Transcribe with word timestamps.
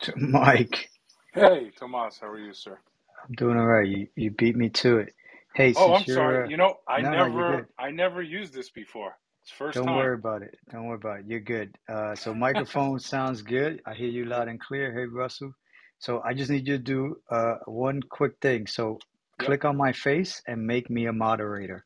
to 0.04 0.14
Mike. 0.16 0.90
Hey, 1.34 1.70
Tomas, 1.78 2.18
how 2.20 2.28
are 2.28 2.38
you, 2.38 2.54
sir? 2.54 2.80
I'm 3.28 3.34
doing 3.36 3.58
all 3.58 3.66
right. 3.66 3.88
You 3.88 4.08
you 4.16 4.30
beat 4.32 4.56
me 4.56 4.70
to 4.70 4.98
it. 4.98 5.14
Hey, 5.54 5.74
Oh, 5.74 5.94
since 5.94 5.94
I'm 5.94 6.06
sorry. 6.06 6.40
you're 6.40 6.46
uh, 6.46 6.50
You 6.50 6.56
know, 6.58 6.76
I 6.88 7.02
no 7.02 7.14
no 7.14 7.26
you're 7.26 7.44
never, 7.44 7.44
good. 7.44 7.66
I 7.78 7.90
never 7.92 8.22
used 8.22 8.54
this 8.54 8.70
before. 8.70 9.16
It's 9.42 9.52
first 9.52 9.82
Don't 9.82 9.84
time. 9.84 9.94
worry 9.94 10.14
about 10.16 10.42
it. 10.42 10.56
Don't 10.70 10.86
worry 10.86 10.96
about 10.96 11.20
it. 11.20 11.26
You're 11.28 11.40
good. 11.40 11.76
Uh, 11.88 12.14
so 12.16 12.34
microphone 12.34 12.98
sounds 13.00 13.42
good. 13.42 13.82
I 13.86 13.94
hear 13.94 14.08
you 14.08 14.26
loud 14.26 14.48
and 14.48 14.60
clear. 14.60 14.92
Hey 14.92 15.06
Russell. 15.06 15.52
So 16.00 16.22
I 16.24 16.34
just 16.34 16.50
need 16.50 16.66
you 16.68 16.78
to 16.78 16.82
do 16.82 17.16
uh 17.30 17.56
one 17.66 18.02
quick 18.02 18.34
thing. 18.42 18.66
So 18.66 19.02
yep. 19.40 19.46
click 19.46 19.64
on 19.64 19.76
my 19.76 19.92
face 19.92 20.42
and 20.48 20.66
make 20.66 20.90
me 20.90 21.06
a 21.06 21.12
moderator. 21.12 21.84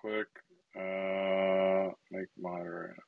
Click, 0.00 0.28
uh, 0.76 1.90
make 2.10 2.28
moderator. 2.38 2.98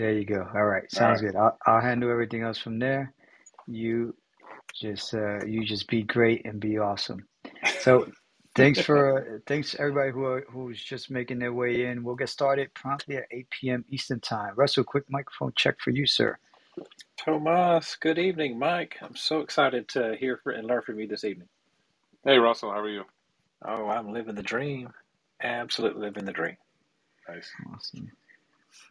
There 0.00 0.14
you 0.14 0.24
go. 0.24 0.48
All 0.54 0.64
right, 0.64 0.90
sounds 0.90 1.20
right. 1.20 1.30
good. 1.30 1.36
I'll, 1.36 1.58
I'll 1.66 1.82
handle 1.82 2.10
everything 2.10 2.42
else 2.42 2.56
from 2.56 2.78
there. 2.78 3.12
You 3.66 4.14
just 4.74 5.12
uh 5.12 5.44
you 5.44 5.62
just 5.66 5.88
be 5.88 6.02
great 6.04 6.46
and 6.46 6.58
be 6.58 6.78
awesome. 6.78 7.26
So 7.80 8.06
thanks 8.56 8.80
for 8.80 9.42
thanks 9.46 9.76
everybody 9.78 10.10
who 10.10 10.24
are 10.24 10.46
who's 10.50 10.82
just 10.82 11.10
making 11.10 11.38
their 11.38 11.52
way 11.52 11.84
in. 11.84 12.02
We'll 12.02 12.14
get 12.14 12.30
started 12.30 12.72
promptly 12.72 13.18
at 13.18 13.24
8 13.30 13.50
p.m. 13.50 13.84
Eastern 13.90 14.20
time. 14.20 14.54
Russell, 14.56 14.84
quick 14.84 15.04
microphone 15.10 15.52
check 15.54 15.76
for 15.80 15.90
you, 15.90 16.06
sir. 16.06 16.38
Tomas, 17.18 17.94
good 18.00 18.18
evening, 18.18 18.58
Mike. 18.58 18.96
I'm 19.02 19.16
so 19.16 19.40
excited 19.40 19.86
to 19.88 20.16
hear 20.18 20.40
for, 20.42 20.52
and 20.52 20.66
learn 20.66 20.80
from 20.80 20.98
you 20.98 21.08
this 21.08 21.24
evening. 21.24 21.48
Hey, 22.24 22.38
Russell, 22.38 22.70
how 22.70 22.80
are 22.80 22.88
you? 22.88 23.04
Oh, 23.62 23.88
I'm 23.88 24.14
living 24.14 24.34
the 24.34 24.42
dream. 24.42 24.94
Absolutely 25.42 26.00
living 26.00 26.24
the 26.24 26.32
dream. 26.32 26.56
Nice. 27.28 27.50
Awesome. 27.74 28.10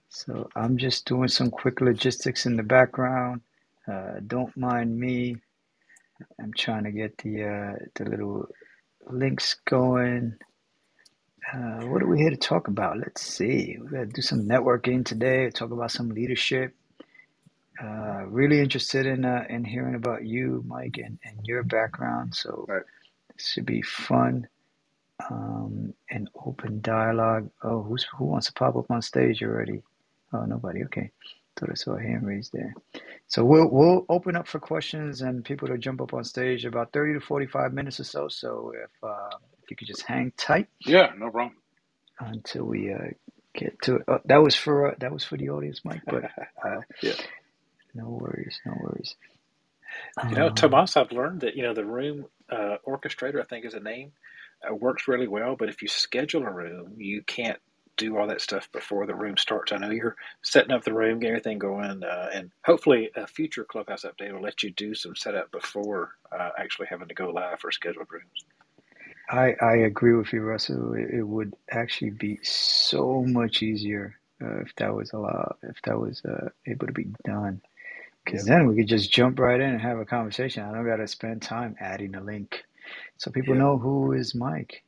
So 0.10 0.50
I'm 0.56 0.78
just 0.78 1.06
doing 1.06 1.28
some 1.28 1.52
quick 1.52 1.82
logistics 1.82 2.48
in 2.48 2.58
the 2.58 2.64
background. 2.64 3.42
Uh, 3.88 4.20
don't 4.26 4.56
mind 4.58 5.00
me. 5.00 5.38
I'm 6.42 6.52
trying 6.54 6.84
to 6.86 6.92
get 6.92 7.18
the 7.20 7.44
uh, 7.44 7.86
the 7.96 8.10
little 8.10 8.48
links 9.08 9.56
going. 9.66 10.36
Uh, 11.54 11.86
what 11.86 12.02
are 12.02 12.08
we 12.08 12.20
here 12.20 12.32
to 12.32 12.38
talk 12.38 12.68
about? 12.68 12.98
Let's 12.98 13.22
see. 13.22 13.78
We're 13.80 13.90
gonna 13.90 14.06
do 14.08 14.22
some 14.22 14.48
networking 14.48 15.06
today. 15.06 15.50
Talk 15.52 15.72
about 15.72 15.92
some 15.92 16.10
leadership. 16.10 16.76
Uh, 17.82 18.26
really 18.26 18.60
interested 18.60 19.06
in 19.06 19.24
uh, 19.26 19.46
in 19.48 19.64
hearing 19.64 19.96
about 19.96 20.26
you, 20.26 20.64
Mike, 20.68 20.98
and, 20.98 21.20
and 21.24 21.40
your 21.46 21.64
background. 21.64 22.36
So 22.36 22.66
right. 22.68 22.82
this 23.36 23.48
should 23.48 23.66
be 23.66 23.84
fun. 23.84 24.48
Um, 25.30 25.94
and 26.10 26.30
open 26.46 26.82
dialogue. 26.82 27.50
Oh, 27.64 27.84
who's 27.84 28.08
who 28.18 28.26
wants 28.26 28.48
to 28.48 28.54
pop 28.54 28.76
up 28.76 28.90
on 28.90 29.02
stage 29.02 29.44
already? 29.44 29.84
Oh, 30.34 30.46
nobody. 30.46 30.84
Okay. 30.86 31.12
Thought 31.60 31.72
I 31.72 31.76
saw 31.76 31.96
a 31.98 32.02
hand 32.02 32.26
raised 32.28 32.54
there. 32.54 32.76
So 33.28 33.46
we'll 33.46 33.70
we'll 33.72 34.06
open 34.10 34.36
up 34.38 34.48
for 34.48 34.60
questions 34.60 35.22
and 35.22 35.46
people 35.46 35.68
to 35.70 35.78
jump 35.78 36.02
up 36.02 36.14
on 36.14 36.24
stage 36.24 36.66
about 36.66 36.94
30 36.94 37.16
to 37.16 37.22
45 37.22 37.74
minutes 37.74 38.00
or 38.00 38.06
so. 38.06 38.28
So 38.30 38.74
if 38.76 38.92
uh, 39.04 39.38
if 39.64 39.72
you 39.72 39.78
could 39.78 39.88
just 39.88 40.04
hang 40.04 40.34
tight 40.38 40.68
Yeah, 40.86 41.12
no 41.18 41.32
problem. 41.32 41.58
until 42.20 42.66
we 42.66 42.94
uh, 42.94 43.10
get 43.56 43.82
to 43.84 43.98
it. 43.98 44.04
Uh, 44.08 44.20
that 44.26 44.44
was 44.44 44.56
for 44.56 44.92
uh, 44.92 44.96
that 45.00 45.14
was 45.14 45.26
for 45.26 45.38
the 45.38 45.50
audience, 45.50 45.82
Mike. 45.86 46.04
But 46.10 46.26
uh, 46.66 46.82
Yeah. 47.02 47.14
no 47.96 48.10
worries, 48.10 48.60
no 48.66 48.74
worries. 48.80 49.16
You 50.30 50.38
know, 50.38 50.50
Um, 50.50 50.50
Tomas, 50.50 50.98
I've 50.98 51.12
learned 51.14 51.42
that, 51.42 51.56
you 51.56 51.64
know, 51.64 51.74
the 51.74 51.86
room 51.86 52.28
uh, 52.52 52.78
orchestrator, 52.88 53.42
I 53.42 53.46
think 53.46 53.66
is 53.66 53.76
a 53.76 53.80
name, 53.82 54.14
uh, 54.70 54.76
works 54.76 55.08
really 55.08 55.28
well. 55.28 55.56
But 55.58 55.70
if 55.70 55.82
you 55.82 55.90
schedule 55.90 56.44
a 56.44 56.52
room, 56.52 56.96
you 56.98 57.24
can't 57.24 57.60
do 58.00 58.18
all 58.18 58.28
that 58.28 58.42
stuff 58.42 58.72
before 58.74 59.08
the 59.08 59.16
room 59.16 59.38
starts. 59.38 59.74
I 59.74 59.80
know 59.80 59.92
you're 59.92 60.18
setting 60.44 60.72
up 60.74 60.86
the 60.86 60.94
room, 60.94 61.20
getting 61.20 61.36
everything 61.36 61.60
going, 61.60 62.04
uh, 62.04 62.30
and 62.34 62.52
hopefully 62.66 63.12
a 63.18 63.28
future 63.28 63.66
Clubhouse 63.66 64.06
update 64.06 64.34
will 64.34 64.42
let 64.44 64.64
you 64.64 64.72
do 64.72 64.96
some 64.96 65.16
setup 65.16 65.52
before 65.52 66.14
uh, 66.34 66.52
actually 66.60 66.88
having 66.90 67.10
to 67.10 67.16
go 67.16 67.32
live 67.32 67.62
for 67.62 67.72
scheduled 67.72 68.08
rooms. 68.12 68.46
I 69.30 69.56
I 69.62 69.76
agree 69.78 70.16
with 70.16 70.34
you, 70.34 70.42
Russell. 70.42 70.94
It, 70.96 71.12
it 71.20 71.24
would 71.24 71.54
actually 71.72 72.12
be 72.12 72.40
so 72.44 73.24
much 73.26 73.64
easier 73.64 74.16
uh, 74.44 74.60
if 74.62 74.76
that 74.78 74.96
was 74.96 75.14
allowed, 75.14 75.56
if 75.64 75.78
that 75.86 76.00
was 76.00 76.24
uh, 76.26 76.50
able 76.68 76.88
to 76.88 76.94
be 76.94 77.08
done. 77.26 77.62
Because 78.26 78.46
Yep. 78.46 78.48
then 78.48 78.68
we 78.68 78.76
could 78.76 78.88
just 78.90 79.12
jump 79.12 79.40
right 79.40 79.60
in 79.62 79.72
and 79.72 79.82
have 79.82 80.00
a 80.00 80.06
conversation. 80.06 80.64
I 80.64 80.74
don't 80.74 80.86
got 80.88 80.98
to 80.98 81.08
spend 81.08 81.42
time 81.44 81.76
adding 81.80 82.16
a 82.16 82.22
link, 82.22 82.64
so 83.18 83.32
people 83.32 83.56
Yep. 83.56 83.58
know 83.58 83.78
who 83.80 84.14
is 84.14 84.36
Mike 84.36 84.84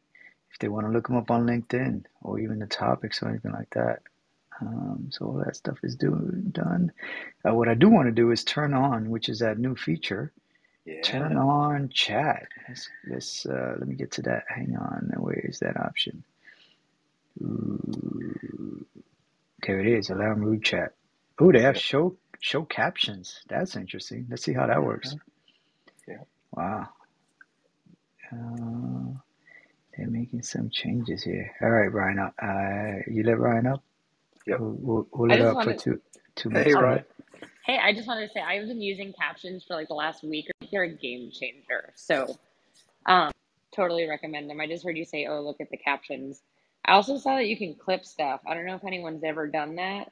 they 0.62 0.70
want 0.70 0.86
to 0.88 0.92
look 0.92 1.08
them 1.08 1.18
up 1.18 1.30
on 1.30 1.46
LinkedIn 1.46 2.06
or 2.22 2.40
even 2.40 2.60
the 2.60 2.68
topics 2.68 3.22
or 3.22 3.30
anything 3.30 3.52
like 3.52 3.70
that. 3.72 4.04
Um, 4.62 5.10
so 5.12 5.26
all 5.26 5.44
that 5.44 5.56
stuff 5.56 5.80
is 5.84 5.96
do, 5.96 6.16
done. 6.52 6.92
Uh, 7.44 7.54
what 7.54 7.68
I 7.68 7.74
do 7.74 7.90
want 7.90 8.08
to 8.08 8.12
do 8.14 8.32
is 8.32 8.44
turn 8.44 8.74
on, 8.74 9.10
which 9.10 9.28
is 9.28 9.40
that 9.40 9.58
new 9.60 9.76
feature. 9.76 10.32
Turn 11.04 11.38
on 11.38 11.90
chat. 11.90 12.48
Let's, 12.68 12.90
let's 13.08 13.46
uh, 13.46 13.76
let 13.78 13.88
me 13.88 13.96
get 13.96 14.12
to 14.14 14.22
that. 14.24 14.46
Hang 14.48 14.76
on. 14.76 15.12
Where 15.18 15.40
is 15.40 15.60
that 15.60 15.78
option? 15.78 16.24
Ooh, 17.42 18.86
there 19.66 19.80
it 19.80 19.88
is. 19.88 20.10
Allow 20.10 20.34
room 20.34 20.62
chat. 20.62 20.94
Oh, 21.40 21.52
they 21.52 21.62
have 21.62 21.78
show 21.78 22.18
show 22.40 22.64
captions. 22.64 23.42
That's 23.48 23.76
interesting. 23.76 24.28
Let's 24.30 24.44
see 24.44 24.54
how 24.54 24.68
that 24.68 24.84
works. 24.84 25.16
Yep. 26.08 26.28
Wow. 26.52 26.90
Uh, 28.32 29.20
they're 30.02 30.10
making 30.10 30.42
some 30.42 30.70
changes 30.70 31.24
here. 31.24 31.52
All 31.62 31.70
right, 31.70 31.92
Ryan. 31.92 32.20
Uh, 32.20 33.04
you 33.08 33.24
let 33.24 33.38
Ryan 33.38 33.68
up. 33.68 33.84
Yep. 34.48 34.60
We'll, 34.60 34.78
we'll, 34.80 35.08
we'll 35.14 35.30
let 35.30 35.40
her 35.40 35.54
just 35.54 35.58
up 35.58 35.64
for 35.64 35.74
two 35.76 36.02
two 36.36 36.50
Hey, 36.50 36.56
minutes. 36.56 36.74
Go 36.74 36.82
ahead. 36.82 36.84
Ryan. 36.84 37.06
hey, 37.66 37.78
I 37.78 37.94
just 37.94 38.08
wanted 38.08 38.28
to 38.28 38.34
say 38.34 38.42
I've 38.42 38.68
been 38.68 38.82
using 38.82 39.14
captions 39.14 39.64
for 39.64 39.76
like 39.76 39.88
the 39.88 39.94
last 39.94 40.24
week. 40.24 40.50
They're 40.72 40.84
a 40.84 40.90
game 40.90 41.30
changer. 41.32 41.94
So, 41.96 42.36
um, 43.06 43.32
totally 43.76 44.08
recommend 44.10 44.50
them. 44.50 44.60
I 44.60 44.66
just 44.66 44.84
heard 44.84 44.98
you 44.98 45.06
say, 45.06 45.28
oh, 45.28 45.42
look 45.42 45.62
at 45.62 45.70
the 45.70 45.78
captions. 45.78 46.42
I 46.86 46.94
also 46.94 47.18
saw 47.18 47.36
that 47.36 47.48
you 47.48 47.58
can 47.58 47.76
clip 47.76 48.04
stuff. 48.04 48.42
I 48.48 48.56
don't 48.56 48.66
know 48.66 48.76
if 48.76 48.84
anyone's 48.84 49.24
ever 49.24 49.46
done 49.46 49.76
that. 49.76 50.12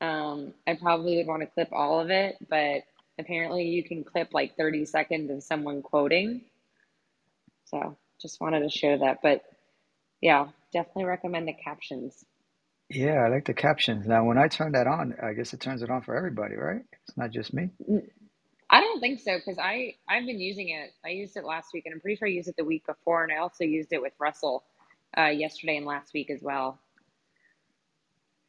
Um, 0.00 0.54
I 0.68 0.74
probably 0.74 1.16
would 1.16 1.26
want 1.26 1.42
to 1.42 1.46
clip 1.46 1.70
all 1.72 1.98
of 1.98 2.10
it, 2.10 2.36
but 2.48 2.82
apparently 3.18 3.64
you 3.64 3.82
can 3.82 4.04
clip 4.04 4.32
like 4.32 4.56
30 4.56 4.84
seconds 4.84 5.30
of 5.32 5.42
someone 5.42 5.82
quoting. 5.82 6.42
So, 7.64 7.96
just 8.20 8.40
wanted 8.40 8.60
to 8.60 8.70
share 8.70 8.98
that. 8.98 9.20
But 9.22 9.42
yeah, 10.20 10.48
definitely 10.72 11.04
recommend 11.06 11.48
the 11.48 11.54
captions. 11.54 12.24
Yeah, 12.90 13.24
I 13.24 13.28
like 13.28 13.46
the 13.46 13.54
captions. 13.54 14.06
Now, 14.06 14.24
when 14.24 14.38
I 14.38 14.48
turn 14.48 14.72
that 14.72 14.86
on, 14.86 15.16
I 15.22 15.32
guess 15.34 15.52
it 15.54 15.60
turns 15.60 15.82
it 15.82 15.90
on 15.90 16.02
for 16.02 16.16
everybody, 16.16 16.56
right? 16.56 16.82
It's 17.08 17.16
not 17.16 17.30
just 17.32 17.54
me. 17.54 17.70
I 18.70 18.80
don't 18.80 19.00
think 19.00 19.20
so 19.20 19.36
because 19.38 19.58
I 19.58 19.94
I've 20.08 20.26
been 20.26 20.40
using 20.40 20.70
it. 20.70 20.90
I 21.04 21.10
used 21.10 21.36
it 21.36 21.44
last 21.44 21.68
week, 21.74 21.84
and 21.86 21.94
I'm 21.94 22.00
pretty 22.00 22.16
sure 22.16 22.28
I 22.28 22.32
used 22.32 22.48
it 22.48 22.56
the 22.56 22.64
week 22.64 22.86
before, 22.86 23.22
and 23.24 23.32
I 23.32 23.36
also 23.38 23.64
used 23.64 23.92
it 23.92 24.02
with 24.02 24.12
Russell 24.18 24.64
uh, 25.16 25.26
yesterday 25.26 25.76
and 25.76 25.86
last 25.86 26.12
week 26.14 26.30
as 26.30 26.42
well. 26.42 26.80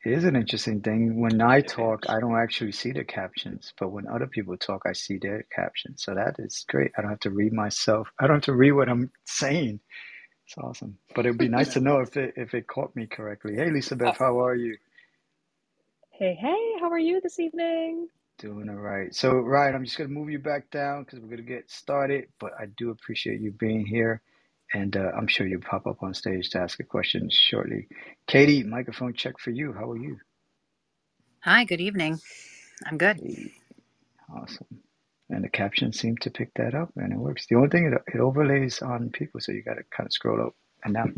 It 0.05 0.13
is 0.13 0.25
an 0.25 0.35
interesting 0.35 0.81
thing. 0.81 1.19
When 1.21 1.41
I 1.41 1.61
It 1.61 1.73
talk, 1.75 2.05
is. 2.05 2.09
I 2.09 2.19
don't 2.21 2.37
actually 2.41 2.73
see 2.73 2.91
the 2.93 3.03
captions, 3.05 3.73
but 3.79 3.89
when 3.89 4.07
other 4.07 4.27
people 4.27 4.57
talk, 4.57 4.83
I 4.87 4.93
see 4.93 5.17
their 5.19 5.45
captions. 5.55 6.03
So 6.03 6.15
that 6.15 6.37
is 6.39 6.65
great. 6.69 6.91
I 6.97 7.01
don't 7.01 7.11
have 7.11 7.21
to 7.21 7.31
read 7.31 7.53
myself. 7.53 8.09
I 8.19 8.27
don't 8.27 8.37
have 8.37 8.43
to 8.45 8.55
read 8.55 8.73
what 8.73 8.89
I'm 8.89 9.11
saying. 9.25 9.81
It's 10.47 10.57
awesome. 10.57 10.97
But 11.15 11.25
it'd 11.25 11.39
be 11.39 11.49
nice 11.49 11.73
to 11.73 11.81
know 11.81 11.99
if 12.01 12.17
it 12.17 12.35
if 12.37 12.53
it 12.55 12.67
caught 12.67 12.95
me 12.95 13.07
correctly. 13.07 13.55
Hey, 13.55 13.71
Lisa 13.71 13.95
Uh, 14.05 14.13
Beth, 14.13 14.17
how 14.19 14.39
are 14.45 14.55
you? 14.55 14.77
Hey, 16.11 16.35
hey, 16.35 16.73
how 16.81 16.89
are 16.91 16.99
you 16.99 17.21
this 17.21 17.39
evening? 17.39 18.09
Doing 18.39 18.69
all 18.69 18.75
right. 18.77 19.15
So, 19.15 19.33
Ryan, 19.35 19.75
I'm 19.75 19.85
just 19.85 19.97
gonna 19.97 20.09
move 20.09 20.29
you 20.29 20.39
back 20.39 20.69
down 20.71 21.05
because 21.05 21.19
we're 21.21 21.29
gonna 21.29 21.43
get 21.43 21.71
started. 21.71 22.27
But 22.39 22.53
I 22.59 22.67
do 22.77 22.91
appreciate 22.91 23.41
you 23.41 23.51
being 23.53 23.85
here, 23.85 24.21
and 24.73 24.95
uh, 24.95 25.11
I'm 25.17 25.27
sure 25.27 25.47
you'll 25.47 25.61
pop 25.61 25.87
up 25.87 26.03
on 26.03 26.13
stage 26.13 26.49
to 26.51 26.59
ask 26.59 26.79
a 26.79 26.83
question 26.83 27.29
shortly. 27.31 27.87
Katie, 28.27 28.63
microphone 28.63 29.13
check 29.13 29.39
for 29.39 29.51
you. 29.51 29.73
How 29.73 29.91
are 29.91 29.97
you? 29.97 30.17
Hi, 31.41 31.63
good 31.63 31.81
evening. 31.81 32.19
I'm 32.85 32.97
good. 32.97 33.17
Hey, 33.17 33.53
awesome. 34.35 34.67
And 35.29 35.43
the 35.43 35.49
captions 35.49 35.99
seem 35.99 36.17
to 36.17 36.29
pick 36.29 36.53
that 36.55 36.73
up, 36.73 36.89
and 36.95 37.11
it 37.11 37.19
works. 37.19 37.45
The 37.47 37.55
only 37.55 37.69
thing 37.69 37.85
it, 37.85 38.15
it 38.15 38.19
overlays 38.19 38.81
on 38.81 39.09
people, 39.09 39.41
so 39.41 39.51
you 39.51 39.61
got 39.61 39.75
to 39.75 39.83
kind 39.95 40.07
of 40.07 40.13
scroll 40.13 40.41
up 40.41 40.55
and 40.83 40.93
down. 40.93 41.15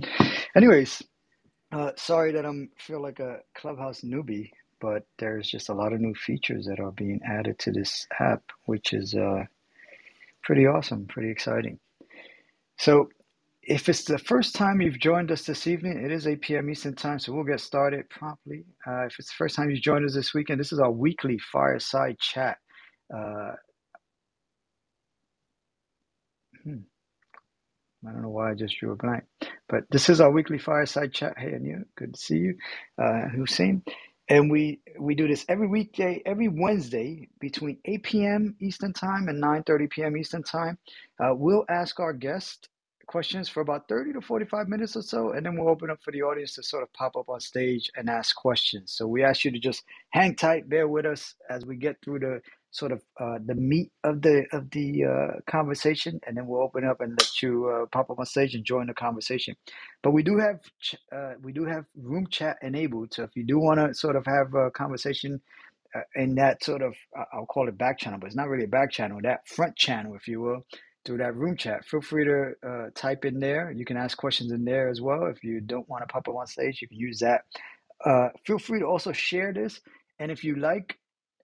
Anyways, 0.55 1.01
uh, 1.71 1.91
sorry 1.95 2.31
that 2.33 2.45
I'm 2.45 2.69
feel 2.79 3.01
like 3.01 3.19
a 3.19 3.39
clubhouse 3.55 4.01
newbie, 4.01 4.49
but 4.81 5.05
there's 5.19 5.49
just 5.49 5.69
a 5.69 5.73
lot 5.73 5.93
of 5.93 6.01
new 6.01 6.15
features 6.15 6.65
that 6.65 6.79
are 6.79 6.91
being 6.91 7.19
added 7.27 7.59
to 7.59 7.71
this 7.71 8.07
app, 8.19 8.43
which 8.65 8.93
is 8.93 9.13
uh, 9.13 9.43
pretty 10.43 10.65
awesome, 10.65 11.05
pretty 11.05 11.29
exciting. 11.29 11.79
So, 12.77 13.09
if 13.69 13.89
it's 13.89 14.05
the 14.05 14.19
first 14.19 14.55
time 14.55 14.81
you've 14.81 14.99
joined 14.99 15.31
us 15.31 15.45
this 15.45 15.67
evening, 15.67 16.03
it 16.05 16.11
is 16.11 16.27
8 16.27 16.41
p.m. 16.41 16.71
Eastern 16.71 16.95
Time, 16.95 17.19
so 17.19 17.33
we'll 17.33 17.45
get 17.45 17.61
started 17.61 18.09
promptly. 18.11 18.65
Uh, 18.87 19.05
if 19.07 19.15
it's 19.19 19.29
the 19.29 19.35
first 19.39 19.55
time 19.57 19.71
you've 19.71 19.83
joined 19.83 20.05
us 20.05 20.15
this 20.15 20.35
weekend, 20.35 20.61
this 20.61 20.73
is 20.73 20.79
our 20.81 20.91
weekly 20.91 21.39
fireside 21.39 22.19
chat. 22.19 22.59
Uh, 23.15 23.53
hmm, 26.63 26.77
I 28.07 28.11
don't 28.13 28.23
know 28.23 28.29
why 28.29 28.51
I 28.51 28.55
just 28.55 28.79
drew 28.79 28.93
a 28.93 28.97
blank, 28.97 29.25
but 29.69 29.85
this 29.91 30.09
is 30.09 30.21
our 30.21 30.31
weekly 30.31 30.59
fireside 30.59 31.13
chat. 31.13 31.35
Hey, 31.37 31.55
Anu, 31.55 31.85
good 31.97 32.15
to 32.15 32.19
see 32.21 32.37
you. 32.37 32.57
Uh, 33.01 33.29
Hussein. 33.29 33.83
and 34.29 34.51
we 34.51 34.81
we 34.99 35.15
do 35.15 35.27
this 35.27 35.45
every 35.49 35.67
weekday, 35.67 36.21
every 36.25 36.49
Wednesday 36.49 37.29
between 37.39 37.79
8 37.85 38.03
p.m. 38.03 38.55
Eastern 38.61 38.93
Time 38.93 39.29
and 39.29 39.43
9:30 39.43 39.89
p.m. 39.91 40.17
Eastern 40.17 40.43
Time. 40.43 40.77
Uh, 41.19 41.33
we'll 41.35 41.65
ask 41.69 41.99
our 41.99 42.13
guest 42.13 42.69
questions 43.09 43.49
for 43.49 43.61
about 43.61 43.89
30 43.89 44.13
to 44.13 44.21
45 44.21 44.69
minutes 44.69 44.95
or 44.95 45.03
so, 45.03 45.31
and 45.33 45.45
then 45.45 45.57
we'll 45.57 45.69
open 45.69 45.91
up 45.91 45.99
for 46.03 46.13
the 46.13 46.23
audience 46.23 46.55
to 46.55 46.63
sort 46.63 46.83
of 46.83 46.93
pop 46.93 47.17
up 47.17 47.29
on 47.29 47.41
stage 47.41 47.91
and 47.97 48.09
ask 48.09 48.35
questions. 48.37 48.93
So 48.97 49.07
we 49.07 49.23
ask 49.25 49.45
you 49.45 49.51
to 49.51 49.59
just 49.59 49.83
hang 50.11 50.35
tight, 50.37 50.69
bear 50.69 50.87
with 50.87 51.05
us 51.07 51.35
as 51.51 51.65
we 51.65 51.77
get 51.77 51.97
through 52.05 52.21
the 52.21 52.41
sort 52.71 52.93
of 52.93 53.03
uh, 53.19 53.39
the 53.45 53.55
meat 53.55 53.91
of 54.05 54.21
the 54.23 54.45
of 54.53 54.71
the 54.71 55.05
uh, 55.05 55.41
conversation, 55.51 56.21
and 56.27 56.37
then 56.37 56.47
we'll 56.47 56.63
open 56.63 56.85
up 56.85 57.01
and 57.01 57.13
let 57.19 57.43
you 57.43 57.67
uh, 57.69 57.87
pop 57.91 58.11
up 58.11 58.19
on 58.19 58.27
stage 58.27 58.55
and 58.55 58.65
join 58.65 58.87
the 58.87 58.95
conversation. 58.95 59.55
But 60.03 60.13
we 60.13 60.23
do 60.23 60.39
have 60.39 60.61
ch- 60.81 60.95
uh, 61.15 61.33
we 61.43 61.53
do 61.53 61.65
have 61.65 61.85
room 61.97 62.27
chat 62.31 62.57
enabled, 62.63 63.13
so 63.15 63.23
if 63.25 63.31
you 63.35 63.45
do 63.45 63.59
want 63.59 63.81
to 63.81 63.93
sort 63.95 64.17
of 64.17 64.25
have 64.27 64.55
a 64.55 64.71
conversation 64.71 65.41
uh, 65.95 66.01
in 66.15 66.35
that 66.35 66.63
sort 66.63 66.81
of 66.81 66.95
I'll 67.33 67.45
call 67.47 67.67
it 67.69 67.77
back 67.77 67.99
channel, 67.99 68.19
but 68.19 68.27
it's 68.27 68.35
not 68.35 68.49
really 68.49 68.65
a 68.65 68.69
back 68.69 68.91
channel, 68.91 69.19
that 69.23 69.47
front 69.47 69.75
channel, 69.75 70.15
if 70.15 70.27
you 70.27 70.41
will. 70.41 70.65
Through 71.05 71.19
that 71.19 71.35
room 71.35 71.57
chat, 71.57 71.85
feel 71.85 72.01
free 72.01 72.25
to 72.25 72.51
uh, 72.67 72.87
type 72.95 73.25
in 73.25 73.39
there. 73.39 73.71
You 73.71 73.85
can 73.85 73.97
ask 73.97 74.17
questions 74.17 74.51
in 74.51 74.65
there 74.65 74.89
as 74.89 75.01
well. 75.01 75.25
If 75.27 75.43
you 75.43 75.61
don't 75.61 75.89
want 75.89 76.03
to 76.03 76.07
pop 76.13 76.27
up 76.27 76.35
on 76.35 76.47
stage, 76.47 76.81
you 76.81 76.87
can 76.89 76.97
use 76.99 77.19
that. 77.19 77.41
Uh, 78.05 78.29
feel 78.45 78.59
free 78.59 78.79
to 78.79 78.85
also 78.85 79.11
share 79.11 79.53
this. 79.53 79.81
And 80.19 80.31
if 80.31 80.43
you 80.43 80.55
like 80.57 80.97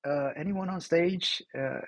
uh, 0.07 0.30
anyone 0.38 0.69
on 0.69 0.81
stage, 0.81 1.44
uh, 1.57 1.80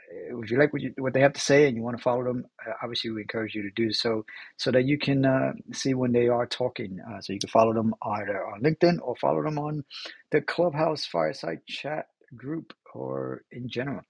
if 0.41 0.51
you 0.51 0.59
like 0.59 0.73
what, 0.73 0.81
you, 0.81 0.93
what 0.97 1.13
they 1.13 1.21
have 1.21 1.33
to 1.33 1.41
say 1.41 1.67
and 1.67 1.77
you 1.77 1.83
want 1.83 1.97
to 1.97 2.03
follow 2.03 2.23
them, 2.23 2.45
uh, 2.67 2.73
obviously 2.83 3.11
we 3.11 3.21
encourage 3.21 3.55
you 3.55 3.63
to 3.63 3.71
do 3.75 3.93
so 3.93 4.25
so 4.57 4.71
that 4.71 4.85
you 4.85 4.97
can 4.97 5.25
uh, 5.25 5.53
see 5.73 5.93
when 5.93 6.11
they 6.13 6.27
are 6.27 6.47
talking. 6.47 6.99
So 7.21 7.33
you 7.33 7.39
can 7.39 7.49
follow 7.49 7.73
them 7.73 7.95
either 8.03 8.45
on 8.47 8.63
LinkedIn 8.63 8.99
or 9.03 9.15
follow 9.17 9.43
them 9.43 9.59
on 9.59 9.85
the 10.31 10.41
Clubhouse 10.41 11.05
Fireside 11.05 11.59
Chat 11.67 12.07
group 12.35 12.73
or 12.95 13.43
in 13.51 13.69
general. 13.69 14.01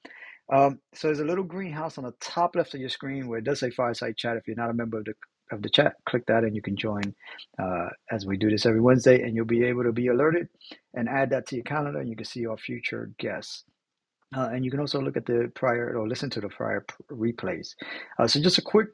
Um, 0.53 0.79
so 0.95 1.07
there's 1.09 1.19
a 1.21 1.25
little 1.25 1.43
greenhouse 1.43 1.97
on 1.97 2.05
the 2.05 2.13
top 2.21 2.55
left 2.55 2.73
of 2.75 2.81
your 2.81 2.89
screen 2.89 3.27
where 3.27 3.39
it 3.39 3.45
does 3.45 3.59
say 3.59 3.71
Fireside 3.71 4.17
Chat. 4.17 4.37
If 4.37 4.47
you're 4.47 4.57
not 4.57 4.69
a 4.71 4.73
member 4.75 4.99
of 4.99 5.05
the 5.05 5.13
of 5.51 5.61
the 5.61 5.69
chat, 5.69 5.95
click 6.05 6.25
that 6.27 6.43
and 6.43 6.55
you 6.55 6.61
can 6.61 6.75
join 6.77 7.15
uh, 7.59 7.87
as 8.11 8.25
we 8.25 8.37
do 8.37 8.49
this 8.49 8.65
every 8.65 8.81
Wednesday, 8.81 9.21
and 9.23 9.35
you'll 9.35 9.45
be 9.45 9.63
able 9.65 9.83
to 9.83 9.93
be 9.93 10.07
alerted 10.09 10.49
and 10.95 11.09
add 11.09 11.29
that 11.31 11.47
to 11.47 11.55
your 11.55 11.63
calendar, 11.65 11.99
and 11.99 12.09
you 12.09 12.17
can 12.17 12.25
see 12.25 12.45
our 12.47 12.57
future 12.57 13.11
guests. 13.19 13.63
Uh, 14.35 14.49
and 14.53 14.65
you 14.65 14.71
can 14.71 14.79
also 14.81 15.01
look 15.01 15.17
at 15.17 15.25
the 15.25 15.51
prior 15.55 15.97
or 15.97 16.07
listen 16.07 16.29
to 16.29 16.41
the 16.41 16.49
prior 16.49 16.85
replays. 17.11 17.75
Uh, 18.19 18.27
so 18.27 18.41
just 18.41 18.57
a 18.59 18.63
quick 18.63 18.89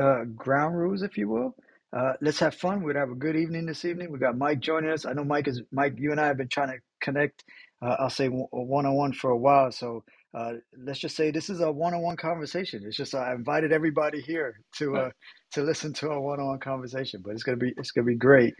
uh, 0.00 0.24
ground 0.36 0.76
rules, 0.76 1.02
if 1.02 1.18
you 1.18 1.28
will. 1.28 1.54
Uh, 1.96 2.14
let's 2.20 2.40
have 2.40 2.54
fun. 2.54 2.82
We'd 2.82 2.96
have 2.96 3.10
a 3.10 3.14
good 3.16 3.36
evening 3.36 3.66
this 3.66 3.84
evening. 3.84 4.10
We 4.10 4.18
got 4.18 4.36
Mike 4.36 4.60
joining 4.60 4.90
us. 4.90 5.06
I 5.06 5.12
know 5.12 5.24
Mike 5.24 5.48
is 5.48 5.62
Mike. 5.72 5.94
You 5.98 6.10
and 6.12 6.20
I 6.20 6.26
have 6.26 6.38
been 6.38 6.48
trying 6.48 6.68
to 6.70 6.78
connect. 7.00 7.44
Uh, 7.82 7.96
I'll 8.00 8.10
say 8.10 8.28
one 8.28 8.86
on 8.86 8.94
one 8.94 9.12
for 9.12 9.30
a 9.30 9.36
while. 9.38 9.70
So 9.72 10.04
uh, 10.34 10.54
let's 10.76 10.98
just 10.98 11.16
say 11.16 11.30
this 11.30 11.48
is 11.48 11.60
a 11.60 11.70
one 11.70 11.94
on 11.94 12.02
one 12.02 12.16
conversation. 12.16 12.82
It's 12.86 12.96
just 12.96 13.14
I 13.14 13.32
invited 13.32 13.72
everybody 13.72 14.20
here 14.20 14.60
to 14.78 14.96
uh, 14.96 15.10
to 15.52 15.62
listen 15.62 15.92
to 15.94 16.10
a 16.10 16.20
one 16.20 16.40
on 16.40 16.48
one 16.48 16.58
conversation. 16.58 17.22
But 17.24 17.34
it's 17.34 17.44
gonna 17.44 17.56
be 17.56 17.72
it's 17.76 17.92
gonna 17.92 18.06
be 18.06 18.16
great. 18.16 18.52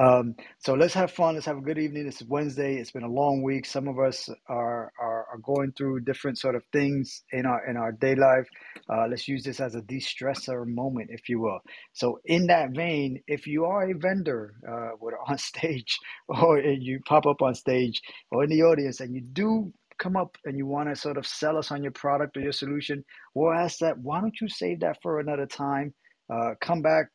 Um, 0.00 0.34
so 0.58 0.74
let's 0.74 0.94
have 0.94 1.12
fun. 1.12 1.34
Let's 1.34 1.46
have 1.46 1.58
a 1.58 1.62
good 1.62 1.78
evening. 1.78 2.06
This 2.06 2.20
is 2.20 2.26
Wednesday. 2.28 2.76
It's 2.76 2.90
been 2.90 3.04
a 3.04 3.10
long 3.10 3.42
week. 3.42 3.64
Some 3.64 3.86
of 3.86 3.98
us 4.00 4.28
are 4.48 4.90
are, 5.00 5.26
are 5.32 5.38
going 5.44 5.72
through 5.76 6.00
different 6.00 6.38
sort 6.38 6.56
of 6.56 6.64
things 6.72 7.22
in 7.32 7.46
our 7.46 7.64
in 7.68 7.76
our 7.76 7.92
day 7.92 8.16
life. 8.16 8.48
Uh, 8.88 9.06
let's 9.08 9.28
use 9.28 9.44
this 9.44 9.60
as 9.60 9.76
a 9.76 9.82
de-stressor 9.82 10.66
moment, 10.66 11.10
if 11.12 11.28
you 11.28 11.40
will. 11.40 11.60
So 11.92 12.18
in 12.24 12.48
that 12.48 12.70
vein, 12.74 13.22
if 13.28 13.46
you 13.46 13.66
are 13.66 13.88
a 13.88 13.94
vendor, 13.94 14.54
uh, 14.68 14.96
whether 14.98 15.18
on 15.28 15.38
stage 15.52 15.96
or 16.28 16.58
you 16.58 16.98
pop 17.06 17.26
up 17.26 17.40
on 17.40 17.54
stage 17.54 18.00
or 18.32 18.42
in 18.42 18.50
the 18.50 18.62
audience, 18.62 19.00
and 19.00 19.14
you 19.14 19.20
do 19.20 19.72
come 20.00 20.16
up 20.16 20.36
and 20.44 20.56
you 20.56 20.66
want 20.66 20.88
to 20.88 20.96
sort 20.96 21.18
of 21.18 21.26
sell 21.26 21.56
us 21.56 21.70
on 21.70 21.82
your 21.82 21.92
product 21.92 22.36
or 22.36 22.40
your 22.40 22.52
solution, 22.52 23.04
we'll 23.34 23.52
ask 23.52 23.78
that. 23.78 23.98
Why 23.98 24.20
don't 24.20 24.40
you 24.40 24.48
save 24.48 24.80
that 24.80 24.98
for 25.02 25.20
another 25.20 25.46
time? 25.46 25.94
Uh, 26.32 26.54
come 26.60 26.82
back 26.82 27.06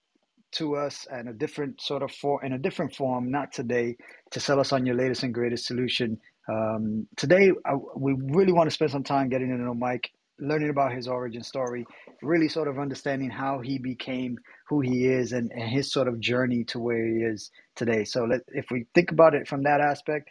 to 0.53 0.75
us 0.77 1.05
in 1.11 1.27
a 1.27 1.33
different 1.33 1.81
sort 1.81 2.03
of 2.03 2.11
form, 2.11 2.45
in 2.45 2.53
a 2.53 2.57
different 2.57 2.95
form, 2.95 3.29
not 3.31 3.51
today, 3.51 3.97
to 4.31 4.39
sell 4.39 4.59
us 4.59 4.71
on 4.71 4.85
your 4.85 4.95
latest 4.95 5.23
and 5.23 5.33
greatest 5.33 5.65
solution. 5.65 6.17
Um, 6.47 7.07
today, 7.17 7.51
I, 7.65 7.73
we 7.97 8.15
really 8.17 8.53
want 8.53 8.69
to 8.69 8.73
spend 8.73 8.91
some 8.91 9.03
time 9.03 9.29
getting 9.29 9.49
to 9.49 9.57
know 9.57 9.73
Mike, 9.73 10.11
learning 10.39 10.69
about 10.69 10.93
his 10.93 11.07
origin 11.07 11.43
story, 11.43 11.85
really 12.21 12.47
sort 12.47 12.67
of 12.67 12.77
understanding 12.77 13.29
how 13.29 13.59
he 13.59 13.79
became 13.79 14.37
who 14.69 14.81
he 14.81 15.07
is 15.07 15.31
and, 15.31 15.51
and 15.51 15.69
his 15.69 15.91
sort 15.91 16.07
of 16.07 16.19
journey 16.19 16.63
to 16.65 16.79
where 16.79 17.05
he 17.05 17.23
is 17.23 17.51
today. 17.75 18.03
So 18.03 18.25
let, 18.25 18.41
if 18.49 18.65
we 18.71 18.85
think 18.93 19.11
about 19.11 19.33
it 19.33 19.47
from 19.47 19.63
that 19.63 19.81
aspect, 19.81 20.29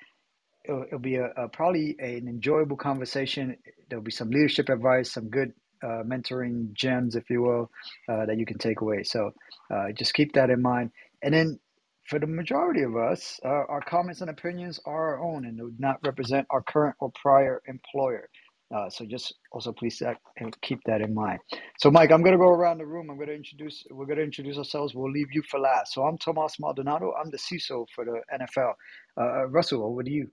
it'll, 0.65 0.85
it'll 0.85 0.99
be 0.99 1.17
a, 1.17 1.27
a, 1.37 1.49
probably 1.49 1.97
an 1.99 2.29
enjoyable 2.29 2.77
conversation. 2.77 3.57
There'll 3.89 4.05
be 4.05 4.11
some 4.11 4.31
leadership 4.31 4.69
advice, 4.69 5.13
some 5.13 5.29
good 5.29 5.53
uh, 5.83 6.03
mentoring 6.05 6.73
gems, 6.73 7.17
if 7.17 7.29
you 7.31 7.43
will, 7.43 7.71
uh, 8.09 8.27
that 8.27 8.39
you 8.39 8.47
can 8.47 8.59
take 8.59 8.81
away. 8.81 9.03
So 9.03 9.31
uh, 9.73 9.93
just 9.93 10.15
keep 10.15 10.33
that 10.35 10.51
in 10.51 10.63
mind. 10.63 10.91
And 11.23 11.35
then 11.35 11.59
for 12.09 12.19
the 12.19 12.27
majority 12.27 12.83
of 12.83 12.97
us, 12.97 13.39
uh, 13.45 13.49
our 13.49 13.81
comments 13.81 14.21
and 14.21 14.31
opinions 14.31 14.81
are 14.87 15.17
our 15.17 15.23
own 15.23 15.47
and 15.47 15.57
do 15.57 15.73
not 15.79 15.99
represent 16.05 16.47
our 16.51 16.63
current 16.63 16.97
or 17.01 17.11
prior 17.21 17.63
employer. 17.67 18.29
Uh, 18.75 18.89
so 18.91 19.05
just 19.05 19.35
also 19.53 19.73
please 19.73 20.03
keep 20.63 20.81
that 20.87 21.01
in 21.01 21.15
mind. 21.15 21.39
So 21.79 21.91
Mike, 21.91 22.11
I'm 22.11 22.23
going 22.23 22.33
to 22.33 22.39
go 22.39 22.49
around 22.49 22.79
the 22.79 22.87
room. 22.87 23.09
I'm 23.11 23.17
going 23.17 23.29
to 23.29 23.35
introduce. 23.35 23.87
We're 23.91 24.07
going 24.07 24.19
to 24.19 24.25
introduce 24.25 24.57
ourselves. 24.57 24.95
We'll 24.95 25.13
leave 25.13 25.29
you 25.33 25.43
for 25.49 25.61
last. 25.61 25.95
So 25.95 26.03
I'm 26.03 26.19
Tomas 26.19 26.59
Maldonado. 26.59 27.13
I'm 27.13 27.31
the 27.31 27.39
CISO 27.39 27.87
for 27.95 28.05
the 28.05 28.21
NFL. 28.35 28.73
Uh, 29.21 29.47
Russell, 29.49 29.85
over 29.85 30.03
to 30.03 30.11
you. 30.11 30.29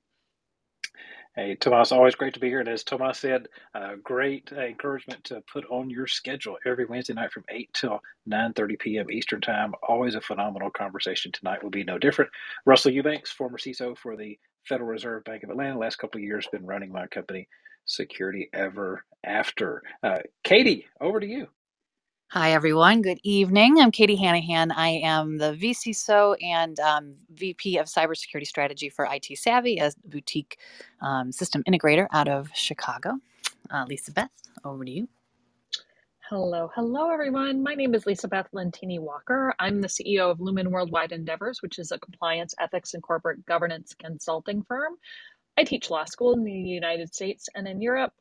Hey, 1.35 1.55
Tomas, 1.55 1.93
always 1.93 2.15
great 2.15 2.33
to 2.33 2.41
be 2.41 2.49
here. 2.49 2.59
And 2.59 2.67
as 2.67 2.83
Tomas 2.83 3.19
said, 3.19 3.47
uh, 3.73 3.95
great 4.03 4.51
uh, 4.51 4.61
encouragement 4.65 5.23
to 5.25 5.41
put 5.51 5.65
on 5.71 5.89
your 5.89 6.05
schedule 6.05 6.57
every 6.65 6.85
Wednesday 6.85 7.13
night 7.13 7.31
from 7.31 7.45
8 7.49 7.69
till 7.73 8.01
9.30 8.29 8.79
p.m. 8.79 9.09
Eastern 9.09 9.39
Time. 9.39 9.73
Always 9.87 10.15
a 10.15 10.21
phenomenal 10.21 10.69
conversation. 10.69 11.31
Tonight 11.31 11.63
will 11.63 11.69
be 11.69 11.85
no 11.85 11.97
different. 11.97 12.31
Russell 12.65 12.91
Eubanks, 12.91 13.31
former 13.31 13.57
CISO 13.57 13.97
for 13.97 14.17
the 14.17 14.37
Federal 14.67 14.89
Reserve 14.89 15.23
Bank 15.23 15.43
of 15.43 15.49
Atlanta, 15.49 15.79
last 15.79 15.97
couple 15.97 16.19
of 16.19 16.25
years 16.25 16.47
been 16.51 16.65
running 16.65 16.91
my 16.91 17.07
company, 17.07 17.47
Security 17.85 18.49
Ever 18.53 19.05
After. 19.23 19.83
Uh, 20.03 20.19
Katie, 20.43 20.85
over 20.99 21.21
to 21.21 21.27
you. 21.27 21.47
Hi, 22.33 22.53
everyone. 22.53 23.01
Good 23.01 23.19
evening. 23.23 23.81
I'm 23.81 23.91
Katie 23.91 24.15
Hanahan. 24.15 24.71
I 24.73 25.01
am 25.03 25.37
the 25.37 25.51
vCISO 25.51 26.37
and 26.41 26.79
um, 26.79 27.15
VP 27.33 27.77
of 27.77 27.87
Cybersecurity 27.87 28.47
Strategy 28.47 28.87
for 28.87 29.05
IT 29.11 29.37
Savvy, 29.37 29.79
a 29.79 29.91
boutique 30.05 30.57
um, 31.01 31.33
system 31.33 31.61
integrator 31.63 32.07
out 32.13 32.29
of 32.29 32.49
Chicago. 32.53 33.17
Uh, 33.69 33.83
Lisa 33.85 34.13
Beth, 34.13 34.29
over 34.63 34.85
to 34.85 34.91
you. 34.91 35.09
Hello, 36.29 36.71
hello, 36.73 37.11
everyone. 37.11 37.61
My 37.61 37.75
name 37.75 37.93
is 37.93 38.05
Lisa 38.05 38.29
Beth 38.29 38.47
Lentini 38.55 38.97
Walker. 38.97 39.53
I'm 39.59 39.81
the 39.81 39.89
CEO 39.89 40.31
of 40.31 40.39
Lumen 40.39 40.71
Worldwide 40.71 41.11
Endeavors, 41.11 41.61
which 41.61 41.79
is 41.79 41.91
a 41.91 41.99
compliance, 41.99 42.55
ethics, 42.61 42.93
and 42.93 43.03
corporate 43.03 43.45
governance 43.45 43.93
consulting 43.93 44.63
firm. 44.69 44.93
I 45.57 45.65
teach 45.65 45.89
law 45.89 46.05
school 46.05 46.31
in 46.31 46.45
the 46.45 46.51
United 46.53 47.13
States 47.13 47.49
and 47.55 47.67
in 47.67 47.81
Europe. 47.81 48.13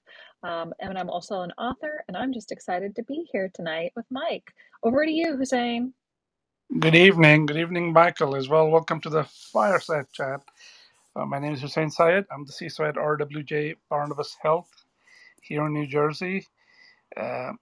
Um, 0.42 0.72
and 0.80 0.98
I'm 0.98 1.10
also 1.10 1.42
an 1.42 1.52
author, 1.58 2.04
and 2.08 2.16
I'm 2.16 2.32
just 2.32 2.52
excited 2.52 2.96
to 2.96 3.02
be 3.04 3.26
here 3.32 3.50
tonight 3.54 3.92
with 3.96 4.06
Mike. 4.10 4.52
Over 4.82 5.04
to 5.06 5.12
you, 5.12 5.36
Hussein. 5.36 5.94
Good 6.78 6.94
evening. 6.96 7.46
Good 7.46 7.56
evening, 7.58 7.92
Michael, 7.92 8.36
as 8.36 8.48
well. 8.48 8.70
Welcome 8.70 9.00
to 9.02 9.10
the 9.10 9.24
Fireside 9.24 10.06
Chat. 10.12 10.42
Uh, 11.16 11.26
my 11.26 11.38
name 11.38 11.54
is 11.54 11.62
Hussein 11.62 11.90
Syed. 11.90 12.26
I'm 12.32 12.44
the 12.46 12.52
CISO 12.52 12.88
at 12.88 12.96
RWJ 12.96 13.76
Barnabas 13.90 14.36
Health 14.42 14.70
here 15.42 15.66
in 15.66 15.74
New 15.74 15.86
Jersey. 15.86 16.46
Uh, 17.16 17.52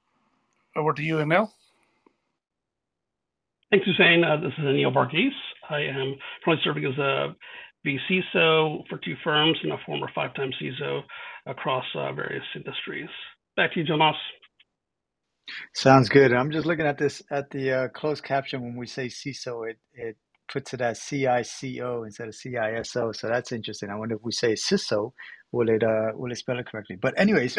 over 0.77 0.93
to 0.95 1.03
you, 1.03 1.17
Anil. 1.17 1.51
Thanks, 3.71 3.87
Hussein. 3.87 4.25
Uh, 4.25 4.39
this 4.39 4.53
is 4.59 4.65
Anil 4.65 4.95
Varghese. 4.95 5.31
I 5.71 5.81
am 5.83 6.17
currently 6.45 6.63
serving 6.65 6.87
as 6.87 6.99
a 6.99 7.37
vCISO 7.87 8.89
for 8.89 8.99
two 9.05 9.17
firms 9.25 9.59
and 9.63 9.73
a 9.73 9.79
former 9.87 10.09
five-time 10.15 10.53
CISO 10.63 11.03
across 11.49 11.85
uh, 11.95 12.13
various 12.13 12.45
industries. 12.55 13.09
Back 13.57 13.73
to 13.75 13.81
you, 13.81 13.87
Tomas. 13.87 14.15
Sounds 15.75 16.09
good. 16.09 16.33
I'm 16.33 16.51
just 16.51 16.67
looking 16.67 16.87
at 16.87 16.99
this 16.99 17.23
at 17.31 17.51
the 17.51 17.73
uh, 17.73 17.89
closed 17.89 18.23
caption 18.23 18.63
when 18.63 18.77
we 18.77 18.87
say 18.87 19.07
CISO, 19.07 19.71
it 19.71 19.79
it 19.95 20.17
puts 20.53 20.75
it 20.75 20.81
as 20.81 21.01
CICO 21.01 22.05
instead 22.05 22.29
of 22.29 22.35
CISO. 22.35 23.15
So 23.17 23.29
that's 23.29 23.53
interesting. 23.53 23.91
I 23.91 23.97
wonder 23.97 24.17
if 24.17 24.23
we 24.23 24.33
say 24.33 24.53
CISO, 24.53 25.13
will 25.53 25.69
it 25.69 25.83
uh 25.83 26.13
will 26.15 26.31
it 26.33 26.37
spell 26.37 26.59
it 26.59 26.67
correctly? 26.67 26.97
But 27.01 27.19
anyways, 27.19 27.59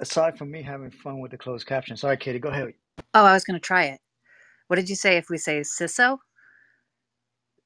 aside 0.00 0.36
from 0.36 0.50
me 0.50 0.62
having 0.62 0.90
fun 0.90 1.20
with 1.20 1.30
the 1.30 1.38
closed 1.38 1.66
caption, 1.66 1.96
sorry, 1.96 2.16
Katie, 2.16 2.38
go 2.40 2.48
ahead. 2.48 2.72
Oh, 3.14 3.24
I 3.24 3.32
was 3.34 3.44
going 3.44 3.58
to 3.58 3.64
try 3.64 3.84
it. 3.84 4.00
What 4.68 4.76
did 4.76 4.88
you 4.88 4.96
say 4.96 5.16
if 5.16 5.30
we 5.30 5.38
say 5.38 5.60
CISO? 5.60 6.18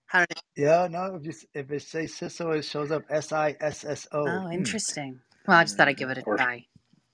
How 0.06 0.20
did 0.20 0.32
it? 0.32 0.42
Yeah, 0.56 0.88
no, 0.90 1.14
if 1.14 1.24
you 1.24 1.32
if 1.54 1.70
it 1.70 1.82
says 1.82 2.12
CISO, 2.12 2.58
it 2.58 2.64
shows 2.64 2.90
up 2.90 3.04
S 3.08 3.32
I 3.32 3.56
S 3.60 3.84
S 3.84 4.08
O. 4.12 4.26
Oh, 4.26 4.48
hmm. 4.48 4.64
Well, 5.46 5.58
I 5.58 5.64
just 5.64 5.76
thought 5.76 5.88
I'd 5.88 5.96
give 5.96 6.10
it 6.10 6.18
a 6.18 6.22
try. 6.22 6.66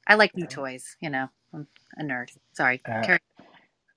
I 0.07 0.15
like 0.15 0.37
new 0.37 0.47
toys, 0.47 0.97
you 1.01 1.11
know. 1.11 1.29
I'm 1.53 1.67
a 1.99 2.03
nerd. 2.03 2.31
Sorry. 2.53 2.83
Uh, 2.87 3.19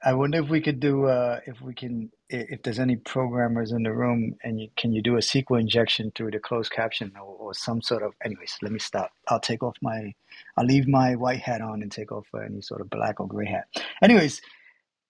I 0.01 0.13
wonder 0.13 0.39
if 0.39 0.50
we 0.50 0.62
could 0.62 0.79
do 0.79 1.05
uh, 1.05 1.41
if 1.45 1.62
we 1.62 1.74
can 1.74 2.09
if 2.29 2.62
there's 2.63 2.79
any 2.79 2.95
programmers 2.95 3.71
in 3.71 3.83
the 3.83 3.91
room 3.91 4.36
and 4.43 4.62
you, 4.62 4.69
can 4.77 4.93
you 4.93 5.01
do 5.01 5.15
a 5.15 5.19
SQL 5.19 5.59
injection 5.59 6.12
through 6.15 6.31
the 6.31 6.39
closed 6.39 6.71
caption 6.71 7.12
or, 7.17 7.36
or 7.39 7.53
some 7.53 7.81
sort 7.81 8.03
of 8.03 8.13
anyways 8.24 8.55
let 8.62 8.71
me 8.71 8.79
stop 8.79 9.12
I'll 9.27 9.39
take 9.39 9.63
off 9.63 9.75
my 9.81 10.13
I'll 10.55 10.65
leave 10.65 10.88
my 10.88 11.15
white 11.15 11.41
hat 11.41 11.62
on 11.62 11.81
and 11.81 11.91
take 11.91 12.12
off 12.12 12.27
uh, 12.33 12.39
any 12.39 12.62
sort 12.62 12.81
of 12.81 12.89
black 12.89 13.19
or 13.19 13.27
gray 13.27 13.48
hat 13.48 13.65
anyways 14.01 14.41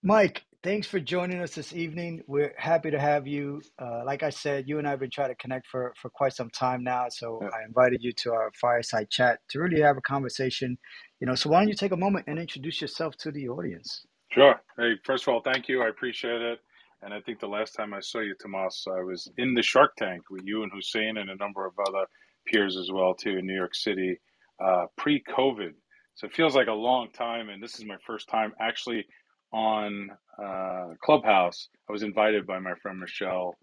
Mike 0.02 0.44
thanks 0.62 0.86
for 0.86 1.00
joining 1.00 1.40
us 1.40 1.54
this 1.54 1.72
evening 1.72 2.22
we're 2.26 2.54
happy 2.58 2.90
to 2.90 2.98
have 2.98 3.26
you 3.26 3.62
uh, 3.78 4.02
like 4.04 4.22
I 4.22 4.30
said 4.30 4.68
you 4.68 4.78
and 4.78 4.86
I 4.86 4.90
have 4.90 5.00
been 5.00 5.10
trying 5.10 5.30
to 5.30 5.34
connect 5.36 5.66
for 5.66 5.92
for 6.00 6.10
quite 6.10 6.34
some 6.34 6.50
time 6.50 6.84
now 6.84 7.06
so 7.10 7.38
Yeah, 7.42 7.48
I 7.48 7.64
invited 7.66 8.02
you 8.02 8.12
to 8.12 8.32
our 8.32 8.50
fireside 8.60 9.10
chat 9.10 9.40
to 9.50 9.60
really 9.60 9.80
have 9.80 9.96
a 9.96 10.02
conversation 10.02 10.76
you 11.20 11.26
know 11.26 11.34
so 11.34 11.50
why 11.50 11.60
don't 11.60 11.68
you 11.68 11.74
take 11.74 11.92
a 11.92 11.96
moment 11.96 12.26
and 12.28 12.38
introduce 12.38 12.80
yourself 12.80 13.16
to 13.18 13.30
the 13.30 13.48
audience 13.48 14.06
sure. 14.32 14.60
Hey, 14.78 14.94
first 15.04 15.24
of 15.26 15.34
all, 15.34 15.42
thank 15.42 15.68
you. 15.68 15.82
I 15.82 15.88
appreciate 15.88 16.40
it. 16.40 16.58
And 17.02 17.14
I 17.14 17.20
think 17.20 17.40
the 17.40 17.48
last 17.48 17.72
time 17.72 17.94
I 17.94 18.00
saw 18.00 18.20
you, 18.20 18.34
Tomas, 18.40 18.84
I 18.86 19.02
was 19.02 19.30
in 19.38 19.54
the 19.54 19.62
Shark 19.62 19.96
Tank 19.96 20.22
with 20.30 20.42
you 20.44 20.62
and 20.62 20.72
Hussein 20.72 21.16
and 21.16 21.30
a 21.30 21.36
number 21.36 21.66
of 21.66 21.72
other 21.88 22.06
peers 22.46 22.76
as 22.76 22.90
well 22.92 23.14
too 23.14 23.38
in 23.38 23.46
New 23.46 23.56
York 23.56 23.74
City, 23.74 24.20
uh, 24.62 24.86
pre-COVID. 24.96 25.72
So 26.14 26.26
it 26.26 26.34
feels 26.34 26.54
like 26.54 26.68
a 26.68 26.72
long 26.72 27.08
time. 27.12 27.48
And 27.48 27.62
this 27.62 27.78
is 27.78 27.86
my 27.86 27.96
first 28.06 28.28
time 28.28 28.52
actually 28.60 29.06
on 29.52 30.10
uh, 30.42 30.88
Clubhouse. 31.02 31.68
I 31.88 31.92
was 31.92 32.02
invited 32.04 32.46
by 32.46 32.58
my 32.60 32.74
friend 32.82 33.00
Michelle 33.00 33.56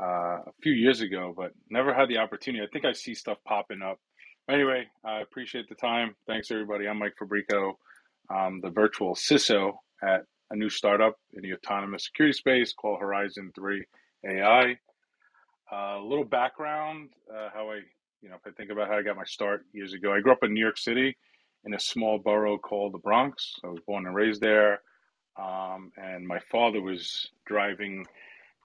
uh, 0.00 0.40
a 0.46 0.52
few 0.62 0.72
years 0.72 1.02
ago, 1.02 1.34
but 1.36 1.52
never 1.70 1.94
had 1.94 2.08
the 2.10 2.18
opportunity. 2.18 2.64
I 2.64 2.68
think 2.72 2.86
I 2.86 2.92
see 2.92 3.14
stuff 3.14 3.38
popping 3.46 3.82
up. 3.82 3.98
Anyway, 4.50 4.86
I 5.04 5.20
appreciate 5.22 5.68
the 5.68 5.76
time. 5.76 6.16
Thanks, 6.26 6.50
everybody. 6.52 6.88
I'm 6.88 6.98
Mike 6.98 7.14
Fabrico, 7.20 7.74
the 8.62 8.70
virtual 8.70 9.14
CISO 9.14 9.74
at 10.02 10.22
a 10.50 10.56
new 10.56 10.70
startup 10.70 11.16
in 11.34 11.42
the 11.42 11.54
autonomous 11.54 12.06
security 12.06 12.34
space 12.36 12.72
called 12.74 13.00
Horizon 13.00 13.52
3 13.56 13.84
AI. 14.28 14.76
A 15.72 16.00
little 16.00 16.24
background, 16.24 17.10
uh, 17.34 17.48
how 17.54 17.70
I, 17.70 17.80
you 18.22 18.28
know, 18.30 18.36
if 18.36 18.42
I 18.46 18.50
think 18.56 18.70
about 18.70 18.88
how 18.88 18.98
I 18.98 19.02
got 19.02 19.16
my 19.16 19.24
start 19.24 19.64
years 19.72 19.94
ago, 19.94 20.12
I 20.14 20.20
grew 20.20 20.32
up 20.32 20.44
in 20.44 20.54
New 20.54 20.60
York 20.62 20.78
City 20.78 21.16
in 21.64 21.74
a 21.74 21.80
small 21.80 22.18
borough 22.18 22.58
called 22.58 22.94
the 22.94 22.98
Bronx. 22.98 23.54
I 23.64 23.68
was 23.68 23.80
born 23.86 24.06
and 24.06 24.14
raised 24.14 24.42
there. 24.42 24.80
Um, 25.38 25.92
and 25.96 26.26
my 26.26 26.40
father 26.50 26.80
was 26.80 27.30
driving 27.46 28.06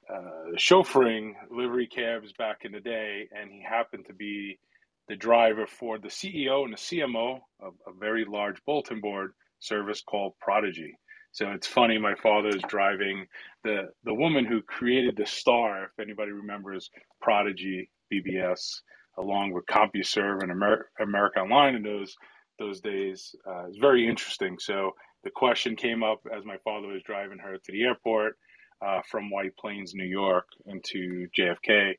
uh, 0.10 0.56
chauffeuring 0.58 1.34
livery 1.50 1.88
cabs 1.88 2.32
back 2.34 2.60
in 2.66 2.72
the 2.72 2.80
day, 2.80 3.28
and 3.32 3.52
he 3.52 3.62
happened 3.64 4.06
to 4.08 4.14
be 4.14 4.60
the 5.08 5.16
driver 5.16 5.68
for 5.68 5.98
the 6.00 6.08
CEO 6.10 6.64
and 6.64 6.74
the 6.74 6.78
CMO 6.78 7.40
of 7.62 7.74
a 7.88 7.94
very 8.00 8.26
large 8.26 8.64
bulletin 8.66 9.02
board 9.02 9.34
service 9.60 10.02
called 10.02 10.34
Prodigy. 10.40 10.98
So 11.34 11.52
it's 11.52 11.68
funny, 11.68 11.98
my 11.98 12.16
father 12.16 12.50
is 12.50 12.62
driving 12.68 13.28
the 13.64 13.90
the 14.04 14.14
woman 14.14 14.46
who 14.46 14.62
created 14.62 15.18
the 15.18 15.26
star, 15.26 15.86
if 15.86 16.00
anybody 16.00 16.32
remembers 16.32 16.90
Prodigy 17.22 17.90
BBS, 18.14 18.82
along 19.18 19.52
with 19.54 19.66
CompuServe 19.66 20.44
and 20.44 20.52
Amer- 20.52 20.90
America 21.00 21.40
Online 21.40 21.76
in 21.76 21.84
those 21.84 22.16
those 22.60 22.82
days. 22.82 23.36
Uh, 23.48 23.66
it's 23.68 23.78
very 23.78 24.08
interesting. 24.08 24.58
So 24.60 24.94
the 25.24 25.32
question 25.32 25.76
came 25.76 26.04
up 26.04 26.22
as 26.36 26.46
my 26.46 26.58
father 26.64 26.88
was 26.88 27.04
driving 27.04 27.40
her 27.40 27.58
to 27.58 27.72
the 27.72 27.84
airport 27.84 28.38
uh, 28.86 29.02
from 29.10 29.30
White 29.30 29.56
Plains, 29.58 29.94
New 29.94 30.06
York, 30.06 30.48
into 30.66 31.28
JFK, 31.38 31.96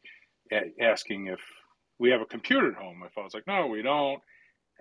asking 0.81 1.29
if 1.29 1.41
we 1.99 2.11
have 2.11 2.21
a 2.21 2.27
computer 2.27 2.71
at 2.73 2.77
home. 2.83 2.99
My 2.99 3.09
father's 3.15 3.35
like, 3.35 3.47
no, 3.47 3.67
we 3.67 3.83
don't. 3.83 4.21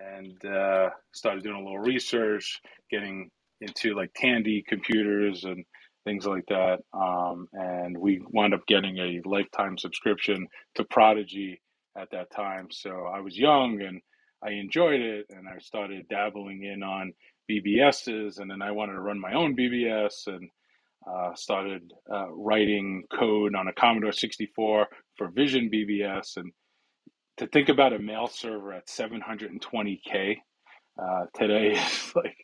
And 0.00 0.44
uh, 0.44 0.90
started 1.12 1.44
doing 1.44 1.56
a 1.56 1.62
little 1.62 1.78
research, 1.78 2.60
getting 2.90 3.30
into 3.60 3.94
like 3.94 4.10
Tandy 4.16 4.64
computers 4.66 5.44
and 5.44 5.64
things 6.04 6.26
like 6.26 6.44
that. 6.48 6.80
Um, 6.92 7.48
and 7.52 7.96
we 7.96 8.22
wound 8.30 8.54
up 8.54 8.66
getting 8.66 8.98
a 8.98 9.20
lifetime 9.24 9.78
subscription 9.78 10.48
to 10.74 10.84
Prodigy 10.84 11.60
at 11.96 12.10
that 12.10 12.30
time. 12.32 12.68
So 12.70 13.06
I 13.14 13.20
was 13.20 13.38
young 13.38 13.80
and 13.82 14.00
I 14.44 14.50
enjoyed 14.52 15.00
it, 15.00 15.26
and 15.30 15.48
I 15.48 15.58
started 15.60 16.08
dabbling 16.08 16.64
in 16.64 16.82
on 16.82 17.12
BBSs, 17.50 18.38
and 18.40 18.50
then 18.50 18.62
I 18.62 18.70
wanted 18.70 18.94
to 18.94 19.00
run 19.00 19.20
my 19.20 19.34
own 19.34 19.56
BBS 19.56 20.26
and 20.26 20.48
uh, 21.08 21.34
started 21.34 21.92
uh, 22.12 22.30
writing 22.30 23.04
code 23.12 23.54
on 23.54 23.68
a 23.68 23.72
Commodore 23.72 24.12
64 24.12 24.86
for 25.16 25.28
Vision 25.28 25.70
BBS, 25.72 26.36
and 26.36 26.52
to 27.38 27.46
think 27.48 27.68
about 27.68 27.92
a 27.92 27.98
mail 27.98 28.28
server 28.28 28.72
at 28.72 28.86
720k 28.86 30.36
uh, 31.02 31.24
today 31.34 31.72
is 31.72 32.12
like, 32.14 32.36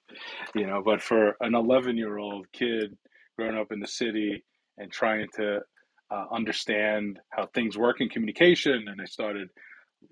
you 0.55 0.67
know, 0.67 0.83
but 0.85 1.01
for 1.03 1.37
an 1.41 1.55
11 1.55 1.97
year 1.97 2.19
old 2.19 2.47
kid 2.53 2.97
growing 3.37 3.57
up 3.57 3.71
in 3.71 3.81
the 3.81 3.87
city 3.87 4.45
and 4.79 4.91
trying 4.91 5.27
to 5.35 5.61
uh, 6.11 6.25
understand 6.33 7.19
how 7.31 7.47
things 7.55 7.77
work 7.77 8.01
in 8.01 8.09
communication, 8.09 8.87
and 8.89 9.01
I 9.01 9.05
started 9.05 9.49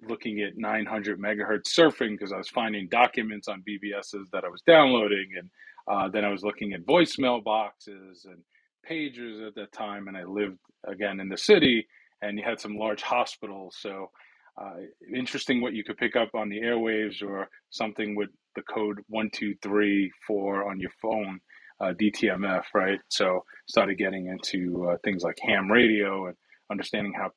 looking 0.09 0.41
at 0.41 0.57
900 0.57 1.21
megahertz 1.21 1.69
surfing 1.77 2.13
because 2.13 2.33
I 2.33 2.37
was 2.37 2.49
finding 2.49 2.89
documents 2.89 3.49
on 3.49 3.63
BBSs 3.69 4.31
that 4.33 4.45
I 4.45 4.49
was 4.49 4.63
downloading, 4.67 5.29
and 5.39 5.51
uh, 5.89 6.09
then 6.09 6.25
I 6.25 6.31
was 6.31 6.43
looking 6.43 6.73
at 6.73 6.85
voicemail 6.85 7.43
boxes 7.43 8.27
and 8.27 8.43
pagers 8.89 9.47
at 9.47 9.55
that 9.57 9.73
time, 9.73 10.09
and 10.09 10.17
I 10.17 10.25
lived 10.25 10.59
again 10.87 11.21
in 11.21 11.29
the 11.29 11.39
city, 11.39 11.87
and 12.23 12.39
you 12.39 12.45
had 12.45 12.61
some 12.61 12.77
large 12.77 13.03
hospitals, 13.03 13.77
so. 13.81 14.11
Uh, 14.59 14.77
interesting 15.15 15.61
what 15.61 15.75
you 15.75 15.85
could 15.85 15.99
pick 15.99 16.17
up 16.17 16.31
on 16.35 16.49
the 16.49 16.59
airwaves 16.59 17.23
or 17.23 17.47
something 17.69 18.17
with 18.17 18.31
the 18.55 18.63
code 18.63 18.99
1234 19.09 20.71
on 20.71 20.81
your 20.81 20.91
phone, 21.03 21.39
uh, 21.81 21.93
DTMF, 22.01 22.63
right? 22.75 22.99
So 23.09 23.45
started 23.69 23.99
getting 23.99 24.29
into 24.29 24.89
uh, 24.89 24.97
things 25.05 25.23
like 25.23 25.37
ham 25.43 25.71
radio 25.71 26.29
and 26.29 26.37
understanding 26.71 27.13
how 27.13 27.31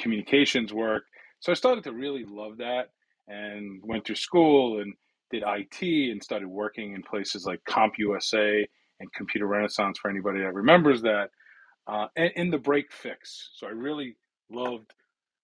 communications 0.00 0.72
work. 0.72 1.04
So 1.42 1.50
I 1.50 1.56
started 1.56 1.82
to 1.84 1.92
really 1.92 2.24
love 2.24 2.58
that 2.58 2.90
and 3.26 3.82
went 3.84 4.06
through 4.06 4.14
school 4.14 4.80
and 4.80 4.94
did 5.32 5.42
IT 5.44 6.10
and 6.12 6.22
started 6.22 6.46
working 6.48 6.94
in 6.94 7.02
places 7.02 7.44
like 7.44 7.60
CompUSA 7.68 8.64
and 9.00 9.12
Computer 9.12 9.48
Renaissance 9.48 9.98
for 9.98 10.08
anybody 10.08 10.38
that 10.40 10.54
remembers 10.54 11.02
that, 11.02 11.30
uh, 11.88 12.06
and 12.16 12.30
in 12.36 12.50
the 12.50 12.58
break 12.58 12.92
fix. 12.92 13.50
So 13.54 13.66
I 13.66 13.70
really 13.70 14.16
loved 14.52 14.94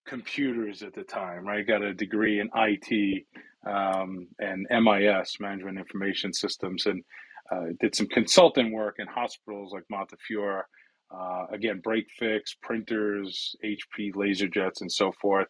computers 0.07 0.85
at 0.85 0.95
the 0.95 1.03
time, 1.03 1.45
right? 1.45 1.67
Got 1.67 1.83
a 1.83 1.93
degree 1.93 2.39
in 2.39 2.49
IT 2.55 3.25
um, 3.67 4.29
and 4.39 4.69
MIS, 4.71 5.37
Management 5.41 5.79
Information 5.79 6.33
Systems, 6.33 6.87
and 6.87 7.03
uh, 7.51 7.73
did 7.81 7.97
some 7.97 8.07
consulting 8.07 8.71
work 8.71 8.97
in 9.01 9.09
hospitals 9.09 9.73
like 9.73 9.85
Montefiore. 9.91 10.69
Uh, 11.13 11.47
again, 11.51 11.81
break 11.83 12.07
fix, 12.17 12.55
printers, 12.63 13.57
HP 13.65 14.15
laser 14.15 14.47
jets, 14.47 14.81
and 14.81 14.93
so 14.93 15.11
forth. 15.21 15.49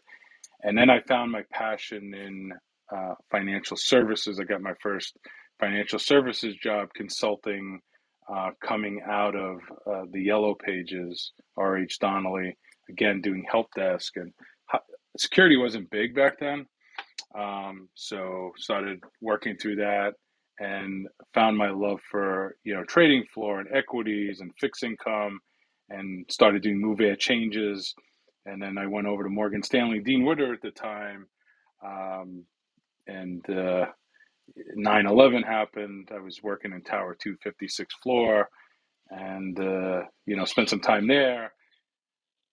And 0.63 0.77
then 0.77 0.91
I 0.91 1.01
found 1.03 1.33
my 1.33 1.43
passion 1.53 2.15
in 2.15 2.53
uh, 2.95 3.15
financial 3.31 3.77
services. 3.77 4.41
I 4.41 4.45
got 4.45 4.63
my 4.63 4.75
first 4.83 5.17
financial 5.61 5.99
services 5.99 6.57
job 6.57 6.89
consulting 6.95 7.81
uh, 8.33 8.51
coming 8.63 9.01
out 9.09 9.35
of 9.35 9.59
uh, 9.87 10.05
the 10.13 10.23
Yellow 10.23 10.55
Pages, 10.55 11.33
R.H. 11.57 11.99
Donnelly, 11.99 12.57
again, 12.91 13.21
doing 13.21 13.45
help 13.51 13.69
desk. 13.75 14.17
And 14.17 14.33
security 15.17 15.57
wasn't 15.57 15.91
big 15.91 16.15
back 16.15 16.39
then. 16.39 16.67
Um, 17.39 17.89
so 17.95 18.53
started 18.57 19.03
working 19.21 19.57
through 19.57 19.77
that 19.77 20.13
and 20.59 21.07
found 21.35 21.57
my 21.57 21.71
love 21.71 22.01
for, 22.11 22.57
you 22.65 22.75
know, 22.75 22.85
trading 22.85 23.25
floor 23.33 23.61
and 23.61 23.69
equities 23.75 24.41
and 24.41 24.51
fixed 24.59 24.83
income 24.83 25.39
and 25.91 26.27
started 26.31 26.63
doing 26.63 26.81
move 26.81 27.01
air 27.01 27.17
changes. 27.17 27.95
And 28.47 28.63
then 28.63 28.79
I 28.79 28.87
went 28.87 29.07
over 29.07 29.25
to 29.25 29.31
Morgan 29.31 29.63
Stanley, 29.63 30.01
Dean 30.01 30.25
Witter 30.25 30.55
at 30.55 30.63
the 30.63 30.71
time. 30.71 31.27
Um, 31.85 32.45
and 33.07 33.49
uh, 33.51 33.87
9/11 34.77 35.45
happened. 35.45 36.11
I 36.15 36.21
was 36.21 36.43
working 36.43 36.73
in 36.73 36.83
Tower 36.83 37.17
256 37.21 37.95
floor, 38.03 38.49
and 39.11 39.59
uh, 39.59 40.03
you 40.27 40.37
know 40.37 40.45
spent 40.45 40.71
some 40.71 40.81
time 40.81 41.07
there. 41.09 41.53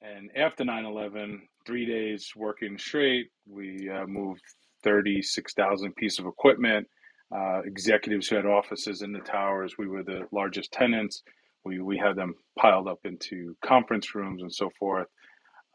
And 0.01 0.29
after 0.37 0.63
9/11, 0.63 1.39
three 1.65 1.85
days 1.85 2.31
working 2.35 2.77
straight, 2.77 3.27
we 3.49 3.89
uh, 3.89 4.05
moved 4.07 4.41
36,000 4.83 5.95
pieces 5.95 6.19
of 6.19 6.27
equipment. 6.27 6.87
Uh, 7.35 7.61
executives 7.65 8.27
who 8.27 8.35
had 8.37 8.45
offices 8.45 9.01
in 9.01 9.11
the 9.11 9.19
towers, 9.19 9.75
we 9.77 9.87
were 9.87 10.03
the 10.03 10.27
largest 10.31 10.71
tenants. 10.71 11.23
We 11.65 11.81
we 11.81 11.97
had 11.97 12.15
them 12.15 12.35
piled 12.59 12.87
up 12.87 12.99
into 13.05 13.55
conference 13.65 14.15
rooms 14.15 14.41
and 14.43 14.53
so 14.53 14.69
forth. 14.79 15.07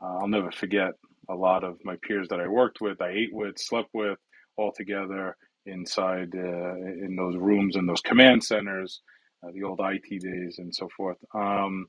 Uh, 0.02 0.18
I'll 0.18 0.28
never 0.28 0.50
forget 0.50 0.92
a 1.28 1.34
lot 1.34 1.64
of 1.64 1.78
my 1.84 1.96
peers 2.02 2.28
that 2.28 2.40
I 2.40 2.48
worked 2.48 2.80
with, 2.80 3.00
I 3.00 3.10
ate 3.10 3.32
with, 3.32 3.58
slept 3.58 3.90
with, 3.94 4.18
all 4.56 4.72
together 4.72 5.36
inside 5.66 6.34
uh, 6.34 6.74
in 6.74 7.16
those 7.16 7.36
rooms 7.36 7.76
and 7.76 7.88
those 7.88 8.00
command 8.00 8.42
centers, 8.42 9.02
uh, 9.44 9.50
the 9.54 9.62
old 9.62 9.80
IT 9.82 10.20
days 10.20 10.56
and 10.58 10.74
so 10.74 10.88
forth. 10.96 11.18
Um, 11.34 11.86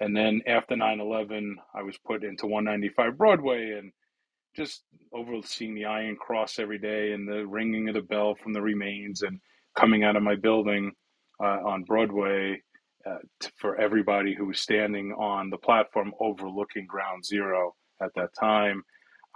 and 0.00 0.16
then 0.16 0.42
after 0.46 0.76
9 0.76 1.00
11, 1.00 1.56
I 1.74 1.82
was 1.82 1.96
put 2.06 2.24
into 2.24 2.46
195 2.46 3.16
Broadway 3.16 3.76
and 3.78 3.92
just 4.56 4.82
overseeing 5.12 5.74
the 5.74 5.84
Iron 5.86 6.16
Cross 6.16 6.58
every 6.58 6.78
day 6.78 7.12
and 7.12 7.28
the 7.28 7.46
ringing 7.46 7.88
of 7.88 7.94
the 7.94 8.02
bell 8.02 8.34
from 8.34 8.52
the 8.52 8.62
remains 8.62 9.22
and 9.22 9.40
coming 9.76 10.04
out 10.04 10.16
of 10.16 10.22
my 10.22 10.36
building 10.36 10.92
uh, 11.42 11.60
on 11.64 11.84
Broadway 11.84 12.62
uh, 13.06 13.18
for 13.56 13.76
everybody 13.80 14.34
who 14.34 14.46
was 14.46 14.60
standing 14.60 15.12
on 15.12 15.50
the 15.50 15.58
platform 15.58 16.12
overlooking 16.20 16.86
ground 16.86 17.24
zero 17.24 17.74
at 18.02 18.10
that 18.16 18.30
time. 18.38 18.82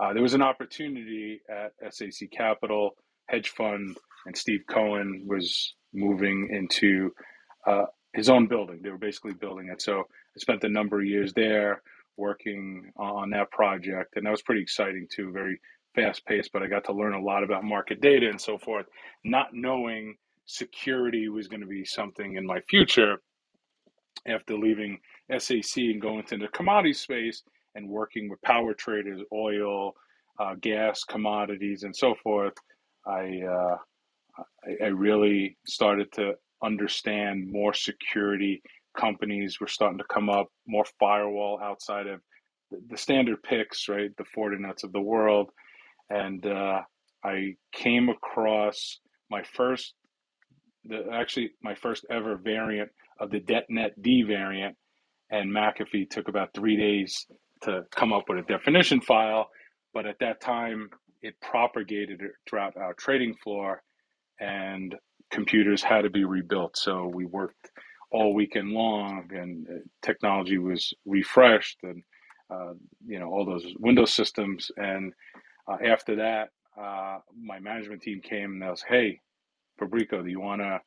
Uh, 0.01 0.13
there 0.13 0.23
was 0.23 0.35
an 0.35 0.43
opportunity 0.43 1.41
at 1.51 1.95
SAC 1.95 2.31
Capital 2.31 2.93
hedge 3.29 3.51
fund, 3.51 3.97
and 4.27 4.37
Steve 4.37 4.63
Cohen 4.69 5.25
was 5.27 5.75
moving 5.93 6.49
into 6.51 7.11
uh, 7.67 7.85
his 8.15 8.29
own 8.31 8.47
building. 8.47 8.81
They 8.83 8.91
were 8.91 8.99
basically 8.99 9.35
building 9.35 9.69
it. 9.73 9.83
So 9.83 10.01
I 10.01 10.39
spent 10.39 10.65
a 10.65 10.69
number 10.69 11.01
of 11.01 11.07
years 11.07 11.33
there 11.35 11.83
working 12.17 12.91
on 12.97 13.31
that 13.31 13.51
project, 13.51 14.17
and 14.17 14.27
that 14.27 14.31
was 14.31 14.43
pretty 14.43 14.63
exciting 14.63 15.09
too. 15.15 15.31
Very 15.33 15.61
fast 15.95 16.25
paced, 16.27 16.53
but 16.53 16.63
I 16.63 16.69
got 16.69 16.85
to 16.85 16.93
learn 16.93 17.15
a 17.15 17.23
lot 17.23 17.45
about 17.45 17.65
market 17.65 18.01
data 18.01 18.29
and 18.29 18.41
so 18.41 18.59
forth. 18.59 18.87
Not 19.25 19.49
knowing 19.53 20.17
security 20.47 21.29
was 21.29 21.49
going 21.49 21.61
to 21.61 21.67
be 21.67 21.85
something 21.85 22.37
in 22.37 22.47
my 22.47 22.61
future 22.69 23.19
after 24.27 24.57
leaving 24.57 24.99
SAC 25.37 25.77
and 25.77 26.01
going 26.01 26.21
into 26.21 26.39
the 26.39 26.49
commodity 26.49 26.93
space 26.93 27.43
and 27.75 27.89
working 27.89 28.29
with 28.29 28.41
power 28.43 28.75
traders, 28.75 29.21
oil, 29.33 29.95
uh, 30.39 30.55
gas, 30.61 31.05
commodities, 31.05 31.83
and 31.83 31.95
so 31.95 32.15
forth. 32.23 32.55
I, 33.07 33.41
uh, 33.49 33.77
I 34.65 34.85
I 34.85 34.89
really 34.89 35.57
started 35.67 36.13
to 36.13 36.35
understand 36.63 37.51
more 37.51 37.73
security 37.73 38.63
companies 38.97 39.61
were 39.61 39.69
starting 39.69 39.99
to 39.99 40.05
come 40.05 40.29
up, 40.29 40.49
more 40.67 40.85
firewall 40.99 41.61
outside 41.63 42.07
of 42.07 42.21
the, 42.71 42.81
the 42.91 42.97
standard 42.97 43.43
PIX, 43.43 43.89
right? 43.89 44.11
The 44.17 44.25
Fortinets 44.25 44.85
of 44.85 44.93
the 44.93 45.01
world. 45.01 45.51
And 46.11 46.45
uh, 46.47 46.83
I 47.25 47.55
came 47.73 48.09
across 48.09 49.01
my 49.31 49.43
first, 49.43 49.95
the 50.85 51.05
actually 51.13 51.51
my 51.63 51.75
first 51.75 52.07
ever 52.11 52.37
variant 52.37 52.91
of 53.21 53.31
the 53.31 53.41
DetNet 53.41 53.91
D 54.01 54.23
variant. 54.23 54.77
And 55.31 55.51
McAfee 55.53 56.11
took 56.11 56.29
about 56.29 56.51
three 56.55 56.77
days 56.77 57.27
to 57.63 57.83
come 57.95 58.13
up 58.13 58.25
with 58.29 58.39
a 58.39 58.43
definition 58.43 59.01
file. 59.01 59.49
But 59.95 60.07
at 60.07 60.17
that 60.21 60.41
time, 60.41 60.91
it 61.23 61.35
propagated 61.43 62.21
throughout 62.49 62.77
our 62.77 62.95
trading 62.95 63.35
floor 63.43 63.77
and 64.41 64.97
computers 65.33 65.83
had 65.83 66.03
to 66.03 66.11
be 66.11 66.25
rebuilt. 66.25 66.79
So 66.79 67.11
we 67.15 67.27
worked 67.27 67.71
all 68.13 68.35
weekend 68.35 68.71
long, 68.71 69.29
and 69.33 69.69
uh, 69.69 69.75
technology 70.03 70.59
was 70.59 70.95
refreshed, 71.07 71.79
and 71.85 72.05
uh, 72.51 72.75
you 73.07 73.21
know 73.21 73.29
all 73.29 73.47
those 73.47 73.67
Windows 73.81 74.15
systems. 74.15 74.71
And 74.79 75.13
uh, 75.69 75.79
after 75.87 76.17
that, 76.19 76.51
uh, 76.81 77.21
my 77.41 77.61
management 77.61 78.03
team 78.03 78.23
came 78.23 78.53
and 78.55 78.63
they 78.63 78.69
was, 78.71 78.85
"Hey, 78.89 79.21
Fabrico, 79.81 80.25
do 80.25 80.31
you 80.31 80.41
want 80.41 80.63
to 80.63 80.81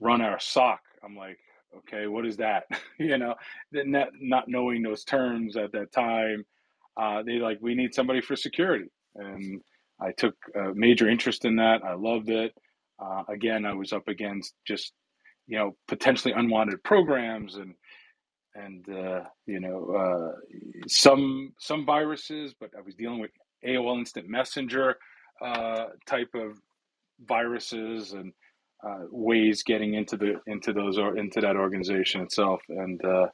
run 0.00 0.22
our 0.22 0.40
SOC?" 0.40 0.80
I'm 1.04 1.16
like, 1.16 1.38
"Okay, 1.78 2.06
what 2.06 2.26
is 2.26 2.38
that?" 2.38 2.64
you 2.98 3.18
know, 3.18 3.34
not 3.72 4.08
not 4.20 4.48
knowing 4.48 4.82
those 4.82 5.04
terms 5.04 5.56
at 5.56 5.72
that 5.72 5.92
time. 5.92 6.44
Uh, 6.96 7.22
they 7.22 7.34
like, 7.38 7.58
"We 7.60 7.74
need 7.74 7.94
somebody 7.94 8.20
for 8.20 8.36
security," 8.36 8.86
and 9.16 9.60
I 10.00 10.12
took 10.12 10.34
a 10.54 10.74
major 10.74 11.08
interest 11.08 11.44
in 11.44 11.56
that. 11.56 11.82
I 11.84 11.94
loved 11.94 12.30
it. 12.30 12.54
Uh, 13.02 13.24
again, 13.28 13.66
I 13.66 13.74
was 13.74 13.92
up 13.92 14.08
against 14.08 14.54
just 14.66 14.92
you 15.46 15.58
know 15.58 15.76
potentially 15.88 16.34
unwanted 16.34 16.82
programs 16.84 17.56
and 17.56 17.74
and 18.54 18.88
uh, 18.88 19.22
you 19.46 19.60
know 19.60 19.90
uh, 19.94 20.32
some 20.88 21.52
some 21.58 21.86
viruses, 21.86 22.54
but 22.60 22.70
I 22.76 22.82
was 22.82 22.94
dealing 22.94 23.20
with 23.20 23.30
AOL 23.66 23.98
Instant 23.98 24.28
Messenger 24.28 24.96
uh, 25.44 25.86
type 26.06 26.30
of 26.34 26.58
viruses 27.26 28.12
and 28.12 28.32
uh, 28.86 29.04
ways 29.10 29.62
getting 29.62 29.94
into 29.94 30.16
the 30.16 30.40
into 30.46 30.72
those 30.72 30.98
or 30.98 31.16
into 31.16 31.40
that 31.40 31.56
organization 31.56 32.22
itself, 32.22 32.60
and 32.68 33.04
uh, 33.04 33.26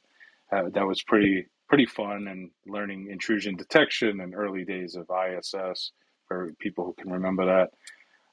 uh, 0.51 0.69
that 0.73 0.85
was 0.85 1.01
pretty 1.03 1.45
pretty 1.67 1.85
fun 1.85 2.27
and 2.27 2.49
learning 2.65 3.09
intrusion 3.11 3.55
detection 3.55 4.21
and 4.21 4.33
early 4.33 4.63
days 4.63 4.95
of 4.95 5.09
ISS 5.09 5.91
for 6.27 6.53
people 6.59 6.85
who 6.85 6.95
can 7.01 7.11
remember 7.11 7.45
that. 7.45 7.69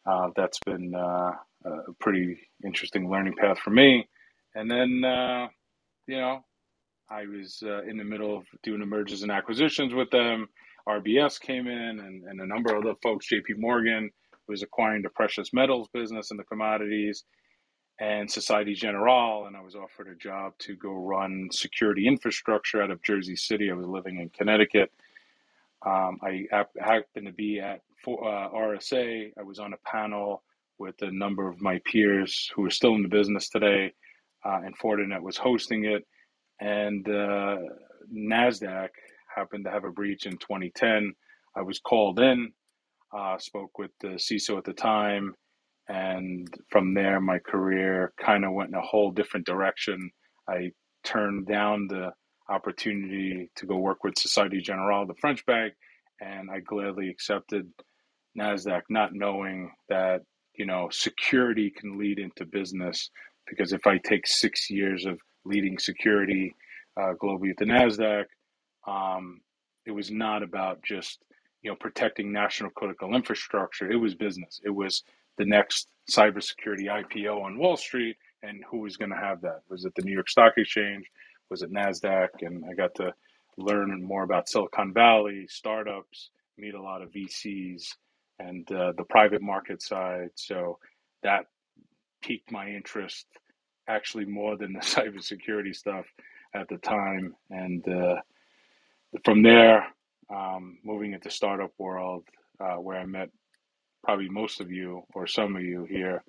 Uh, 0.06 0.28
that's 0.37 0.59
been 0.66 0.94
uh, 0.94 1.32
a 1.65 1.93
pretty 2.00 2.38
interesting 2.65 3.10
learning 3.10 3.34
path 3.41 3.58
for 3.58 3.71
me. 3.71 4.06
And 4.54 4.71
then, 4.71 5.02
uh, 5.04 5.49
you 6.06 6.19
know, 6.19 6.45
I 7.10 7.26
was 7.26 7.62
uh, 7.65 7.82
in 7.82 7.97
the 7.97 8.04
middle 8.04 8.36
of 8.36 8.45
doing 8.62 8.80
the 8.80 8.86
mergers 8.86 9.23
and 9.23 9.32
acquisitions 9.32 9.95
with 9.95 10.10
them. 10.10 10.49
RBS 10.88 11.41
came 11.41 11.67
in, 11.67 11.99
and, 12.00 12.25
and 12.25 12.41
a 12.41 12.47
number 12.47 12.75
of 12.75 12.84
other 12.84 12.95
folks. 13.02 13.26
JP 13.32 13.58
Morgan 13.58 14.10
was 14.49 14.63
acquiring 14.63 15.02
the 15.02 15.11
precious 15.11 15.52
metals 15.52 15.89
business 15.93 16.30
and 16.30 16.39
the 16.39 16.45
commodities, 16.45 17.25
and 18.00 18.30
Societe 18.30 18.75
Generale. 18.75 19.47
And 19.47 19.57
I 19.57 19.63
was 19.63 19.75
offered 19.75 20.09
a 20.09 20.17
job 20.17 20.52
to 20.61 20.76
go 20.76 20.93
run 20.93 21.49
security 21.52 22.07
infrastructure 22.07 22.83
out 22.83 22.91
of 22.91 23.02
Jersey 23.02 23.37
City. 23.37 23.71
I 23.71 23.75
was 23.75 23.87
living 23.87 24.21
in 24.21 24.28
Connecticut. 24.30 24.91
Um, 25.85 26.19
I 26.23 26.47
happened 26.80 27.26
to 27.26 27.33
be 27.33 27.61
at 27.61 27.80
uh, 28.07 28.49
RSA. 28.54 29.33
I 29.39 29.43
was 29.43 29.59
on 29.59 29.73
a 29.75 29.78
panel 29.89 30.43
with 30.78 31.00
a 31.02 31.11
number 31.11 31.49
of 31.49 31.61
my 31.61 31.80
peers 31.85 32.50
who 32.54 32.65
are 32.65 32.71
still 32.71 32.95
in 32.95 33.02
the 33.02 33.09
business 33.09 33.49
today, 33.49 33.93
uh, 34.45 34.61
and 34.65 34.76
Fortinet 34.78 35.23
was 35.23 35.37
hosting 35.37 35.85
it. 35.85 36.07
And 36.61 37.07
uh, 37.09 37.59
NASDAQ 38.13 38.89
happened 39.35 39.65
to 39.65 39.71
have 39.71 39.85
a 39.85 39.91
breach 39.91 40.26
in 40.26 40.37
2010. 40.39 41.13
I 41.57 41.63
was 41.63 41.78
called 41.78 42.19
in, 42.19 42.52
uh, 43.16 43.38
spoke 43.38 43.78
with 43.78 43.90
the 44.00 44.08
CISO 44.08 44.58
at 44.58 44.64
the 44.64 44.72
time, 44.72 45.34
and 45.88 46.48
from 46.70 46.94
there, 46.94 47.20
my 47.20 47.38
career 47.38 48.12
kind 48.20 48.44
of 48.44 48.52
went 48.52 48.70
in 48.70 48.74
a 48.74 48.80
whole 48.80 49.10
different 49.10 49.46
direction. 49.46 50.10
I 50.48 50.70
turned 51.04 51.46
down 51.46 51.86
the 51.88 52.12
opportunity 52.48 53.50
to 53.56 53.66
go 53.66 53.76
work 53.76 54.04
with 54.04 54.18
Societe 54.18 54.60
Generale, 54.60 55.06
the 55.06 55.14
French 55.20 55.44
bank, 55.46 55.74
and 56.20 56.50
I 56.50 56.60
gladly 56.60 57.08
accepted 57.08 57.70
NASDAQ, 58.38 58.82
not 58.88 59.14
knowing 59.14 59.72
that 59.88 60.22
you 60.56 60.66
know, 60.66 60.88
security 60.90 61.70
can 61.70 61.98
lead 61.98 62.18
into 62.18 62.44
business 62.46 63.10
because 63.46 63.72
if 63.72 63.86
I 63.86 63.98
take 63.98 64.26
six 64.26 64.70
years 64.70 65.04
of 65.04 65.18
leading 65.44 65.78
security 65.78 66.54
uh, 67.00 67.12
globally 67.22 67.50
at 67.50 67.56
the 67.58 67.64
Nasdaq, 67.66 68.24
um, 68.86 69.40
it 69.86 69.90
was 69.90 70.10
not 70.10 70.42
about 70.42 70.82
just 70.82 71.18
you 71.64 71.70
know 71.70 71.76
protecting 71.76 72.32
national 72.32 72.70
critical 72.70 73.14
infrastructure. 73.14 73.90
It 73.90 73.96
was 73.96 74.14
business. 74.14 74.60
It 74.64 74.70
was 74.70 75.02
the 75.38 75.46
next 75.46 75.88
cybersecurity 76.10 76.86
IPO 76.86 77.42
on 77.42 77.58
Wall 77.58 77.76
Street, 77.76 78.16
and 78.42 78.62
who 78.70 78.80
was 78.80 78.96
going 78.96 79.10
to 79.10 79.16
have 79.16 79.40
that? 79.40 79.62
Was 79.68 79.84
it 79.84 79.94
the 79.96 80.02
New 80.02 80.12
York 80.12 80.28
Stock 80.28 80.52
Exchange? 80.56 81.10
Was 81.50 81.62
it 81.62 81.72
Nasdaq? 81.72 82.28
And 82.42 82.64
I 82.70 82.74
got 82.74 82.94
to 82.96 83.12
learn 83.56 84.04
more 84.04 84.22
about 84.22 84.48
Silicon 84.48 84.92
Valley 84.92 85.46
startups, 85.48 86.30
meet 86.58 86.74
a 86.74 86.82
lot 86.82 87.02
of 87.02 87.10
VCs, 87.10 87.88
and 88.38 88.70
uh, 88.70 88.92
the 88.96 89.04
private 89.04 89.42
market 89.42 89.82
side. 89.82 90.30
So 90.34 90.78
that 91.22 91.46
piqued 92.22 92.52
my 92.52 92.68
interest 92.68 93.26
actually 93.88 94.26
more 94.26 94.56
than 94.56 94.74
the 94.74 94.80
cybersecurity 94.80 95.74
stuff 95.74 96.04
at 96.54 96.68
the 96.68 96.76
time. 96.76 97.34
And 97.50 97.86
uh, 97.88 98.16
from 99.24 99.42
there, 99.42 99.86
um, 100.34 100.78
moving 100.84 101.13
into 101.13 101.30
startup 101.30 101.73
world, 101.78 102.25
uh, 102.60 102.76
where 102.76 102.99
I 102.99 103.06
met 103.06 103.30
probably 104.04 104.28
most 104.28 104.60
of 104.60 104.71
you 104.71 105.02
or 105.15 105.26
some 105.26 105.56
of 105.56 105.63
you 105.63 105.84
here, 105.84 106.23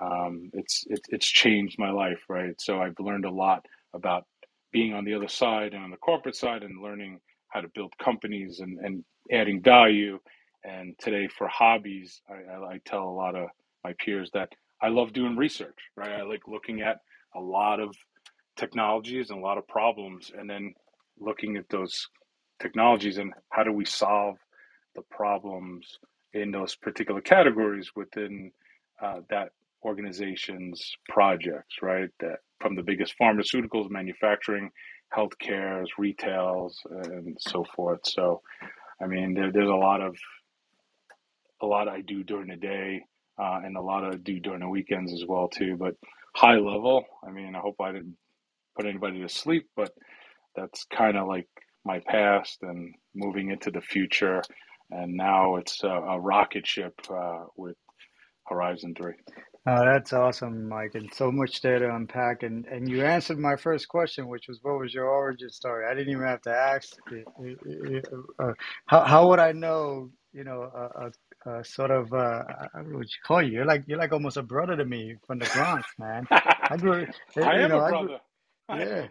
um, 0.00 0.50
it's 0.54 0.84
it, 0.88 1.00
it's 1.08 1.26
changed 1.26 1.78
my 1.78 1.90
life, 1.90 2.20
right? 2.28 2.60
So 2.60 2.80
I've 2.80 2.98
learned 3.00 3.24
a 3.24 3.30
lot 3.30 3.66
about 3.94 4.24
being 4.72 4.94
on 4.94 5.04
the 5.04 5.14
other 5.14 5.28
side 5.28 5.74
and 5.74 5.82
on 5.84 5.90
the 5.90 5.96
corporate 5.96 6.36
side, 6.36 6.62
and 6.62 6.82
learning 6.82 7.20
how 7.48 7.60
to 7.62 7.68
build 7.74 7.92
companies 7.98 8.60
and, 8.60 8.78
and 8.80 9.04
adding 9.32 9.62
value 9.62 10.18
and 10.64 10.94
today, 10.98 11.28
for 11.28 11.48
hobbies, 11.48 12.20
I, 12.28 12.52
I, 12.52 12.72
I 12.74 12.80
tell 12.84 13.04
a 13.04 13.10
lot 13.10 13.34
of 13.34 13.48
my 13.84 13.94
peers 14.04 14.30
that 14.34 14.50
I 14.82 14.88
love 14.88 15.12
doing 15.12 15.36
research, 15.36 15.78
right? 15.96 16.10
I 16.12 16.22
like 16.22 16.42
looking 16.48 16.82
at 16.82 16.98
a 17.34 17.40
lot 17.40 17.80
of 17.80 17.94
technologies 18.56 19.30
and 19.30 19.38
a 19.38 19.42
lot 19.42 19.58
of 19.58 19.66
problems, 19.68 20.30
and 20.36 20.48
then 20.48 20.74
looking 21.18 21.56
at 21.56 21.68
those 21.70 22.08
technologies 22.60 23.18
and 23.18 23.32
how 23.50 23.62
do 23.62 23.72
we 23.72 23.84
solve 23.84 24.36
the 24.94 25.02
problems 25.02 25.98
in 26.32 26.50
those 26.50 26.74
particular 26.74 27.20
categories 27.20 27.90
within 27.94 28.52
uh, 29.02 29.20
that 29.30 29.50
organization's 29.84 30.92
projects, 31.08 31.76
right? 31.82 32.10
That 32.20 32.38
from 32.60 32.74
the 32.74 32.82
biggest 32.82 33.14
pharmaceuticals, 33.20 33.90
manufacturing, 33.90 34.70
healthcare, 35.14 35.84
retails, 35.98 36.80
and 36.90 37.36
so 37.40 37.64
forth. 37.74 38.00
So, 38.04 38.42
I 39.00 39.06
mean, 39.06 39.34
there, 39.34 39.52
there's 39.52 39.68
a 39.68 39.74
lot 39.74 40.00
of 40.00 40.16
a 41.62 41.66
lot 41.66 41.88
I 41.88 42.02
do 42.02 42.22
during 42.22 42.48
the 42.48 42.56
day, 42.56 43.02
uh, 43.38 43.60
and 43.64 43.76
a 43.76 43.80
lot 43.80 44.04
I 44.04 44.16
do 44.16 44.40
during 44.40 44.60
the 44.60 44.68
weekends 44.68 45.12
as 45.12 45.24
well 45.26 45.48
too. 45.48 45.76
But 45.76 45.94
high 46.34 46.56
level, 46.56 47.04
I 47.26 47.30
mean, 47.30 47.54
I 47.54 47.60
hope 47.60 47.76
I 47.80 47.92
didn't 47.92 48.16
put 48.76 48.86
anybody 48.86 49.22
to 49.22 49.28
sleep, 49.28 49.68
but 49.74 49.92
that's 50.54 50.84
kind 50.84 51.16
of 51.16 51.26
like 51.26 51.48
my 51.86 52.00
past 52.00 52.58
and 52.62 52.94
moving 53.14 53.52
into 53.52 53.70
the 53.72 53.82
future. 53.82 54.42
And 54.90 55.14
now 55.14 55.56
it's 55.56 55.84
a, 55.84 55.88
a 55.88 56.20
rocket 56.20 56.66
ship 56.66 56.94
uh, 57.10 57.46
with 57.56 57.76
Horizon 58.48 58.94
Three. 58.96 59.14
Oh, 59.68 59.84
that's 59.84 60.12
awesome, 60.12 60.68
Mike, 60.68 60.94
and 60.94 61.12
so 61.14 61.32
much 61.32 61.62
there 61.62 61.80
to 61.80 61.94
unpack. 61.94 62.44
And 62.44 62.66
and 62.66 62.88
you 62.88 63.04
answered 63.04 63.38
my 63.38 63.56
first 63.56 63.88
question, 63.88 64.28
which 64.28 64.48
was, 64.48 64.60
what 64.62 64.78
was 64.80 64.94
your 64.94 65.06
origin 65.08 65.50
story? 65.50 65.86
I 65.90 65.94
didn't 65.94 66.12
even 66.12 66.26
have 66.26 66.42
to 66.42 66.50
ask. 66.54 66.96
Uh, 68.40 68.52
how 68.86 69.02
how 69.04 69.28
would 69.28 69.40
I 69.40 69.52
know? 69.52 70.10
You 70.32 70.44
know, 70.44 70.62
a, 70.74 71.10
a, 71.50 71.60
a 71.60 71.64
sort 71.64 71.90
of 71.90 72.12
uh, 72.12 72.44
what 72.74 73.06
you 73.06 73.20
call 73.26 73.42
you. 73.42 73.52
You're 73.54 73.66
like 73.66 73.84
you're 73.86 73.98
like 73.98 74.12
almost 74.12 74.36
a 74.36 74.42
brother 74.42 74.76
to 74.76 74.84
me 74.84 75.16
from 75.26 75.40
the 75.40 75.46
Bronx, 75.46 75.88
man. 75.98 76.28
I 76.70 76.76
grew, 76.78 77.06
I 77.42 77.56
you 77.56 77.66
am 77.66 77.68
know, 77.68 77.80
a 77.80 77.82
I 77.82 77.92
grew, 77.92 78.08
brother. 78.08 78.20
I 78.68 78.82
am 78.82 78.88
yeah. 78.88 79.06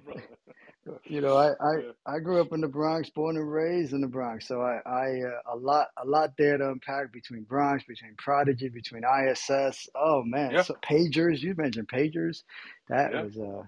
You 1.06 1.22
know, 1.22 1.38
I, 1.38 1.52
I, 1.52 1.74
Yeah. 1.74 1.92
I 2.06 2.20
grew 2.20 2.42
up 2.42 2.54
in 2.54 2.62
the 2.62 2.68
Bronx, 2.68 3.10
born 3.10 3.38
and 3.38 3.52
raised 3.52 3.94
in 3.94 4.02
the 4.02 4.08
Bronx. 4.08 4.48
So 4.48 4.62
I, 4.62 4.80
I 4.86 5.22
uh, 5.22 5.54
a 5.54 5.58
lot 5.58 5.88
a 6.02 6.06
lot 6.06 6.32
there 6.38 6.58
to 6.58 6.70
unpack 6.72 7.14
between 7.14 7.44
Bronx, 7.44 7.84
between 7.86 8.16
Prodigy, 8.18 8.70
between 8.70 9.04
ISS. 9.04 9.90
Oh 9.96 10.24
man, 10.24 10.54
Yeah. 10.54 10.62
so 10.62 10.76
pagers. 10.86 11.42
You 11.42 11.56
mentioned 11.58 11.90
pagers. 11.90 12.44
That 12.90 13.14
Yeah. 13.14 13.18
was 13.18 13.38
uh. 13.38 13.64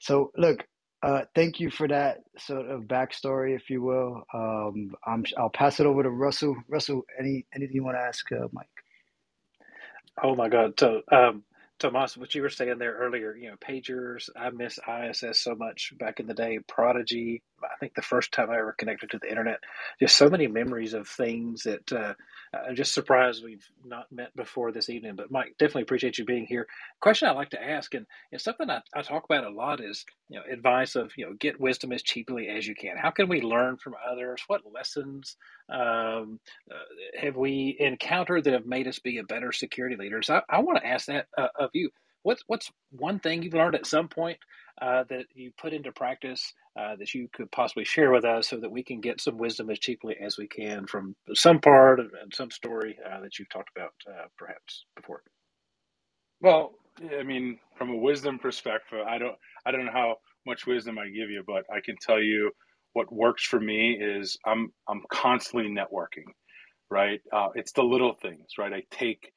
So 0.00 0.32
look, 0.36 0.64
uh, 1.02 1.22
thank 1.34 1.60
you 1.60 1.70
for 1.70 1.88
that 1.88 2.20
sort 2.38 2.66
of 2.70 2.82
backstory, 2.82 3.56
if 3.56 3.70
you 3.70 3.82
will. 3.82 4.22
Um, 4.34 4.94
I'm 5.06 5.24
I'll 5.38 5.50
pass 5.50 5.80
it 5.80 5.86
over 5.86 6.02
to 6.04 6.10
Russell. 6.10 6.56
Russell, 6.68 7.02
any 7.18 7.46
anything 7.54 7.76
you 7.76 7.84
want 7.84 7.96
to 7.98 8.02
ask 8.02 8.30
uh, 8.32 8.48
Mike? 8.52 8.68
Oh 10.22 10.36
my 10.36 10.48
God. 10.48 10.74
So, 10.80 11.02
um, 11.12 11.44
Tomas, 11.80 12.16
what 12.16 12.34
you 12.34 12.42
were 12.42 12.50
saying 12.50 12.78
there 12.78 12.94
earlier, 12.94 13.36
you 13.36 13.50
know, 13.50 13.56
pagers, 13.56 14.30
I 14.36 14.50
miss 14.50 14.78
ISS 14.88 15.40
so 15.40 15.56
much 15.56 15.94
back 15.98 16.20
in 16.20 16.28
the 16.28 16.34
day. 16.34 16.60
Prodigy, 16.68 17.42
I 17.64 17.76
think 17.80 17.94
the 17.94 18.02
first 18.02 18.32
time 18.32 18.50
I 18.50 18.58
ever 18.58 18.74
connected 18.78 19.10
to 19.12 19.20
the 19.20 19.30
internet, 19.30 19.60
just 20.00 20.16
so 20.16 20.30
many 20.30 20.48
memories 20.48 20.94
of 20.94 21.08
things 21.08 21.64
that 21.64 21.92
uh, 21.92 22.14
I'm 22.52 22.74
just 22.74 22.94
surprised 22.94 23.44
we've 23.44 23.66
not 23.84 24.10
met 24.10 24.34
before 24.34 24.72
this 24.72 24.88
evening. 24.88 25.14
But 25.16 25.30
Mike, 25.30 25.54
definitely 25.58 25.82
appreciate 25.82 26.18
you 26.18 26.24
being 26.24 26.46
here. 26.46 26.66
Question 27.00 27.28
I 27.28 27.32
like 27.32 27.50
to 27.50 27.62
ask, 27.62 27.94
and 27.94 28.06
it's 28.32 28.44
something 28.44 28.68
I, 28.68 28.82
I 28.94 29.02
talk 29.02 29.24
about 29.24 29.44
a 29.44 29.50
lot 29.50 29.80
is, 29.80 30.04
you 30.28 30.38
know, 30.38 30.44
advice 30.52 30.96
of, 30.96 31.12
you 31.16 31.26
know, 31.26 31.34
get 31.38 31.60
wisdom 31.60 31.92
as 31.92 32.02
cheaply 32.02 32.48
as 32.48 32.66
you 32.66 32.74
can. 32.74 32.96
How 32.96 33.10
can 33.10 33.28
we 33.28 33.40
learn 33.40 33.76
from 33.76 33.94
others? 34.10 34.42
What 34.48 34.62
lessons 34.72 35.36
um, 35.68 36.40
uh, 36.70 37.20
have 37.20 37.36
we 37.36 37.76
encountered 37.78 38.44
that 38.44 38.52
have 38.52 38.66
made 38.66 38.88
us 38.88 38.98
be 38.98 39.18
a 39.18 39.24
better 39.24 39.52
security 39.52 39.96
leaders? 39.96 40.28
I, 40.28 40.42
I 40.50 40.60
want 40.60 40.78
to 40.78 40.86
ask 40.86 41.06
that 41.06 41.26
uh, 41.38 41.48
of 41.58 41.70
you. 41.72 41.90
What's 42.22 42.44
what's 42.48 42.70
one 42.90 43.18
thing 43.18 43.42
you've 43.42 43.54
learned 43.54 43.76
at 43.76 43.86
some 43.86 44.08
point 44.08 44.36
uh, 44.80 45.04
that 45.10 45.26
you 45.34 45.52
put 45.58 45.72
into 45.72 45.92
practice 45.92 46.52
uh, 46.78 46.96
that 46.96 47.14
you 47.14 47.28
could 47.32 47.50
possibly 47.52 47.84
share 47.84 48.10
with 48.12 48.24
us, 48.24 48.48
so 48.48 48.56
that 48.58 48.70
we 48.70 48.82
can 48.82 49.00
get 49.00 49.20
some 49.20 49.38
wisdom 49.38 49.70
as 49.70 49.78
cheaply 49.78 50.16
as 50.20 50.38
we 50.38 50.46
can 50.48 50.86
from 50.86 51.14
some 51.34 51.60
part 51.60 52.00
and 52.00 52.10
some 52.32 52.50
story 52.50 52.98
uh, 53.10 53.20
that 53.20 53.38
you've 53.38 53.50
talked 53.50 53.70
about, 53.76 53.92
uh, 54.08 54.26
perhaps 54.38 54.84
before? 54.96 55.22
Well, 56.40 56.72
I 57.18 57.22
mean, 57.22 57.58
from 57.76 57.90
a 57.90 57.96
wisdom 57.96 58.38
perspective, 58.38 59.00
I 59.06 59.18
don't 59.18 59.36
I 59.66 59.70
don't 59.70 59.86
know 59.86 59.92
how 59.92 60.16
much 60.46 60.66
wisdom 60.66 60.98
I 60.98 61.06
give 61.06 61.30
you, 61.30 61.42
but 61.46 61.64
I 61.74 61.80
can 61.84 61.96
tell 62.00 62.20
you 62.22 62.50
what 62.92 63.12
works 63.12 63.44
for 63.44 63.60
me 63.60 63.92
is 64.00 64.38
I'm 64.46 64.72
I'm 64.88 65.02
constantly 65.12 65.70
networking, 65.70 66.26
right? 66.90 67.20
Uh, 67.32 67.48
it's 67.54 67.72
the 67.72 67.82
little 67.82 68.14
things, 68.14 68.46
right? 68.58 68.72
I 68.72 68.82
take 68.90 69.32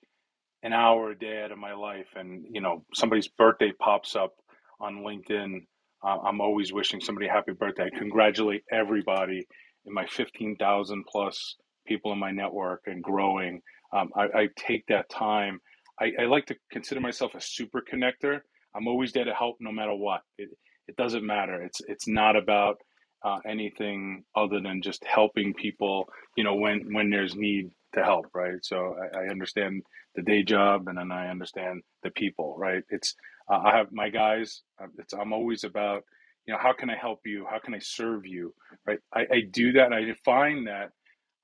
an 0.64 0.74
hour 0.74 1.12
a 1.12 1.18
day 1.18 1.44
out 1.44 1.52
of 1.52 1.58
my 1.58 1.74
life, 1.74 2.08
and 2.16 2.46
you 2.52 2.62
know, 2.62 2.86
somebody's 2.94 3.28
birthday 3.28 3.72
pops 3.80 4.16
up 4.16 4.34
on 4.82 4.98
LinkedIn. 5.04 5.66
Uh, 6.06 6.18
I'm 6.26 6.42
always 6.42 6.74
wishing 6.74 7.02
somebody 7.02 7.28
happy 7.28 7.54
birthday. 7.54 7.90
I 7.94 7.98
congratulate 8.00 8.64
everybody 8.72 9.48
in 9.86 9.94
my 9.94 10.06
15,000 10.08 11.06
plus 11.08 11.56
people 11.88 12.14
in 12.14 12.20
my 12.20 12.32
network 12.32 12.84
and 12.88 13.04
growing. 13.04 13.62
Um, 13.94 14.12
I, 14.16 14.24
I 14.42 14.50
take 14.58 14.86
that 14.88 15.10
time. 15.10 15.60
I, 16.02 16.14
I 16.22 16.26
like 16.26 16.48
to 16.48 16.56
consider 16.72 17.02
myself 17.02 17.36
a 17.36 17.42
super 17.42 17.82
connector. 17.82 18.42
I'm 18.76 18.88
always 18.88 19.14
there 19.14 19.26
to 19.26 19.34
help 19.34 19.58
no 19.60 19.72
matter 19.72 19.96
what. 19.96 20.22
It, 20.38 20.50
it 20.88 20.96
doesn't 20.98 21.26
matter. 21.26 21.62
It's 21.62 21.82
it's 21.88 22.08
not 22.08 22.36
about 22.36 22.78
uh, 23.24 23.40
anything 23.48 24.24
other 24.36 24.62
than 24.62 24.82
just 24.82 25.04
helping 25.06 25.54
people. 25.54 26.10
You 26.38 26.44
know, 26.44 26.56
when 26.56 26.94
when 26.94 27.10
there's 27.10 27.36
need 27.36 27.72
to 27.94 28.04
help, 28.04 28.28
right? 28.36 28.58
So 28.64 28.96
I, 29.16 29.22
I 29.26 29.30
understand 29.30 29.84
the 30.16 30.24
day 30.24 30.44
job, 30.44 30.88
and 30.88 30.98
then 30.98 31.12
I 31.12 31.30
understand 31.30 31.84
the 32.04 32.12
people, 32.12 32.56
right? 32.58 32.84
It's 32.90 33.16
uh, 33.52 33.60
I 33.66 33.78
have 33.78 33.92
my 33.92 34.10
guys. 34.10 34.64
uh, 34.82 34.88
It's 35.00 35.14
I'm 35.14 35.34
always 35.34 35.64
about 35.64 36.04
you 36.48 36.54
know 36.54 36.60
how 36.62 36.74
can 36.74 36.90
I 36.90 36.98
help 36.98 37.22
you? 37.26 37.46
How 37.50 37.60
can 37.60 37.76
I 37.76 37.80
serve 37.80 38.26
you? 38.26 38.54
Right? 38.88 39.00
I, 39.14 39.22
I 39.22 39.42
do 39.52 39.74
that, 39.74 39.94
I 39.94 40.14
find 40.26 40.68
that 40.68 40.92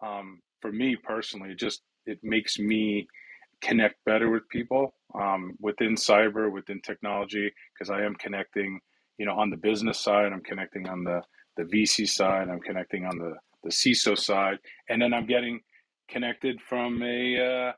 um, 0.05 0.39
for 0.62 0.71
me 0.71 0.95
personally, 0.95 1.51
it 1.51 1.60
just 1.60 1.82
it 2.05 2.19
makes 2.23 2.60
me 2.60 3.08
connect 3.62 3.95
better 4.05 4.29
with 4.29 4.47
people 4.49 4.93
um, 5.19 5.55
within 5.60 5.95
cyber, 5.95 6.51
within 6.51 6.82
technology, 6.82 7.51
because 7.73 7.89
I 7.89 8.03
am 8.03 8.15
connecting. 8.15 8.79
You 9.19 9.25
know, 9.25 9.34
on 9.39 9.49
the 9.49 9.58
business 9.58 9.99
side, 9.99 10.32
I'm 10.32 10.43
connecting 10.43 10.88
on 10.88 11.03
the 11.03 11.21
the 11.58 11.63
VC 11.63 12.08
side, 12.08 12.49
I'm 12.49 12.62
connecting 12.62 13.05
on 13.05 13.17
the 13.17 13.34
the 13.63 13.69
CISO 13.71 14.17
side, 14.17 14.58
and 14.89 15.01
then 15.01 15.13
I'm 15.13 15.25
getting 15.25 15.62
connected 16.10 16.60
from 16.69 17.01
a 17.03 17.38
uh, 17.39 17.71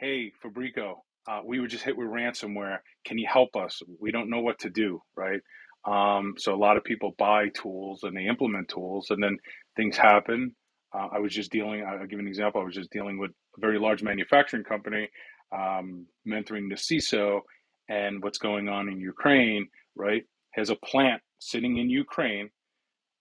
hey 0.00 0.32
Fabrico, 0.42 0.94
uh, 1.28 1.40
we 1.44 1.60
were 1.60 1.68
just 1.68 1.84
hit 1.84 1.96
with 1.96 2.08
ransomware. 2.08 2.78
Can 3.04 3.18
you 3.18 3.28
help 3.30 3.54
us? 3.54 3.82
We 4.00 4.10
don't 4.10 4.30
know 4.30 4.40
what 4.40 4.58
to 4.60 4.70
do, 4.70 5.02
right? 5.14 5.40
Um, 5.86 6.34
so 6.38 6.54
a 6.54 6.56
lot 6.56 6.78
of 6.78 6.84
people 6.84 7.14
buy 7.18 7.48
tools 7.48 8.00
and 8.02 8.16
they 8.16 8.26
implement 8.26 8.68
tools, 8.68 9.08
and 9.10 9.22
then 9.22 9.36
things 9.76 9.96
happen. 9.96 10.56
Uh, 10.94 11.08
I 11.12 11.18
was 11.18 11.34
just 11.34 11.52
dealing. 11.52 11.84
I'll 11.86 12.06
give 12.06 12.18
an 12.18 12.26
example. 12.26 12.62
I 12.62 12.64
was 12.64 12.74
just 12.74 12.90
dealing 12.90 13.18
with 13.18 13.30
a 13.30 13.60
very 13.60 13.78
large 13.78 14.02
manufacturing 14.02 14.64
company, 14.64 15.08
um, 15.52 16.06
mentoring 16.26 16.70
the 16.70 16.76
CISO, 16.76 17.40
and 17.88 18.22
what's 18.22 18.38
going 18.38 18.68
on 18.68 18.88
in 18.88 19.00
Ukraine. 19.00 19.68
Right, 19.96 20.24
has 20.52 20.70
a 20.70 20.76
plant 20.76 21.20
sitting 21.40 21.76
in 21.76 21.90
Ukraine 21.90 22.48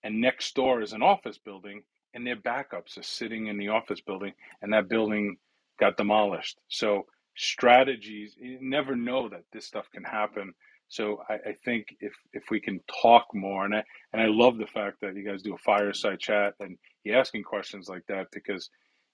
and 0.04 0.22
next 0.22 0.56
door 0.56 0.82
is 0.82 0.94
an 0.94 1.02
office 1.02 1.38
building 1.38 1.84
and 2.14 2.26
their 2.26 2.36
backups 2.38 2.98
are 2.98 3.04
sitting 3.04 3.48
in 3.48 3.58
the 3.58 3.70
office 3.70 4.02
building 4.02 4.34
and 4.62 4.74
that 4.74 4.90
building 4.90 5.38
got 5.80 5.98
demolished 5.98 6.60
so 6.70 7.06
strategies 7.38 8.36
you 8.40 8.60
never 8.62 8.96
know 8.96 9.30
that 9.30 9.44
this 9.54 9.66
stuff 9.66 9.88
can 9.94 10.04
happen 10.04 10.54
so 10.90 11.22
I, 11.30 11.36
I 11.36 11.54
think 11.66 11.88
if 12.02 12.14
if 12.34 12.46
we 12.52 12.62
can 12.62 12.82
talk 13.02 13.28
more 13.34 13.66
and 13.66 13.76
I 13.76 13.84
and 14.14 14.22
I 14.22 14.28
love 14.28 14.58
the 14.58 14.68
fact 14.68 14.98
that 15.02 15.16
you 15.16 15.26
guys 15.26 15.44
do 15.44 15.56
a 15.56 15.60
fireside 15.60 16.20
chat 16.20 16.56
and 16.62 16.78
you're 17.04 17.20
asking 17.20 17.44
questions 17.44 17.90
like 17.90 18.04
that 18.10 18.28
because 18.34 18.70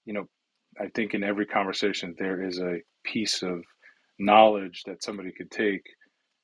you 0.06 0.14
know 0.14 0.28
I 0.80 0.88
think 0.94 1.14
in 1.14 1.24
every 1.24 1.46
conversation 1.46 2.14
there 2.18 2.42
is 2.42 2.60
a 2.60 2.80
piece 3.04 3.42
of 3.42 3.64
knowledge 4.18 4.84
that 4.86 5.02
somebody 5.04 5.32
could 5.32 5.50
take 5.50 5.82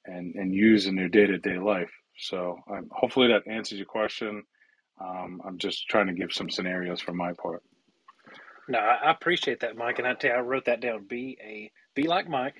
and 0.06 0.36
and 0.36 0.54
use 0.54 0.86
in 0.86 0.96
their 0.96 1.08
day 1.08 1.26
to 1.26 1.38
day 1.38 1.58
life. 1.58 1.92
So 2.18 2.58
um, 2.70 2.88
hopefully 2.92 3.28
that 3.28 3.50
answers 3.50 3.78
your 3.78 3.86
question. 3.86 4.44
Um, 5.00 5.40
I'm 5.46 5.58
just 5.58 5.88
trying 5.88 6.08
to 6.08 6.14
give 6.14 6.32
some 6.32 6.50
scenarios 6.50 7.00
from 7.02 7.18
my 7.18 7.32
part. 7.34 7.62
No, 8.68 8.78
I 8.78 8.94
I 9.06 9.10
appreciate 9.10 9.60
that, 9.60 9.76
Mike, 9.76 9.98
and 9.98 10.06
I 10.08 10.14
tell 10.14 10.30
you, 10.30 10.36
I 10.36 10.40
wrote 10.40 10.64
that 10.66 10.80
down. 10.80 11.06
Be 11.06 11.38
a 11.42 11.70
be 11.94 12.04
like 12.04 12.28
Mike. 12.28 12.56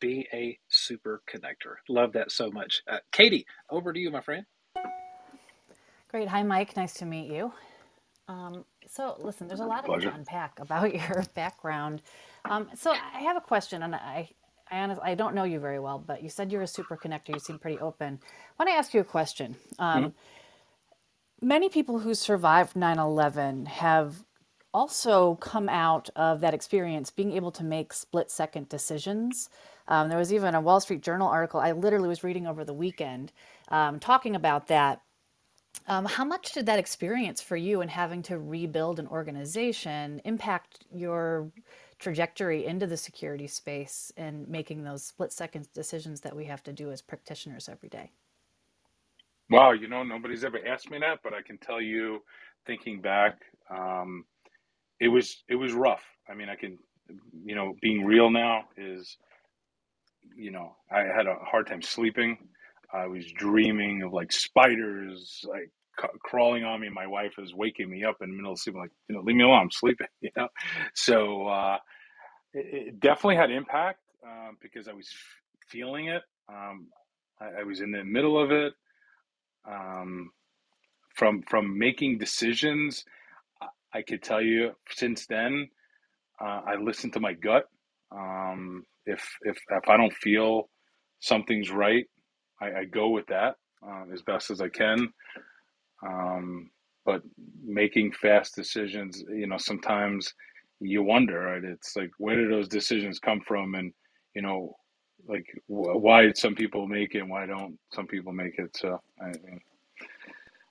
Be 0.00 0.26
a 0.32 0.58
super 0.68 1.22
connector. 1.32 1.76
Love 1.88 2.12
that 2.12 2.32
so 2.32 2.50
much. 2.50 2.82
Uh, 2.88 2.98
Katie, 3.12 3.46
over 3.70 3.92
to 3.92 3.98
you, 3.98 4.10
my 4.10 4.20
friend. 4.20 4.44
Great. 6.08 6.28
Hi, 6.28 6.42
Mike. 6.42 6.76
Nice 6.76 6.94
to 6.94 7.06
meet 7.06 7.30
you. 7.30 7.52
Um, 8.28 8.64
so, 8.88 9.16
listen, 9.20 9.48
there's 9.48 9.60
a 9.60 9.66
lot 9.66 9.88
of 9.88 10.00
to 10.00 10.14
unpack 10.14 10.58
about 10.60 10.94
your 11.08 11.24
background. 11.34 12.02
Um, 12.44 12.68
so, 12.74 12.92
I 12.92 13.20
have 13.20 13.36
a 13.36 13.40
question, 13.40 13.82
and 13.82 13.94
I, 13.94 14.30
I 14.70 14.78
honestly, 14.78 15.02
I 15.04 15.14
don't 15.14 15.34
know 15.34 15.44
you 15.44 15.60
very 15.60 15.78
well, 15.78 15.98
but 16.04 16.22
you 16.22 16.28
said 16.28 16.52
you're 16.52 16.62
a 16.62 16.66
super 16.66 16.96
connector. 16.96 17.30
You 17.30 17.38
seem 17.38 17.58
pretty 17.58 17.78
open. 17.78 18.18
I 18.22 18.62
want 18.62 18.70
to 18.70 18.76
ask 18.76 18.94
you 18.94 19.00
a 19.00 19.04
question. 19.04 19.56
Um, 19.78 20.14
many 21.40 21.68
people 21.68 21.98
who 22.00 22.14
survived 22.14 22.74
9/11 22.74 23.66
have 23.68 24.24
also 24.74 25.36
come 25.36 25.68
out 25.68 26.10
of 26.16 26.40
that 26.40 26.52
experience 26.52 27.10
being 27.10 27.32
able 27.32 27.52
to 27.52 27.64
make 27.64 27.92
split 27.92 28.30
second 28.30 28.68
decisions. 28.68 29.48
Um, 29.88 30.08
there 30.08 30.18
was 30.18 30.32
even 30.32 30.54
a 30.54 30.60
Wall 30.60 30.80
Street 30.80 31.02
Journal 31.02 31.28
article 31.28 31.60
I 31.60 31.72
literally 31.72 32.08
was 32.08 32.24
reading 32.24 32.46
over 32.46 32.64
the 32.64 32.74
weekend 32.74 33.32
um, 33.68 34.00
talking 34.00 34.36
about 34.36 34.66
that 34.66 35.00
um, 35.86 36.06
how 36.06 36.24
much 36.24 36.52
did 36.52 36.66
that 36.66 36.78
experience 36.78 37.40
for 37.40 37.56
you 37.56 37.80
and 37.80 37.90
having 37.90 38.22
to 38.22 38.38
rebuild 38.38 38.98
an 38.98 39.06
organization 39.08 40.20
impact 40.24 40.84
your 40.90 41.50
trajectory 41.98 42.64
into 42.64 42.86
the 42.86 42.96
security 42.96 43.46
space 43.46 44.12
and 44.16 44.48
making 44.48 44.84
those 44.84 45.04
split 45.04 45.32
second 45.32 45.68
decisions 45.74 46.20
that 46.22 46.34
we 46.34 46.46
have 46.46 46.62
to 46.62 46.72
do 46.72 46.90
as 46.90 47.02
practitioners 47.02 47.68
every 47.68 47.88
day? 47.88 48.10
Wow, 49.50 49.72
you 49.72 49.88
know 49.88 50.02
nobody's 50.02 50.44
ever 50.44 50.58
asked 50.66 50.90
me 50.90 50.98
that, 51.00 51.20
but 51.22 51.34
I 51.34 51.42
can 51.42 51.58
tell 51.58 51.80
you, 51.80 52.22
thinking 52.66 53.00
back, 53.00 53.42
um, 53.70 54.24
it 55.00 55.08
was 55.08 55.44
it 55.48 55.56
was 55.56 55.72
rough. 55.72 56.04
I 56.28 56.34
mean, 56.34 56.48
I 56.48 56.56
can, 56.56 56.78
you 57.44 57.54
know, 57.54 57.74
being 57.82 58.04
real 58.04 58.30
now 58.30 58.64
is, 58.76 59.18
you 60.36 60.50
know, 60.52 60.76
I 60.92 61.00
had 61.00 61.26
a 61.26 61.36
hard 61.42 61.66
time 61.68 61.82
sleeping. 61.82 62.38
I 62.92 63.06
was 63.08 63.26
dreaming 63.32 64.02
of 64.02 64.12
like 64.12 64.32
spiders 64.32 65.44
like 65.48 65.70
c- 66.00 66.18
crawling 66.22 66.64
on 66.64 66.80
me. 66.80 66.88
My 66.90 67.06
wife 67.06 67.34
is 67.38 67.54
waking 67.54 67.90
me 67.90 68.04
up 68.04 68.16
in 68.22 68.30
the 68.30 68.36
middle 68.36 68.52
of 68.52 68.58
sleeping, 68.60 68.82
like, 68.82 68.92
you 69.08 69.16
know, 69.16 69.22
leave 69.22 69.36
me 69.36 69.44
alone, 69.44 69.62
I'm 69.62 69.70
sleeping, 69.70 70.08
you 70.22 70.30
know. 70.36 70.48
So 70.94 71.48
uh, 71.48 71.78
it, 72.54 72.88
it 72.88 73.00
definitely 73.00 73.36
had 73.36 73.50
impact. 73.50 74.00
um, 74.26 74.58
because 74.62 74.88
I 74.88 74.92
was 74.92 75.08
f- 75.12 75.68
feeling 75.68 76.08
it. 76.08 76.22
Um, 76.48 76.88
I, 77.40 77.60
I, 77.60 77.62
was 77.64 77.80
in 77.80 77.92
the 77.92 78.04
middle 78.04 78.38
of 78.42 78.52
it. 78.52 78.74
Um, 79.68 80.30
from 81.14 81.42
from 81.42 81.78
making 81.78 82.18
decisions, 82.18 83.04
I 83.94 84.02
could 84.02 84.22
tell 84.22 84.42
you 84.42 84.72
since 84.90 85.26
then, 85.26 85.68
uh, 86.40 86.60
I 86.66 86.74
listen 86.76 87.10
to 87.12 87.20
my 87.20 87.34
gut. 87.34 87.64
Um, 88.10 88.84
if 89.06 89.26
if 89.42 89.56
if 89.70 89.88
I 89.88 89.96
don't 89.96 90.12
feel 90.14 90.68
something's 91.20 91.70
right, 91.70 92.06
I, 92.60 92.66
I 92.80 92.84
go 92.84 93.08
with 93.10 93.26
that 93.28 93.56
uh, 93.86 94.04
as 94.12 94.22
best 94.22 94.50
as 94.50 94.60
I 94.60 94.68
can. 94.68 95.08
Um, 96.06 96.70
but 97.04 97.22
making 97.62 98.12
fast 98.12 98.54
decisions, 98.56 99.22
you 99.28 99.46
know, 99.46 99.58
sometimes 99.58 100.34
you 100.80 101.02
wonder, 101.02 101.40
right? 101.40 101.64
It's 101.64 101.96
like 101.96 102.10
where 102.18 102.36
do 102.36 102.48
those 102.48 102.68
decisions 102.68 103.18
come 103.18 103.40
from, 103.46 103.74
and 103.74 103.92
you 104.34 104.42
know, 104.42 104.76
like 105.28 105.46
wh- 105.66 106.00
why 106.02 106.22
did 106.22 106.36
some 106.36 106.54
people 106.54 106.86
make 106.86 107.14
it, 107.14 107.20
and 107.20 107.30
why 107.30 107.46
don't 107.46 107.78
some 107.92 108.06
people 108.06 108.32
make 108.32 108.58
it? 108.58 108.76
So 108.76 109.00
I 109.20 109.26
mean, 109.26 109.60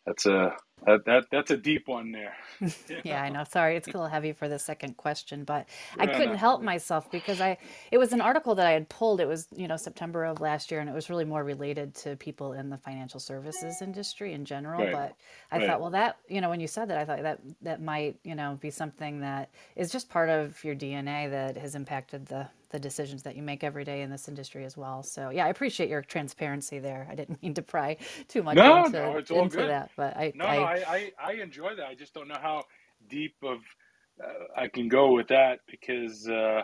that's 0.06 0.26
a 0.26 0.56
that, 0.86 1.06
that 1.06 1.26
that's 1.32 1.52
a 1.52 1.58
deep 1.58 1.88
one 1.88 2.12
there. 2.12 2.36
yeah, 3.04 3.22
I 3.22 3.30
know. 3.30 3.44
Sorry, 3.44 3.76
it's 3.76 3.88
a 3.90 3.92
little 3.92 4.08
heavy 4.08 4.32
for 4.32 4.48
the 4.48 4.58
second 4.60 4.96
question, 4.98 5.44
but 5.44 5.68
I 6.00 6.08
Yeah, 6.08 6.08
couldn't 6.08 6.36
no. 6.36 6.38
help 6.38 6.62
myself 6.62 7.12
because 7.12 7.42
I 7.42 7.58
it 7.92 7.98
was 7.98 8.14
an 8.14 8.22
article 8.22 8.56
that 8.56 8.66
I 8.68 8.72
had 8.72 8.88
pulled. 8.90 9.20
It 9.20 9.28
was, 9.28 9.48
you 9.56 9.68
know, 9.68 9.76
September 9.78 10.24
of 10.26 10.40
last 10.40 10.72
year 10.72 10.80
and 10.80 10.90
it 10.90 10.94
was 10.94 11.10
really 11.10 11.26
more 11.26 11.44
related 11.44 11.94
to 11.96 12.16
people 12.16 12.54
in 12.54 12.70
the 12.70 12.78
financial 12.78 13.20
services 13.20 13.82
industry 13.82 14.34
in 14.34 14.46
general, 14.46 14.86
Right, 14.86 14.88
but 14.88 15.16
I 15.52 15.60
right. 15.60 15.60
thought, 15.60 15.82
well, 15.82 15.92
that, 15.92 16.18
you 16.30 16.42
know, 16.42 16.50
when 16.50 16.60
you 16.62 16.68
said 16.68 16.90
that, 16.90 16.98
I 16.98 17.06
thought 17.06 17.24
that 17.24 17.42
that 17.62 17.82
might, 17.82 18.18
you 18.24 18.36
know, 18.36 18.58
be 18.62 18.70
something 18.70 19.20
that 19.22 19.50
is 19.76 19.92
just 19.92 20.10
part 20.10 20.30
of 20.30 20.64
your 20.64 20.76
DNA 20.76 21.30
that 21.30 21.58
has 21.58 21.76
impacted 21.76 22.28
the 22.28 22.48
the 22.74 22.80
decisions 22.80 23.24
that 23.24 23.38
you 23.38 23.44
make 23.44 23.64
every 23.64 23.86
day 23.86 24.02
in 24.02 24.10
this 24.10 24.28
industry 24.28 24.66
as 24.66 24.76
well. 24.76 25.04
So, 25.04 25.30
yeah, 25.30 25.46
I 25.46 25.50
appreciate 25.50 25.90
your 25.90 26.02
transparency 26.02 26.80
there. 26.80 27.08
I 27.10 27.16
didn't 27.16 27.42
mean 27.44 27.54
to 27.54 27.62
pry 27.62 27.98
too 28.28 28.44
much 28.44 28.58
No, 28.58 28.66
into 28.66 28.98
no, 28.98 29.18
it's 29.18 29.32
all 29.32 29.46
into 29.46 29.58
good. 29.58 29.70
that, 29.70 29.92
but 29.96 30.18
I 30.18 30.34
No, 30.34 30.46
no, 30.46 30.50
I 30.50 30.58
I, 30.64 30.74
I, 30.88 31.12
I 31.20 31.32
enjoy 31.34 31.76
that. 31.76 31.86
I 31.88 31.96
just 31.96 32.14
don't 32.14 32.28
know 32.28 32.40
how 32.42 32.66
deep 33.08 33.36
of 33.44 33.60
uh, 34.24 34.46
I 34.58 34.68
can 34.68 34.88
go 34.90 35.14
with 35.14 35.28
that 35.30 35.60
because 35.68 36.28
uh, 36.28 36.64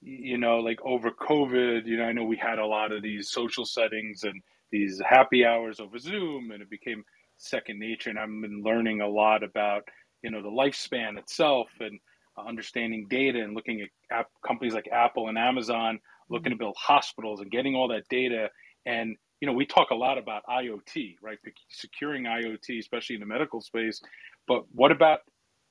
you 0.00 0.38
know, 0.38 0.58
like 0.58 0.80
over 0.84 1.10
COVID, 1.10 1.86
you 1.86 1.96
know, 1.98 2.04
I 2.04 2.12
know 2.12 2.24
we 2.24 2.36
had 2.36 2.58
a 2.58 2.66
lot 2.66 2.92
of 2.92 3.02
these 3.02 3.30
social 3.30 3.64
settings 3.64 4.24
and 4.24 4.42
these 4.70 5.00
happy 5.04 5.44
hours 5.44 5.80
over 5.80 5.98
Zoom, 5.98 6.50
and 6.50 6.62
it 6.62 6.70
became 6.70 7.04
second 7.36 7.78
nature. 7.78 8.10
And 8.10 8.18
I've 8.18 8.28
been 8.28 8.62
learning 8.64 9.00
a 9.00 9.08
lot 9.08 9.42
about 9.42 9.84
you 10.22 10.30
know 10.30 10.42
the 10.42 10.48
lifespan 10.48 11.18
itself 11.18 11.68
and 11.80 12.00
understanding 12.38 13.06
data 13.10 13.40
and 13.40 13.54
looking 13.54 13.82
at 13.82 13.88
app, 14.16 14.28
companies 14.46 14.74
like 14.74 14.88
Apple 14.92 15.28
and 15.28 15.38
Amazon 15.38 16.00
looking 16.30 16.52
to 16.52 16.58
build 16.58 16.76
hospitals 16.78 17.40
and 17.40 17.50
getting 17.50 17.74
all 17.76 17.88
that 17.88 18.04
data. 18.10 18.50
And 18.86 19.16
you 19.40 19.46
know 19.46 19.54
we 19.54 19.66
talk 19.66 19.90
a 19.90 19.96
lot 19.96 20.18
about 20.18 20.42
IoT 20.48 21.16
right? 21.22 21.38
Securing 21.70 22.24
IoT 22.24 22.78
especially 22.80 23.16
in 23.16 23.20
the 23.20 23.26
medical 23.26 23.60
space. 23.62 24.00
But 24.48 24.64
what 24.72 24.92
about 24.92 25.20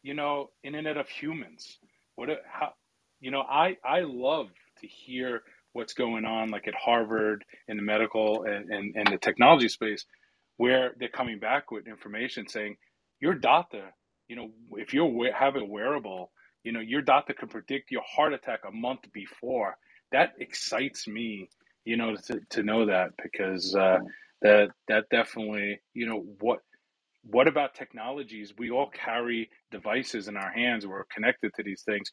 you 0.04 0.15
know 0.15 0.52
internet 0.63 0.97
of 0.97 1.10
humans? 1.10 1.80
What 2.15 2.30
a- 2.30 2.41
how 2.47 2.74
you 3.21 3.32
know 3.32 3.41
I 3.41 3.78
I 3.86 4.02
love 4.02 4.47
to 4.82 4.88
hear 4.88 5.43
what's 5.74 5.93
going 5.93 6.26
on 6.26 6.50
like 6.50 6.67
at 6.67 6.76
Harvard 6.76 7.45
in 7.67 7.78
the 7.78 7.84
medical 7.84 8.43
and 8.45 8.71
and, 8.71 8.95
and 8.97 9.08
the 9.08 9.17
technology 9.19 9.69
space 9.69 10.06
where 10.58 10.93
they're 11.00 11.10
coming 11.10 11.39
back 11.39 11.71
with 11.71 11.88
information 11.88 12.47
saying 12.47 12.78
your 13.19 13.34
data. 13.36 13.91
you 14.28 14.36
know 14.36 14.50
if 14.74 14.93
you're 14.93 15.06
we- 15.08 15.32
have 15.38 15.56
a 15.56 15.65
wearable 15.65 16.32
you 16.63 16.71
know 16.71 16.80
your 16.80 17.02
doctor 17.02 17.34
can 17.34 17.50
predict 17.50 17.91
your 17.91 18.04
heart 18.08 18.34
attack 18.34 18.62
a 18.67 18.71
month 18.71 19.02
before 19.13 19.76
that 20.12 20.34
excites 20.39 21.08
me 21.08 21.50
you 21.86 21.97
know 21.97 22.15
to, 22.15 22.39
to 22.50 22.63
know 22.63 22.86
that 22.86 23.12
because 23.21 23.76
uh, 23.76 24.00
that 24.41 24.69
that 24.88 25.06
definitely 25.12 25.80
you 25.93 26.08
know 26.08 26.24
what 26.39 26.60
what 27.24 27.47
about 27.47 27.76
technologies? 27.76 28.54
We 28.58 28.71
all 28.71 28.89
carry 28.89 29.50
devices 29.71 30.28
in 30.28 30.38
our 30.38 30.52
hands. 30.52 30.88
We're 30.88 31.06
connected 31.06 31.54
to 31.56 31.63
these 31.63 31.84
things. 31.84 32.12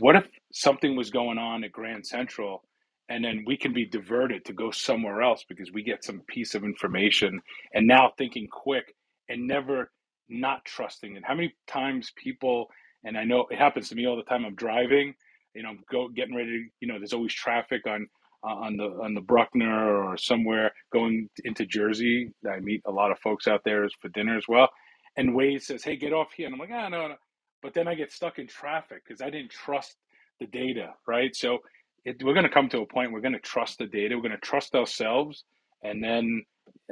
What 0.00 0.16
if 0.16 0.26
something 0.52 0.96
was 0.96 1.10
going 1.10 1.38
on 1.38 1.64
at 1.64 1.72
Grand 1.72 2.06
Central 2.06 2.64
and 3.08 3.24
then 3.24 3.44
we 3.46 3.56
can 3.56 3.72
be 3.72 3.86
diverted 3.86 4.44
to 4.46 4.52
go 4.52 4.70
somewhere 4.70 5.22
else 5.22 5.44
because 5.48 5.72
we 5.72 5.82
get 5.82 6.04
some 6.04 6.22
piece 6.28 6.54
of 6.54 6.64
information 6.64 7.40
and 7.74 7.86
now 7.86 8.12
thinking 8.18 8.48
quick 8.50 8.94
and 9.28 9.46
never 9.46 9.90
not 10.28 10.64
trusting 10.64 11.16
it? 11.16 11.24
How 11.26 11.34
many 11.34 11.54
times 11.66 12.12
people, 12.16 12.68
and 13.06 13.16
I 13.18 13.24
know 13.24 13.46
it 13.50 13.58
happens 13.58 13.88
to 13.90 13.96
me 13.96 14.06
all 14.06 14.16
the 14.16 14.24
time, 14.24 14.44
I'm 14.44 14.56
driving, 14.56 15.14
you 15.54 15.62
know, 15.62 15.74
go 15.90 16.08
getting 16.08 16.36
ready 16.36 16.50
to, 16.50 16.64
you 16.80 16.88
know, 16.88 16.98
there's 16.98 17.14
always 17.14 17.34
traffic 17.34 17.86
on 17.86 18.08
uh, 18.44 18.54
on 18.54 18.76
the 18.76 18.86
on 19.02 19.14
the 19.14 19.22
Bruckner 19.22 20.04
or 20.04 20.18
somewhere 20.18 20.72
going 20.92 21.30
into 21.44 21.66
Jersey. 21.66 22.32
I 22.50 22.60
meet 22.60 22.82
a 22.86 22.92
lot 22.92 23.12
of 23.12 23.18
folks 23.20 23.48
out 23.48 23.62
there 23.64 23.88
for 24.02 24.08
dinner 24.10 24.36
as 24.36 24.44
well. 24.48 24.70
And 25.16 25.30
Waze 25.30 25.62
says, 25.62 25.84
"Hey, 25.84 25.96
get 25.96 26.12
off 26.12 26.32
here," 26.36 26.46
and 26.46 26.54
I'm 26.54 26.60
like, 26.60 26.70
"Ah, 26.72 26.88
no, 26.88 27.08
no." 27.08 27.16
But 27.62 27.74
then 27.74 27.88
I 27.88 27.94
get 27.94 28.12
stuck 28.12 28.38
in 28.38 28.48
traffic 28.48 29.02
because 29.06 29.22
I 29.22 29.30
didn't 29.30 29.50
trust 29.50 29.96
the 30.40 30.46
data, 30.46 30.94
right? 31.08 31.34
So 31.34 31.60
it, 32.04 32.22
we're 32.22 32.34
going 32.34 32.44
to 32.46 32.52
come 32.52 32.68
to 32.70 32.80
a 32.82 32.86
point 32.86 33.12
we're 33.12 33.20
going 33.20 33.32
to 33.34 33.40
trust 33.40 33.78
the 33.78 33.86
data. 33.86 34.16
We're 34.16 34.22
going 34.22 34.32
to 34.32 34.38
trust 34.38 34.74
ourselves, 34.74 35.44
and 35.82 36.04
then 36.04 36.44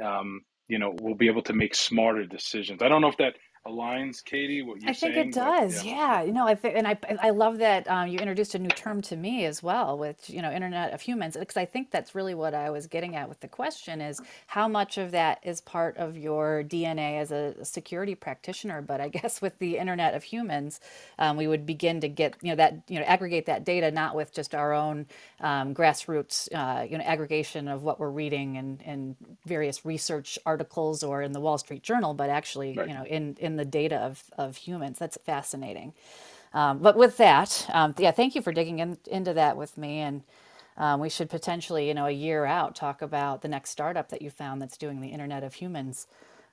um, 0.03 0.41
you 0.67 0.79
know 0.79 0.95
we'll 1.01 1.15
be 1.15 1.27
able 1.29 1.43
to 1.43 1.53
make 1.53 1.75
smarter 1.75 2.25
decisions. 2.25 2.81
I 2.81 2.89
don't 2.89 3.01
know 3.01 3.09
if 3.09 3.17
that 3.17 3.35
aligns, 3.67 4.23
Katie, 4.23 4.61
what 4.61 4.81
you're 4.81 4.91
I 4.91 4.93
think 4.93 5.17
it 5.17 5.33
saying, 5.33 5.33
but 5.33 5.57
does. 5.59 5.83
yeah, 5.83 5.93
Yeah. 5.95 6.23
You 6.23 6.33
know, 6.33 6.47
I 6.47 6.55
think, 6.55 6.75
and 6.77 6.87
I, 6.87 6.97
I 7.21 7.31
love 7.31 7.59
that 7.59 7.89
um, 7.89 8.07
you 8.09 8.19
introduced 8.19 8.55
a 8.55 8.59
new 8.59 8.69
term 8.69 9.01
to 9.03 9.15
me 9.15 9.45
as 9.45 9.63
well 9.63 9.97
with, 9.97 10.29
you 10.29 10.41
know, 10.41 10.51
Internet 10.51 10.93
of 10.93 11.01
Humans, 11.01 11.37
because 11.37 11.57
I 11.57 11.65
think 11.65 11.91
that's 11.91 12.15
really 12.15 12.35
what 12.35 12.53
I 12.53 12.69
was 12.69 12.87
getting 12.87 13.15
at 13.15 13.29
with 13.29 13.39
the 13.41 13.47
question 13.47 14.01
is 14.01 14.21
how 14.47 14.67
much 14.67 14.97
of 14.97 15.11
that 15.11 15.39
is 15.43 15.61
part 15.61 15.97
of 15.97 16.17
your 16.17 16.63
DNA 16.63 17.19
as 17.19 17.31
a 17.31 17.65
security 17.65 18.15
practitioner. 18.15 18.81
But 18.81 19.01
I 19.01 19.09
guess 19.17 19.41
with 19.41 19.57
the 19.59 19.77
Internet 19.77 20.15
of 20.15 20.23
Humans, 20.23 20.79
um, 21.19 21.37
we 21.37 21.47
would 21.47 21.65
begin 21.65 22.01
to 22.01 22.09
get, 22.09 22.35
you 22.41 22.49
know, 22.49 22.55
that, 22.57 22.81
you 22.87 22.99
know, 22.99 23.05
aggregate 23.05 23.47
that 23.47 23.65
data, 23.65 23.91
not 23.91 24.15
with 24.15 24.33
just 24.33 24.55
our 24.55 24.73
own 24.73 25.07
um, 25.41 25.73
grassroots, 25.73 26.49
uh, 26.53 26.83
you 26.83 26.97
know, 26.97 27.03
aggregation 27.03 27.67
of 27.67 27.83
what 27.83 27.99
we're 27.99 28.09
reading 28.09 28.55
in, 28.55 28.79
in 28.85 29.15
various 29.45 29.85
research 29.85 30.39
articles 30.45 31.03
or 31.03 31.21
in 31.21 31.31
the 31.31 31.39
Wall 31.39 31.57
Street 31.57 31.83
Journal, 31.83 32.13
but 32.13 32.29
actually, 32.29 32.75
right. 32.75 32.87
you 32.87 32.93
know, 32.93 33.05
in, 33.05 33.37
in 33.39 33.54
the 33.57 33.65
data 33.65 33.97
of, 33.97 34.23
of 34.37 34.57
humans. 34.57 34.99
That's 34.99 35.17
fascinating. 35.25 35.93
Um, 36.53 36.79
but 36.79 36.97
with 36.97 37.17
that, 37.17 37.67
um, 37.73 37.95
yeah, 37.97 38.11
thank 38.11 38.35
you 38.35 38.41
for 38.41 38.53
digging 38.53 38.79
in, 38.79 38.97
into 39.07 39.33
that 39.35 39.57
with 39.57 39.77
me. 39.77 39.99
And 39.99 40.23
um, 40.77 40.99
we 41.01 41.09
should 41.09 41.29
potentially, 41.29 41.87
you 41.87 41.95
know, 41.95 42.07
a 42.07 42.11
year 42.11 42.45
out, 42.45 42.75
talk 42.75 43.01
about 43.01 43.41
the 43.41 43.49
next 43.49 43.71
startup 43.71 44.09
that 44.09 44.21
you 44.21 44.31
found 44.31 44.61
that's 44.61 44.77
doing 44.77 45.01
the 45.01 45.09
Internet 45.09 45.43
of 45.43 45.55
Humans 45.55 46.07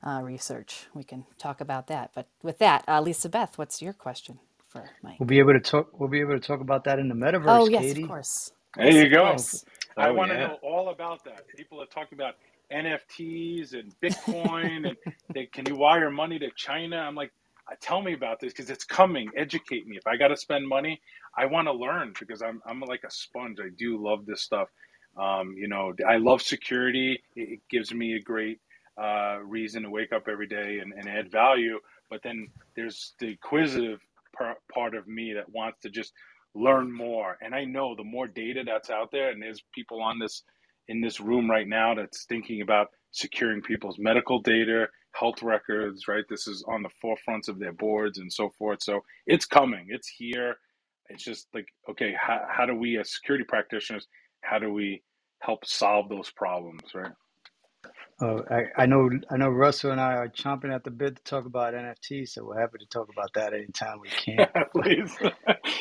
uh, 0.06 0.20
research. 0.24 0.86
We 0.94 1.04
can 1.04 1.26
talk 1.38 1.60
about 1.60 1.88
that. 1.88 2.12
But 2.14 2.28
with 2.42 2.58
that, 2.58 2.84
uh, 2.88 3.00
Lisa 3.02 3.28
Beth, 3.28 3.58
what's 3.58 3.82
your 3.82 3.94
question 3.94 4.40
for 4.68 4.90
Mike? 5.02 5.20
We'll 5.20 5.26
Mike? 5.26 5.36
be 5.36 5.40
able 5.40 5.54
to 5.54 5.60
talk. 5.60 5.98
We'll 6.00 6.10
be 6.10 6.20
able 6.20 6.34
to 6.34 6.40
talk 6.40 6.60
about 6.60 6.84
that 6.84 6.98
in 6.98 7.08
the 7.08 7.14
metaverse. 7.16 7.44
Oh, 7.46 7.66
metaverse, 7.68 7.68
yes, 7.68 7.94
of 7.94 8.02
course. 8.02 8.52
There 8.76 8.90
Yes, 8.90 9.04
you 9.04 9.08
go. 9.10 9.24
Oh, 9.24 9.44
course. 9.44 9.64
I 9.98 10.10
oh 10.10 10.12
want 10.12 10.32
to 10.32 10.36
yeah. 10.36 10.40
know 10.40 10.58
all 10.62 10.90
about 10.90 11.24
that. 11.24 11.44
People 11.56 11.82
are 11.82 11.86
talking 11.86 12.18
about 12.18 12.36
NFTs 12.72 13.74
and 13.74 13.94
Bitcoin, 14.02 14.88
and 14.88 14.96
they 15.34 15.46
can 15.46 15.66
you 15.66 15.76
wire 15.76 16.10
money 16.10 16.38
to 16.38 16.50
China? 16.56 16.96
I'm 16.98 17.14
like, 17.14 17.32
uh, 17.70 17.76
tell 17.80 18.02
me 18.02 18.14
about 18.14 18.40
this 18.40 18.52
because 18.52 18.70
it's 18.70 18.84
coming. 18.84 19.30
Educate 19.36 19.86
me. 19.86 19.96
If 19.96 20.06
I 20.06 20.16
got 20.16 20.28
to 20.28 20.36
spend 20.36 20.68
money, 20.68 21.00
I 21.36 21.46
want 21.46 21.68
to 21.68 21.72
learn 21.72 22.14
because 22.18 22.42
I'm 22.42 22.62
I'm 22.66 22.80
like 22.80 23.02
a 23.06 23.10
sponge. 23.10 23.58
I 23.60 23.70
do 23.76 24.02
love 24.02 24.26
this 24.26 24.42
stuff. 24.42 24.68
Um, 25.16 25.54
you 25.56 25.68
know, 25.68 25.92
I 26.08 26.16
love 26.16 26.42
security. 26.42 27.22
It, 27.36 27.48
it 27.54 27.60
gives 27.70 27.92
me 27.94 28.14
a 28.16 28.20
great 28.22 28.60
uh, 29.00 29.38
reason 29.44 29.82
to 29.84 29.90
wake 29.90 30.12
up 30.12 30.28
every 30.28 30.46
day 30.46 30.80
and, 30.82 30.92
and 30.94 31.08
add 31.08 31.30
value. 31.30 31.78
But 32.10 32.22
then 32.22 32.48
there's 32.76 33.14
the 33.20 33.32
acquisitive 33.32 34.00
par- 34.36 34.58
part 34.72 34.94
of 34.94 35.06
me 35.08 35.34
that 35.34 35.48
wants 35.50 35.80
to 35.82 35.90
just 35.90 36.12
learn 36.54 36.92
more. 36.92 37.38
And 37.42 37.54
I 37.54 37.64
know 37.64 37.94
the 37.96 38.04
more 38.04 38.26
data 38.26 38.62
that's 38.66 38.90
out 38.90 39.10
there, 39.12 39.30
and 39.30 39.42
there's 39.42 39.62
people 39.74 40.02
on 40.02 40.18
this 40.18 40.42
in 40.88 41.00
this 41.00 41.20
room 41.20 41.50
right 41.50 41.68
now 41.68 41.94
that's 41.94 42.24
thinking 42.26 42.62
about 42.62 42.88
securing 43.12 43.62
people's 43.62 43.98
medical 43.98 44.40
data, 44.40 44.86
health 45.12 45.42
records, 45.42 46.08
right? 46.08 46.24
This 46.28 46.48
is 46.48 46.64
on 46.68 46.82
the 46.82 46.90
forefronts 47.04 47.48
of 47.48 47.58
their 47.58 47.72
boards 47.72 48.18
and 48.18 48.32
so 48.32 48.50
forth. 48.58 48.82
So 48.82 49.00
it's 49.26 49.46
coming, 49.46 49.86
it's 49.90 50.08
here. 50.08 50.56
It's 51.08 51.24
just 51.24 51.48
like, 51.54 51.66
okay, 51.90 52.14
how, 52.20 52.40
how 52.50 52.66
do 52.66 52.74
we, 52.74 52.98
as 52.98 53.12
security 53.12 53.44
practitioners, 53.48 54.06
how 54.42 54.58
do 54.58 54.72
we 54.72 55.02
help 55.40 55.66
solve 55.66 56.08
those 56.08 56.30
problems, 56.30 56.82
right? 56.94 57.12
Uh, 58.20 58.42
I, 58.50 58.82
I 58.82 58.86
know. 58.86 59.10
I 59.30 59.36
know. 59.36 59.48
Russell 59.48 59.90
and 59.90 60.00
I 60.00 60.14
are 60.14 60.28
chomping 60.28 60.74
at 60.74 60.84
the 60.84 60.90
bit 60.90 61.16
to 61.16 61.22
talk 61.24 61.46
about 61.46 61.74
NFT, 61.74 62.28
so 62.28 62.44
we're 62.44 62.60
happy 62.60 62.78
to 62.78 62.86
talk 62.86 63.08
about 63.12 63.32
that 63.34 63.52
anytime 63.52 64.00
we 64.00 64.08
can. 64.08 64.46
Please. 64.72 65.16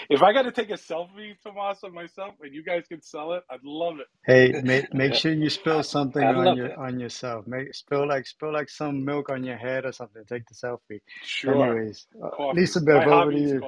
if 0.09 0.21
I 0.21 0.33
got 0.33 0.43
to 0.43 0.51
take 0.51 0.69
a 0.69 0.73
selfie, 0.73 1.35
Tomas, 1.43 1.79
of 1.83 1.93
myself, 1.93 2.35
and 2.41 2.53
you 2.53 2.63
guys 2.63 2.83
can 2.87 3.01
sell 3.01 3.33
it, 3.33 3.43
I'd 3.49 3.63
love 3.63 3.99
it. 3.99 4.07
Hey, 4.25 4.61
make 4.63 4.93
make 4.93 5.13
sure 5.13 5.31
you 5.33 5.49
spill 5.49 5.83
something 5.83 6.23
I'd 6.23 6.35
on 6.35 6.57
your 6.57 6.69
that. 6.69 6.77
on 6.77 6.99
yourself. 6.99 7.47
Make 7.47 7.73
spill 7.73 8.07
like 8.07 8.25
spill 8.25 8.53
like 8.53 8.69
some 8.69 9.05
milk 9.05 9.29
on 9.29 9.43
your 9.43 9.57
head 9.57 9.85
or 9.85 9.91
something. 9.91 10.23
Take 10.27 10.43
the 10.47 10.55
selfie. 10.55 11.01
Sure. 11.23 11.53
Anyways, 11.75 12.07
Coffee. 12.33 12.59
Lisa 12.59 12.81
Beth, 12.81 13.07
over 13.07 13.31
to 13.31 13.39
you. 13.39 13.61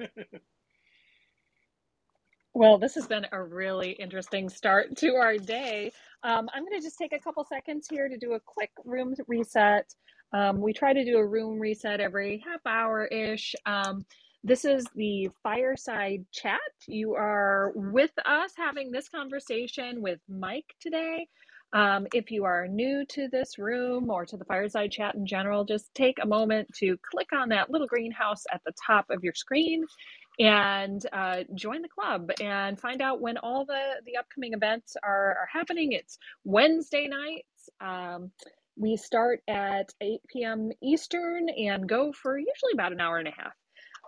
Well, 2.56 2.78
this 2.78 2.96
has 2.96 3.06
been 3.06 3.26
a 3.32 3.44
really 3.44 3.92
interesting 3.92 4.48
start 4.48 4.96
to 4.98 5.16
our 5.16 5.38
day. 5.38 5.92
Um, 6.24 6.48
I'm 6.54 6.64
going 6.64 6.80
to 6.80 6.86
just 6.86 6.98
take 6.98 7.12
a 7.12 7.20
couple 7.20 7.44
seconds 7.44 7.86
here 7.90 8.08
to 8.08 8.18
do 8.18 8.32
a 8.34 8.40
quick 8.40 8.72
room 8.86 9.14
reset. 9.28 9.94
Um, 10.32 10.62
we 10.62 10.72
try 10.72 10.94
to 10.94 11.04
do 11.04 11.18
a 11.18 11.26
room 11.26 11.60
reset 11.60 12.00
every 12.00 12.42
half 12.46 12.62
hour 12.66 13.06
ish. 13.08 13.54
Um, 13.66 14.06
this 14.44 14.64
is 14.64 14.86
the 14.96 15.30
fireside 15.42 16.26
chat. 16.32 16.60
You 16.88 17.14
are 17.14 17.72
with 17.76 18.12
us 18.26 18.52
having 18.58 18.90
this 18.92 19.10
conversation 19.10 20.02
with 20.02 20.20
Mike 20.28 20.74
today. 20.80 21.28
Um, 21.74 22.08
if 22.14 22.32
you 22.32 22.46
are 22.46 22.68
new 22.68 23.06
to 23.10 23.28
this 23.32 23.58
room 23.58 24.10
or 24.10 24.26
to 24.26 24.38
the 24.38 24.46
fireside 24.46 24.92
chat 24.92 25.14
in 25.14 25.26
general, 25.26 25.64
just 25.66 25.94
take 25.94 26.16
a 26.22 26.26
moment 26.26 26.68
to 26.80 26.98
click 27.12 27.28
on 27.34 27.50
that 27.50 27.70
little 27.70 27.88
greenhouse 27.88 28.44
at 28.52 28.62
the 28.66 28.74
top 28.86 29.06
of 29.10 29.24
your 29.24 29.34
screen 29.36 29.84
and 30.38 31.04
uh, 31.12 31.44
join 31.54 31.82
the 31.82 31.88
club 31.88 32.30
and 32.42 32.80
find 32.80 33.02
out 33.02 33.20
when 33.20 33.38
all 33.38 33.64
the 33.66 33.82
the 34.06 34.18
upcoming 34.18 34.54
events 34.54 34.96
are, 35.02 35.30
are 35.40 35.48
happening. 35.52 35.92
It's 35.92 36.18
Wednesday 36.44 37.08
nights. 37.08 37.70
Um, 37.80 38.32
we 38.78 38.96
start 38.96 39.42
at 39.48 39.90
8 40.02 40.20
p.m. 40.28 40.70
Eastern 40.82 41.48
and 41.50 41.88
go 41.88 42.12
for 42.12 42.38
usually 42.38 42.72
about 42.74 42.92
an 42.92 43.00
hour 43.00 43.18
and 43.18 43.28
a 43.28 43.32
half. 43.32 43.54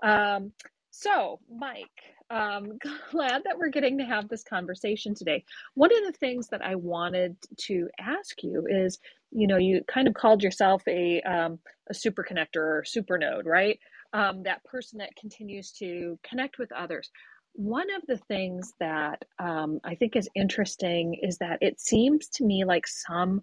Um, 0.02 0.52
so, 0.90 1.40
Mike, 1.54 1.86
um, 2.30 2.78
glad 3.12 3.42
that 3.44 3.58
we're 3.58 3.70
getting 3.70 3.98
to 3.98 4.04
have 4.04 4.28
this 4.28 4.44
conversation 4.44 5.14
today. 5.14 5.44
One 5.74 5.92
of 5.96 6.04
the 6.06 6.18
things 6.18 6.48
that 6.48 6.62
I 6.64 6.76
wanted 6.76 7.36
to 7.66 7.88
ask 8.00 8.42
you 8.42 8.66
is, 8.68 8.98
you 9.32 9.46
know, 9.48 9.58
you 9.58 9.82
kind 9.88 10.08
of 10.08 10.14
called 10.14 10.42
yourself 10.42 10.82
a 10.88 11.22
um, 11.22 11.60
a 11.90 11.94
super 11.94 12.24
connector 12.28 12.56
or 12.80 12.84
super 12.86 13.18
node, 13.18 13.46
right? 13.46 13.78
Um, 14.12 14.42
that 14.44 14.64
person 14.64 14.98
that 14.98 15.16
continues 15.16 15.72
to 15.72 16.18
connect 16.22 16.58
with 16.58 16.72
others. 16.72 17.10
One 17.54 17.88
of 17.94 18.02
the 18.06 18.18
things 18.28 18.72
that 18.78 19.24
um, 19.38 19.80
I 19.84 19.94
think 19.94 20.16
is 20.16 20.28
interesting 20.34 21.18
is 21.22 21.38
that 21.38 21.58
it 21.60 21.80
seems 21.80 22.28
to 22.34 22.44
me 22.44 22.64
like 22.64 22.86
some 22.86 23.42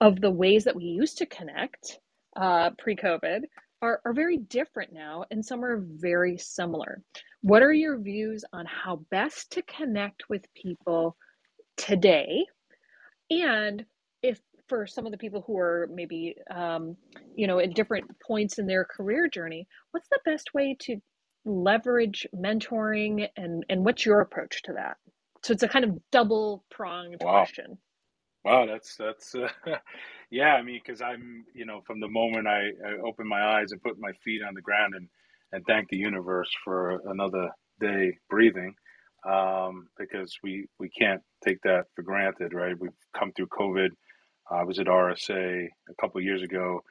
of 0.00 0.20
the 0.20 0.30
ways 0.30 0.64
that 0.64 0.76
we 0.76 0.84
used 0.84 1.18
to 1.18 1.26
connect 1.26 2.00
uh, 2.36 2.70
pre 2.78 2.96
COVID 2.96 3.42
are, 3.82 4.00
are 4.04 4.12
very 4.12 4.38
different 4.38 4.92
now, 4.92 5.24
and 5.30 5.44
some 5.44 5.64
are 5.64 5.82
very 5.82 6.38
similar. 6.38 7.02
What 7.42 7.62
are 7.62 7.72
your 7.72 7.98
views 7.98 8.44
on 8.52 8.66
how 8.66 9.04
best 9.10 9.52
to 9.52 9.62
connect 9.62 10.28
with 10.28 10.42
people 10.54 11.16
today? 11.76 12.44
And 13.30 13.84
for 14.68 14.86
some 14.86 15.06
of 15.06 15.12
the 15.12 15.18
people 15.18 15.42
who 15.46 15.58
are 15.58 15.88
maybe 15.92 16.36
um, 16.50 16.96
you 17.34 17.46
know 17.46 17.58
at 17.58 17.74
different 17.74 18.06
points 18.26 18.58
in 18.58 18.66
their 18.66 18.84
career 18.84 19.28
journey 19.28 19.66
what's 19.92 20.08
the 20.08 20.20
best 20.24 20.54
way 20.54 20.76
to 20.80 20.96
leverage 21.44 22.26
mentoring 22.34 23.28
and 23.36 23.64
and 23.68 23.84
what's 23.84 24.06
your 24.06 24.20
approach 24.20 24.62
to 24.62 24.72
that 24.72 24.96
so 25.44 25.52
it's 25.52 25.62
a 25.62 25.68
kind 25.68 25.84
of 25.84 25.92
double 26.10 26.64
pronged 26.70 27.20
Wow. 27.20 27.28
question 27.28 27.78
Wow, 28.44 28.66
that's 28.66 28.96
that's 28.96 29.34
uh, 29.34 29.48
yeah. 30.30 30.54
I 30.54 30.62
mean, 30.62 30.80
because 30.84 31.02
I'm 31.02 31.44
you 31.54 31.66
know 31.66 31.82
from 31.86 32.00
the 32.00 32.08
moment 32.08 32.46
I, 32.46 32.70
I 32.86 32.92
open 33.06 33.28
my 33.28 33.58
eyes 33.58 33.72
and 33.72 33.82
put 33.82 33.98
my 33.98 34.12
feet 34.24 34.42
on 34.42 34.54
the 34.54 34.62
ground 34.62 34.94
and 34.94 35.08
and 35.52 35.64
thank 35.66 35.88
the 35.90 35.98
universe 35.98 36.50
for 36.64 37.00
another 37.10 37.50
day 37.80 38.16
breathing, 38.30 38.74
um, 39.28 39.88
because 39.98 40.38
we 40.42 40.66
we 40.78 40.88
can't 40.88 41.22
take 41.44 41.60
that 41.64 41.86
for 41.94 42.02
granted, 42.02 42.54
right? 42.54 42.78
We've 42.80 42.90
come 43.18 43.32
through 43.32 43.48
COVID. 43.48 43.90
I 44.50 44.64
was 44.64 44.78
at 44.78 44.86
RSA 44.86 45.68
a 45.88 45.94
couple 46.00 46.20
years 46.20 46.42
ago, 46.42 46.82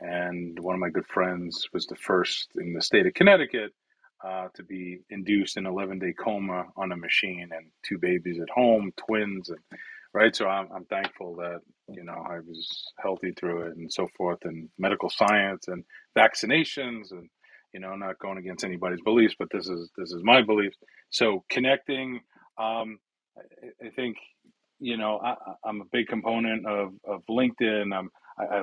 and 0.00 0.58
one 0.60 0.74
of 0.74 0.80
my 0.80 0.90
good 0.90 1.06
friends 1.06 1.68
was 1.72 1.86
the 1.86 1.96
first 1.96 2.48
in 2.56 2.74
the 2.74 2.82
state 2.82 3.06
of 3.06 3.14
Connecticut 3.14 3.72
uh, 4.24 4.48
to 4.54 4.62
be 4.62 5.00
induced 5.10 5.56
in 5.56 5.66
11 5.66 5.98
day 5.98 6.12
coma 6.12 6.66
on 6.76 6.92
a 6.92 6.96
machine, 6.96 7.50
and 7.52 7.66
two 7.88 7.98
babies 7.98 8.40
at 8.40 8.50
home, 8.50 8.92
twins, 8.96 9.48
and 9.48 9.58
right. 10.12 10.34
So 10.34 10.48
I'm 10.48 10.68
I'm 10.74 10.84
thankful 10.86 11.36
that 11.36 11.60
you 11.88 12.04
know 12.04 12.24
I 12.28 12.40
was 12.40 12.92
healthy 13.00 13.32
through 13.32 13.62
it 13.68 13.76
and 13.76 13.92
so 13.92 14.08
forth, 14.16 14.40
and 14.44 14.68
medical 14.78 15.10
science 15.10 15.68
and 15.68 15.84
vaccinations, 16.16 17.12
and 17.12 17.28
you 17.72 17.80
know 17.80 17.94
not 17.96 18.18
going 18.18 18.38
against 18.38 18.64
anybody's 18.64 19.02
beliefs, 19.02 19.34
but 19.38 19.48
this 19.52 19.68
is 19.68 19.90
this 19.96 20.12
is 20.12 20.22
my 20.24 20.42
beliefs. 20.42 20.76
So 21.10 21.44
connecting, 21.48 22.20
um, 22.58 22.98
I, 23.38 23.86
I 23.86 23.90
think 23.90 24.16
you 24.80 24.96
know 24.98 25.18
I, 25.18 25.32
I- 25.64 25.70
am 25.70 25.82
a 25.82 25.86
big 25.92 26.08
component 26.08 26.66
of 26.66 26.92
of 27.08 27.22
LinkedIn. 27.30 27.94
I'm 27.96 28.10
I, 28.38 28.58
I, 28.58 28.60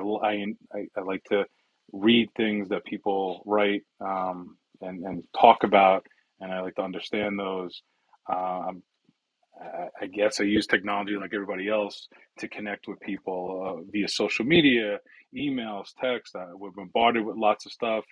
I, 0.74 0.86
I 0.96 1.02
like 1.02 1.24
to 1.30 1.44
read 1.92 2.28
things 2.36 2.68
that 2.70 2.84
people 2.86 3.42
write 3.46 3.82
um, 4.00 4.56
and, 4.82 5.04
and 5.04 5.24
talk 5.40 5.64
about, 5.64 6.06
and 6.40 6.52
I 6.52 6.60
like 6.62 6.76
to 6.76 6.82
understand 6.82 7.38
those. 7.38 7.82
Uh, 8.30 8.72
I 9.60 9.88
I 10.02 10.06
guess 10.06 10.40
I 10.40 10.44
use 10.44 10.66
technology 10.66 11.16
like 11.16 11.32
everybody 11.34 11.68
else 11.68 12.08
to 12.40 12.48
connect 12.48 12.88
with 12.88 13.00
people 13.00 13.78
uh, 13.80 13.90
via 13.92 14.08
social 14.08 14.44
media, 14.44 14.98
emails, 15.36 15.88
text. 16.00 16.36
Uh, 16.36 16.46
we're 16.54 16.72
bombarded 16.72 17.24
with 17.26 17.36
lots 17.36 17.66
of 17.66 17.72
stuff. 17.72 18.04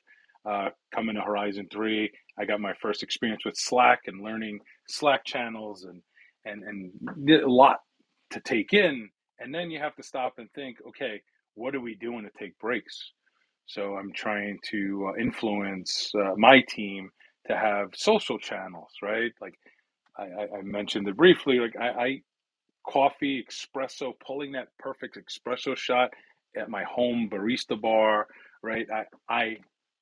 Uh, 0.49 0.71
coming 0.95 1.17
to 1.17 1.23
Horizon 1.23 1.69
Three, 1.73 2.11
I 2.39 2.45
got 2.47 2.61
my 2.61 2.75
first 2.83 3.03
experience 3.03 3.45
with 3.45 3.57
Slack 3.57 4.01
and 4.07 4.23
learning 4.23 4.61
Slack 4.89 5.25
channels 5.25 5.85
and 5.85 6.03
and 6.47 6.65
and 6.65 7.31
a 7.31 7.49
lot 7.51 7.79
to 8.35 8.41
take 8.41 8.73
in. 8.73 9.09
And 9.41 9.55
then 9.55 9.71
you 9.71 9.81
have 9.81 9.97
to 9.97 10.03
stop 10.03 10.35
and 10.39 10.51
think, 10.53 10.79
okay, 10.89 11.21
what 11.55 11.75
are 11.75 11.81
we 11.81 11.97
doing 11.97 12.25
to 12.25 12.31
take 12.39 12.59
breaks? 12.59 13.13
So 13.67 13.97
I'm 13.97 14.13
trying 14.13 14.59
to 14.71 15.11
uh, 15.11 15.21
influence 15.21 16.11
uh, 16.15 16.35
my 16.37 16.63
team 16.69 17.11
to 17.49 17.57
have 17.57 17.89
social 17.95 18.39
channels, 18.39 18.91
right? 19.03 19.33
Like 19.41 19.55
I, 20.19 20.25
I, 20.59 20.63
mentioned 20.63 21.09
it 21.09 21.17
briefly. 21.17 21.59
Like 21.59 21.75
I, 21.81 21.89
I 21.89 22.23
coffee 22.87 23.45
espresso, 23.51 24.13
pulling 24.25 24.53
that 24.53 24.69
perfect 24.79 25.19
espresso 25.19 25.77
shot 25.77 26.11
at 26.57 26.69
my 26.69 26.85
home 26.85 27.29
barista 27.33 27.81
bar, 27.81 28.27
right? 28.63 28.87
I 28.93 29.05
I 29.29 29.57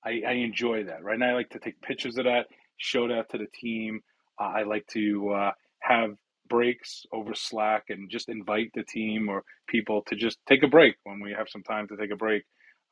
I, 0.05 0.23
I 0.27 0.33
enjoy 0.33 0.85
that, 0.85 1.03
right? 1.05 1.15
And 1.15 1.25
I 1.25 1.35
like 1.35 1.51
to 1.51 1.61
take 1.61 1.81
pictures 1.81 2.19
of 2.19 2.25
that, 2.25 2.47
show 2.79 3.09
that 3.09 3.31
to 3.31 3.39
the 3.39 3.47
team. 3.55 4.01
Uh, 4.41 4.53
I 4.57 4.63
like 4.65 4.87
to 4.89 5.31
uh, 5.31 5.53
have 5.81 6.11
breaks 6.53 7.07
over 7.13 7.35
Slack 7.35 7.85
and 7.91 8.11
just 8.11 8.29
invite 8.31 8.71
the 8.75 8.85
team 8.85 9.29
or 9.31 9.45
people 9.69 9.99
to 10.09 10.17
just 10.17 10.39
take 10.51 10.63
a 10.65 10.69
break 10.77 10.97
when 11.05 11.21
we 11.27 11.33
have 11.39 11.49
some 11.51 11.65
time 11.65 11.89
to 11.89 11.97
take 11.97 12.13
a 12.13 12.17
break. 12.27 12.45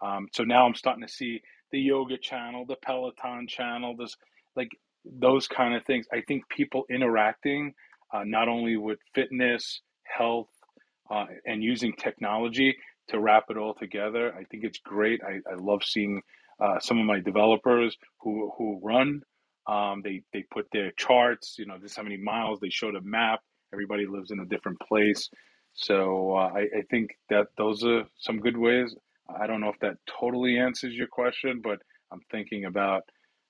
Um, 0.06 0.28
so 0.32 0.44
now 0.44 0.66
I'm 0.66 0.76
starting 0.76 1.06
to 1.06 1.12
see 1.20 1.42
the 1.72 1.80
yoga 1.80 2.18
channel, 2.18 2.66
the 2.66 2.76
Peloton 2.86 3.46
channel, 3.48 3.96
this 3.96 4.16
like 4.56 4.70
those 5.04 5.48
kind 5.48 5.74
of 5.76 5.84
things. 5.86 6.06
I 6.12 6.22
think 6.28 6.48
people 6.50 6.84
interacting 6.90 7.74
uh, 8.14 8.24
not 8.24 8.48
only 8.48 8.76
with 8.78 9.00
fitness, 9.14 9.82
health, 10.04 10.48
uh, 11.10 11.26
and 11.46 11.62
using 11.64 11.94
technology 11.94 12.76
to 13.10 13.20
wrap 13.20 13.44
it 13.50 13.58
all 13.58 13.74
together. 13.74 14.34
I 14.34 14.44
think 14.44 14.64
it's 14.64 14.80
great. 14.80 15.20
I, 15.24 15.40
I 15.50 15.56
love 15.58 15.82
seeing 15.84 16.22
uh, 16.60 16.80
some 16.80 16.98
of 17.00 17.06
my 17.06 17.20
developers 17.20 17.96
who 18.22 18.52
who 18.58 18.80
run. 18.82 19.22
Um, 19.68 20.02
they 20.04 20.22
they 20.34 20.44
put 20.52 20.66
their 20.72 20.92
charts. 20.96 21.56
You 21.58 21.66
know, 21.66 21.78
this 21.82 21.96
how 21.96 22.04
many 22.04 22.18
miles. 22.18 22.60
They 22.60 22.70
showed 22.70 22.96
a 22.96 23.02
map. 23.02 23.40
Everybody 23.72 24.06
lives 24.06 24.30
in 24.30 24.40
a 24.40 24.46
different 24.46 24.78
place. 24.80 25.28
So 25.74 26.34
uh, 26.36 26.50
I, 26.54 26.60
I 26.78 26.82
think 26.90 27.10
that 27.30 27.48
those 27.56 27.84
are 27.84 28.04
some 28.18 28.40
good 28.40 28.56
ways. 28.56 28.94
I 29.38 29.46
don't 29.46 29.60
know 29.60 29.68
if 29.70 29.78
that 29.80 29.96
totally 30.20 30.58
answers 30.58 30.94
your 30.94 31.06
question, 31.06 31.60
but 31.62 31.80
I'm 32.12 32.20
thinking 32.30 32.64
about 32.66 33.02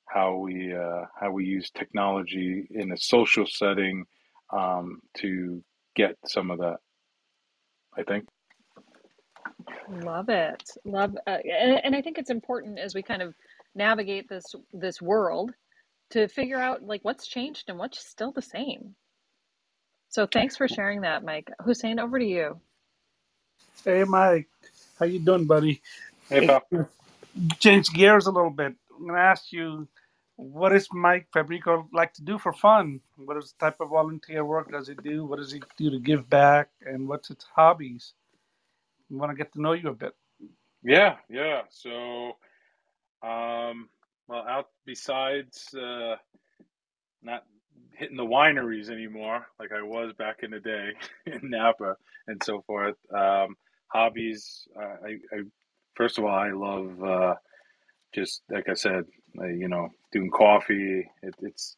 how 0.07 0.37
we 0.37 0.75
uh, 0.75 1.07
how 1.19 1.31
we 1.31 1.45
use 1.47 1.71
technology 1.71 2.67
in 2.71 2.93
a 2.93 2.97
social 2.99 3.47
setting 3.47 4.05
um, 4.53 5.01
to 5.19 5.63
get 5.97 6.17
some 6.27 6.51
of 6.51 6.59
that. 6.59 6.79
I 7.97 8.03
think. 8.03 8.27
love 9.89 10.29
it 10.29 10.63
love 10.85 11.17
uh, 11.27 11.39
and, 11.45 11.81
and 11.85 11.97
i 11.97 12.03
think 12.03 12.19
it's 12.19 12.31
important 12.31 12.79
as 12.79 12.95
we 12.95 13.03
kind 13.03 13.23
of 13.23 13.35
navigate 13.75 14.29
this 14.29 14.45
this 14.73 15.03
world 15.03 15.53
to 16.11 16.29
figure 16.29 16.59
out 16.59 16.83
like 16.83 17.01
what's 17.05 17.27
changed 17.27 17.65
and 17.69 17.79
what's 17.79 17.99
still 18.09 18.33
the 18.33 18.43
same 18.43 18.95
so 20.11 20.27
thanks 20.27 20.57
for 20.57 20.69
sharing 20.69 21.03
that 21.03 21.25
mike 21.25 21.51
hussein 21.65 22.01
over 22.01 22.19
to 22.21 22.27
you 22.27 22.61
Hey, 23.85 24.05
Mike, 24.05 24.49
how 24.99 25.07
you 25.07 25.19
doing, 25.21 25.47
buddy? 25.47 25.83
Hey, 26.31 26.41
Hey, 26.41 26.43
pal. 26.43 26.63
change 27.61 27.91
gears 27.93 28.27
a 28.27 28.33
little 28.33 28.51
bit. 28.51 28.75
I'm 28.99 29.07
gonna 29.07 29.19
ask 29.21 29.53
you, 29.53 29.89
what 30.37 30.71
does 30.71 30.89
Mike 30.93 31.29
Fabrico 31.35 31.87
like 31.93 32.15
to 32.15 32.23
do 32.23 32.39
for 32.39 32.53
fun? 32.53 33.01
What 33.17 33.37
is 33.39 33.55
the 33.59 33.67
type 33.67 33.81
of 33.81 33.91
volunteer 33.91 34.45
work 34.45 34.73
does 34.73 34.89
he 34.89 34.95
do? 34.95 35.25
What 35.27 35.39
does 35.39 35.53
he 35.53 35.63
do 35.79 35.91
to 35.91 36.01
give 36.01 36.31
back? 36.31 36.71
And 36.87 37.09
what's 37.09 37.29
his 37.29 37.39
hobbies? 37.55 38.15
We 39.11 39.17
want 39.19 39.33
to 39.33 39.37
get 39.37 39.53
to 39.55 39.63
know 39.63 39.73
you 39.75 39.91
a 39.91 39.95
bit. 39.95 40.15
Yeah, 40.85 41.17
yeah. 41.31 41.63
So, 41.71 42.33
um, 43.23 43.89
well, 44.29 44.45
out 44.49 44.69
besides 44.87 45.75
uh, 45.75 46.17
not 47.23 47.45
hitting 48.01 48.17
the 48.17 48.25
wineries 48.25 48.91
anymore 48.91 49.47
like 49.61 49.71
I 49.73 49.83
was 49.83 50.15
back 50.15 50.39
in 50.43 50.51
the 50.51 50.61
day 50.61 50.89
in 51.27 51.51
Napa 51.51 51.97
and 52.27 52.43
so 52.43 52.63
forth. 52.67 52.97
Um, 53.15 53.57
hobbies. 53.89 54.67
Uh, 54.75 54.97
I, 55.07 55.11
I 55.33 55.43
first 55.95 56.17
of 56.19 56.25
all, 56.25 56.35
I 56.35 56.51
love 56.51 57.05
uh, 57.05 57.35
just 58.15 58.43
like 58.51 58.71
I 58.71 58.75
said, 58.75 59.05
uh, 59.39 59.49
you 59.49 59.69
know, 59.69 59.91
doing 60.13 60.31
coffee. 60.31 61.07
It, 61.23 61.35
it's 61.43 61.77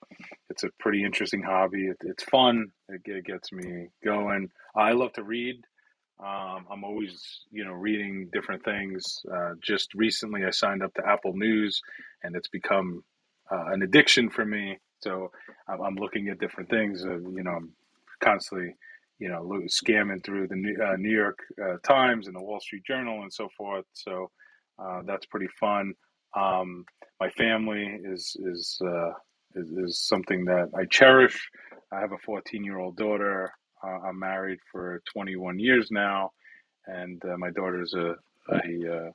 it's 0.48 0.62
a 0.62 0.70
pretty 0.78 1.04
interesting 1.04 1.42
hobby. 1.42 1.88
It, 1.88 1.96
it's 2.02 2.22
fun. 2.24 2.68
It, 2.88 3.02
it 3.04 3.24
gets 3.24 3.50
me 3.52 3.88
going. 4.04 4.48
I 4.76 4.92
love 4.92 5.12
to 5.14 5.24
read. 5.24 5.56
Um, 6.20 6.66
I'm 6.70 6.84
always, 6.84 7.40
you 7.50 7.64
know, 7.64 7.72
reading 7.72 8.28
different 8.32 8.64
things. 8.64 9.22
Uh, 9.34 9.54
just 9.60 9.92
recently, 9.94 10.44
I 10.44 10.50
signed 10.50 10.84
up 10.84 10.94
to 10.94 11.02
Apple 11.06 11.32
News, 11.34 11.80
and 12.22 12.36
it's 12.36 12.48
become 12.48 13.02
uh, 13.50 13.72
an 13.72 13.82
addiction 13.82 14.30
for 14.30 14.44
me. 14.44 14.78
So 15.02 15.30
I'm, 15.68 15.82
I'm 15.82 15.96
looking 15.96 16.28
at 16.30 16.40
different 16.40 16.70
things. 16.70 17.04
Uh, 17.04 17.18
you 17.20 17.44
know, 17.44 17.52
I'm 17.52 17.72
constantly, 18.22 18.74
you 19.20 19.28
know, 19.30 19.42
lo- 19.42 19.62
scamming 19.68 20.24
through 20.24 20.48
the 20.48 20.56
New, 20.56 20.76
uh, 20.82 20.96
New 20.98 21.14
York 21.16 21.38
uh, 21.62 21.78
Times 21.84 22.28
and 22.28 22.36
the 22.36 22.42
Wall 22.42 22.60
Street 22.60 22.84
Journal 22.86 23.22
and 23.22 23.32
so 23.32 23.48
forth. 23.56 23.86
So 23.94 24.30
uh, 24.78 25.02
that's 25.06 25.26
pretty 25.26 25.48
fun. 25.60 25.94
Um, 26.36 26.84
my 27.20 27.30
family 27.30 28.00
is 28.04 28.36
is, 28.40 28.78
uh, 28.86 29.12
is 29.56 29.70
is 29.70 30.00
something 30.06 30.44
that 30.46 30.70
I 30.76 30.86
cherish. 30.86 31.50
I 31.92 32.00
have 32.00 32.12
a 32.12 32.18
14 32.24 32.64
year 32.64 32.78
old 32.78 32.96
daughter. 32.96 33.52
I'm 34.08 34.18
married 34.18 34.60
for 34.72 35.02
21 35.12 35.58
years 35.60 35.90
now, 35.90 36.32
and 36.86 37.22
uh, 37.24 37.36
my 37.38 37.50
daughter's 37.50 37.94
a 37.94 38.16
a, 38.50 38.96
uh, 38.96 39.10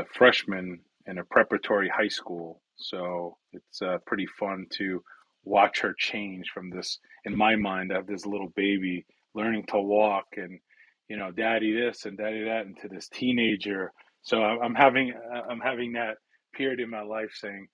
a 0.00 0.04
freshman 0.14 0.80
in 1.06 1.18
a 1.18 1.24
preparatory 1.24 1.88
high 1.90 2.08
school. 2.08 2.60
So 2.78 3.38
it's 3.52 3.82
uh, 3.82 3.98
pretty 4.06 4.26
fun 4.26 4.66
to 4.78 5.02
watch 5.44 5.80
her 5.80 5.94
change 5.98 6.50
from 6.54 6.70
this. 6.70 6.98
In 7.24 7.36
my 7.36 7.56
mind, 7.56 7.92
I 7.92 7.96
have 7.96 8.06
this 8.08 8.26
little 8.26 8.50
baby 8.56 9.06
learning 9.34 9.66
to 9.68 9.80
walk 9.80 10.26
and 10.36 10.60
you 11.08 11.16
know, 11.18 11.30
daddy 11.32 11.72
this 11.74 12.06
and 12.06 12.18
daddy 12.18 12.44
that, 12.44 12.66
into 12.66 12.88
this 12.88 13.08
teenager. 13.08 13.92
So 14.22 14.42
I'm 14.42 14.74
having 14.74 15.12
uh, 15.14 15.42
I'm 15.50 15.60
having 15.60 15.94
that 15.94 16.16
period 16.54 16.80
in 16.80 16.90
my 16.90 17.02
life 17.02 17.30
saying, 17.34 17.68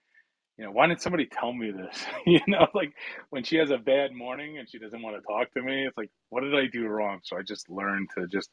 you 0.58 0.64
know, 0.64 0.72
why 0.72 0.86
didn't 0.88 1.02
somebody 1.02 1.26
tell 1.26 1.52
me 1.52 1.72
this? 1.72 2.04
you 2.26 2.40
know, 2.48 2.68
like 2.74 2.92
when 3.30 3.44
she 3.44 3.56
has 3.58 3.70
a 3.70 3.78
bad 3.78 4.12
morning 4.12 4.58
and 4.58 4.68
she 4.70 4.78
doesn't 4.78 5.02
want 5.02 5.16
to 5.16 5.22
talk 5.22 5.52
to 5.54 5.62
me, 5.62 5.86
it's 5.86 5.98
like, 5.98 6.10
what 6.30 6.42
did 6.42 6.54
I 6.54 6.66
do 6.72 6.86
wrong? 6.88 7.20
So 7.24 7.38
I 7.38 7.42
just 7.42 7.70
learned 7.70 8.10
to 8.18 8.26
just 8.28 8.50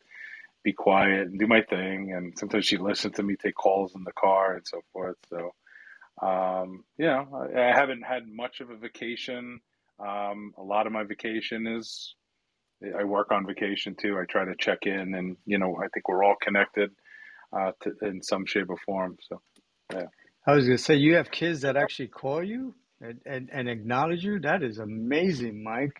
be 0.64 0.74
quiet 0.74 1.28
and 1.28 1.39
do 1.39 1.47
my 1.47 1.62
thing. 1.64 2.14
And 2.16 2.38
sometimes 2.38 2.66
she 2.66 2.78
listens 2.78 3.16
to 3.16 3.24
me 3.24 3.36
take 3.38 3.56
calls 3.56 3.95
in 3.95 4.04
the 4.06 4.14
car 4.14 4.56
and 4.56 4.68
so 4.68 4.82
forth. 4.93 5.18
So, 5.30 5.52
um, 6.22 6.84
you 6.98 7.06
know, 7.06 7.48
I, 7.56 7.70
I 7.70 7.76
haven't 7.76 8.04
had 8.04 8.28
much 8.28 8.60
of 8.60 8.70
a 8.70 8.76
vacation. 8.76 9.60
Um, 10.00 10.54
a 10.58 10.64
lot 10.64 10.88
of 10.88 10.94
my 10.94 11.04
vacation 11.04 11.68
is 11.68 12.16
I 12.98 13.04
work 13.04 13.32
on 13.32 13.46
vacation 13.46 13.96
too. 13.96 14.18
I 14.18 14.26
try 14.26 14.46
to 14.46 14.56
check 14.58 14.80
in, 14.84 15.16
and 15.16 15.38
you 15.46 15.58
know, 15.58 15.78
I 15.78 15.88
think 15.94 16.08
we're 16.08 16.24
all 16.24 16.36
connected 16.42 16.92
uh, 17.52 17.72
to, 17.82 17.94
in 18.02 18.22
some 18.22 18.46
shape 18.46 18.70
or 18.70 18.78
form. 18.86 19.18
So, 19.22 19.42
yeah. 19.94 20.06
I 20.48 20.54
was 20.54 20.66
gonna 20.66 20.78
say 20.78 20.96
you 20.96 21.16
have 21.16 21.32
kids 21.32 21.62
that 21.62 21.76
actually 21.76 22.08
call 22.08 22.44
you 22.44 22.74
and, 23.02 23.20
and, 23.26 23.50
and 23.52 23.70
acknowledge 23.70 24.24
you. 24.24 24.40
That 24.40 24.64
is 24.64 24.80
amazing, 24.80 25.64
Mike. 25.64 26.00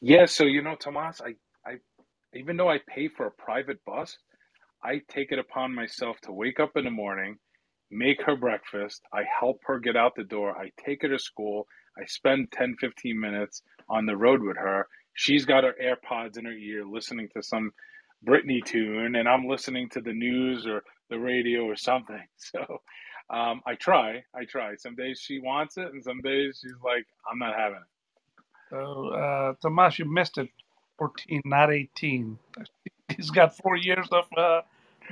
Yeah, 0.00 0.26
so 0.26 0.44
you 0.44 0.62
know, 0.62 0.74
Tomas, 0.74 1.20
I, 1.20 1.36
I, 1.68 1.76
even 2.34 2.56
though 2.56 2.68
I 2.68 2.78
pay 2.86 3.08
for 3.08 3.26
a 3.26 3.30
private 3.30 3.82
bus, 3.84 4.18
I 4.82 5.00
take 5.08 5.32
it 5.32 5.38
upon 5.38 5.74
myself 5.74 6.20
to 6.22 6.32
wake 6.32 6.60
up 6.60 6.76
in 6.76 6.84
the 6.84 6.90
morning, 6.90 7.38
make 7.90 8.22
her 8.22 8.36
breakfast, 8.36 9.02
I 9.12 9.22
help 9.24 9.60
her 9.66 9.78
get 9.78 9.96
out 9.96 10.14
the 10.16 10.24
door, 10.24 10.56
I 10.56 10.70
take 10.84 11.02
her 11.02 11.08
to 11.08 11.18
school, 11.18 11.66
I 11.98 12.04
spend 12.06 12.52
10, 12.52 12.76
15 12.80 13.18
minutes 13.18 13.62
on 13.88 14.06
the 14.06 14.16
road 14.16 14.42
with 14.42 14.56
her. 14.56 14.88
She's 15.14 15.44
got 15.44 15.64
her 15.64 15.74
AirPods 15.82 16.36
in 16.36 16.44
her 16.44 16.52
ear 16.52 16.84
listening 16.84 17.28
to 17.34 17.42
some 17.42 17.72
Britney 18.26 18.64
tune, 18.64 19.16
and 19.16 19.28
I'm 19.28 19.46
listening 19.46 19.88
to 19.90 20.00
the 20.00 20.12
news 20.12 20.66
or 20.66 20.82
the 21.08 21.18
radio 21.18 21.64
or 21.64 21.76
something. 21.76 22.22
So 22.38 22.80
um, 23.28 23.60
I 23.66 23.74
try, 23.74 24.22
I 24.34 24.44
try. 24.44 24.76
Some 24.76 24.94
days 24.94 25.20
she 25.20 25.40
wants 25.40 25.76
it, 25.78 25.86
and 25.92 26.02
some 26.02 26.20
days 26.20 26.60
she's 26.62 26.72
like, 26.84 27.06
I'm 27.30 27.38
not 27.38 27.56
having 27.56 27.78
it. 27.78 27.90
So, 28.70 29.08
uh, 29.08 29.54
Tomas, 29.60 29.98
you 29.98 30.04
missed 30.04 30.38
it. 30.38 30.48
14, 30.98 31.42
not 31.44 31.72
18. 31.72 32.38
He's 33.16 33.30
got 33.30 33.56
four 33.56 33.76
years 33.76 34.06
of 34.10 34.24
uh, 34.36 34.62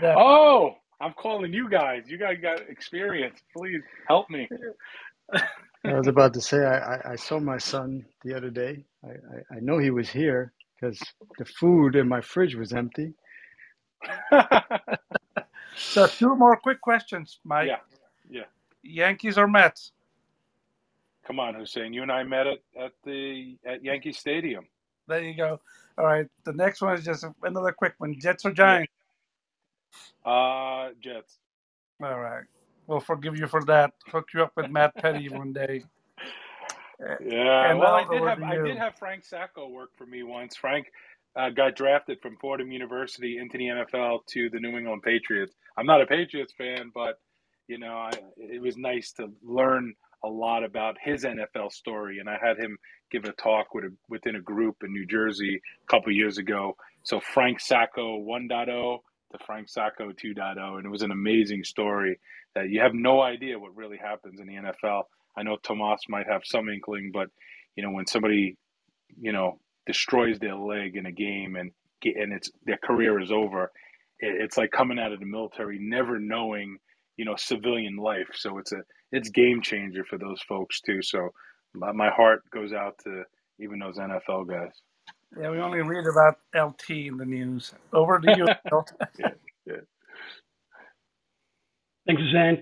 that. 0.00 0.16
Oh, 0.16 0.76
I'm 1.01 1.12
calling 1.14 1.53
you 1.53 1.68
guys. 1.68 2.05
You 2.09 2.18
guys 2.18 2.38
got 2.40 2.61
experience. 2.68 3.40
Please 3.57 3.82
help 4.09 4.30
me. 4.30 4.49
I 5.86 5.95
was 5.95 6.07
about 6.09 6.34
to 6.34 6.40
say 6.40 6.59
I, 6.64 6.97
I, 6.97 7.12
I 7.12 7.16
saw 7.16 7.40
my 7.40 7.59
son 7.59 8.07
the 8.24 8.36
other 8.36 8.51
day. 8.51 8.84
I, 9.05 9.11
I, 9.11 9.57
I 9.57 9.61
know 9.61 9.78
he 9.78 9.90
was 9.90 10.09
here 10.11 10.53
because 10.80 10.99
the 11.38 11.45
food 11.45 11.97
in 11.97 12.09
my 12.09 12.20
fridge 12.20 12.55
was 12.55 12.72
empty. 12.72 13.14
So, 15.76 16.07
two 16.07 16.36
more 16.36 16.57
quick 16.57 16.80
questions, 16.80 17.40
Mike. 17.45 17.68
yeah, 17.68 17.78
yeah. 18.30 18.45
Yankees 18.82 19.38
or 19.38 19.49
Mets? 19.49 19.92
Come 21.26 21.40
on, 21.40 21.55
Hussein. 21.55 21.92
You 21.92 22.03
and 22.03 22.12
I 22.12 22.22
met 22.22 22.47
at, 22.47 22.59
at 22.80 22.92
the 23.05 23.57
at 23.66 23.84
Yankee 23.84 24.12
Stadium. 24.12 24.66
There 25.09 25.22
you 25.22 25.36
go. 25.36 25.61
All 25.99 26.05
right. 26.07 26.26
The 26.45 26.53
next 26.53 26.82
one 26.82 26.95
is 26.95 27.05
just 27.05 27.24
another 27.42 27.72
quick 27.72 27.95
one. 27.99 28.18
Jets 28.20 28.45
or 28.45 28.53
Yeah. 28.62 28.80
Uh, 30.24 30.88
Jets. 31.01 31.38
All 32.03 32.20
right. 32.20 32.45
We'll 32.86 33.01
forgive 33.01 33.38
you 33.38 33.47
for 33.47 33.64
that. 33.64 33.92
Hook 34.09 34.28
you 34.34 34.42
up 34.42 34.53
with 34.57 34.70
Matt 34.70 34.95
Petty 34.97 35.28
one 35.30 35.53
day. 35.53 35.84
Yeah. 37.01 37.70
And 37.70 37.78
Well, 37.78 37.95
I 37.95 38.05
did 38.09 38.22
have 38.22 38.42
I 38.42 38.57
did 38.57 38.76
have 38.76 38.97
Frank 38.99 39.24
Sacco 39.24 39.68
work 39.68 39.90
for 39.97 40.07
me 40.07 40.22
once. 40.22 40.57
Frank 40.57 40.86
uh, 41.36 41.51
got 41.51 41.76
drafted 41.76 42.20
from 42.20 42.36
Fordham 42.36 42.70
University 42.70 43.38
into 43.38 43.59
the 43.59 43.64
NFL 43.64 44.26
to 44.26 44.51
the 44.51 44.61
New 44.61 44.76
England 44.76 45.03
Patriots. 45.03 45.55
I'm 45.76 45.86
not 45.86 46.01
a 46.01 46.07
Patriots 46.07 46.53
fan, 46.57 46.92
but 46.95 47.18
you 47.66 47.78
know, 47.78 47.95
I, 47.95 48.12
it 48.36 48.61
was 48.61 48.76
nice 48.76 49.12
to 49.12 49.30
learn 49.42 49.95
a 50.22 50.28
lot 50.28 50.64
about 50.64 50.97
his 51.01 51.24
NFL 51.24 51.72
story. 51.72 52.18
And 52.18 52.28
I 52.28 52.38
had 52.42 52.59
him 52.59 52.78
give 53.11 53.24
a 53.24 53.32
talk 53.32 53.74
with 53.74 53.84
a, 53.84 53.92
within 54.09 54.36
a 54.36 54.40
group 54.40 54.76
in 54.82 54.92
New 54.92 55.07
Jersey 55.07 55.61
a 55.82 55.86
couple 55.90 56.12
years 56.12 56.38
ago. 56.38 56.76
So 57.03 57.20
Frank 57.20 57.61
Sacco 57.61 58.18
1.0 58.20 58.99
to 59.35 59.45
Frank 59.45 59.68
Sacco 59.68 60.11
2.0, 60.12 60.76
and 60.76 60.87
it 60.87 60.89
was 60.89 61.03
an 61.03 61.11
amazing 61.11 61.64
story 61.64 62.18
that 62.55 62.70
you 62.70 62.80
have 62.80 62.95
no 62.95 63.20
idea 63.20 63.59
what 63.59 63.76
really 63.76 63.99
happens 63.99 64.41
in 64.41 64.47
the 64.47 64.55
NFL. 64.55 65.03
I 65.37 65.43
know 65.43 65.57
Tomas 65.57 66.01
might 66.09 66.28
have 66.28 66.43
some 66.45 66.68
inkling, 66.68 67.11
but 67.12 67.28
you 67.76 67.82
know 67.82 67.91
when 67.91 68.07
somebody 68.07 68.57
you 69.20 69.32
know 69.32 69.59
destroys 69.87 70.39
their 70.39 70.55
leg 70.55 70.97
in 70.97 71.07
a 71.07 71.12
game 71.12 71.57
and 71.57 71.72
and 72.05 72.32
it's 72.32 72.51
their 72.64 72.78
career 72.82 73.20
is 73.20 73.32
over, 73.32 73.64
it, 74.20 74.43
it's 74.43 74.57
like 74.57 74.70
coming 74.70 74.99
out 74.99 75.12
of 75.12 75.20
the 75.20 75.26
military, 75.26 75.78
never 75.80 76.18
knowing 76.18 76.76
you 77.16 77.24
know 77.24 77.35
civilian 77.37 77.97
life. 77.97 78.28
So 78.35 78.59
it's 78.59 78.72
a 78.72 78.82
it's 79.11 79.28
game 79.30 79.62
changer 79.62 80.05
for 80.09 80.18
those 80.18 80.41
folks 80.43 80.80
too. 80.80 81.03
So 81.03 81.30
my, 81.74 81.93
my 81.93 82.11
heart 82.11 82.43
goes 82.53 82.72
out 82.72 82.99
to 83.05 83.24
even 83.59 83.78
those 83.78 83.99
NFL 83.99 84.49
guys. 84.49 84.72
Yeah, 85.39 85.51
we 85.51 85.59
only 85.61 85.82
read 85.82 86.07
about 86.07 86.39
LT 86.57 86.91
in 86.91 87.18
the 87.18 87.24
news. 87.26 87.74
Over 87.93 88.20
to 88.20 88.30
you. 88.30 88.51
Phil. 88.70 88.87
Yeah, 89.18 89.28
yeah. 89.66 89.76
Thanks, 92.07 92.22
Suzanne. 92.22 92.59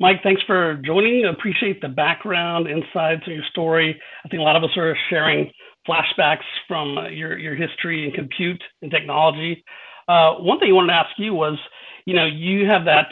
Mike, 0.00 0.18
thanks 0.24 0.42
for 0.46 0.76
joining. 0.86 1.26
I 1.26 1.30
appreciate 1.32 1.80
the 1.82 1.88
background, 1.88 2.68
insights, 2.68 3.22
and 3.26 3.34
your 3.36 3.44
story. 3.50 4.00
I 4.24 4.28
think 4.28 4.40
a 4.40 4.44
lot 4.44 4.56
of 4.56 4.64
us 4.64 4.76
are 4.76 4.96
sharing 5.10 5.50
flashbacks 5.88 6.44
from 6.68 6.98
uh, 6.98 7.08
your 7.08 7.38
your 7.38 7.56
history 7.56 8.04
in 8.06 8.12
compute 8.12 8.62
and 8.82 8.90
technology. 8.92 9.64
Uh, 10.08 10.34
one 10.36 10.60
thing 10.60 10.70
I 10.70 10.74
wanted 10.74 10.88
to 10.88 10.94
ask 10.98 11.10
you 11.18 11.34
was, 11.34 11.58
you 12.06 12.14
know, 12.14 12.26
you 12.26 12.66
have 12.66 12.84
that, 12.86 13.08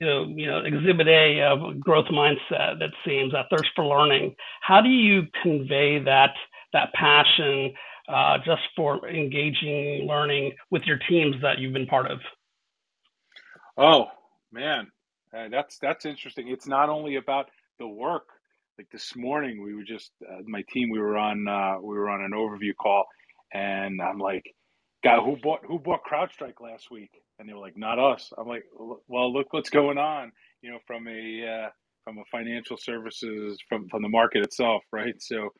you 0.00 0.08
know, 0.08 0.24
you 0.34 0.46
know, 0.46 0.60
exhibit 0.64 1.08
A 1.08 1.42
of 1.42 1.80
growth 1.80 2.06
mindset 2.06 2.80
that 2.80 2.92
seems 3.06 3.32
that 3.32 3.46
thirst 3.50 3.70
for 3.76 3.86
learning. 3.86 4.36
How 4.62 4.80
do 4.80 4.88
you 4.90 5.24
convey 5.42 6.00
that 6.04 6.30
that 6.72 6.92
passion 6.94 7.74
uh, 8.10 8.38
just 8.44 8.62
for 8.76 9.08
engaging 9.08 10.06
learning 10.08 10.52
with 10.70 10.82
your 10.84 10.98
teams 11.08 11.36
that 11.42 11.58
you've 11.58 11.72
been 11.72 11.86
part 11.86 12.10
of? 12.10 12.18
Oh 13.76 14.06
man, 14.52 14.88
uh, 15.36 15.48
that's 15.50 15.78
that's 15.80 16.04
interesting. 16.04 16.48
It's 16.48 16.66
not 16.66 16.88
only 16.88 17.16
about 17.16 17.46
the 17.78 17.86
work. 17.86 18.26
Like 18.78 18.88
this 18.90 19.14
morning, 19.14 19.62
we 19.62 19.74
were 19.74 19.84
just 19.84 20.10
uh, 20.28 20.40
my 20.46 20.62
team. 20.72 20.90
We 20.90 21.00
were 21.00 21.16
on 21.16 21.46
uh, 21.46 21.80
we 21.80 21.96
were 21.96 22.08
on 22.08 22.22
an 22.22 22.32
overview 22.32 22.74
call, 22.80 23.04
and 23.52 24.00
I'm 24.00 24.18
like, 24.18 24.44
"Guy, 25.04 25.16
who 25.16 25.36
bought 25.42 25.60
who 25.66 25.78
bought 25.78 26.00
CrowdStrike 26.10 26.60
last 26.60 26.90
week?" 26.90 27.10
And 27.38 27.48
they 27.48 27.52
were 27.52 27.60
like, 27.60 27.76
"Not 27.76 27.98
us." 27.98 28.32
I'm 28.36 28.48
like, 28.48 28.64
"Well, 29.06 29.32
look 29.32 29.52
what's 29.52 29.70
going 29.70 29.98
on." 29.98 30.32
You 30.62 30.72
know, 30.72 30.78
from 30.86 31.06
a 31.08 31.66
uh, 31.66 31.68
from 32.04 32.18
a 32.18 32.24
financial 32.30 32.76
services 32.76 33.58
from 33.68 33.88
from 33.88 34.02
the 34.02 34.08
market 34.08 34.42
itself, 34.42 34.82
right? 34.92 35.14
So 35.20 35.50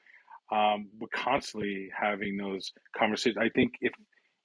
um, 0.53 0.88
we're 1.01 1.09
constantly 1.14 1.90
having 1.98 2.36
those 2.36 2.72
conversations. 2.96 3.38
I 3.40 3.51
think 3.51 3.74
if 3.80 3.92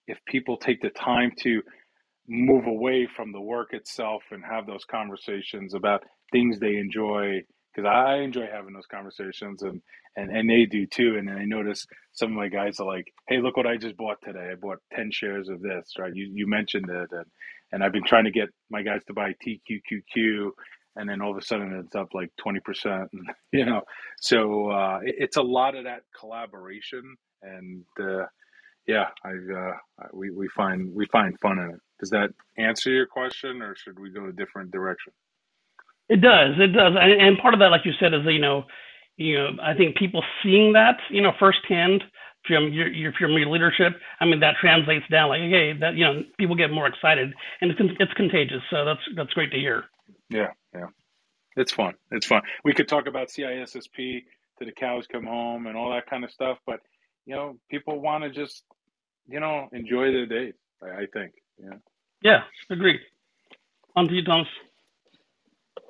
if 0.08 0.20
people 0.28 0.58
take 0.58 0.82
the 0.82 0.90
time 0.92 1.32
to 1.42 1.62
move 2.28 2.68
away 2.68 3.08
from 3.16 3.32
the 3.32 3.42
work 3.42 3.74
itself 3.74 4.24
and 4.32 4.44
have 4.46 4.66
those 4.66 4.86
conversations 4.86 5.74
about 5.74 6.04
things 6.32 6.60
they 6.60 6.78
enjoy 6.78 7.42
because 7.76 7.90
I 7.90 8.18
enjoy 8.18 8.48
having 8.52 8.74
those 8.74 8.88
conversations 8.88 9.64
and, 9.64 9.82
and 10.16 10.32
and 10.36 10.50
they 10.50 10.66
do 10.66 10.88
too. 10.88 11.18
And 11.18 11.30
I 11.30 11.46
notice 11.46 11.86
some 12.14 12.32
of 12.32 12.38
my 12.38 12.48
guys 12.50 12.80
are 12.80 12.88
like 12.88 13.08
hey 13.28 13.40
look 13.42 13.58
what 13.58 13.68
I 13.68 13.78
just 13.78 13.98
bought 13.98 14.18
today. 14.24 14.50
I 14.52 14.56
bought 14.56 14.80
10 14.96 15.12
shares 15.12 15.50
of 15.50 15.62
this 15.62 15.94
right? 16.00 16.14
You, 16.16 16.32
you 16.34 16.48
mentioned 16.48 16.90
it. 16.90 17.10
And, 17.12 17.26
and 17.72 17.84
I've 17.84 17.94
been 17.94 18.06
trying 18.06 18.26
to 18.26 18.32
get 18.32 18.50
my 18.70 18.84
guys 18.84 19.02
to 19.08 19.14
buy 19.14 19.34
TQQQ 19.46 20.52
and 20.98 21.10
then 21.10 21.22
all 21.22 21.32
of 21.32 21.38
a 21.38 21.42
sudden 21.42 21.74
it's 21.86 21.96
up 21.96 22.10
like 22.14 22.32
20% 22.46 22.60
and, 23.14 23.28
you 23.54 23.66
know 23.66 23.82
so 24.22 24.70
uh, 24.72 25.00
it, 25.04 25.16
it's 25.20 25.38
a 25.38 25.42
lot 25.44 25.76
of 25.76 25.86
that 25.86 26.02
collaboration 26.20 27.04
and 27.44 27.84
uh, 28.02 28.26
yeah 28.88 29.08
i 29.26 29.30
uh, 29.30 29.74
we, 30.14 30.32
we 30.32 30.48
find 30.56 30.94
we 30.96 31.08
find 31.08 31.40
fun 31.42 31.60
in 31.60 31.70
it 31.72 31.82
does 32.00 32.10
that 32.12 32.30
answer 32.58 32.92
your 32.92 33.08
question 33.08 33.62
or 33.62 33.76
should 33.76 34.00
we 34.00 34.12
go 34.12 34.28
a 34.28 34.34
different 34.34 34.72
direction 34.72 35.14
It 36.10 36.22
does. 36.22 36.54
It 36.60 36.74
does. 36.74 36.94
And, 37.00 37.22
and 37.22 37.38
part 37.40 37.54
of 37.54 37.60
that, 37.62 37.72
like 37.72 37.86
you 37.86 37.94
said, 38.00 38.14
is 38.14 38.22
you 38.26 38.40
know, 38.40 38.66
you 39.18 39.36
know, 39.38 39.50
I 39.64 39.74
think 39.74 39.98
people 39.98 40.24
seeing 40.44 40.74
that, 40.74 40.98
you 41.10 41.22
know, 41.22 41.32
firsthand 41.40 42.04
from 42.48 42.72
your, 42.74 42.88
your 42.90 43.14
from 43.14 43.32
your 43.34 43.50
leadership. 43.50 43.94
I 44.20 44.26
mean, 44.26 44.40
that 44.42 44.56
translates 44.62 45.06
down. 45.12 45.30
Like, 45.30 45.42
hey, 45.42 45.74
that 45.82 45.96
you 45.96 46.06
know, 46.06 46.22
people 46.38 46.56
get 46.56 46.72
more 46.72 46.88
excited, 46.88 47.34
and 47.62 47.72
it's 47.72 47.80
it's 48.00 48.14
contagious. 48.14 48.62
So 48.70 48.86
that's 48.86 49.02
that's 49.16 49.34
great 49.34 49.52
to 49.52 49.58
hear. 49.58 49.86
Yeah 50.30 50.52
yeah 50.74 50.88
it's 51.58 51.74
fun 51.74 51.96
it's 52.12 52.28
fun 52.28 52.42
we 52.66 52.74
could 52.74 52.88
talk 52.90 53.08
about 53.08 53.30
cissp 53.30 53.98
to 54.60 54.66
the 54.66 54.74
cows 54.74 55.08
come 55.12 55.26
home 55.26 55.68
and 55.68 55.78
all 55.78 55.92
that 55.92 56.08
kind 56.10 56.24
of 56.26 56.32
stuff 56.32 56.60
but 56.68 56.80
you 57.26 57.36
know 57.36 57.58
people 57.72 58.02
want 58.02 58.24
to 58.24 58.32
just 58.32 58.64
you 59.28 59.40
know 59.40 59.68
enjoy 59.74 60.12
their 60.12 60.28
days 60.28 60.56
i, 60.84 61.04
I 61.04 61.06
think 61.14 61.34
yeah 61.60 61.78
Yeah, 62.24 62.42
agreed. 62.70 63.02
On 63.96 64.08
to 64.08 64.14
you, 64.16 64.24
Tomas. 64.26 64.48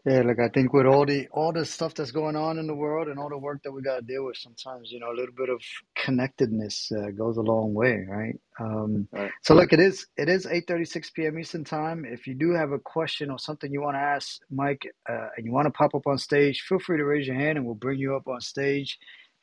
Yeah, 0.06 0.24
like 0.24 0.42
I 0.42 0.50
think 0.50 0.74
with 0.74 0.88
all 0.88 1.08
the 1.08 1.30
all 1.32 1.54
the 1.54 1.66
stuff 1.66 1.96
that's 1.96 2.12
going 2.12 2.36
on 2.36 2.60
in 2.60 2.68
the 2.68 2.76
world 2.76 3.08
and 3.08 3.22
all 3.22 3.30
the 3.30 3.40
work 3.40 3.62
that 3.64 3.72
we 3.72 3.84
got 3.84 3.98
to 3.98 4.04
deal 4.04 4.26
with, 4.26 4.38
sometimes 4.38 4.92
you 4.92 5.00
know 5.00 5.14
a 5.14 5.18
little 5.18 5.36
bit 5.38 5.50
of 5.50 5.62
connectedness 5.96 6.92
uh, 6.92 7.12
goes 7.12 7.38
a 7.38 7.42
long 7.42 7.74
way, 7.74 8.06
right? 8.10 8.36
Um, 8.60 9.08
right 9.14 9.34
so 9.44 9.56
look, 9.56 9.74
it 9.74 9.80
is 9.80 10.08
it 10.18 10.30
is 10.30 10.46
8:36 10.48 11.14
p.m. 11.14 11.40
Eastern 11.40 11.64
time. 11.64 12.06
If 12.06 12.28
you 12.28 12.36
do 12.36 12.52
have 12.54 12.74
a 12.74 12.82
question 12.82 13.32
or 13.32 13.40
something 13.40 13.72
you 13.72 13.82
want 13.82 13.96
to 13.96 14.02
ask 14.02 14.40
Mike 14.52 14.84
uh, 15.10 15.30
and 15.38 15.48
you 15.48 15.54
want 15.54 15.68
to 15.68 15.72
pop 15.72 15.96
up 15.96 16.08
on 16.10 16.20
stage, 16.20 16.64
feel 16.64 16.82
free 16.82 16.98
to 16.98 17.06
raise 17.06 17.30
your 17.30 17.38
hand 17.38 17.60
and 17.60 17.66
we'll 17.66 17.78
bring 17.78 18.00
you 18.02 18.18
up 18.18 18.28
on 18.28 18.42
stage 18.42 19.00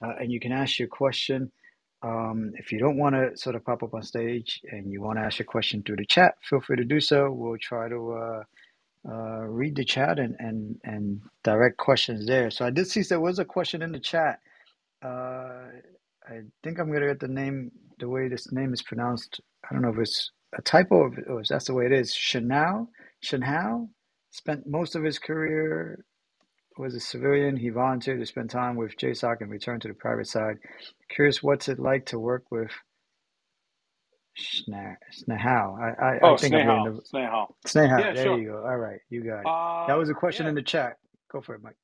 uh, 0.06 0.12
and 0.20 0.30
you 0.32 0.42
can 0.42 0.52
ask 0.52 0.78
your 0.78 0.90
question. 0.90 1.52
Um, 2.02 2.52
if 2.58 2.72
you 2.72 2.80
don't 2.80 2.98
want 2.98 3.16
to 3.16 3.36
sort 3.36 3.56
of 3.56 3.64
pop 3.64 3.82
up 3.82 3.94
on 3.94 4.02
stage 4.04 4.60
and 4.72 4.92
you 4.92 5.02
want 5.02 5.18
to 5.20 5.24
ask 5.24 5.38
your 5.40 5.46
question 5.46 5.84
through 5.84 5.96
the 5.98 6.06
chat, 6.06 6.34
feel 6.48 6.60
free 6.62 6.76
to 6.78 6.84
do 6.84 7.00
so. 7.00 7.32
We'll 7.32 7.58
try 7.62 7.88
to. 7.88 8.12
Uh, 8.12 8.42
uh, 9.08 9.42
read 9.42 9.76
the 9.76 9.84
chat 9.84 10.18
and, 10.18 10.36
and, 10.38 10.76
and 10.84 11.20
direct 11.44 11.76
questions 11.76 12.26
there. 12.26 12.50
So 12.50 12.64
I 12.64 12.70
did 12.70 12.88
see 12.88 13.02
there 13.02 13.20
was 13.20 13.38
a 13.38 13.44
question 13.44 13.82
in 13.82 13.92
the 13.92 14.00
chat. 14.00 14.40
Uh, 15.04 15.66
I 16.28 16.42
think 16.62 16.78
I'm 16.78 16.92
gonna 16.92 17.08
get 17.08 17.20
the 17.20 17.28
name 17.28 17.72
the 17.98 18.08
way 18.08 18.28
this 18.28 18.52
name 18.52 18.72
is 18.72 18.82
pronounced. 18.82 19.40
I 19.68 19.72
don't 19.72 19.82
know 19.82 19.90
if 19.90 19.98
it's 19.98 20.30
a 20.56 20.62
typo 20.62 21.10
or 21.28 21.40
if 21.40 21.48
that's 21.48 21.66
the 21.66 21.74
way 21.74 21.86
it 21.86 21.92
is. 21.92 22.12
Shanao, 22.12 22.88
Shanhao 23.24 23.88
spent 24.30 24.66
most 24.66 24.94
of 24.94 25.02
his 25.04 25.18
career 25.18 26.04
was 26.78 26.94
a 26.94 27.00
civilian. 27.00 27.56
He 27.56 27.70
volunteered 27.70 28.20
to 28.20 28.26
spend 28.26 28.50
time 28.50 28.76
with 28.76 28.96
JSOC 28.96 29.40
and 29.40 29.50
returned 29.50 29.82
to 29.82 29.88
the 29.88 29.94
private 29.94 30.28
side. 30.28 30.56
Curious, 31.10 31.42
what's 31.42 31.68
it 31.68 31.78
like 31.78 32.06
to 32.06 32.18
work 32.18 32.44
with 32.50 32.70
Shna 34.38 34.96
Snahal? 35.12 35.78
I, 35.78 35.94
I, 36.02 36.18
I 36.18 36.20
oh 36.22 36.36
think 36.36 36.54
I'm 36.54 36.64
getting 36.64 36.84
snehal 36.84 36.96
the 36.96 37.02
snehal 37.02 37.54
Snehal. 37.66 38.00
yeah 38.00 38.12
There 38.12 38.24
sure 38.24 38.38
you 38.38 38.48
go. 38.48 38.64
All 38.66 38.78
right, 38.78 39.00
you 39.10 39.22
got 39.22 39.40
it. 39.40 39.54
That 39.86 39.94
uh 39.94 39.98
was 39.98 40.08
a 40.10 40.14
question 40.14 40.46
yeah 40.46 40.50
in 40.50 40.54
the 40.54 40.62
chat. 40.62 40.98
Go 41.30 41.40
for 41.40 41.54
it, 41.54 41.62
Mike. 41.62 41.76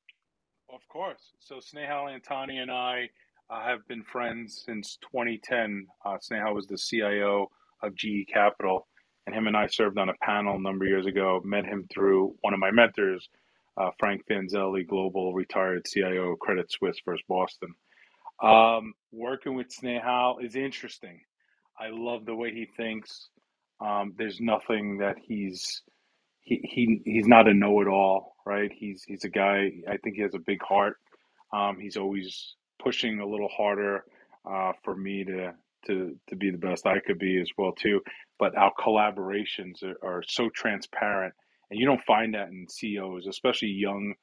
Of 0.73 0.87
course. 0.87 1.33
So 1.39 1.55
Snehal 1.57 2.19
Antani 2.19 2.61
and 2.61 2.71
I 2.71 3.09
uh, 3.49 3.61
have 3.63 3.87
been 3.87 4.03
friends 4.03 4.63
since 4.65 4.97
2010. 5.11 5.87
Uh, 6.05 6.17
Snehal 6.17 6.53
was 6.55 6.67
the 6.67 6.77
CIO 6.77 7.49
of 7.81 7.95
GE 7.95 8.27
Capital, 8.31 8.87
and 9.25 9.35
him 9.35 9.47
and 9.47 9.57
I 9.57 9.67
served 9.67 9.97
on 9.97 10.09
a 10.09 10.13
panel 10.21 10.55
a 10.55 10.61
number 10.61 10.85
of 10.85 10.89
years 10.89 11.05
ago. 11.05 11.41
Met 11.43 11.65
him 11.65 11.87
through 11.91 12.35
one 12.41 12.53
of 12.53 12.59
my 12.59 12.71
mentors, 12.71 13.29
uh, 13.77 13.91
Frank 13.99 14.23
Fanzelli, 14.29 14.87
global 14.87 15.33
retired 15.33 15.85
CIO 15.85 16.35
Credit 16.35 16.71
Suisse 16.71 16.99
First 17.03 17.23
Boston. 17.27 17.73
Um, 18.41 18.93
working 19.11 19.55
with 19.55 19.67
Snehal 19.69 20.43
is 20.43 20.55
interesting. 20.55 21.21
I 21.79 21.89
love 21.91 22.25
the 22.25 22.35
way 22.35 22.51
he 22.53 22.67
thinks. 22.77 23.29
Um, 23.81 24.13
there's 24.17 24.39
nothing 24.41 24.99
that 24.99 25.17
he's 25.21 25.83
he, 26.41 26.61
he 26.63 27.01
he's 27.05 27.27
not 27.27 27.47
a 27.47 27.53
know-it-all, 27.53 28.35
right? 28.45 28.71
He's 28.73 29.03
he's 29.07 29.25
a 29.25 29.29
guy. 29.29 29.71
I 29.89 29.97
think 29.97 30.17
he 30.17 30.23
has 30.23 30.35
a 30.35 30.39
big 30.39 30.61
heart. 30.63 30.97
Um, 31.53 31.79
he's 31.79 31.97
always 31.97 32.55
pushing 32.83 33.19
a 33.19 33.27
little 33.27 33.49
harder 33.49 34.05
uh, 34.49 34.73
for 34.83 34.95
me 34.95 35.23
to 35.25 35.53
to 35.87 36.15
to 36.29 36.35
be 36.35 36.51
the 36.51 36.57
best 36.57 36.87
I 36.87 36.99
could 36.99 37.19
be 37.19 37.39
as 37.41 37.49
well 37.57 37.73
too. 37.73 38.01
But 38.39 38.57
our 38.57 38.73
collaborations 38.79 39.83
are, 39.83 39.97
are 40.03 40.23
so 40.27 40.49
transparent, 40.55 41.33
and 41.71 41.79
you 41.79 41.85
don't 41.85 42.03
find 42.05 42.33
that 42.35 42.49
in 42.49 42.67
CEOs, 42.69 43.27
especially 43.27 43.69
young 43.69 44.15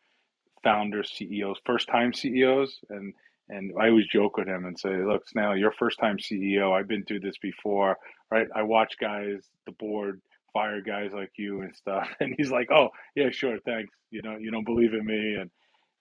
founders, 0.64 1.12
CEOs, 1.16 1.59
first 1.66 1.88
time 1.88 2.12
CEOs, 2.12 2.80
and 2.90 3.14
and 3.49 3.72
I 3.80 3.88
always 3.88 4.07
joke 4.09 4.36
with 4.36 4.49
him 4.49 4.64
and 4.66 4.78
say, 4.78 4.97
"Look, 4.97 5.28
Snell, 5.28 5.57
you're 5.57 5.72
first 5.72 5.99
time 5.99 6.18
CEO. 6.18 6.72
I've 6.72 6.88
been 6.88 7.05
through 7.05 7.20
this 7.20 7.38
before, 7.38 7.97
right? 8.30 8.49
I 8.55 8.62
watch 8.62 8.94
guys, 9.01 9.49
the 9.66 9.72
board 9.72 10.20
fire 10.53 10.80
guys 10.80 11.12
like 11.12 11.32
you 11.36 11.62
and 11.62 11.74
stuff." 11.76 12.09
And 12.20 12.34
he's 12.36 12.51
like, 12.51 12.70
"Oh, 12.72 12.90
yeah, 13.14 13.30
sure, 13.30 13.59
thanks. 13.66 13.94
You 14.11 14.22
know, 14.22 14.36
you 14.36 14.51
don't 14.51 14.64
believe 14.64 14.94
in 14.94 15.05
me, 15.07 15.34
and 15.36 15.51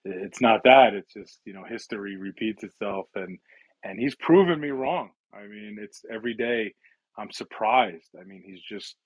it's 0.04 0.40
not 0.40 0.62
that. 0.64 0.94
It's 0.94 1.12
just 1.12 1.40
you 1.44 1.52
know, 1.52 1.64
history 1.64 2.16
repeats 2.16 2.64
itself, 2.64 3.06
and 3.14 3.38
and 3.84 3.98
he's 3.98 4.14
proven 4.16 4.60
me 4.60 4.70
wrong. 4.70 5.10
I 5.34 5.46
mean, 5.46 5.78
it's 5.80 6.02
every 6.10 6.34
day. 6.34 6.74
I'm 7.18 7.30
surprised. 7.30 8.10
I 8.20 8.24
mean, 8.24 8.42
he's 8.44 8.62
just 8.62 8.96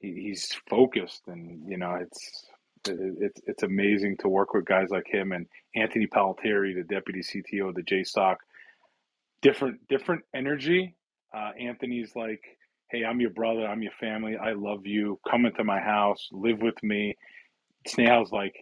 he, 0.00 0.12
he's 0.14 0.52
focused, 0.68 1.22
and 1.28 1.68
you 1.70 1.78
know, 1.78 1.94
it's 1.94 2.46
it, 2.46 2.55
it's 2.84 3.40
it's 3.46 3.62
amazing 3.62 4.16
to 4.18 4.28
work 4.28 4.54
with 4.54 4.64
guys 4.64 4.88
like 4.90 5.06
him 5.06 5.32
and 5.32 5.46
Anthony 5.74 6.06
Pelliteri, 6.06 6.74
the 6.74 6.84
deputy 6.88 7.20
CTO 7.20 7.68
of 7.70 7.74
the 7.74 7.82
JSOC. 7.82 8.36
Different 9.42 9.86
different 9.88 10.22
energy. 10.34 10.94
Uh, 11.34 11.50
Anthony's 11.60 12.12
like, 12.16 12.42
hey, 12.90 13.04
I'm 13.04 13.20
your 13.20 13.30
brother, 13.30 13.66
I'm 13.66 13.82
your 13.82 13.92
family, 14.00 14.36
I 14.36 14.52
love 14.52 14.86
you. 14.86 15.18
Come 15.30 15.44
into 15.46 15.64
my 15.64 15.80
house, 15.80 16.28
live 16.32 16.62
with 16.62 16.80
me. 16.82 17.16
Snail's 17.86 18.32
like, 18.32 18.54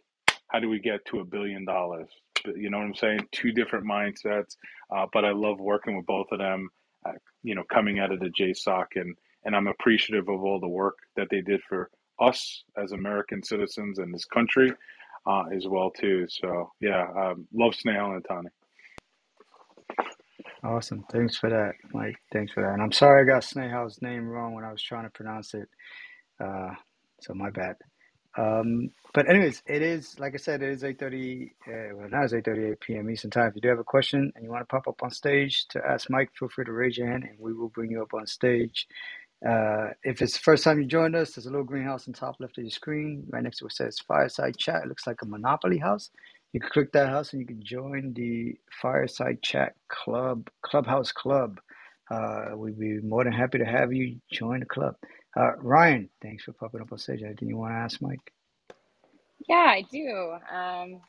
how 0.49 0.61
do 0.61 0.69
we 0.69 0.81
get 0.81 1.05
to 1.07 1.21
a 1.21 1.25
billion 1.25 1.65
dollars? 1.65 2.09
You 2.57 2.71
know 2.71 2.79
what 2.79 2.85
I'm 2.87 2.95
saying? 2.95 3.21
Two 3.33 3.53
different 3.53 3.87
mindsets, 3.87 4.57
uh, 4.95 5.07
but 5.13 5.25
I 5.25 5.33
love 5.33 5.61
working 5.61 5.97
with 5.97 6.07
both 6.07 6.27
of 6.33 6.39
them. 6.39 6.69
Uh, 7.07 7.13
you 7.43 7.55
know, 7.55 7.65
coming 7.73 7.99
out 8.01 8.13
of 8.13 8.21
the 8.21 8.31
JSOC, 8.31 8.85
and 8.97 9.17
and 9.45 9.55
I'm 9.55 9.67
appreciative 9.67 10.29
of 10.29 10.43
all 10.43 10.61
the 10.61 10.69
work 10.69 10.97
that 11.17 11.29
they 11.31 11.41
did 11.43 11.61
for 11.69 11.91
us 12.21 12.65
as 12.83 12.93
American 12.93 13.43
citizens 13.43 13.99
in 13.99 14.13
this 14.13 14.25
country, 14.27 14.73
uh, 15.27 15.45
as 15.57 15.67
well 15.69 15.91
too. 15.91 16.27
So 16.29 16.73
yeah, 16.81 17.07
um, 17.17 17.49
love 17.55 17.75
Snehal 17.75 18.21
Antani. 18.21 18.49
Awesome. 20.65 21.05
Thanks 21.11 21.37
for 21.39 21.51
that, 21.51 21.73
Mike. 21.95 22.17
Thanks 22.33 22.53
for 22.53 22.63
that. 22.63 22.75
And 22.75 22.83
I'm 22.83 22.93
sorry 22.93 23.23
I 23.23 23.27
got 23.35 23.45
Snail's 23.45 24.03
name 24.03 24.29
wrong 24.29 24.55
when 24.55 24.65
I 24.65 24.73
was 24.73 24.83
trying 24.83 25.05
to 25.05 25.11
pronounce 25.11 25.55
it. 25.55 25.69
Uh, 26.43 26.71
so 27.23 27.35
my 27.35 27.51
bad. 27.51 27.77
Um, 28.39 28.91
but 29.15 29.29
anyways, 29.31 29.63
it 29.67 29.83
is 29.83 30.19
like 30.19 30.35
I 30.35 30.39
said, 30.39 30.63
it 30.63 30.71
is 30.71 30.83
8:30. 30.85 31.51
Uh, 31.69 31.97
well, 31.97 32.09
now 32.11 32.25
it's 32.25 32.35
8:38 32.35 32.81
p.m. 32.81 33.11
Eastern 33.11 33.31
Time. 33.31 33.49
If 33.49 33.57
you 33.57 33.63
do 33.63 33.69
have 33.69 33.79
a 33.79 33.85
question 33.85 34.33
and 34.37 34.45
you 34.45 34.51
want 34.51 34.63
to 34.63 34.67
pop 34.73 34.89
up 34.89 35.03
on 35.03 35.11
stage 35.11 35.67
to 35.71 35.81
ask 35.87 36.11
Mike, 36.11 36.31
feel 36.39 36.49
free 36.51 36.65
to 36.67 36.73
raise 36.73 36.99
your 36.99 37.09
hand 37.09 37.25
and 37.25 37.39
we 37.39 37.55
will 37.55 37.71
bring 37.71 37.91
you 37.91 38.03
up 38.03 38.15
on 38.15 38.27
stage. 38.27 38.87
Uh, 39.49 39.91
if 40.05 40.23
it's 40.23 40.35
the 40.35 40.41
first 40.41 40.65
time 40.65 40.81
you 40.81 40.87
joined 40.87 41.17
us, 41.17 41.33
there's 41.35 41.47
a 41.47 41.51
little 41.51 41.65
greenhouse 41.65 42.09
on 42.09 42.15
top 42.15 42.37
left 42.41 42.59
of 42.59 42.65
your 42.65 42.71
screen. 42.71 43.25
Right 43.31 43.43
next 43.43 43.59
to 43.59 43.67
it 43.67 43.73
says 43.73 43.99
Fireside 44.01 44.59
Chat. 44.59 44.85
It 44.85 44.89
looks 44.89 45.07
like 45.07 45.23
a 45.23 45.27
Monopoly 45.27 45.79
house. 45.79 46.11
You 46.53 46.61
can 46.61 46.71
click 46.71 46.93
that 46.93 47.09
house 47.09 47.33
and 47.33 47.41
you 47.41 47.47
can 47.47 47.63
join 47.65 48.15
the 48.15 48.57
Fireside 48.83 49.43
Chat 49.43 49.75
Club, 49.91 50.49
Clubhouse 50.65 51.13
Club. 51.13 51.61
Uh, 52.11 52.57
we'd 52.57 52.79
be 52.79 53.01
more 53.03 53.25
than 53.25 53.33
happy 53.33 53.59
to 53.59 53.67
have 53.67 53.93
you 53.93 54.17
join 54.33 54.61
the 54.61 54.67
club. 54.67 54.97
Uh, 55.37 55.57
Ryan, 55.59 56.11
thanks 56.23 56.45
for 56.45 56.53
popping 56.53 56.83
up 56.83 56.93
on 56.93 56.99
stage. 56.99 57.23
Anything 57.23 57.49
you 57.49 57.57
want 57.59 57.73
to 57.73 57.77
ask 57.79 58.03
Mike? 58.03 58.21
Yeah, 59.49 59.57
I 59.57 59.85
do. 59.91 60.35
Um, 60.55 61.01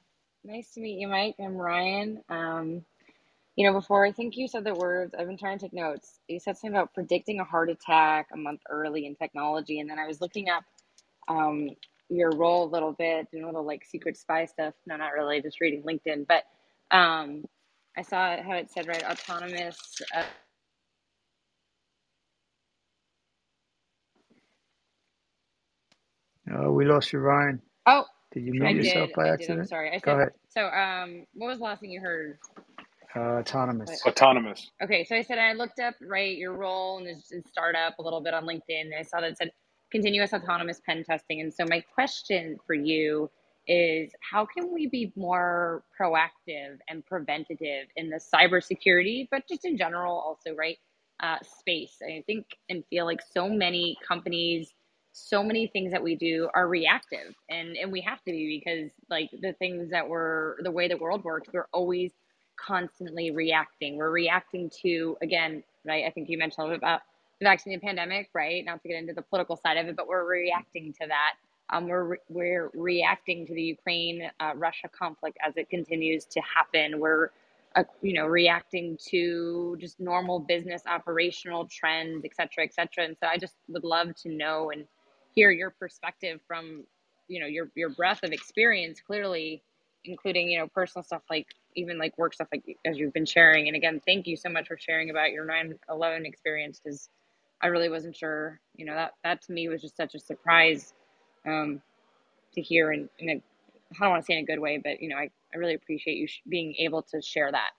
nice 0.45 0.71
to 0.73 0.81
meet 0.81 0.99
you, 0.99 1.07
Mike. 1.09 1.35
I'm 1.39 1.55
Ryan. 1.57 2.23
Um, 2.29 2.85
you 3.57 3.67
know, 3.67 3.73
before 3.73 4.05
I 4.05 4.13
think 4.13 4.37
you 4.37 4.47
said 4.49 4.65
the 4.65 4.75
words, 4.75 5.15
I've 5.19 5.27
been 5.27 5.37
trying 5.37 5.59
to 5.59 5.65
take 5.65 5.73
notes. 5.73 6.19
You 6.29 6.39
said 6.39 6.57
something 6.57 6.77
about 6.77 6.95
predicting 6.95 7.39
a 7.41 7.45
heart 7.45 7.69
attack 7.69 8.29
a 8.33 8.37
month 8.37 8.61
early 8.69 9.05
in 9.07 9.15
technology, 9.15 9.79
and 9.81 9.89
then 9.89 9.99
I 9.99 10.07
was 10.07 10.21
looking 10.21 10.49
up 10.49 10.65
um, 11.29 11.69
your 12.09 12.31
role 12.31 12.65
a 12.65 12.71
little 12.71 12.93
bit, 12.93 13.31
doing 13.31 13.43
a 13.45 13.47
little 13.47 13.65
like 13.65 13.85
secret 13.85 14.17
spy 14.17 14.45
stuff. 14.45 14.75
No, 14.87 14.97
not 14.97 15.13
really, 15.13 15.41
just 15.41 15.61
reading 15.61 15.83
LinkedIn. 15.83 16.27
But 16.27 16.45
um, 16.95 17.45
I 17.97 18.03
saw 18.03 18.41
how 18.43 18.53
it 18.55 18.71
said 18.71 18.87
right, 18.87 19.03
autonomous. 19.05 19.77
Uh, 20.15 20.23
Oh, 26.51 26.71
we 26.71 26.85
lost 26.85 27.13
you, 27.13 27.19
Ryan. 27.19 27.61
oh, 27.87 28.05
Did 28.33 28.45
you 28.45 28.53
mute 28.53 28.73
yourself 28.73 29.11
by 29.15 29.29
I 29.29 29.29
accident? 29.29 29.69
sorry. 29.69 29.91
I 29.93 29.99
Go 30.03 30.13
said 30.13 30.17
ahead. 30.17 30.29
so. 30.49 30.67
Um, 30.67 31.25
what 31.35 31.47
was 31.47 31.59
the 31.59 31.65
last 31.65 31.81
thing 31.81 31.91
you 31.91 32.01
heard? 32.01 32.39
Uh, 33.15 33.39
What? 33.83 33.99
autonomous. 33.99 34.03
Autonomous. 34.05 34.71
Okay, 34.83 35.03
so 35.05 35.15
I 35.15 35.23
said 35.23 35.39
I 35.39 35.53
looked 35.53 35.79
up 35.79 35.95
right 36.01 36.37
your 36.37 36.53
role 36.53 36.99
in 36.99 37.05
this 37.05 37.31
in 37.31 37.43
startup 37.47 37.97
a 37.97 38.01
little 38.03 38.21
bit 38.21 38.33
on 38.35 38.45
LinkedIn. 38.45 38.81
And 38.81 38.93
I 38.97 39.01
saw 39.03 39.21
that 39.21 39.31
it 39.31 39.37
said 39.37 39.51
continuous 39.91 40.33
autonomous 40.33 40.81
pen 40.85 41.03
testing. 41.03 41.41
And 41.41 41.51
so 41.53 41.65
my 41.67 41.81
question 41.81 42.57
for 42.67 42.75
you 42.75 43.31
is 43.67 44.11
how 44.21 44.45
can 44.45 44.71
we 44.71 44.87
be 44.87 45.11
more 45.15 45.83
proactive 45.99 46.77
and 46.89 47.03
preventative 47.05 47.87
in 47.95 48.09
the 48.11 48.19
cybersecurity, 48.33 49.27
but 49.31 49.47
just 49.49 49.65
in 49.65 49.77
general 49.77 50.13
also, 50.15 50.55
right? 50.55 50.77
Uh, 51.21 51.37
space. 51.59 51.97
I 52.07 52.23
think 52.27 52.45
and 52.69 52.83
feel 52.91 53.05
like 53.05 53.21
so 53.33 53.49
many 53.49 53.97
companies, 54.07 54.71
so 55.13 55.43
many 55.43 55.65
things 55.67 55.91
that 55.91 56.03
we 56.03 56.15
do 56.15 56.47
are 56.53 56.67
reactive, 56.67 57.33
and 57.49 57.75
and 57.75 57.91
we 57.91 58.01
have 58.01 58.19
to 58.19 58.31
be 58.31 58.61
because 58.63 58.91
like 59.09 59.31
the 59.41 59.53
things 59.53 59.89
that 59.89 60.07
we're 60.07 60.61
the 60.61 60.69
way 60.71 60.87
the 60.87 60.97
world 60.97 61.23
works, 61.23 61.49
we're 61.51 61.67
always 61.73 62.11
constantly 62.57 63.31
reacting. 63.31 63.97
We're 63.97 64.11
reacting 64.11 64.71
to 64.81 65.17
again, 65.21 65.63
right? 65.85 66.05
I 66.05 66.11
think 66.11 66.29
you 66.29 66.37
mentioned 66.37 66.59
a 66.59 66.63
little 66.63 66.77
bit 66.77 66.83
about 66.83 67.01
the 67.39 67.45
vaccine 67.45 67.73
and 67.73 67.81
pandemic, 67.81 68.29
right? 68.33 68.63
Not 68.65 68.81
to 68.81 68.87
get 68.87 68.97
into 68.97 69.13
the 69.13 69.21
political 69.21 69.57
side 69.57 69.77
of 69.77 69.87
it, 69.87 69.95
but 69.95 70.07
we're 70.07 70.25
reacting 70.27 70.93
to 70.93 71.07
that 71.07 71.33
um, 71.71 71.87
we're 71.87 72.17
we're 72.29 72.69
reacting 72.73 73.45
to 73.47 73.53
the 73.53 73.61
Ukraine 73.61 74.29
uh, 74.39 74.51
Russia 74.55 74.87
conflict 74.87 75.37
as 75.45 75.57
it 75.57 75.69
continues 75.69 76.25
to 76.25 76.41
happen. 76.41 76.99
We're 76.99 77.31
uh, 77.75 77.83
you 78.01 78.13
know 78.13 78.25
reacting 78.27 78.97
to 79.09 79.75
just 79.79 79.99
normal 79.99 80.39
business 80.39 80.83
operational 80.87 81.67
trends, 81.67 82.23
et 82.23 82.35
cetera, 82.35 82.65
et 82.65 82.73
cetera. 82.73 83.05
And 83.05 83.17
so 83.19 83.27
I 83.27 83.37
just 83.37 83.55
would 83.69 83.83
love 83.83 84.15
to 84.23 84.29
know 84.29 84.69
and 84.71 84.85
hear 85.33 85.49
your 85.51 85.71
perspective 85.71 86.39
from 86.47 86.83
you 87.27 87.39
know 87.39 87.47
your 87.47 87.71
your 87.75 87.89
breadth 87.89 88.23
of 88.23 88.31
experience, 88.31 89.01
clearly 89.01 89.63
including 90.03 90.49
you 90.49 90.59
know 90.59 90.67
personal 90.67 91.03
stuff 91.03 91.23
like 91.31 91.47
even 91.75 91.97
like 91.99 92.17
work 92.17 92.33
stuff 92.33 92.47
like 92.53 92.63
as 92.85 92.97
you've 92.97 93.13
been 93.13 93.25
sharing. 93.25 93.67
And 93.67 93.75
again, 93.77 94.01
thank 94.05 94.27
you 94.27 94.37
so 94.37 94.49
much 94.49 94.67
for 94.67 94.77
sharing 94.77 95.09
about 95.11 95.31
your 95.31 95.45
9/11 95.45 96.25
experience 96.25 96.81
because 96.83 97.09
I 97.61 97.67
really 97.67 97.89
wasn't 97.89 98.15
sure. 98.15 98.59
You 98.75 98.85
know 98.85 98.95
that 98.95 99.13
that 99.23 99.41
to 99.43 99.53
me 99.53 99.69
was 99.69 99.81
just 99.81 99.97
such 99.97 100.15
a 100.15 100.19
surprise 100.19 100.93
um, 101.47 101.81
to 102.53 102.61
hear 102.61 102.93
in, 102.93 103.09
in 103.19 103.29
a, 103.29 103.33
I 103.35 103.99
don't 104.01 104.11
want 104.11 104.23
to 104.23 104.27
say 104.27 104.37
in 104.37 104.43
a 104.43 104.47
good 104.47 104.59
way, 104.59 104.79
but 104.83 105.01
you 105.01 105.09
know, 105.09 105.17
I, 105.17 105.29
I 105.53 105.57
really 105.57 105.75
appreciate 105.75 106.17
you 106.17 106.27
sh- 106.27 106.41
being 106.49 106.75
able 106.79 107.03
to 107.13 107.21
share 107.21 107.51
that. 107.51 107.71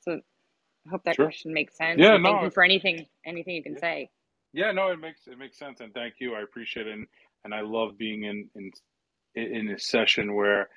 So 0.00 0.20
I 0.86 0.90
hope 0.90 1.04
that 1.04 1.18
Sure. 1.18 1.20
question 1.20 1.54
makes 1.54 1.76
sense. 1.76 2.08
Yeah, 2.08 2.12
And 2.12 2.22
thank 2.22 2.42
you 2.42 2.50
for 2.50 2.64
anything, 2.64 3.06
anything 3.26 3.54
you 3.56 3.62
can 3.62 3.76
yeah. 3.76 3.78
say. 3.78 4.10
Yeah, 4.54 4.72
no, 4.72 4.90
it 4.92 5.00
makes 5.00 5.28
it 5.28 5.38
makes 5.38 5.58
sense, 5.58 5.80
and 5.80 5.94
thank 5.94 6.16
you. 6.20 6.34
I 6.34 6.42
appreciate 6.42 6.88
it, 6.88 6.94
and, 6.94 7.06
and 7.44 7.54
I 7.54 7.62
love 7.62 7.98
being 7.98 8.24
in 8.24 8.50
in 8.56 8.72
in 9.36 9.70
a 9.70 9.78
session 9.78 10.34
where 10.34 10.70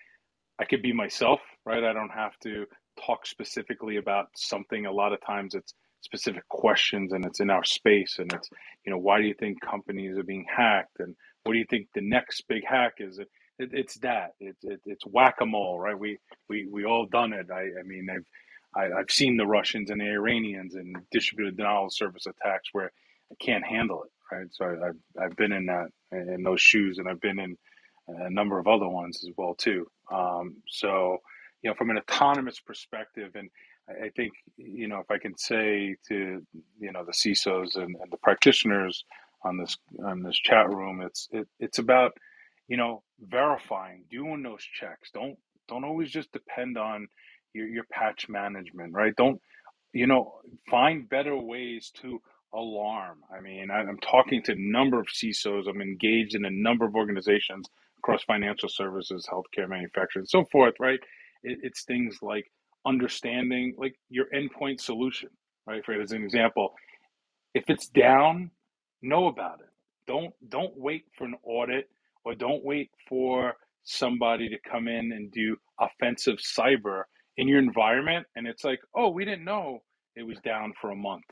I 0.59 0.65
could 0.65 0.81
be 0.81 0.93
myself, 0.93 1.41
right? 1.65 1.83
I 1.83 1.93
don't 1.93 2.09
have 2.13 2.37
to 2.43 2.65
talk 3.05 3.25
specifically 3.25 3.97
about 3.97 4.27
something. 4.35 4.85
A 4.85 4.91
lot 4.91 5.13
of 5.13 5.21
times, 5.25 5.55
it's 5.55 5.73
specific 6.01 6.47
questions, 6.49 7.13
and 7.13 7.25
it's 7.25 7.39
in 7.39 7.49
our 7.49 7.63
space, 7.63 8.17
and 8.19 8.31
it's 8.33 8.49
you 8.85 8.91
know, 8.91 8.97
why 8.99 9.21
do 9.21 9.27
you 9.27 9.35
think 9.35 9.61
companies 9.61 10.17
are 10.17 10.23
being 10.23 10.45
hacked, 10.55 10.99
and 10.99 11.15
what 11.43 11.53
do 11.53 11.59
you 11.59 11.65
think 11.69 11.87
the 11.93 12.01
next 12.01 12.43
big 12.47 12.63
hack 12.65 12.95
is? 12.99 13.19
It, 13.19 13.29
it, 13.59 13.69
it's 13.73 13.95
that. 13.99 14.31
It, 14.39 14.55
it, 14.63 14.81
it's 14.85 15.05
whack 15.05 15.35
a 15.41 15.45
mole, 15.45 15.79
right? 15.79 15.97
We 15.97 16.17
we 16.49 16.67
we 16.71 16.85
all 16.85 17.07
done 17.07 17.33
it. 17.33 17.47
I 17.51 17.61
I 17.79 17.83
mean, 17.85 18.07
I've 18.09 18.25
I, 18.75 18.99
I've 18.99 19.11
seen 19.11 19.37
the 19.37 19.45
Russians 19.47 19.89
and 19.91 20.01
the 20.01 20.05
Iranians 20.11 20.75
and 20.75 20.95
distributed 21.11 21.57
denial 21.57 21.85
of 21.85 21.93
service 21.93 22.25
attacks 22.27 22.69
where 22.71 22.91
I 23.31 23.35
can't 23.43 23.65
handle 23.65 24.03
it, 24.03 24.35
right? 24.35 24.47
So 24.51 24.65
I, 24.65 24.87
I've 24.89 25.25
I've 25.25 25.35
been 25.35 25.51
in 25.51 25.67
that 25.67 25.87
in 26.11 26.43
those 26.43 26.61
shoes, 26.61 26.97
and 26.99 27.07
I've 27.07 27.21
been 27.21 27.39
in 27.39 27.57
a 28.07 28.29
number 28.29 28.59
of 28.59 28.67
other 28.67 28.87
ones 28.87 29.23
as 29.23 29.31
well 29.37 29.55
too. 29.55 29.87
Um, 30.11 30.57
so 30.67 31.17
you 31.63 31.69
know, 31.69 31.75
from 31.75 31.89
an 31.91 31.97
autonomous 31.97 32.59
perspective, 32.59 33.31
and 33.35 33.49
I, 33.89 34.09
think 34.09 34.33
you 34.57 34.87
know, 34.87 34.99
if 34.99 35.11
I 35.11 35.17
can 35.17 35.37
say 35.37 35.95
to 36.09 36.41
you 36.79 36.91
know 36.91 37.05
the 37.05 37.11
CISOs 37.13 37.75
and, 37.75 37.95
and 38.01 38.11
the 38.11 38.17
practitioners 38.17 39.05
on 39.43 39.57
this 39.57 39.77
on 40.05 40.23
this 40.23 40.37
chat 40.37 40.69
room, 40.69 41.01
it's 41.01 41.27
it, 41.31 41.47
it's 41.59 41.79
about 41.79 42.13
you 42.67 42.77
know 42.77 43.03
verifying, 43.21 44.05
doing 44.11 44.43
those 44.43 44.63
checks. 44.63 45.11
Don't 45.13 45.37
don't 45.69 45.85
always 45.85 46.11
just 46.11 46.31
depend 46.31 46.77
on 46.77 47.07
your, 47.53 47.67
your 47.67 47.85
patch 47.91 48.29
management, 48.29 48.93
right? 48.93 49.15
Don't 49.15 49.39
you 49.93 50.07
know, 50.07 50.33
find 50.69 51.07
better 51.09 51.35
ways 51.37 51.91
to 52.01 52.21
alarm. 52.53 53.19
I 53.35 53.41
mean, 53.41 53.69
I'm 53.71 53.97
talking 53.99 54.41
to 54.43 54.53
a 54.53 54.57
number 54.57 54.99
of 54.99 55.07
CISOs. 55.07 55.67
I'm 55.67 55.81
engaged 55.81 56.35
in 56.35 56.45
a 56.45 56.49
number 56.51 56.85
of 56.85 56.95
organizations 56.95 57.67
across 57.97 58.23
financial 58.23 58.69
services, 58.69 59.27
healthcare, 59.31 59.69
manufacturing, 59.69 60.21
and 60.23 60.29
so 60.29 60.45
forth, 60.45 60.75
right? 60.79 60.99
It, 61.43 61.59
it's 61.63 61.83
things 61.83 62.19
like 62.21 62.51
understanding 62.85 63.75
like 63.77 63.95
your 64.09 64.25
endpoint 64.35 64.81
solution, 64.81 65.29
right? 65.67 65.85
For 65.85 65.93
as 66.01 66.11
an 66.11 66.23
example, 66.23 66.73
if 67.55 67.65
it's 67.69 67.89
down, 67.89 68.51
know 69.03 69.27
about 69.27 69.61
it. 69.61 69.69
Don't 70.07 70.33
don't 70.49 70.77
wait 70.77 71.05
for 71.17 71.25
an 71.25 71.35
audit 71.43 71.89
or 72.25 72.35
don't 72.35 72.65
wait 72.65 72.91
for 73.09 73.55
somebody 73.85 74.49
to 74.49 74.57
come 74.69 74.87
in 74.87 75.13
and 75.13 75.31
do 75.31 75.57
offensive 75.81 76.37
cyber 76.37 77.03
in 77.37 77.47
your 77.49 77.59
environment 77.59 78.27
and 78.37 78.47
it's 78.47 78.65
like, 78.65 78.81
"Oh, 78.95 79.09
we 79.09 79.25
didn't 79.25 79.45
know 79.45 79.83
it 80.15 80.23
was 80.23 80.39
down 80.41 80.73
for 80.81 80.91
a 80.91 80.97
month." 80.97 81.25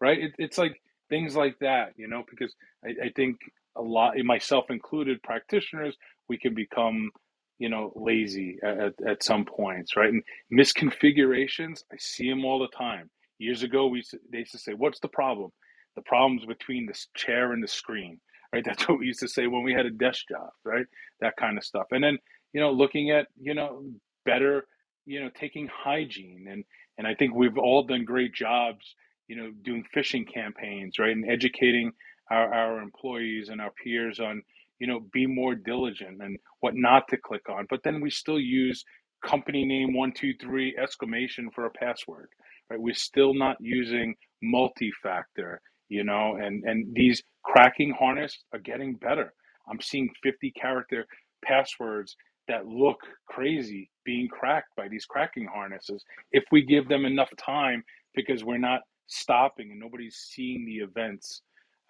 Right? 0.00 0.18
It, 0.20 0.32
it's 0.38 0.58
like 0.58 0.80
things 1.10 1.36
like 1.36 1.58
that, 1.60 1.94
you 1.96 2.08
know, 2.08 2.24
because 2.30 2.54
I, 2.84 3.06
I 3.06 3.10
think 3.16 3.38
a 3.76 3.82
lot, 3.82 4.14
myself 4.24 4.66
included, 4.70 5.22
practitioners, 5.22 5.96
we 6.28 6.38
can 6.38 6.54
become, 6.54 7.10
you 7.58 7.68
know, 7.68 7.92
lazy 7.96 8.58
at, 8.62 8.94
at, 9.06 9.22
some 9.22 9.44
points, 9.44 9.96
right? 9.96 10.12
And 10.12 10.22
misconfigurations, 10.52 11.82
I 11.92 11.96
see 11.98 12.28
them 12.28 12.44
all 12.44 12.58
the 12.58 12.76
time. 12.76 13.10
Years 13.38 13.62
ago, 13.62 13.86
we 13.86 13.98
used 13.98 14.10
to, 14.10 14.18
they 14.30 14.38
used 14.38 14.52
to 14.52 14.58
say, 14.58 14.72
"What's 14.72 15.00
the 15.00 15.08
problem?" 15.08 15.52
the 15.96 16.02
problems 16.02 16.44
between 16.44 16.86
the 16.86 16.94
chair 17.14 17.52
and 17.52 17.62
the 17.62 17.68
screen, 17.68 18.20
right? 18.52 18.64
That's 18.66 18.88
what 18.88 19.00
we 19.00 19.06
used 19.06 19.20
to 19.20 19.28
say 19.28 19.48
when 19.48 19.64
we 19.64 19.72
had 19.72 19.86
a 19.86 19.90
desk 19.90 20.26
job, 20.30 20.50
right? 20.64 20.86
That 21.20 21.36
kind 21.36 21.58
of 21.58 21.64
stuff. 21.64 21.86
And 21.90 22.04
then, 22.04 22.18
you 22.52 22.60
know, 22.60 22.70
looking 22.70 23.10
at, 23.10 23.26
you 23.40 23.54
know, 23.54 23.82
better, 24.24 24.66
you 25.06 25.20
know, 25.20 25.30
taking 25.34 25.68
hygiene 25.72 26.46
and 26.48 26.64
and 26.98 27.06
I 27.06 27.14
think 27.14 27.34
we've 27.34 27.58
all 27.58 27.82
done 27.82 28.06
great 28.06 28.32
jobs, 28.32 28.94
you 29.28 29.36
know, 29.36 29.50
doing 29.62 29.84
phishing 29.94 30.24
campaigns, 30.32 30.98
right? 30.98 31.10
And 31.10 31.30
educating 31.30 31.92
our, 32.30 32.54
our 32.54 32.80
employees 32.80 33.50
and 33.50 33.60
our 33.60 33.70
peers 33.70 34.18
on, 34.18 34.42
you 34.80 34.86
know, 34.88 35.00
be 35.12 35.26
more 35.26 35.54
diligent 35.54 36.22
and 36.22 36.38
what 36.60 36.74
not 36.76 37.08
to 37.10 37.16
click 37.18 37.48
on. 37.50 37.66
But 37.70 37.82
then 37.84 38.00
we 38.00 38.10
still 38.10 38.40
use 38.40 38.84
company 39.24 39.64
name 39.64 39.94
one, 39.94 40.12
two, 40.12 40.34
three 40.40 40.76
exclamation 40.82 41.50
for 41.54 41.66
a 41.66 41.70
password, 41.70 42.28
right? 42.70 42.80
We're 42.80 42.94
still 42.94 43.34
not 43.34 43.56
using 43.60 44.14
multi-factor 44.42 45.60
you 45.90 46.04
know 46.04 46.36
and 46.36 46.64
and 46.64 46.94
these 46.94 47.22
cracking 47.44 47.92
harness 47.92 48.38
are 48.54 48.60
getting 48.60 48.96
better 48.96 49.34
i'm 49.70 49.80
seeing 49.82 50.10
50 50.24 50.52
character 50.52 51.06
passwords 51.44 52.16
that 52.48 52.66
look 52.66 52.98
crazy 53.28 53.90
being 54.04 54.28
cracked 54.28 54.76
by 54.76 54.88
these 54.88 55.06
cracking 55.06 55.48
harnesses 55.52 56.04
if 56.32 56.44
we 56.52 56.64
give 56.64 56.88
them 56.88 57.06
enough 57.06 57.30
time 57.38 57.84
because 58.14 58.44
we're 58.44 58.58
not 58.58 58.82
stopping 59.08 59.72
and 59.72 59.80
nobody's 59.80 60.16
seeing 60.16 60.66
the 60.66 60.78
events 60.84 61.42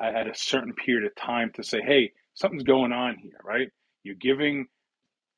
at 0.03 0.17
at 0.17 0.29
a 0.29 0.35
certain 0.37 0.75
period 0.75 1.07
of 1.07 1.17
time 1.17 1.51
to 1.55 1.65
say 1.65 1.83
hey 1.83 2.13
something's 2.37 2.63
going 2.63 2.93
on 2.93 3.17
here 3.17 3.41
right? 3.45 3.69
You're 4.05 4.15
giving 4.15 4.67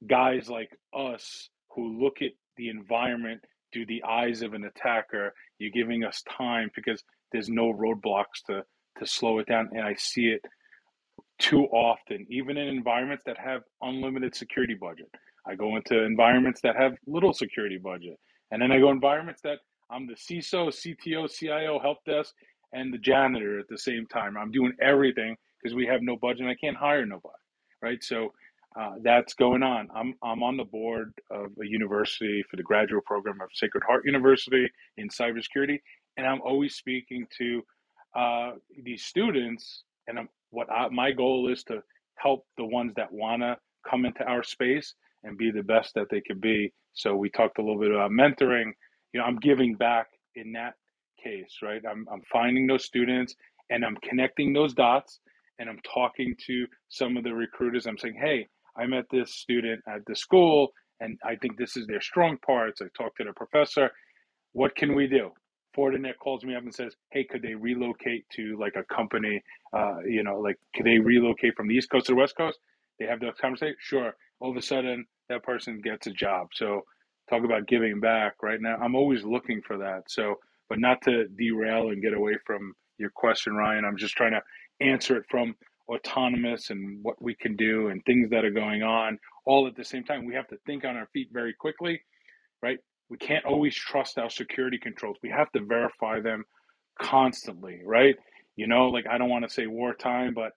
guys 0.06 0.48
like 0.48 0.70
us 0.94 1.48
who 1.74 2.00
look 2.00 2.22
at 2.22 2.32
the 2.56 2.68
environment 2.68 3.40
through 3.72 3.86
the 3.86 4.02
eyes 4.04 4.42
of 4.42 4.54
an 4.54 4.64
attacker 4.64 5.32
you're 5.58 5.70
giving 5.70 6.04
us 6.04 6.22
time 6.30 6.70
because 6.74 7.02
there's 7.32 7.48
no 7.48 7.72
roadblocks 7.72 8.42
to 8.46 8.62
to 8.98 9.06
slow 9.06 9.38
it 9.38 9.46
down 9.46 9.68
and 9.72 9.82
i 9.82 9.94
see 9.98 10.26
it 10.26 10.40
too 11.38 11.64
often 11.66 12.26
even 12.30 12.56
in 12.56 12.68
environments 12.68 13.24
that 13.26 13.38
have 13.38 13.62
unlimited 13.82 14.34
security 14.34 14.74
budget. 14.74 15.08
I 15.46 15.54
go 15.54 15.76
into 15.76 16.02
environments 16.02 16.60
that 16.62 16.76
have 16.76 16.92
little 17.06 17.32
security 17.32 17.78
budget 17.78 18.18
and 18.50 18.60
then 18.62 18.72
i 18.72 18.78
go 18.78 18.90
environments 18.90 19.40
that 19.42 19.58
i'm 19.90 20.06
the 20.06 20.14
ciso 20.14 20.68
cto 20.68 21.30
cio 21.30 21.78
help 21.80 21.98
desk 22.06 22.34
and 22.72 22.92
the 22.92 22.98
janitor 22.98 23.58
at 23.58 23.68
the 23.68 23.78
same 23.78 24.06
time. 24.06 24.36
I'm 24.36 24.50
doing 24.50 24.72
everything 24.80 25.36
because 25.62 25.74
we 25.74 25.86
have 25.86 26.02
no 26.02 26.16
budget 26.16 26.42
and 26.42 26.50
i 26.50 26.56
can't 26.56 26.76
hire 26.76 27.06
nobody 27.06 27.34
right 27.82 28.04
so 28.04 28.30
uh, 28.78 28.92
that's 29.02 29.34
going 29.34 29.62
on. 29.62 29.88
I'm 29.94 30.14
I'm 30.22 30.42
on 30.42 30.56
the 30.56 30.64
board 30.64 31.12
of 31.30 31.48
a 31.62 31.66
university 31.66 32.44
for 32.50 32.56
the 32.56 32.62
graduate 32.62 33.04
program 33.04 33.40
of 33.42 33.50
Sacred 33.54 33.82
Heart 33.86 34.04
University 34.06 34.68
in 34.96 35.08
cybersecurity, 35.08 35.80
and 36.16 36.26
I'm 36.26 36.40
always 36.42 36.76
speaking 36.76 37.26
to 37.38 37.62
uh, 38.16 38.52
these 38.84 39.04
students. 39.04 39.84
And 40.08 40.18
I'm, 40.20 40.28
what 40.50 40.70
I, 40.72 40.88
my 40.88 41.12
goal 41.12 41.50
is 41.52 41.64
to 41.64 41.82
help 42.16 42.46
the 42.56 42.64
ones 42.64 42.94
that 42.96 43.12
want 43.12 43.42
to 43.42 43.56
come 43.90 44.06
into 44.06 44.24
our 44.24 44.42
space 44.42 44.94
and 45.24 45.38
be 45.38 45.50
the 45.50 45.62
best 45.64 45.94
that 45.94 46.06
they 46.10 46.22
could 46.22 46.40
be. 46.40 46.72
So 46.94 47.16
we 47.16 47.30
talked 47.30 47.58
a 47.58 47.62
little 47.62 47.80
bit 47.80 47.90
about 47.92 48.10
mentoring. 48.12 48.72
You 49.12 49.20
know, 49.20 49.24
I'm 49.26 49.38
giving 49.38 49.74
back 49.74 50.08
in 50.36 50.52
that 50.52 50.74
case, 51.22 51.58
right? 51.62 51.82
I'm 51.90 52.06
I'm 52.12 52.22
finding 52.32 52.66
those 52.68 52.84
students 52.84 53.34
and 53.70 53.84
I'm 53.84 53.96
connecting 54.02 54.52
those 54.54 54.74
dots, 54.74 55.20
and 55.58 55.68
I'm 55.68 55.80
talking 55.94 56.34
to 56.46 56.66
some 56.88 57.16
of 57.16 57.24
the 57.24 57.34
recruiters. 57.34 57.86
I'm 57.86 57.98
saying, 57.98 58.16
hey. 58.20 58.48
I 58.76 58.86
met 58.86 59.06
this 59.10 59.34
student 59.34 59.82
at 59.88 60.04
the 60.06 60.14
school, 60.16 60.70
and 61.00 61.18
I 61.24 61.36
think 61.36 61.58
this 61.58 61.76
is 61.76 61.86
their 61.86 62.00
strong 62.00 62.38
parts. 62.46 62.80
I 62.80 62.86
talked 62.96 63.18
to 63.18 63.24
the 63.24 63.32
professor. 63.32 63.90
What 64.52 64.76
can 64.76 64.94
we 64.94 65.06
do? 65.08 65.30
Fortinet 65.76 66.18
calls 66.22 66.44
me 66.44 66.54
up 66.56 66.62
and 66.62 66.74
says, 66.74 66.94
"Hey, 67.10 67.24
could 67.24 67.42
they 67.42 67.54
relocate 67.54 68.26
to 68.36 68.56
like 68.58 68.74
a 68.76 68.84
company? 68.94 69.42
Uh, 69.72 69.98
you 70.06 70.22
know, 70.24 70.40
like 70.40 70.56
could 70.76 70.86
they 70.86 70.98
relocate 70.98 71.56
from 71.56 71.68
the 71.68 71.74
East 71.74 71.90
Coast 71.90 72.06
to 72.06 72.12
the 72.12 72.16
West 72.16 72.36
Coast?" 72.36 72.58
They 72.98 73.06
have 73.06 73.20
the 73.20 73.32
conversation. 73.40 73.76
Sure. 73.80 74.14
All 74.40 74.50
of 74.50 74.56
a 74.56 74.62
sudden, 74.62 75.06
that 75.28 75.42
person 75.44 75.80
gets 75.82 76.06
a 76.06 76.12
job. 76.12 76.48
So 76.54 76.82
talk 77.30 77.44
about 77.44 77.68
giving 77.68 78.00
back 78.00 78.34
right 78.42 78.60
now. 78.60 78.76
I'm 78.76 78.94
always 78.96 79.24
looking 79.24 79.62
for 79.62 79.78
that. 79.78 80.04
So, 80.08 80.36
but 80.68 80.80
not 80.80 81.02
to 81.02 81.28
derail 81.28 81.90
and 81.90 82.02
get 82.02 82.14
away 82.14 82.34
from 82.46 82.74
your 82.98 83.10
question, 83.10 83.54
Ryan. 83.54 83.84
I'm 83.84 83.96
just 83.98 84.14
trying 84.16 84.32
to 84.32 84.42
answer 84.80 85.16
it 85.16 85.24
from 85.30 85.54
autonomous 85.88 86.70
and 86.70 87.02
what 87.02 87.20
we 87.22 87.34
can 87.34 87.56
do 87.56 87.88
and 87.88 88.04
things 88.04 88.30
that 88.30 88.44
are 88.44 88.50
going 88.50 88.82
on 88.82 89.18
all 89.46 89.66
at 89.66 89.76
the 89.76 89.84
same 89.84 90.04
time. 90.04 90.26
We 90.26 90.34
have 90.34 90.48
to 90.48 90.56
think 90.66 90.84
on 90.84 90.96
our 90.96 91.08
feet 91.12 91.28
very 91.32 91.54
quickly, 91.54 92.00
right? 92.62 92.78
We 93.08 93.16
can't 93.16 93.44
always 93.46 93.74
trust 93.74 94.18
our 94.18 94.30
security 94.30 94.78
controls. 94.78 95.16
We 95.22 95.30
have 95.30 95.50
to 95.52 95.64
verify 95.64 96.20
them 96.20 96.44
constantly, 97.00 97.80
right? 97.84 98.16
You 98.56 98.66
know, 98.66 98.88
like 98.88 99.06
I 99.10 99.18
don't 99.18 99.30
want 99.30 99.48
to 99.48 99.54
say 99.54 99.66
wartime, 99.66 100.34
but 100.34 100.52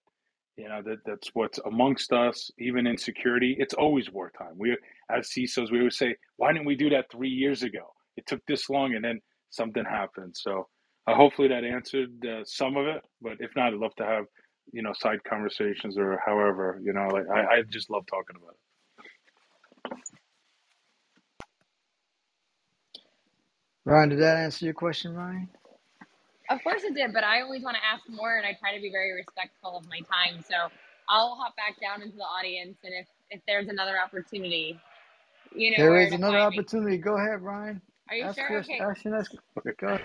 you 0.58 0.68
know 0.68 0.82
that 0.84 0.98
that's 1.06 1.30
what's 1.34 1.60
amongst 1.66 2.12
us, 2.12 2.52
even 2.60 2.86
in 2.88 2.98
security. 2.98 3.56
It's 3.58 3.74
always 3.74 4.12
wartime. 4.12 4.54
We, 4.58 4.78
as 5.10 5.30
CISOs, 5.30 5.72
we 5.72 5.80
always 5.80 5.98
say, 5.98 6.16
"Why 6.38 6.52
didn't 6.52 6.66
we 6.66 6.76
do 6.76 6.90
that 6.90 7.06
three 7.12 7.30
years 7.30 7.64
ago? 7.64 7.94
It 8.18 8.26
took 8.28 8.46
this 8.48 8.70
long, 8.70 8.94
and 8.96 9.04
then 9.04 9.22
something 9.50 9.86
happened." 9.86 10.36
So, 10.36 10.68
uh, 11.08 11.16
hopefully, 11.16 11.50
that 11.50 11.64
answered 11.66 12.26
uh, 12.26 12.44
some 12.46 12.78
of 12.78 12.88
it. 12.88 13.04
But 13.22 13.34
if 13.40 13.52
not, 13.56 13.74
I'd 13.74 13.80
love 13.80 13.96
to 13.98 14.06
have 14.06 14.26
you 14.74 14.84
know 14.84 14.94
side 14.94 15.24
conversations 15.30 15.98
or 15.98 16.20
however. 16.26 16.80
You 16.84 16.94
know, 16.94 17.12
like 17.12 17.26
I, 17.34 17.58
I 17.58 17.62
just 17.70 17.90
love 17.90 18.06
talking 18.08 18.36
about 18.38 18.52
it. 18.52 18.60
Ryan, 23.86 24.10
did 24.10 24.20
that 24.22 24.38
answer 24.38 24.66
your 24.66 24.76
question, 24.76 25.14
Ryan? 25.16 25.50
Of 26.50 26.64
course 26.64 26.84
it 26.84 26.96
did, 26.96 27.14
but 27.14 27.24
I 27.24 27.42
always 27.42 27.64
want 27.64 27.78
to 27.78 27.84
ask 27.86 28.04
more, 28.10 28.38
and 28.38 28.46
I 28.46 28.54
try 28.60 28.76
to 28.76 28.82
be 28.82 28.92
very 28.92 29.14
respectful 29.14 29.78
of 29.78 29.86
my 29.90 30.02
time. 30.02 30.42
So 30.42 30.56
I'll 31.10 31.36
hop 31.36 31.56
back 31.58 31.80
down 31.82 32.04
into 32.04 32.18
the 32.18 32.24
audience, 32.24 32.78
and 32.84 32.94
if 32.94 33.08
if 33.32 33.42
there's 33.48 33.68
another 33.70 33.96
opportunity, 34.04 34.84
you 35.52 35.72
know 35.72 35.78
There 35.78 35.90
where 35.90 36.06
is 36.06 36.12
to 36.12 36.20
another 36.20 36.40
find 36.40 36.50
me. 36.50 36.68
opportunity. 36.68 36.98
Go 36.98 37.18
ahead, 37.18 37.42
Ryan. 37.42 37.82
Are 38.10 38.16
you 38.16 38.28
Ask 38.28 38.38
sure? 38.38 38.50
your 38.50 38.66
Okay. 38.66 38.88
ask 38.92 39.06
your 39.06 39.18
next. 39.18 39.36
Go 39.80 39.88
ahead. 39.88 40.02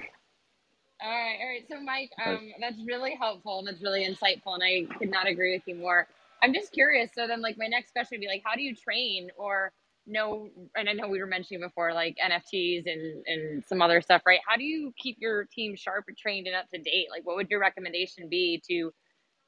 All 1.03 1.11
right, 1.11 1.39
all 1.41 1.49
right. 1.49 1.65
So, 1.69 1.81
Mike, 1.81 2.11
um, 2.27 2.53
that's 2.61 2.79
really 2.87 3.15
helpful 3.21 3.61
and 3.61 3.69
that's 3.69 3.83
really 3.83 4.05
insightful, 4.07 4.55
and 4.55 4.65
I 4.65 4.87
could 4.99 5.11
not 5.11 5.29
agree 5.29 5.55
with 5.55 5.63
you 5.69 5.77
more. 5.77 6.09
I'm 6.43 6.55
just 6.55 6.73
curious. 6.73 7.11
So 7.15 7.29
then, 7.29 7.43
like, 7.43 7.57
my 7.59 7.69
next 7.69 7.93
question 7.93 8.17
would 8.17 8.23
be 8.23 8.29
like, 8.29 8.43
how 8.45 8.57
do 8.57 8.63
you 8.63 8.75
train 8.75 9.31
or 9.39 9.73
know? 10.09 10.51
And 10.77 10.89
I 10.91 10.95
know 10.95 11.09
we 11.09 11.21
were 11.21 11.27
mentioning 11.27 11.63
before, 11.63 11.95
like 11.95 12.17
NFTs 12.25 12.87
and 12.87 13.25
and 13.29 13.65
some 13.67 13.83
other 13.83 14.01
stuff, 14.01 14.23
right? 14.27 14.41
How 14.49 14.57
do 14.57 14.65
you 14.65 14.93
keep 14.99 15.19
your 15.21 15.45
team 15.45 15.77
sharp 15.77 16.07
and 16.09 16.17
trained 16.19 16.49
and 16.49 16.57
up 16.57 16.69
to 16.75 16.81
date? 16.81 17.09
Like, 17.13 17.27
what 17.27 17.37
would 17.37 17.51
your 17.51 17.61
recommendation 17.61 18.29
be 18.29 18.63
to, 18.69 18.93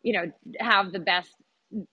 you 0.03 0.13
know, 0.15 0.33
have 0.61 0.93
the 0.93 1.01
best, 1.01 1.33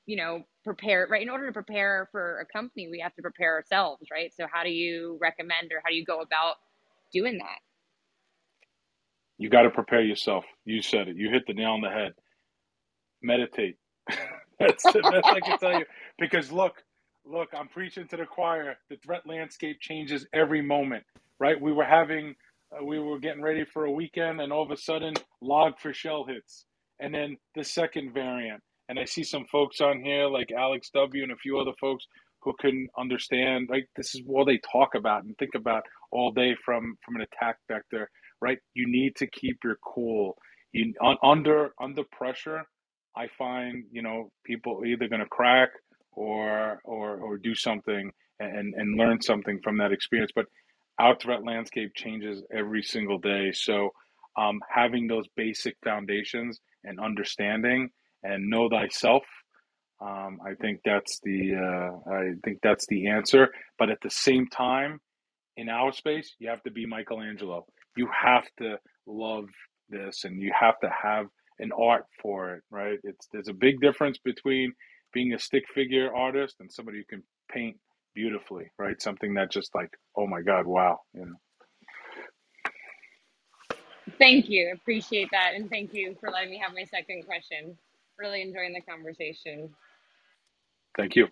you 0.07 0.17
know, 0.17 0.43
prepare 0.65 1.07
right? 1.09 1.23
In 1.23 1.29
order 1.29 1.47
to 1.47 1.53
prepare 1.53 2.09
for 2.11 2.39
a 2.41 2.45
company, 2.45 2.89
we 2.91 2.99
have 2.99 3.15
to 3.15 3.23
prepare 3.23 3.55
ourselves, 3.55 4.07
right? 4.11 4.33
So, 4.35 4.47
how 4.51 4.63
do 4.63 4.69
you 4.71 5.17
recommend 5.21 5.71
or 5.73 5.81
how 5.83 5.89
do 5.89 5.95
you 5.95 6.05
go 6.05 6.21
about 6.21 6.55
doing 7.13 7.39
that? 7.39 7.74
You 9.37 9.49
got 9.49 9.63
to 9.63 9.69
prepare 9.69 10.01
yourself. 10.01 10.45
You 10.65 10.81
said 10.81 11.07
it. 11.09 11.17
You 11.17 11.29
hit 11.31 11.43
the 11.47 11.53
nail 11.53 11.71
on 11.71 11.81
the 11.81 11.89
head. 11.89 12.13
Meditate. 13.21 13.77
That's 14.59 14.83
the 14.83 15.01
best 15.01 15.25
I 15.25 15.39
can 15.41 15.57
tell 15.59 15.77
you. 15.79 15.85
Because 16.19 16.51
look, 16.51 16.83
look, 17.25 17.49
I'm 17.57 17.67
preaching 17.67 18.07
to 18.09 18.17
the 18.17 18.25
choir. 18.25 18.77
The 18.89 18.97
threat 18.97 19.23
landscape 19.27 19.77
changes 19.81 20.25
every 20.33 20.61
moment, 20.61 21.03
right? 21.39 21.59
We 21.59 21.73
were 21.73 21.85
having, 21.85 22.35
uh, 22.71 22.83
we 22.83 22.99
were 22.99 23.19
getting 23.19 23.41
ready 23.41 23.65
for 23.65 23.85
a 23.85 23.91
weekend, 23.91 24.41
and 24.41 24.53
all 24.53 24.63
of 24.63 24.71
a 24.71 24.77
sudden, 24.77 25.15
Log4Shell 25.43 26.27
hits, 26.29 26.65
and 26.99 27.13
then 27.13 27.37
the 27.55 27.63
second 27.63 28.13
variant. 28.13 28.61
And 28.87 28.99
I 28.99 29.05
see 29.05 29.23
some 29.23 29.45
folks 29.51 29.81
on 29.81 30.01
here 30.01 30.27
like 30.27 30.51
Alex 30.51 30.89
W. 30.93 31.23
and 31.23 31.31
a 31.31 31.37
few 31.37 31.59
other 31.59 31.73
folks 31.81 32.05
who 32.41 32.53
couldn't 32.59 32.89
understand. 32.97 33.67
Like 33.69 33.89
this 33.95 34.15
is 34.15 34.21
what 34.25 34.45
they 34.45 34.59
talk 34.71 34.95
about 34.95 35.23
and 35.23 35.35
think 35.37 35.55
about 35.55 35.83
all 36.11 36.31
day 36.31 36.55
from 36.63 36.95
from 37.03 37.15
an 37.15 37.21
attack 37.23 37.57
vector, 37.67 38.09
right? 38.45 38.59
You 38.75 38.87
need 38.87 39.17
to 39.17 39.27
keep 39.27 39.59
your 39.65 39.77
cool. 39.83 40.37
You 40.73 40.93
un, 41.03 41.17
under 41.23 41.71
under 41.81 42.03
pressure. 42.13 42.63
I 43.17 43.27
find 43.39 43.85
you 43.91 44.03
know 44.03 44.31
people 44.45 44.83
either 44.87 45.09
going 45.09 45.21
to 45.21 45.27
crack 45.29 45.71
or 46.13 46.81
or 46.85 47.17
or 47.17 47.39
do 47.39 47.55
something 47.55 48.11
and 48.39 48.75
and 48.75 48.97
learn 48.99 49.21
something 49.21 49.61
from 49.63 49.79
that 49.79 49.93
experience. 49.93 50.33
But 50.35 50.47
our 50.99 51.17
threat 51.17 51.43
landscape 51.45 51.93
changes 51.95 52.43
every 52.53 52.83
single 52.83 53.19
day, 53.19 53.51
so 53.53 53.91
um, 54.37 54.61
having 54.69 55.07
those 55.07 55.25
basic 55.37 55.77
foundations 55.83 56.61
and 56.85 57.01
understanding 57.01 57.89
and 58.23 58.49
know 58.49 58.69
thyself. 58.69 59.23
Um, 60.01 60.39
I 60.45 60.55
think 60.61 60.81
that's 60.85 61.19
the 61.23 61.55
uh, 61.55 62.11
I 62.11 62.33
think 62.45 62.59
that's 62.63 62.87
the 62.87 63.09
answer. 63.09 63.49
But 63.79 63.91
at 63.91 63.99
the 64.03 64.11
same 64.11 64.47
time, 64.47 64.99
in 65.57 65.69
our 65.69 65.93
space, 65.93 66.35
you 66.39 66.49
have 66.49 66.63
to 66.63 66.71
be 66.71 66.85
Michelangelo. 66.85 67.65
You 67.97 68.09
have 68.13 68.45
to 68.59 68.77
love 69.07 69.45
this, 69.89 70.23
and 70.25 70.41
you 70.41 70.51
have 70.59 70.79
to 70.81 70.89
have 70.89 71.27
an 71.59 71.71
art 71.77 72.05
for 72.21 72.55
it, 72.55 72.63
right? 72.71 72.99
It's 73.03 73.27
there's 73.33 73.49
a 73.49 73.53
big 73.53 73.81
difference 73.81 74.17
between 74.23 74.73
being 75.13 75.33
a 75.33 75.39
stick 75.39 75.63
figure 75.73 76.13
artist 76.15 76.55
and 76.59 76.71
somebody 76.71 76.99
who 76.99 77.05
can 77.05 77.23
paint 77.51 77.77
beautifully, 78.15 78.65
right? 78.79 79.01
Something 79.01 79.35
that 79.35 79.51
just 79.51 79.75
like, 79.75 79.91
oh 80.17 80.27
my 80.27 80.41
God, 80.41 80.65
wow, 80.65 80.99
you 81.13 81.21
know. 81.25 81.35
Thank 84.19 84.49
you. 84.49 84.71
Appreciate 84.73 85.29
that. 85.31 85.51
And 85.55 85.69
thank 85.69 85.93
you 85.93 86.15
for 86.19 86.29
letting 86.31 86.51
me 86.51 86.59
have 86.63 86.73
my 86.75 86.85
second 86.85 87.25
question. 87.25 87.77
Really 88.19 88.41
enjoying 88.41 88.73
the 88.73 88.81
conversation. 88.81 89.69
Thank 90.97 91.15
you. 91.15 91.27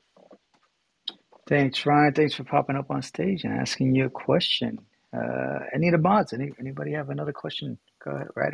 Thanks, 1.48 1.86
Ryan. 1.86 2.14
Thanks 2.14 2.36
for 2.36 2.44
popping 2.46 2.78
up 2.78 2.92
on 2.92 3.02
stage 3.02 3.44
and 3.44 3.54
asking 3.54 3.96
your 3.96 4.10
question. 4.10 4.80
Uh, 5.14 5.60
any? 5.74 5.88
Any 5.90 6.52
anybody 6.60 6.92
have 6.94 7.10
another 7.10 7.34
question? 7.34 7.78
Go 8.04 8.12
ahead, 8.12 8.28
right. 8.36 8.54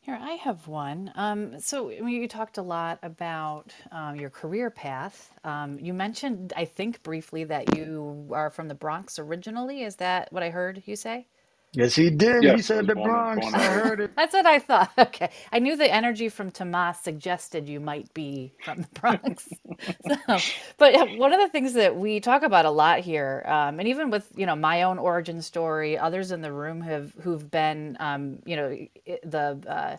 Here, 0.00 0.18
I 0.20 0.32
have 0.32 0.66
one. 0.66 1.12
Um, 1.14 1.60
so, 1.60 1.90
I 1.90 2.00
mean, 2.00 2.20
you 2.20 2.26
talked 2.26 2.58
a 2.58 2.62
lot 2.62 2.98
about 3.04 3.72
um, 3.92 4.16
your 4.16 4.30
career 4.30 4.68
path. 4.68 5.32
Um, 5.44 5.78
you 5.78 5.94
mentioned, 5.94 6.52
I 6.56 6.64
think, 6.64 7.02
briefly 7.04 7.44
that 7.44 7.76
you 7.76 8.28
are 8.32 8.50
from 8.50 8.66
the 8.66 8.74
Bronx 8.74 9.20
originally. 9.20 9.84
Is 9.84 9.94
that 9.96 10.32
what 10.32 10.42
I 10.42 10.50
heard 10.50 10.82
you 10.86 10.96
say? 10.96 11.28
Yes, 11.74 11.96
he 11.96 12.10
did. 12.10 12.48
He 12.48 12.60
Yes, 12.60 12.70
I 12.70 12.74
said 12.74 12.86
was 12.86 12.88
the 12.88 12.94
born 12.94 13.26
Bronx. 13.34 13.34
born 13.34 13.54
I 13.54 13.60
and 13.60 13.66
raised. 13.66 13.72
heard 13.72 14.00
it. 14.00 14.12
That's 14.16 14.34
what 14.34 14.46
I 14.46 14.60
thought. 14.60 14.92
Okay. 14.98 15.30
I 15.52 15.60
knew 15.60 15.76
the 15.76 15.92
energy 15.92 16.28
from 16.30 16.50
Tomas 16.52 16.98
suggested 17.00 17.68
you 17.68 17.80
might 17.80 18.12
be 18.14 18.54
from 18.62 18.82
the 18.82 18.88
Bronx. 19.00 19.60
So, 20.08 20.44
but 20.78 20.94
yeah, 20.94 21.04
one 21.04 21.32
of 21.34 21.40
the 21.40 21.48
things 21.50 21.74
that 21.74 21.96
we 21.96 22.20
talk 22.20 22.42
about 22.42 22.64
a 22.66 22.70
lot 22.70 23.00
here, 23.00 23.44
um, 23.46 23.78
and 23.78 23.88
even 23.88 24.10
with 24.10 24.28
you 24.36 24.46
know 24.46 24.56
my 24.56 24.82
own 24.84 24.98
origin 24.98 25.42
story, 25.42 25.98
others 25.98 26.32
in 26.32 26.42
the 26.42 26.52
room 26.52 26.80
have 26.82 27.12
who've 27.22 27.50
been 27.50 27.96
um, 28.00 28.40
you 28.46 28.56
know 28.56 28.70
i- 29.08 29.20
the 29.24 29.58
uh, 29.68 29.96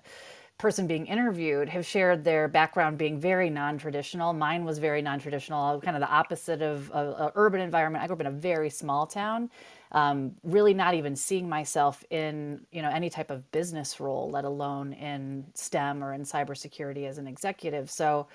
person 0.58 0.88
being 0.88 1.08
interviewed 1.08 1.70
have 1.70 1.86
shared 1.86 2.24
their 2.24 2.48
background 2.50 2.98
being 2.98 3.20
very 3.20 3.50
non-traditional. 3.50 4.34
Mine 4.34 4.66
was 4.66 4.80
very 4.80 5.02
non-traditional, 5.02 5.82
kind 5.82 5.98
of 5.98 6.02
the 6.02 6.10
opposite 6.10 6.62
of 6.62 6.92
an 6.94 7.32
urban 7.36 7.62
environment. 7.62 8.04
I 8.04 8.08
grew 8.08 8.16
up 8.16 8.22
in 8.22 8.28
a 8.28 8.32
very 8.32 8.70
small 8.70 9.08
town, 9.08 9.52
um, 9.94 10.32
really 10.44 10.74
not 10.74 10.96
even 10.96 11.16
seeing 11.16 11.48
myself 11.48 12.04
in 12.10 12.66
you 12.72 12.82
know 12.82 12.90
any 12.90 13.10
type 13.10 13.32
of 13.32 13.50
business 13.52 14.00
role, 14.00 14.30
let 14.30 14.46
alone 14.46 14.94
in 14.94 15.46
STEM 15.54 16.04
or 16.04 16.14
in 16.14 16.24
cybersecurity 16.24 17.08
as 17.08 17.18
an 17.18 17.28
executive. 17.28 17.90
So, 17.92 18.28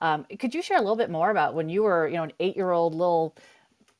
um, 0.00 0.26
could 0.38 0.54
you 0.54 0.62
share 0.62 0.78
a 0.78 0.80
little 0.80 0.96
bit 0.96 1.10
more 1.10 1.30
about 1.30 1.54
when 1.54 1.68
you 1.68 1.84
were 1.84 2.08
you 2.08 2.16
know 2.16 2.24
an 2.24 2.32
eight-year-old 2.40 2.94
little 2.94 3.36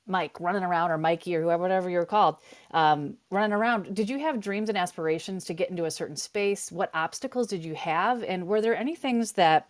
Mike 0.07 0.39
running 0.41 0.62
around 0.62 0.91
or 0.91 0.99
Mikey 0.99 1.35
or 1.35 1.43
whoever, 1.43 1.62
whatever 1.62 1.89
you're 1.89 2.05
called, 2.05 2.37
um, 2.73 3.17
running 3.31 3.53
around. 3.53 3.95
Did 3.95 4.11
you 4.11 4.19
have 4.19 4.41
dreams 4.41 4.69
and 4.69 4.77
aspirations 4.77 5.45
to 5.47 5.55
get 5.55 5.71
into 5.71 5.87
a 5.87 5.91
certain 5.91 6.17
space? 6.17 6.71
What 6.71 6.91
obstacles 6.93 7.47
did 7.47 7.65
you 7.65 7.75
have? 7.75 8.23
And 8.23 8.47
were 8.47 8.61
there 8.61 8.77
any 8.77 8.95
things 8.95 9.33
that 9.33 9.69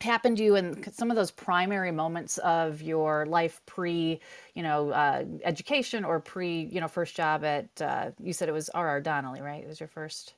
happened 0.00 0.38
to 0.38 0.44
you 0.44 0.56
in 0.56 0.92
some 0.92 1.10
of 1.10 1.16
those 1.16 1.30
primary 1.30 1.92
moments 1.92 2.38
of 2.38 2.82
your 2.82 3.26
life 3.26 3.60
pre, 3.66 4.20
you 4.54 4.62
know, 4.62 4.90
uh, 4.90 5.24
education 5.44 6.04
or 6.04 6.20
pre, 6.20 6.64
you 6.72 6.80
know, 6.80 6.88
first 6.88 7.16
job 7.16 7.44
at, 7.44 7.68
uh, 7.82 8.10
you 8.20 8.32
said 8.32 8.48
it 8.48 8.52
was 8.52 8.68
R.R. 8.70 9.00
Donnelley, 9.00 9.40
right? 9.42 9.62
It 9.62 9.68
was 9.68 9.80
your 9.80 9.88
first? 9.88 10.34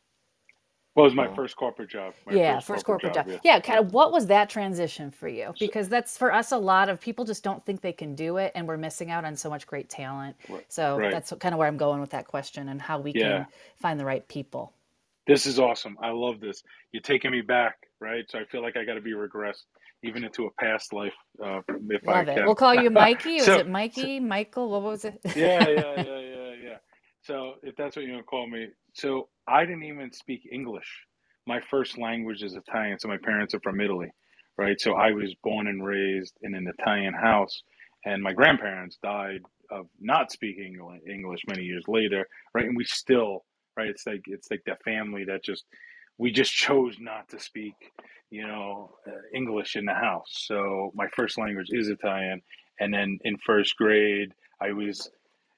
Well, 0.94 1.04
it 1.06 1.09
was 1.09 1.14
my 1.16 1.28
Oh, 1.28 1.34
first 1.34 1.56
corporate 1.56 1.90
job. 1.90 2.14
My 2.26 2.36
Yeah, 2.36 2.38
first 2.38 2.66
first 2.66 2.84
corporate 2.86 2.98
corporate 3.00 3.14
job. 3.14 3.14
job. 3.14 3.26
Yeah. 3.26 3.38
Yeah, 3.42 3.61
kind 3.61 3.78
of 3.80 3.92
what 3.92 4.12
was 4.12 4.26
that 4.28 4.50
transition 4.50 5.11
for 5.11 5.28
you? 5.28 5.54
Because 5.59 5.88
that's 5.88 6.18
for 6.18 6.32
us 6.32 6.52
a 6.52 6.59
lot 6.59 6.88
of 6.90 7.00
people 7.00 7.24
just 7.24 7.44
don't 7.44 7.64
think 7.64 7.80
they 7.82 7.92
can 7.92 8.14
do 8.14 8.38
it 8.38 8.52
and 8.54 8.68
we're 8.68 8.76
missing 8.78 9.11
out 9.11 9.24
on 9.24 9.36
so 9.36 9.50
much 9.50 9.66
great 9.66 9.88
talent. 9.90 10.36
right. 10.48 10.66
So 10.68 11.02
right. 11.02 11.11
that's 11.11 11.32
kind 11.40 11.54
of 11.54 11.59
where 11.59 11.68
I'm 11.68 11.76
going 11.78 12.00
with 12.00 12.11
that 12.11 12.26
question 12.28 12.68
and 12.68 12.82
how 12.82 13.00
we 13.00 13.14
Yeah. 13.14 13.14
can 13.14 13.48
find 13.76 14.00
the 14.00 14.04
right 14.06 14.26
people. 14.28 14.72
This 15.26 15.46
is 15.46 15.59
awesome. 15.61 15.96
I 16.02 16.11
love 16.11 16.40
this. 16.40 16.62
You're 16.92 17.02
taking 17.02 17.30
me 17.30 17.42
back, 17.42 17.88
right? 18.01 18.24
So 18.28 18.38
I 18.38 18.44
feel 18.44 18.62
like 18.62 18.76
I 18.76 18.84
got 18.84 18.94
to 18.94 19.01
be 19.01 19.12
regressed 19.12 19.64
even 20.03 20.24
into 20.24 20.46
a 20.46 20.51
past 20.61 20.92
life, 20.92 21.12
uh, 21.44 21.61
if 21.90 22.07
I 22.09 22.20
Love 22.20 22.28
it. 22.28 22.44
We'll 22.44 22.55
call 22.55 22.74
you 22.74 22.90
Mikey. 22.90 23.34
Was 23.36 23.46
so, 23.46 23.55
it 23.59 23.66
so 23.66 23.70
Mikey? 23.70 24.20
Michael? 24.20 24.70
What 24.70 24.82
was 24.82 25.05
it? 25.05 25.18
yeah, 25.34 25.66
yeah, 25.68 25.94
yeah, 25.96 26.03
yeah, 26.05 26.53
yeah. 26.62 26.76
So 27.22 27.55
if 27.62 27.74
that's 27.76 27.96
what 27.96 28.05
you're 28.05 28.14
gonna 28.14 28.22
call 28.22 28.49
me, 28.49 28.68
so 28.94 29.28
I 29.46 29.64
didn't 29.64 29.84
even 29.84 30.12
speak 30.12 30.49
English. 30.51 30.88
My 31.46 31.61
first 31.70 31.99
language 31.99 32.42
is 32.42 32.55
Italian. 32.55 32.99
So 32.99 33.09
my 33.09 33.16
parents 33.16 33.55
are 33.55 33.61
from 33.61 33.80
Italy, 33.80 34.11
right? 34.57 34.80
So 34.80 34.94
I 34.94 35.12
was 35.12 35.34
born 35.42 35.66
and 35.66 35.84
raised 35.84 36.34
in 36.42 36.55
an 36.55 36.70
Italian 36.78 37.14
house, 37.14 37.62
and 38.05 38.22
my 38.22 38.32
grandparents 38.32 38.99
died 39.03 39.42
of 39.70 39.86
not 40.01 40.30
speaking 40.30 40.78
English 41.11 41.40
many 41.49 41.64
years 41.64 41.84
later, 41.88 42.26
right? 42.55 42.66
And 42.66 42.76
we 42.76 42.84
still, 42.84 43.44
right? 43.76 43.88
It's 43.88 44.07
like 44.07 44.22
it's 44.26 44.51
like 44.51 44.62
that 44.66 44.82
family 44.82 45.24
that 45.24 45.44
just 45.44 45.64
we 46.18 46.32
just 46.32 46.52
chose 46.52 46.96
not 47.00 47.28
to 47.30 47.38
speak, 47.38 47.74
you 48.30 48.46
know, 48.46 48.90
uh, 49.06 49.12
English 49.32 49.76
in 49.76 49.84
the 49.84 49.94
house. 49.94 50.44
So 50.46 50.92
my 50.94 51.06
first 51.08 51.38
language 51.38 51.68
is 51.70 51.88
Italian, 51.88 52.42
and 52.80 52.92
then 52.92 53.18
in 53.24 53.38
first 53.38 53.76
grade, 53.76 54.32
I 54.60 54.72
was, 54.72 55.10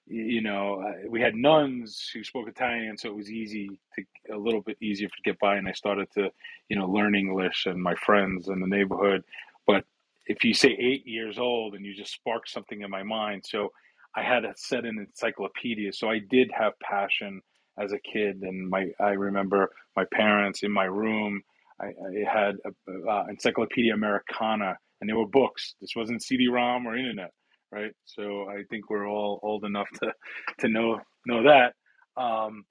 you 0.06 0.42
know, 0.42 0.82
uh, 0.86 1.08
we 1.08 1.20
had 1.20 1.34
nuns 1.34 2.11
who 2.12 2.22
spoke 2.22 2.48
Italian, 2.48 2.98
so 2.98 3.08
it 3.08 3.16
was 3.16 3.30
easy 3.30 3.80
to 3.94 4.04
a 4.34 4.38
little 4.38 4.61
bit 4.61 4.76
easier 4.80 5.08
to 5.08 5.22
get 5.24 5.38
by, 5.38 5.56
and 5.56 5.66
I 5.66 5.72
started 5.72 6.08
to, 6.14 6.30
you 6.68 6.76
know, 6.76 6.86
learn 6.86 7.14
English 7.14 7.66
and 7.66 7.82
my 7.82 7.94
friends 7.94 8.48
in 8.48 8.61
the 8.61 8.66
neighborhood. 8.66 9.24
But 9.66 9.84
if 10.26 10.44
you 10.44 10.54
say 10.54 10.76
eight 10.78 11.06
years 11.06 11.38
old 11.38 11.74
and 11.74 11.84
you 11.84 11.94
just 11.94 12.12
spark 12.12 12.46
something 12.46 12.82
in 12.82 12.90
my 12.90 13.02
mind, 13.02 13.44
so 13.46 13.72
I 14.14 14.22
had 14.22 14.44
a 14.44 14.54
set 14.56 14.84
an 14.84 14.98
encyclopedia. 14.98 15.92
So 15.92 16.11
I 16.11 16.18
did 16.18 16.50
have 16.52 16.78
passion 16.80 17.42
as 17.79 17.93
a 17.93 17.99
kid, 17.99 18.43
and 18.43 18.68
my 18.68 18.87
I 19.01 19.11
remember 19.11 19.71
my 19.97 20.05
parents 20.12 20.62
in 20.62 20.73
my 20.73 20.85
room. 20.85 21.43
I, 21.81 21.87
I 21.87 22.31
had 22.31 22.57
a, 22.66 23.09
uh, 23.09 23.25
Encyclopedia 23.31 23.95
Americana, 23.95 24.77
and 25.01 25.09
there 25.09 25.16
were 25.16 25.27
books. 25.27 25.75
This 25.81 25.97
wasn't 25.97 26.23
CD-ROM 26.23 26.87
or 26.87 26.97
internet, 26.97 27.33
right? 27.73 27.93
So 28.05 28.49
I 28.51 28.64
think 28.68 28.91
we're 28.91 29.09
all 29.09 29.41
old 29.43 29.64
enough 29.64 29.89
to 30.03 30.12
to 30.61 30.68
know 30.68 31.01
know 31.27 31.45
that. 31.45 31.75
Um, 32.21 32.64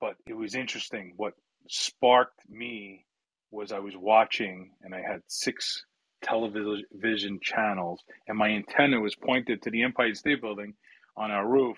but 0.00 0.14
it 0.26 0.34
was 0.34 0.54
interesting. 0.54 1.14
What 1.16 1.34
sparked 1.68 2.40
me 2.48 3.06
was 3.50 3.72
I 3.72 3.78
was 3.78 3.94
watching, 3.96 4.72
and 4.82 4.94
I 4.94 5.00
had 5.00 5.20
six 5.28 5.84
television 6.22 7.38
channels, 7.42 8.00
and 8.28 8.38
my 8.38 8.48
antenna 8.48 9.00
was 9.00 9.14
pointed 9.14 9.62
to 9.62 9.70
the 9.70 9.82
Empire 9.82 10.14
State 10.14 10.40
Building 10.40 10.74
on 11.16 11.30
our 11.30 11.46
roof, 11.46 11.76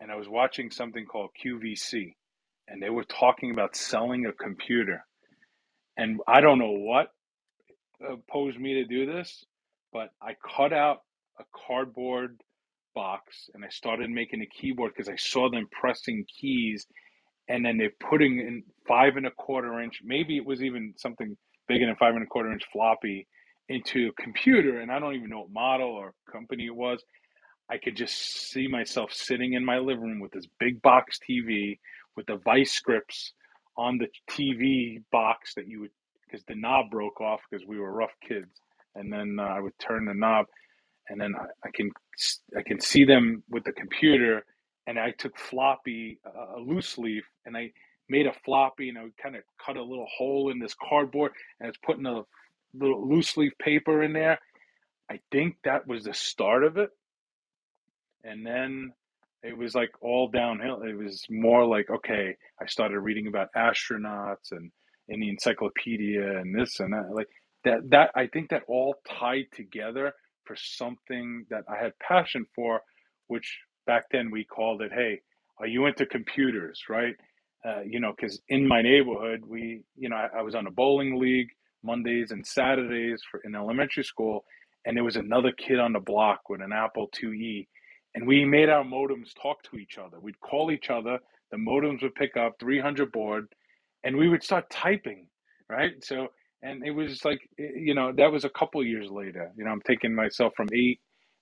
and 0.00 0.10
I 0.10 0.16
was 0.16 0.28
watching 0.28 0.70
something 0.70 1.06
called 1.06 1.30
QVC, 1.44 2.14
and 2.68 2.82
they 2.82 2.90
were 2.90 3.04
talking 3.04 3.50
about 3.52 3.76
selling 3.76 4.26
a 4.26 4.32
computer, 4.32 5.04
and 5.96 6.20
I 6.26 6.40
don't 6.40 6.58
know 6.58 6.72
what 6.72 7.08
opposed 8.06 8.58
me 8.58 8.74
to 8.74 8.84
do 8.84 9.06
this, 9.06 9.44
but 9.92 10.10
I 10.20 10.34
cut 10.56 10.72
out 10.72 10.98
a 11.38 11.44
cardboard 11.66 12.40
box 12.94 13.50
and 13.54 13.64
I 13.64 13.68
started 13.68 14.10
making 14.10 14.42
a 14.42 14.46
keyboard 14.46 14.92
because 14.94 15.08
I 15.08 15.16
saw 15.16 15.50
them 15.50 15.68
pressing 15.70 16.24
keys 16.40 16.86
and 17.48 17.64
then 17.64 17.78
they're 17.78 17.92
putting 18.10 18.38
in 18.40 18.62
five 18.88 19.16
and 19.16 19.26
a 19.26 19.30
quarter 19.30 19.80
inch, 19.80 20.00
maybe 20.04 20.36
it 20.36 20.46
was 20.46 20.62
even 20.62 20.94
something 20.96 21.36
bigger 21.68 21.86
than 21.86 21.96
five 21.96 22.14
and 22.14 22.24
a 22.24 22.26
quarter 22.26 22.52
inch 22.52 22.64
floppy 22.72 23.26
into 23.68 24.08
a 24.08 24.22
computer, 24.22 24.80
and 24.80 24.90
I 24.90 24.98
don't 24.98 25.14
even 25.14 25.30
know 25.30 25.40
what 25.40 25.52
model 25.52 25.90
or 25.90 26.12
company 26.30 26.66
it 26.66 26.74
was. 26.74 27.02
I 27.70 27.78
could 27.78 27.96
just 27.96 28.50
see 28.50 28.68
myself 28.68 29.12
sitting 29.12 29.54
in 29.54 29.64
my 29.64 29.78
living 29.78 30.04
room 30.04 30.20
with 30.20 30.32
this 30.32 30.46
big 30.58 30.80
box 30.82 31.18
TV 31.28 31.78
with 32.16 32.26
the 32.26 32.36
vice 32.44 32.78
grips 32.80 33.32
on 33.76 33.98
the 33.98 34.08
TV 34.30 35.02
box 35.10 35.54
that 35.54 35.68
you 35.68 35.80
would, 35.80 35.90
because 36.24 36.44
the 36.46 36.54
knob 36.54 36.90
broke 36.90 37.20
off 37.20 37.40
because 37.50 37.66
we 37.66 37.78
were 37.78 37.92
rough 37.92 38.14
kids, 38.26 38.48
and 38.94 39.12
then 39.12 39.36
uh, 39.38 39.42
I 39.42 39.60
would 39.60 39.78
turn 39.78 40.06
the 40.06 40.14
knob, 40.14 40.46
and 41.08 41.20
then 41.20 41.34
I, 41.34 41.44
I, 41.66 41.70
can 41.74 41.90
I 42.56 42.62
can 42.62 42.80
see 42.80 43.04
them 43.04 43.42
with 43.50 43.64
the 43.64 43.72
computer, 43.72 44.44
and 44.86 44.98
I 44.98 45.10
took 45.10 45.36
floppy 45.36 46.18
uh, 46.24 46.58
a 46.58 46.60
loose 46.60 46.96
leaf, 46.96 47.24
and 47.44 47.56
I 47.56 47.72
made 48.08 48.26
a 48.26 48.32
floppy, 48.44 48.88
and 48.88 48.98
I 48.98 49.02
would 49.02 49.16
kind 49.16 49.36
of 49.36 49.42
cut 49.64 49.76
a 49.76 49.82
little 49.82 50.06
hole 50.16 50.50
in 50.50 50.58
this 50.58 50.74
cardboard, 50.88 51.32
and 51.60 51.68
it's 51.68 51.78
putting 51.84 52.06
a 52.06 52.22
little 52.74 53.08
loose 53.08 53.36
leaf 53.36 53.52
paper 53.58 54.02
in 54.02 54.12
there. 54.12 54.38
I 55.10 55.20
think 55.30 55.56
that 55.64 55.86
was 55.86 56.04
the 56.04 56.14
start 56.14 56.64
of 56.64 56.78
it. 56.78 56.90
And 58.26 58.46
then 58.46 58.92
it 59.42 59.56
was 59.56 59.74
like 59.74 59.92
all 60.02 60.28
downhill. 60.28 60.82
It 60.82 60.96
was 60.98 61.24
more 61.30 61.66
like, 61.66 61.90
okay, 61.90 62.36
I 62.60 62.66
started 62.66 63.00
reading 63.00 63.28
about 63.28 63.48
astronauts 63.56 64.52
and 64.52 64.72
in 65.08 65.20
the 65.20 65.30
encyclopedia 65.30 66.38
and 66.38 66.54
this 66.58 66.80
and 66.80 66.92
that. 66.94 67.10
Like 67.14 67.28
that, 67.64 67.90
that 67.90 68.10
I 68.16 68.28
think 68.28 68.50
that 68.50 68.64
all 68.68 68.96
tied 69.08 69.46
together 69.54 70.12
for 70.44 70.56
something 70.56 71.46
that 71.50 71.64
I 71.68 71.82
had 71.82 71.92
passion 72.00 72.46
for, 72.54 72.82
which 73.28 73.58
back 73.86 74.04
then 74.12 74.30
we 74.32 74.44
called 74.44 74.82
it, 74.82 74.92
hey, 74.92 75.20
are 75.60 75.68
you 75.68 75.86
into 75.86 76.06
computers, 76.06 76.82
right? 76.90 77.14
Uh, 77.66 77.82
you 77.86 78.00
know, 78.00 78.12
because 78.16 78.40
in 78.48 78.66
my 78.68 78.82
neighborhood, 78.82 79.42
we, 79.46 79.82
you 79.96 80.08
know, 80.08 80.16
I, 80.16 80.40
I 80.40 80.42
was 80.42 80.54
on 80.54 80.66
a 80.66 80.70
bowling 80.72 81.20
league 81.20 81.48
Mondays 81.84 82.32
and 82.32 82.46
Saturdays 82.46 83.22
for 83.30 83.40
in 83.44 83.54
elementary 83.56 84.04
school, 84.04 84.44
and 84.84 84.96
there 84.96 85.04
was 85.04 85.16
another 85.16 85.52
kid 85.52 85.78
on 85.80 85.92
the 85.92 86.00
block 86.00 86.48
with 86.48 86.60
an 86.62 86.72
Apple 86.72 87.08
IIe, 87.14 87.68
and 88.16 88.26
we 88.26 88.46
made 88.46 88.70
our 88.70 88.82
modems 88.82 89.34
talk 89.40 89.62
to 89.64 89.76
each 89.76 89.98
other. 89.98 90.18
We'd 90.18 90.40
call 90.40 90.72
each 90.72 90.88
other. 90.90 91.18
The 91.52 91.58
modems 91.58 92.02
would 92.02 92.14
pick 92.14 92.36
up 92.36 92.54
300 92.58 93.12
baud, 93.12 93.44
and 94.04 94.16
we 94.16 94.30
would 94.30 94.42
start 94.42 94.70
typing, 94.70 95.28
right? 95.68 95.92
So, 96.02 96.28
and 96.62 96.84
it 96.84 96.92
was 96.92 97.24
like, 97.26 97.40
you 97.58 97.94
know, 97.94 98.12
that 98.16 98.32
was 98.32 98.44
a 98.46 98.50
couple 98.50 98.82
years 98.82 99.10
later. 99.10 99.52
You 99.56 99.64
know, 99.64 99.70
I'm 99.70 99.82
taking 99.82 100.14
myself 100.14 100.54
from 100.56 100.68
eight, 100.72 100.98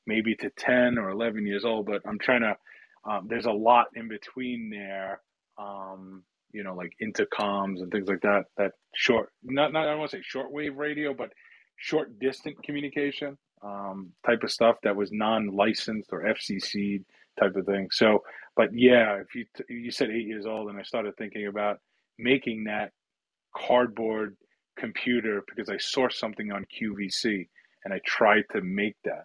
maybe 0.08 0.34
to 0.36 0.50
10 0.58 0.98
or 0.98 1.10
11 1.10 1.46
years 1.46 1.64
old, 1.64 1.86
but 1.86 2.02
I'm 2.06 2.18
trying 2.18 2.42
to. 2.42 2.56
Um, 3.08 3.28
there's 3.28 3.46
a 3.46 3.52
lot 3.52 3.86
in 3.94 4.08
between 4.08 4.70
there. 4.70 5.20
Um, 5.58 6.24
you 6.52 6.64
know, 6.64 6.74
like 6.74 6.92
intercoms 7.02 7.82
and 7.82 7.92
things 7.92 8.08
like 8.08 8.22
that. 8.22 8.44
That 8.56 8.72
short, 8.94 9.30
not 9.44 9.72
not 9.72 9.84
I 9.84 9.90
don't 9.90 10.00
want 10.00 10.10
to 10.12 10.16
say 10.16 10.22
shortwave 10.22 10.76
radio, 10.76 11.14
but 11.14 11.30
short 11.76 12.18
distant 12.18 12.62
communication 12.64 13.36
um, 13.62 14.12
type 14.26 14.42
of 14.42 14.50
stuff 14.50 14.76
that 14.82 14.96
was 14.96 15.10
non-licensed 15.12 16.10
or 16.12 16.22
FCC 16.24 17.04
type 17.38 17.56
of 17.56 17.66
thing. 17.66 17.88
So, 17.90 18.22
but 18.56 18.68
yeah, 18.72 19.16
if 19.16 19.34
you 19.34 19.44
you 19.68 19.90
said 19.90 20.10
eight 20.10 20.26
years 20.26 20.46
old, 20.46 20.68
and 20.68 20.78
I 20.78 20.82
started 20.82 21.16
thinking 21.16 21.46
about 21.46 21.78
making 22.18 22.64
that 22.64 22.92
cardboard 23.56 24.36
computer 24.76 25.42
because 25.48 25.68
I 25.68 25.78
saw 25.78 26.08
something 26.08 26.52
on 26.52 26.64
QVC 26.64 27.48
and 27.84 27.94
I 27.94 28.00
tried 28.04 28.44
to 28.52 28.60
make 28.60 28.96
that. 29.04 29.24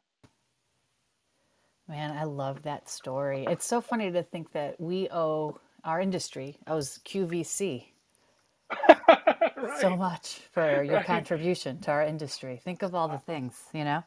Man, 1.88 2.16
I 2.16 2.24
love 2.24 2.62
that 2.64 2.88
story. 2.88 3.46
It's 3.48 3.66
so 3.66 3.82
funny 3.82 4.12
to 4.12 4.22
think 4.22 4.52
that 4.52 4.80
we 4.80 5.10
owe 5.10 5.60
our 5.84 6.00
industry 6.00 6.58
owes 6.68 7.00
QVC 7.06 7.86
right. 9.70 9.82
so 9.82 9.96
much 9.96 10.42
for 10.52 10.84
your 10.84 10.96
right. 10.96 11.06
contribution 11.06 11.80
to 11.82 11.92
our 11.92 12.04
industry. 12.04 12.60
Think 12.64 12.82
of 12.82 12.96
all 12.96 13.08
the 13.08 13.20
things, 13.20 13.56
you 13.74 13.84
know. 13.84 14.04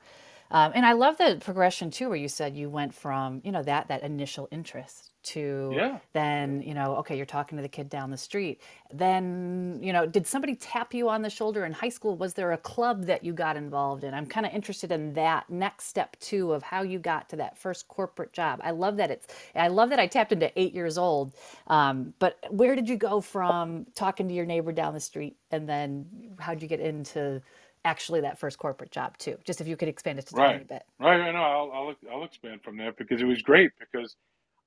Um, 0.53 0.73
and 0.75 0.87
I 0.87 0.93
love 0.93 1.19
the 1.19 1.39
progression 1.41 1.91
too, 1.91 2.09
where 2.09 2.19
you 2.19 2.29
said 2.29 2.57
you 2.57 2.71
went 2.71 2.95
from 2.95 3.41
you 3.45 3.51
know 3.53 3.63
that 3.65 3.89
that 3.89 4.03
initial 4.03 4.49
interest 4.53 5.11
to 5.23 5.73
yeah. 5.75 5.99
then 6.13 6.61
you 6.63 6.75
know 6.75 6.97
okay 6.97 7.17
you're 7.17 7.25
talking 7.27 7.57
to 7.57 7.63
the 7.63 7.69
kid 7.69 7.89
down 7.89 8.11
the 8.11 8.17
street. 8.17 8.61
Then 8.93 9.79
you 9.83 9.93
know 9.93 10.07
did 10.07 10.27
somebody 10.27 10.55
tap 10.57 10.95
you 10.95 11.09
on 11.09 11.23
the 11.23 11.31
shoulder 11.31 11.65
in 11.65 11.73
high 11.73 11.89
school? 11.89 12.17
Was 12.17 12.35
there 12.35 12.53
a 12.53 12.59
club 12.59 13.07
that 13.07 13.25
you 13.25 13.33
got 13.33 13.57
involved 13.57 14.05
in? 14.05 14.15
I'm 14.15 14.27
kind 14.27 14.47
of 14.47 14.53
interested 14.53 14.93
in 14.93 15.15
that 15.15 15.49
next 15.51 15.87
step 15.87 16.17
too 16.21 16.53
of 16.53 16.63
how 16.63 16.83
you 16.83 16.99
got 16.99 17.29
to 17.31 17.37
that 17.37 17.59
first 17.59 17.89
corporate 17.89 18.33
job. 18.33 18.61
I 18.63 18.71
love 18.73 18.97
that 18.99 19.11
it's 19.11 19.27
i 19.55 19.69
love 19.69 19.91
that 19.91 19.99
i 20.01 20.07
tapped 20.07 20.33
into 20.33 20.51
eight 20.61 20.75
years 20.75 20.99
old 20.99 21.35
um, 21.69 22.13
but 22.19 22.39
where 22.51 22.75
did 22.75 22.89
you 22.89 22.97
go 22.97 23.21
from 23.21 23.87
talking 23.95 24.29
to 24.29 24.35
your 24.35 24.47
neighbor 24.47 24.73
down 24.73 24.95
the 24.95 25.01
street 25.01 25.37
and 25.51 25.69
then 25.69 26.07
how'd 26.39 26.61
you 26.61 26.69
get 26.69 26.81
into 26.81 27.41
actually 27.85 28.21
that 28.21 28.39
first 28.39 28.59
corporate 28.59 28.91
job 28.91 29.17
too 29.19 29.37
just 29.45 29.61
if 29.61 29.67
you 29.67 29.77
could 29.77 29.89
expand 29.89 30.19
it 30.19 30.27
to 30.27 30.37
right. 30.37 30.53
tiny 30.53 30.65
bit 30.65 30.85
right 31.01 31.19
right 31.19 31.33
no 31.33 31.43
I'll, 31.43 31.73
I'll 31.73 31.95
i'll 32.13 32.25
expand 32.25 32.63
from 32.63 32.77
there 32.77 32.93
because 32.93 33.21
it 33.21 33.27
was 33.27 33.43
great 33.43 33.71
because 33.79 34.17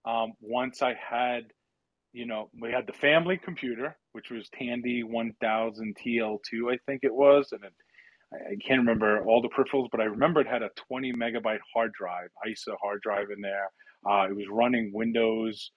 um, 0.05 0.33
once 0.39 0.81
I 0.81 0.93
had, 0.93 1.45
you 2.13 2.25
know, 2.25 2.49
we 2.59 2.71
had 2.71 2.87
the 2.87 2.93
family 2.93 3.37
computer, 3.37 3.97
which 4.13 4.29
was 4.29 4.49
Tandy 4.57 5.03
1000 5.03 5.97
TL2, 5.97 6.73
I 6.73 6.77
think 6.85 7.01
it 7.03 7.13
was, 7.13 7.49
and 7.51 7.63
it, 7.63 7.73
I 8.33 8.55
can't 8.65 8.79
remember 8.79 9.23
all 9.25 9.41
the 9.41 9.49
peripherals, 9.49 9.87
but 9.91 9.99
I 9.99 10.05
remember 10.05 10.41
it 10.41 10.47
had 10.47 10.61
a 10.61 10.69
20 10.87 11.13
megabyte 11.13 11.59
hard 11.73 11.91
drive, 11.93 12.29
ISA 12.47 12.75
hard 12.81 13.01
drive 13.01 13.27
in 13.35 13.41
there. 13.41 13.69
Uh, 14.07 14.27
it 14.29 14.35
was 14.35 14.45
running 14.49 14.91
Windows 14.93 15.71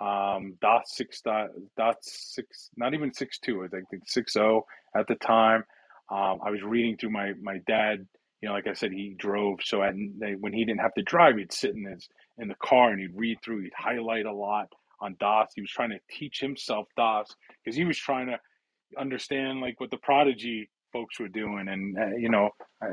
um, 0.00 0.56
dot 0.60 0.88
six 0.88 1.20
dot, 1.20 1.48
dot 1.76 1.96
six, 2.02 2.70
not 2.76 2.94
even 2.94 3.12
six 3.12 3.38
two, 3.38 3.64
I 3.64 3.68
think, 3.68 3.86
six 4.06 4.32
zero 4.32 4.64
at 4.96 5.06
the 5.06 5.14
time. 5.16 5.64
Um, 6.12 6.40
I 6.44 6.50
was 6.50 6.62
reading 6.62 6.98
through 6.98 7.12
my 7.12 7.34
my 7.42 7.60
dad. 7.68 8.06
You 8.42 8.50
know, 8.50 8.54
like 8.56 8.68
I 8.68 8.74
said, 8.74 8.92
he 8.92 9.16
drove, 9.18 9.60
so 9.64 9.82
at, 9.82 9.94
when 10.40 10.52
he 10.54 10.64
didn't 10.66 10.82
have 10.82 10.94
to 10.94 11.02
drive, 11.02 11.38
he'd 11.38 11.52
sit 11.52 11.74
in 11.74 11.86
his 11.86 12.08
in 12.38 12.48
the 12.48 12.56
car 12.56 12.90
and 12.92 13.00
he'd 13.00 13.16
read 13.16 13.38
through, 13.44 13.62
he'd 13.64 13.72
highlight 13.76 14.26
a 14.26 14.32
lot 14.34 14.68
on 15.00 15.16
DOS. 15.20 15.50
He 15.56 15.62
was 15.62 15.70
trying 15.72 15.90
to 15.90 16.00
teach 16.10 16.40
himself 16.40 16.88
DOS 16.96 17.34
because 17.64 17.76
he 17.76 17.86
was 17.86 17.98
trying 17.98 18.28
to 18.28 18.38
understand 18.98 19.60
like 19.60 19.80
what 19.80 19.90
the 19.90 19.98
prodigy 19.98 20.70
folks 20.92 21.18
were 21.20 21.28
doing. 21.28 21.68
And, 21.68 21.98
uh, 21.98 22.16
you 22.16 22.28
know, 22.30 22.50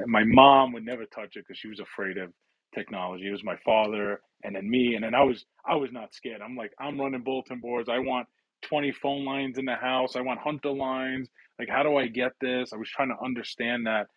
my 0.07 0.23
mom 0.25 0.73
would 0.73 0.85
never 0.85 1.05
touch 1.05 1.35
it 1.35 1.45
because 1.47 1.57
she 1.59 1.69
was 1.69 1.79
afraid 1.79 2.17
of 2.17 2.31
technology. 2.75 3.27
It 3.27 3.31
was 3.31 3.43
my 3.43 3.57
father 3.65 4.21
and 4.43 4.55
then 4.55 4.69
me. 4.69 4.95
And 4.95 5.03
then 5.03 5.15
I 5.15 5.23
was, 5.23 5.45
I 5.65 5.75
was 5.75 5.91
not 5.91 6.13
scared. 6.13 6.41
I'm 6.41 6.55
like, 6.55 6.73
I'm 6.79 6.99
running 6.99 7.23
bulletin 7.23 7.59
boards. 7.59 7.89
I 7.89 7.99
want 7.99 8.27
20 8.63 8.91
phone 8.93 9.25
lines 9.25 9.57
in 9.57 9.65
the 9.65 9.75
house. 9.75 10.15
I 10.15 10.21
want 10.21 10.39
hunter 10.39 10.71
lines. 10.71 11.29
Like, 11.59 11.69
how 11.69 11.83
do 11.83 11.97
I 11.97 12.07
get 12.07 12.33
this? 12.41 12.73
I 12.73 12.77
was 12.77 12.89
trying 12.89 13.09
to 13.09 13.23
understand 13.23 13.87
that, 13.87 14.07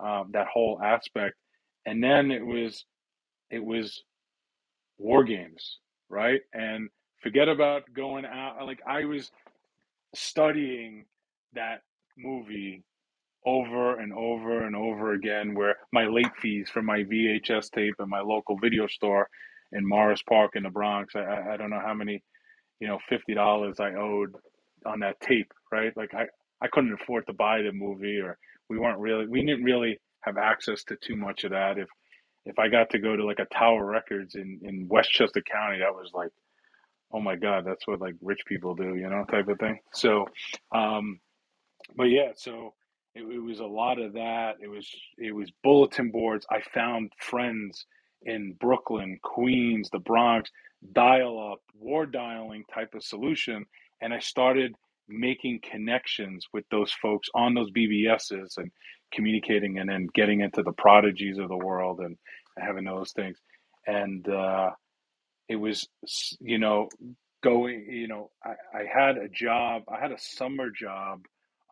um, 0.00 0.30
that 0.32 0.48
whole 0.52 0.80
aspect. 0.82 1.36
And 1.86 2.02
then 2.04 2.30
it 2.30 2.44
was 2.46 2.84
it 3.50 3.64
was 3.64 4.02
war 4.98 5.24
games, 5.24 5.78
right? 6.08 6.40
And 6.52 6.88
forget 7.22 7.48
about 7.48 7.84
going 7.94 8.24
out. 8.24 8.66
Like 8.66 8.80
I 8.86 9.04
was 9.04 9.30
studying 10.14 11.06
that 11.54 11.82
movie 12.18 12.84
over 13.46 13.98
and 13.98 14.12
over 14.12 14.66
and 14.66 14.76
over 14.76 15.14
again 15.14 15.54
where 15.54 15.76
my 15.92 16.06
late 16.06 16.34
fees 16.40 16.68
for 16.70 16.82
my 16.82 17.00
VHS 17.04 17.70
tape 17.70 17.94
and 17.98 18.10
my 18.10 18.20
local 18.20 18.58
video 18.58 18.86
store 18.86 19.28
in 19.72 19.88
Morris 19.88 20.22
Park 20.22 20.52
in 20.56 20.64
the 20.64 20.70
Bronx. 20.70 21.14
I, 21.16 21.52
I 21.52 21.56
don't 21.56 21.70
know 21.70 21.80
how 21.84 21.94
many, 21.94 22.22
you 22.80 22.88
know, 22.88 22.98
fifty 23.08 23.34
dollars 23.34 23.80
I 23.80 23.94
owed 23.94 24.34
on 24.86 25.00
that 25.00 25.20
tape, 25.20 25.52
right? 25.72 25.96
Like 25.96 26.14
I, 26.14 26.26
I 26.62 26.68
couldn't 26.68 26.92
afford 26.94 27.26
to 27.26 27.32
buy 27.32 27.62
the 27.62 27.72
movie 27.72 28.18
or 28.18 28.38
we 28.68 28.78
weren't 28.78 28.98
really 28.98 29.26
we 29.26 29.44
didn't 29.44 29.64
really 29.64 29.98
have 30.20 30.36
access 30.36 30.84
to 30.84 30.96
too 30.96 31.16
much 31.16 31.44
of 31.44 31.52
that. 31.52 31.78
If 31.78 31.88
if 32.46 32.58
I 32.58 32.68
got 32.68 32.90
to 32.90 32.98
go 32.98 33.16
to 33.16 33.24
like 33.24 33.38
a 33.38 33.54
Tower 33.54 33.84
Records 33.84 34.34
in, 34.34 34.60
in 34.62 34.88
Westchester 34.88 35.42
County, 35.42 35.78
that 35.80 35.94
was 35.94 36.10
like, 36.14 36.30
oh 37.12 37.20
my 37.20 37.36
God, 37.36 37.64
that's 37.66 37.86
what 37.86 38.00
like 38.00 38.14
rich 38.22 38.40
people 38.46 38.74
do, 38.74 38.96
you 38.96 39.08
know, 39.08 39.24
type 39.30 39.48
of 39.48 39.58
thing. 39.58 39.78
So 39.92 40.26
um 40.74 41.20
but 41.96 42.04
yeah, 42.04 42.32
so 42.36 42.74
it, 43.14 43.22
it 43.22 43.40
was 43.42 43.60
a 43.60 43.64
lot 43.66 43.98
of 44.00 44.12
that. 44.14 44.56
It 44.62 44.68
was 44.68 44.88
it 45.18 45.34
was 45.34 45.50
bulletin 45.62 46.10
boards. 46.10 46.46
I 46.50 46.60
found 46.72 47.12
friends 47.18 47.86
in 48.22 48.54
Brooklyn, 48.60 49.18
Queens, 49.22 49.88
the 49.90 49.98
Bronx, 49.98 50.50
dial 50.92 51.52
up, 51.52 51.60
war 51.74 52.06
dialing 52.06 52.64
type 52.72 52.94
of 52.94 53.02
solution, 53.02 53.64
and 54.00 54.12
I 54.12 54.18
started 54.18 54.74
making 55.10 55.60
connections 55.70 56.46
with 56.52 56.64
those 56.70 56.92
folks 56.92 57.28
on 57.34 57.54
those 57.54 57.70
BBSs 57.72 58.56
and 58.58 58.70
communicating, 59.12 59.78
and 59.78 59.88
then 59.88 60.08
getting 60.14 60.40
into 60.40 60.62
the 60.62 60.72
prodigies 60.72 61.38
of 61.38 61.48
the 61.48 61.56
world 61.56 62.00
and, 62.00 62.16
having 62.58 62.84
those 62.84 63.12
things. 63.12 63.38
And 63.86 64.28
uh, 64.28 64.70
it 65.48 65.56
was, 65.56 65.88
you 66.40 66.58
know, 66.58 66.88
going, 67.42 67.86
you 67.88 68.08
know, 68.08 68.30
I, 68.44 68.50
I 68.74 68.84
had 68.92 69.16
a 69.16 69.28
job, 69.28 69.84
I 69.88 70.00
had 70.00 70.12
a 70.12 70.18
summer 70.18 70.70
job 70.70 71.22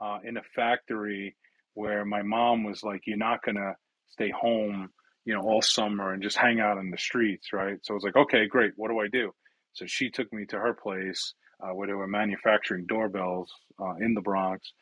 uh, 0.01 0.19
in 0.25 0.37
a 0.37 0.43
factory 0.55 1.37
where 1.75 2.05
my 2.05 2.23
mom 2.23 2.65
was 2.65 2.83
like, 2.83 3.03
"You're 3.07 3.19
not 3.19 3.43
gonna 3.45 3.75
stay 4.09 4.31
home, 4.31 4.89
you 5.25 5.35
know, 5.35 5.43
all 5.43 5.63
summer 5.63 6.13
and 6.13 6.23
just 6.23 6.37
hang 6.37 6.61
out 6.61 6.79
in 6.79 6.91
the 6.91 6.99
streets, 6.99 7.53
right?" 7.53 7.79
So 7.83 7.95
I 7.95 7.97
was 7.97 8.05
like, 8.05 8.17
"Okay, 8.17 8.47
great. 8.47 8.73
What 8.77 8.89
do 8.91 8.99
I 9.01 9.09
do?" 9.09 9.33
So 9.75 9.87
she 9.87 10.11
took 10.11 10.33
me 10.33 10.47
to 10.47 10.59
her 10.59 10.75
place 10.75 11.35
uh, 11.61 11.75
where 11.75 11.87
they 11.87 11.95
were 11.95 12.07
manufacturing 12.07 12.87
doorbells 12.87 13.53
uh, 13.81 13.95
in 14.01 14.15
the 14.15 14.21
Bronx, 14.21 14.73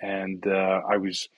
and 0.00 0.44
uh, 0.46 0.80
I 0.88 0.96
was 0.96 1.28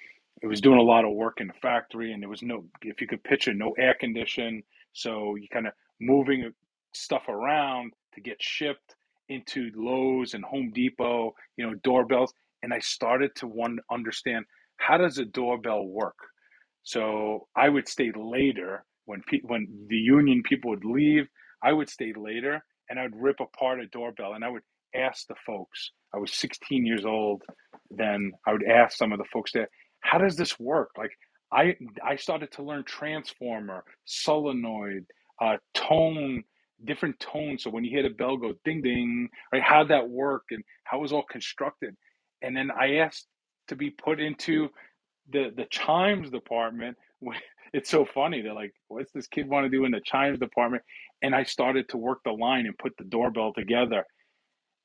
it 0.43 0.47
was 0.47 0.61
doing 0.61 0.79
a 0.79 0.83
lot 0.83 1.05
of 1.05 1.13
work 1.13 1.41
in 1.41 1.47
the 1.47 1.55
factory, 1.63 2.13
and 2.13 2.23
there 2.23 2.29
was 2.29 2.43
no, 2.43 2.65
if 2.83 3.01
you 3.01 3.07
could 3.07 3.23
picture, 3.25 3.55
no 3.55 3.73
air 3.79 3.95
condition, 3.99 4.63
so 4.93 5.37
you 5.37 5.49
kind 5.51 5.67
of 5.67 5.73
moving 6.01 6.53
stuff 6.93 7.29
around 7.29 7.93
to 8.15 8.21
get 8.21 8.43
shipped 8.43 8.95
into 9.29 9.71
Lowe's 9.75 10.35
and 10.35 10.45
Home 10.45 10.71
Depot, 10.75 11.35
you 11.57 11.67
know, 11.67 11.75
doorbells 11.83 12.35
and 12.65 12.73
I 12.73 12.79
started 12.81 13.37
to 13.37 13.47
one 13.47 13.79
understand 13.91 14.47
how 14.79 14.97
does 14.97 15.19
a 15.19 15.25
doorbell 15.27 15.87
work. 15.87 16.17
So 16.83 17.47
I 17.55 17.69
would 17.69 17.87
stay 17.89 18.11
later 18.17 18.85
when 19.05 19.23
pe- 19.29 19.43
when 19.43 19.69
the 19.89 19.97
union 19.97 20.43
people 20.43 20.71
would 20.71 20.85
leave. 20.85 21.27
I 21.63 21.73
would 21.73 21.91
stay 21.91 22.13
later 22.17 22.65
and 22.89 22.99
I 22.99 23.05
would 23.05 23.17
rip 23.17 23.41
apart 23.41 23.81
a 23.81 23.87
doorbell 23.87 24.33
and 24.35 24.45
I 24.45 24.49
would 24.49 24.63
ask 24.95 25.27
the 25.29 25.37
folks. 25.47 25.93
I 26.15 26.19
was 26.19 26.33
16 26.33 26.87
years 26.87 27.05
old 27.07 27.43
then. 27.91 28.33
I 28.47 28.53
would 28.53 28.65
ask 28.65 28.97
some 28.99 29.13
of 29.13 29.19
the 29.19 29.27
folks 29.33 29.53
there, 29.53 29.69
how 30.01 30.19
does 30.19 30.37
this 30.37 30.59
work? 30.61 30.91
Like 30.99 31.13
I 31.53 31.77
I 32.05 32.17
started 32.17 32.53
to 32.53 32.63
learn 32.65 32.85
transformer, 32.85 33.85
solenoid, 34.07 35.07
uh, 35.43 35.57
tone, 35.75 36.45
different 36.85 37.21
tones. 37.21 37.65
So 37.65 37.71
when 37.71 37.85
you 37.85 37.91
hear 37.91 38.05
the 38.05 38.11
bell 38.15 38.37
go 38.39 38.55
ding 38.65 38.83
ding, 38.83 39.29
right? 39.53 39.63
How 39.63 39.85
that 39.85 40.09
work 40.11 40.45
and 40.51 40.65
how 40.85 40.99
it 40.99 41.03
was 41.03 41.13
all 41.13 41.25
constructed 41.31 41.97
and 42.43 42.57
then 42.57 42.71
I 42.71 42.97
asked 42.97 43.27
to 43.69 43.77
be 43.77 43.91
put 43.91 44.21
into 44.21 44.69
the 45.33 45.51
the 45.57 45.67
chimes 45.71 46.31
department. 46.31 46.97
It's 47.75 47.91
so 47.91 48.07
funny. 48.07 48.41
They're 48.41 48.55
like, 48.55 48.73
"What's 48.89 49.13
this 49.13 49.27
kid 49.27 49.49
want 49.49 49.65
to 49.67 49.69
do 49.71 49.85
in 49.85 49.91
the 49.93 50.01
chimes 50.01 50.39
department?" 50.39 50.83
And 51.23 51.35
I 51.35 51.43
started 51.43 51.89
to 51.91 51.99
work 51.99 52.21
the 52.25 52.33
line 52.33 52.67
and 52.67 52.77
put 52.79 52.97
the 52.97 53.05
doorbell 53.05 53.53
together. 53.53 54.05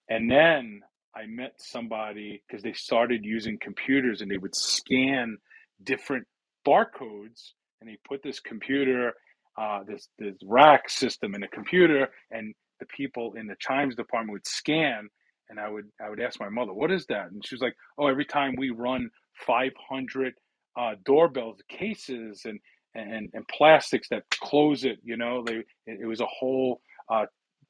And 0.10 0.30
then 0.32 0.82
I 1.16 1.26
met 1.28 1.54
somebody 1.58 2.44
because 2.48 2.64
they 2.64 2.74
started 2.74 3.26
using 3.26 3.58
computers 3.60 4.22
and 4.22 4.32
they 4.32 4.38
would 4.38 4.56
scan 4.56 5.38
different 5.84 6.28
barcodes 6.68 7.54
and 7.82 7.90
they 7.90 7.98
put 8.08 8.24
this 8.24 8.40
computer, 8.40 9.14
uh, 9.58 9.84
this 9.88 10.10
this 10.20 10.36
rack 10.46 10.90
system 10.90 11.36
in 11.36 11.44
a 11.44 11.48
computer, 11.48 12.10
and 12.32 12.54
the 12.80 12.86
people 12.88 13.34
in 13.36 13.48
the 13.48 13.56
chimes 13.60 13.96
department 13.96 14.34
would 14.34 14.48
scan 14.48 15.10
and 15.50 15.60
I 15.60 15.70
would 15.70 15.86
I 16.04 16.10
would 16.10 16.22
ask 16.22 16.40
my 16.40 16.50
mother, 16.50 16.74
"What 16.74 16.92
is 16.92 17.06
that?" 17.08 17.32
And 17.32 17.46
she 17.46 17.56
was 17.56 17.62
like, 17.62 17.76
"Oh, 17.98 18.08
every 18.08 18.26
time 18.26 18.56
we 18.58 18.70
run 18.72 19.10
500 19.46 20.34
uh, 20.78 20.96
doorbells 21.06 21.62
cases 21.70 22.44
and 22.46 22.60
and 22.96 23.30
and 23.34 23.48
plastics 23.48 24.10
that 24.10 24.24
close 24.32 24.86
it, 24.86 25.00
you 25.04 25.18
know, 25.18 25.44
they 25.44 25.58
it, 25.88 26.02
it 26.02 26.06
was 26.06 26.22
a 26.22 26.26
whole 26.28 26.82
uh, 27.10 27.26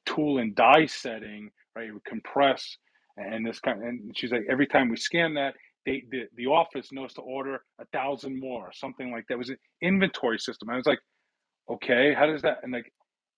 tool 0.06 0.38
and 0.38 0.54
die 0.54 0.86
setting, 0.86 1.50
right? 1.76 1.88
It 1.88 1.92
would 1.92 2.04
compress 2.04 2.76
and 3.16 3.46
this 3.46 3.60
kind. 3.60 3.78
Of, 3.78 3.88
and 3.88 4.16
she's 4.16 4.32
like, 4.32 4.44
every 4.50 4.66
time 4.66 4.88
we 4.88 4.96
scan 4.96 5.34
that, 5.34 5.54
they 5.86 6.04
the, 6.10 6.24
the 6.36 6.46
office 6.46 6.88
knows 6.92 7.14
to 7.14 7.22
order 7.22 7.60
a 7.80 7.84
thousand 7.92 8.40
more, 8.40 8.68
or 8.68 8.72
something 8.72 9.10
like 9.10 9.26
that. 9.28 9.34
It 9.34 9.38
was 9.38 9.50
an 9.50 9.58
inventory 9.82 10.38
system. 10.38 10.70
I 10.70 10.76
was 10.76 10.86
like, 10.86 11.00
okay, 11.70 12.14
how 12.14 12.26
does 12.26 12.42
that? 12.42 12.58
And 12.62 12.72
like, 12.72 12.92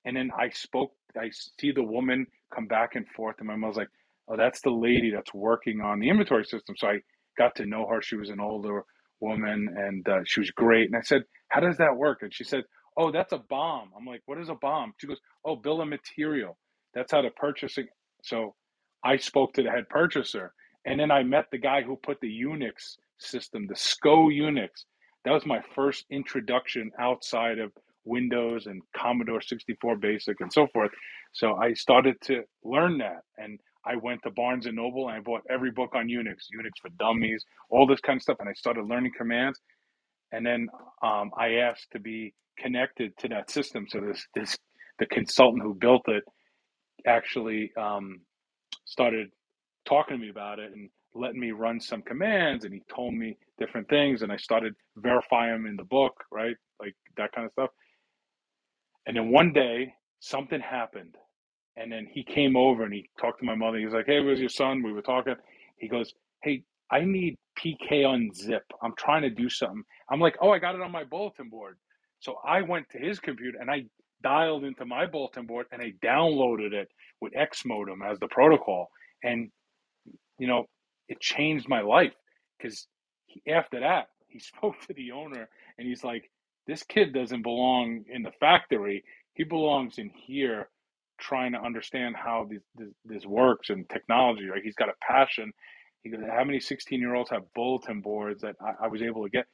and 0.05 0.17
then 0.17 0.31
I 0.39 0.51
spoke. 0.51 0.93
I 1.19 1.31
see 1.61 1.73
the 1.73 1.83
woman 1.83 2.27
come 2.55 2.67
back 2.67 2.95
and 2.95 3.07
forth, 3.09 3.37
and 3.39 3.49
my 3.49 3.57
mom's 3.57 3.77
like 3.77 3.89
oh, 4.29 4.37
that's 4.37 4.61
the 4.63 4.71
lady 4.71 5.11
that's 5.15 5.35
working 5.35 5.81
on 5.81 6.01
the 6.01 6.09
inventory 6.09 6.45
system. 6.45 6.77
So 6.79 6.89
I 6.89 7.01
got 7.39 7.57
to 7.57 7.67
know 7.67 7.87
her. 7.89 8.03
She 8.03 8.17
was 8.17 8.31
an 8.31 8.41
older 8.41 8.85
woman 9.21 9.69
and 9.77 10.09
uh, 10.09 10.21
she 10.25 10.41
was 10.41 10.51
great. 10.51 10.87
And 10.87 10.97
I 10.97 11.03
said, 11.03 11.23
how 11.49 11.61
does 11.61 11.79
that 11.79 11.97
work? 11.97 12.19
And 12.23 12.33
she 12.35 12.45
said, 12.45 12.65
oh, 12.97 13.11
that's 13.13 13.33
a 13.33 13.39
bomb. 13.39 13.91
I'm 13.97 14.07
like, 14.07 14.23
what 14.27 14.39
is 14.39 14.49
a 14.49 14.55
bomb? 14.55 14.93
She 14.99 15.07
goes, 15.07 15.21
oh, 15.45 15.57
bill 15.57 15.81
of 15.81 15.89
material. 15.89 16.59
That's 16.95 17.13
how 17.13 17.23
the 17.23 17.31
purchasing. 17.31 17.89
So 18.23 18.55
I 19.05 19.17
spoke 19.17 19.53
to 19.55 19.63
the 19.63 19.71
head 19.71 19.89
purchaser. 19.89 20.53
And 20.85 20.99
then 20.99 21.11
I 21.11 21.23
met 21.23 21.47
the 21.51 21.59
guy 21.59 21.83
who 21.83 21.97
put 21.97 22.21
the 22.21 22.43
Unix 22.43 22.97
system, 23.19 23.67
the 23.67 23.77
SCO 23.77 24.29
Unix. 24.29 24.69
That 25.25 25.33
was 25.33 25.47
my 25.47 25.61
first 25.75 26.07
introduction 26.11 26.91
outside 26.99 27.59
of 27.59 27.73
Windows 28.05 28.67
and 28.67 28.83
Commodore 28.97 29.41
64 29.41 29.97
Basic 29.97 30.41
and 30.41 30.53
so 30.53 30.67
forth. 30.67 30.91
So 31.33 31.55
I 31.55 31.75
started 31.75 32.17
to 32.23 32.43
learn 32.65 32.99
that. 32.99 33.23
And 33.39 33.61
I 33.85 33.97
went 33.97 34.23
to 34.25 34.31
Barnes 34.31 34.67
and 34.67 34.77
Noble 34.77 35.09
and 35.09 35.17
I 35.17 35.21
bought 35.21 35.43
every 35.49 35.71
book 35.71 35.95
on 35.95 36.09
Unix, 36.09 36.47
Unix 36.57 36.73
for 36.81 36.91
Dummies, 36.99 37.45
all 37.71 37.87
this 37.87 38.01
kind 38.01 38.17
of 38.17 38.23
stuff, 38.23 38.39
and 38.41 38.49
I 38.49 38.53
started 38.55 38.87
learning 38.87 39.13
commands. 39.17 39.61
And 40.33 40.45
then 40.45 40.69
um, 41.03 41.31
I 41.37 41.55
asked 41.57 41.89
to 41.93 42.01
be 42.01 42.35
connected 42.59 43.17
to 43.19 43.29
that 43.29 43.51
system. 43.51 43.87
So 43.89 44.01
this 44.01 44.27
this 44.35 44.57
the 44.99 45.07
consultant 45.07 45.63
who 45.63 45.75
built 45.75 46.03
it 46.09 46.25
actually 47.07 47.73
um, 47.77 48.21
started 48.87 49.31
talking 49.87 50.17
to 50.19 50.23
me 50.23 50.31
about 50.31 50.59
it 50.59 50.73
and 50.73 50.91
letting 51.15 51.41
me 51.41 51.53
run 51.53 51.81
some 51.81 52.03
commands, 52.03 52.65
and 52.65 52.75
he 52.75 52.83
told 52.95 53.15
me 53.15 53.37
different 53.59 53.89
things, 53.89 54.23
and 54.23 54.33
I 54.33 54.37
started 54.37 54.75
verifying 54.97 55.53
them 55.53 55.67
in 55.67 55.77
the 55.77 55.85
book, 55.85 56.15
right, 56.33 56.57
like 56.81 56.95
that 57.17 57.33
kind 57.33 57.47
of 57.47 57.53
stuff. 57.53 57.71
And 59.07 59.17
then 59.17 59.31
one 59.31 59.53
day 59.53 59.95
something 60.21 60.61
happened 60.61 61.17
and 61.77 61.91
then 61.91 62.07
he 62.11 62.23
came 62.23 62.57
over 62.57 62.85
and 62.85 62.93
he 62.93 63.09
talked 63.21 63.41
to 63.41 63.47
my 63.47 63.55
mother. 63.55 63.79
He 63.79 63.85
was 63.85 63.95
like, 63.95 64.07
Hey, 64.07 64.21
where's 64.21 64.41
your 64.41 64.49
son? 64.49 64.83
We 64.83 64.93
were 64.93 65.03
talking. 65.03 65.35
He 65.79 65.89
goes, 65.89 66.13
Hey, 66.43 66.65
I 66.91 67.01
need 67.01 67.37
PKUNZIP. 67.59 68.61
I'm 68.83 68.95
trying 68.97 69.23
to 69.23 69.31
do 69.31 69.49
something. 69.49 69.83
I'm 70.11 70.21
like, 70.21 70.37
Oh, 70.41 70.51
I 70.51 70.59
got 70.59 70.75
it 70.75 70.83
on 70.83 70.93
my 70.93 71.05
bulletin 71.05 71.49
board. 71.49 71.79
So 72.21 72.37
I 72.47 72.63
went 72.63 72.89
to 72.91 72.99
his 72.99 73.19
computer 73.19 73.59
and 73.61 73.71
I 73.71 73.85
dialed 74.23 74.65
into 74.65 74.85
my 74.87 75.07
bulletin 75.07 75.47
board 75.47 75.67
and 75.73 75.83
I 75.83 75.93
downloaded 76.05 76.73
it 76.73 76.89
with 77.21 77.37
X 77.37 77.65
modem 77.65 78.03
as 78.03 78.19
the 78.19 78.29
protocol. 78.29 78.91
And, 79.23 79.51
you 80.39 80.47
know, 80.47 80.67
it 81.09 81.21
changed 81.21 81.69
my 81.69 81.81
life 81.83 82.15
because 82.59 82.87
after 83.49 83.81
that, 83.81 84.09
he 84.29 84.39
spoke 84.41 84.77
to 84.87 84.95
the 84.95 85.13
owner 85.13 85.49
and 85.79 85.89
he's 85.89 86.05
like, 86.05 86.31
This 86.67 86.83
kid 86.83 87.13
doesn't 87.13 87.43
belong 87.43 88.05
in 88.13 88.23
the 88.23 88.33
factory. 88.41 89.05
He 89.35 89.45
belongs 89.45 89.99
in 89.99 90.11
here 90.11 90.69
trying 91.19 91.53
to 91.53 91.61
understand 91.61 92.17
how 92.17 92.47
this, 92.51 92.63
this, 92.77 92.89
this 93.05 93.27
works 93.27 93.71
and 93.71 93.89
technology. 93.89 94.47
Right, 94.47 94.63
he's 94.65 94.75
got 94.75 94.89
a 94.89 94.95
passion. 95.01 95.53
He 96.03 96.11
goes, 96.11 96.21
how 96.29 96.45
many 96.45 96.61
16 96.61 97.01
year 97.01 97.15
olds 97.15 97.31
have 97.31 97.43
bulletin 97.55 98.01
boards 98.01 98.43
that 98.43 98.57
I, 98.61 98.87
I 98.87 98.89
was 98.89 99.03
able 99.03 99.25
to 99.25 99.31
get? 99.31 99.47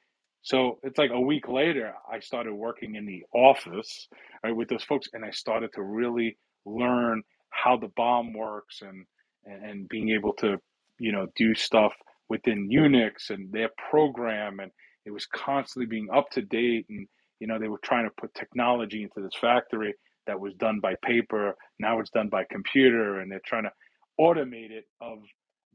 So 0.42 0.78
it's 0.82 0.98
like 0.98 1.10
a 1.12 1.20
week 1.20 1.48
later, 1.48 1.94
I 2.10 2.20
started 2.20 2.54
working 2.54 2.94
in 2.94 3.06
the 3.06 3.24
office 3.34 4.08
right, 4.42 4.54
with 4.54 4.68
those 4.68 4.84
folks, 4.84 5.08
and 5.12 5.24
I 5.24 5.30
started 5.30 5.72
to 5.74 5.82
really 5.82 6.38
learn 6.64 7.22
how 7.50 7.76
the 7.76 7.88
bomb 7.96 8.32
works 8.32 8.82
and 8.82 9.04
and 9.44 9.88
being 9.88 10.10
able 10.10 10.34
to 10.34 10.58
you 10.98 11.12
know 11.12 11.26
do 11.36 11.54
stuff 11.54 11.92
within 12.28 12.68
Unix 12.70 13.30
and 13.30 13.50
their 13.52 13.70
program, 13.90 14.60
and 14.60 14.70
it 15.04 15.10
was 15.10 15.26
constantly 15.26 15.86
being 15.86 16.08
up 16.14 16.30
to 16.30 16.42
date 16.42 16.86
and 16.88 17.08
you 17.40 17.46
know, 17.46 17.58
they 17.58 17.68
were 17.68 17.80
trying 17.82 18.04
to 18.04 18.14
put 18.20 18.34
technology 18.34 19.02
into 19.02 19.20
this 19.20 19.38
factory 19.40 19.94
that 20.26 20.38
was 20.38 20.54
done 20.54 20.80
by 20.80 20.94
paper. 21.02 21.54
Now 21.78 22.00
it's 22.00 22.10
done 22.10 22.28
by 22.28 22.44
computer, 22.50 23.20
and 23.20 23.30
they're 23.30 23.40
trying 23.46 23.64
to 23.64 23.72
automate 24.20 24.70
it 24.70 24.84
of 25.00 25.18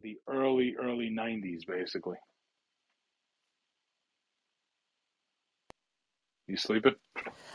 the 0.02 0.18
early, 0.28 0.76
early 0.82 1.10
90s, 1.10 1.66
basically. 1.66 2.18
You 6.54 6.58
sleeping? 6.60 6.96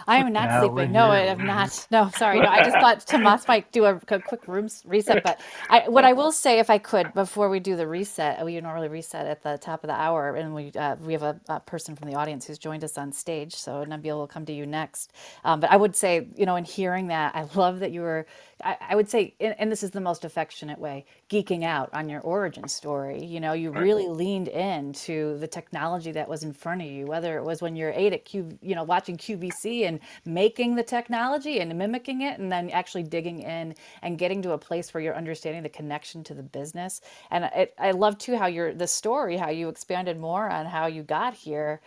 I 0.08 0.18
am 0.18 0.32
not 0.32 0.52
No, 0.52 0.54
sleeping. 0.54 0.92
No, 0.92 1.10
I 1.10 1.22
am 1.22 1.46
not. 1.46 1.86
No, 1.90 2.10
sorry. 2.10 2.40
No, 2.42 2.50
I 2.50 2.62
just 2.62 2.78
thought 2.80 3.06
Tomas 3.06 3.48
might 3.48 3.72
do 3.72 3.86
a, 3.86 4.00
a 4.08 4.20
quick 4.20 4.48
room 4.48 4.68
reset. 4.86 5.22
But 5.22 5.40
I, 5.70 5.88
what 5.88 6.04
I 6.04 6.14
will 6.14 6.32
say, 6.32 6.60
if 6.60 6.70
I 6.70 6.78
could, 6.78 7.14
before 7.14 7.50
we 7.50 7.60
do 7.60 7.76
the 7.76 7.88
reset, 7.88 8.44
we 8.44 8.60
normally 8.60 8.88
reset 8.88 9.26
at 9.26 9.42
the 9.42 9.58
top 9.58 9.84
of 9.84 9.88
the 9.88 9.94
hour, 9.94 10.36
and 10.36 10.54
we 10.54 10.72
uh, 10.76 10.96
we 10.96 11.14
have 11.14 11.24
a, 11.24 11.40
a 11.48 11.60
person 11.60 11.96
from 11.96 12.10
the 12.10 12.16
audience 12.16 12.46
who's 12.46 12.58
joined 12.58 12.84
us 12.84 12.98
on 12.98 13.12
stage. 13.12 13.54
So 13.56 13.84
Nabil 13.86 14.14
will 14.16 14.28
come 14.28 14.46
to 14.46 14.54
you 14.54 14.66
next. 14.66 15.12
Um, 15.44 15.60
but 15.60 15.70
I 15.72 15.76
would 15.78 15.96
say, 15.96 16.28
you 16.36 16.46
know, 16.46 16.56
in 16.56 16.64
hearing 16.64 17.08
that, 17.08 17.36
I 17.36 17.48
love 17.56 17.80
that 17.80 17.92
you 17.92 18.02
were. 18.02 18.26
I, 18.64 18.76
I 18.90 18.96
would 18.96 19.08
say, 19.08 19.34
and, 19.40 19.54
and 19.58 19.70
this 19.70 19.82
is 19.82 19.90
the 19.92 20.00
most 20.00 20.24
affectionate 20.24 20.78
way, 20.78 21.04
geeking 21.30 21.64
out 21.64 21.90
on 21.92 22.08
your 22.08 22.20
origin 22.20 22.68
story. 22.68 23.24
You 23.24 23.40
know, 23.40 23.52
you 23.52 23.70
really 23.70 24.08
leaned 24.08 24.48
into 24.48 25.38
the 25.38 25.46
technology 25.46 26.12
that 26.12 26.28
was 26.28 26.42
in 26.42 26.52
front 26.52 26.82
of 26.82 26.88
you, 26.88 27.06
whether 27.06 27.38
it 27.38 27.44
was 27.44 27.62
when 27.62 27.76
you're 27.76 27.92
eight 27.92 28.12
at 28.12 28.24
Q, 28.24 28.58
you 28.60 28.74
know, 28.74 28.84
watching 28.84 29.16
QVC 29.16 29.86
and 29.86 30.00
making 30.24 30.74
the 30.74 30.82
technology 30.82 31.60
and 31.60 31.76
mimicking 31.76 32.22
it, 32.22 32.38
and 32.38 32.50
then 32.50 32.70
actually 32.70 33.04
digging 33.04 33.40
in 33.40 33.74
and 34.02 34.18
getting 34.18 34.42
to 34.42 34.52
a 34.52 34.58
place 34.58 34.92
where 34.92 35.02
you're 35.02 35.16
understanding 35.16 35.62
the 35.62 35.68
connection 35.68 36.24
to 36.24 36.34
the 36.34 36.42
business. 36.42 37.00
And 37.30 37.44
it, 37.54 37.74
I 37.78 37.92
love 37.92 38.18
too 38.18 38.36
how 38.36 38.46
your 38.46 38.74
the 38.74 38.86
story, 38.86 39.36
how 39.36 39.50
you 39.50 39.68
expanded 39.68 40.18
more 40.18 40.48
on 40.48 40.66
how 40.66 40.86
you 40.86 41.02
got 41.02 41.34
here 41.34 41.80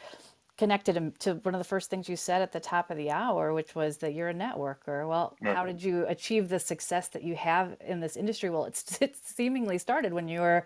connected 0.62 0.96
him 0.98 1.14
to 1.20 1.36
one 1.36 1.56
of 1.56 1.60
the 1.60 1.66
first 1.66 1.90
things 1.90 2.10
you 2.10 2.16
said 2.18 2.42
at 2.44 2.54
the 2.54 2.62
top 2.62 2.92
of 2.92 2.98
the 2.98 3.12
hour, 3.12 3.54
which 3.54 3.76
was 3.76 3.98
that 4.00 4.14
you're 4.16 4.30
a 4.30 4.36
networker. 4.36 5.10
Well, 5.10 5.38
how 5.44 5.66
did 5.66 5.84
you 5.84 6.06
achieve 6.08 6.50
the 6.50 6.60
success 6.60 7.10
that 7.10 7.24
you 7.24 7.36
have 7.36 7.78
in 7.86 8.02
this 8.02 8.18
industry? 8.18 8.52
Well, 8.52 8.66
it's 8.66 9.02
it 9.02 9.18
seemingly 9.24 9.80
started 9.80 10.14
when 10.14 10.30
you 10.30 10.42
were 10.42 10.66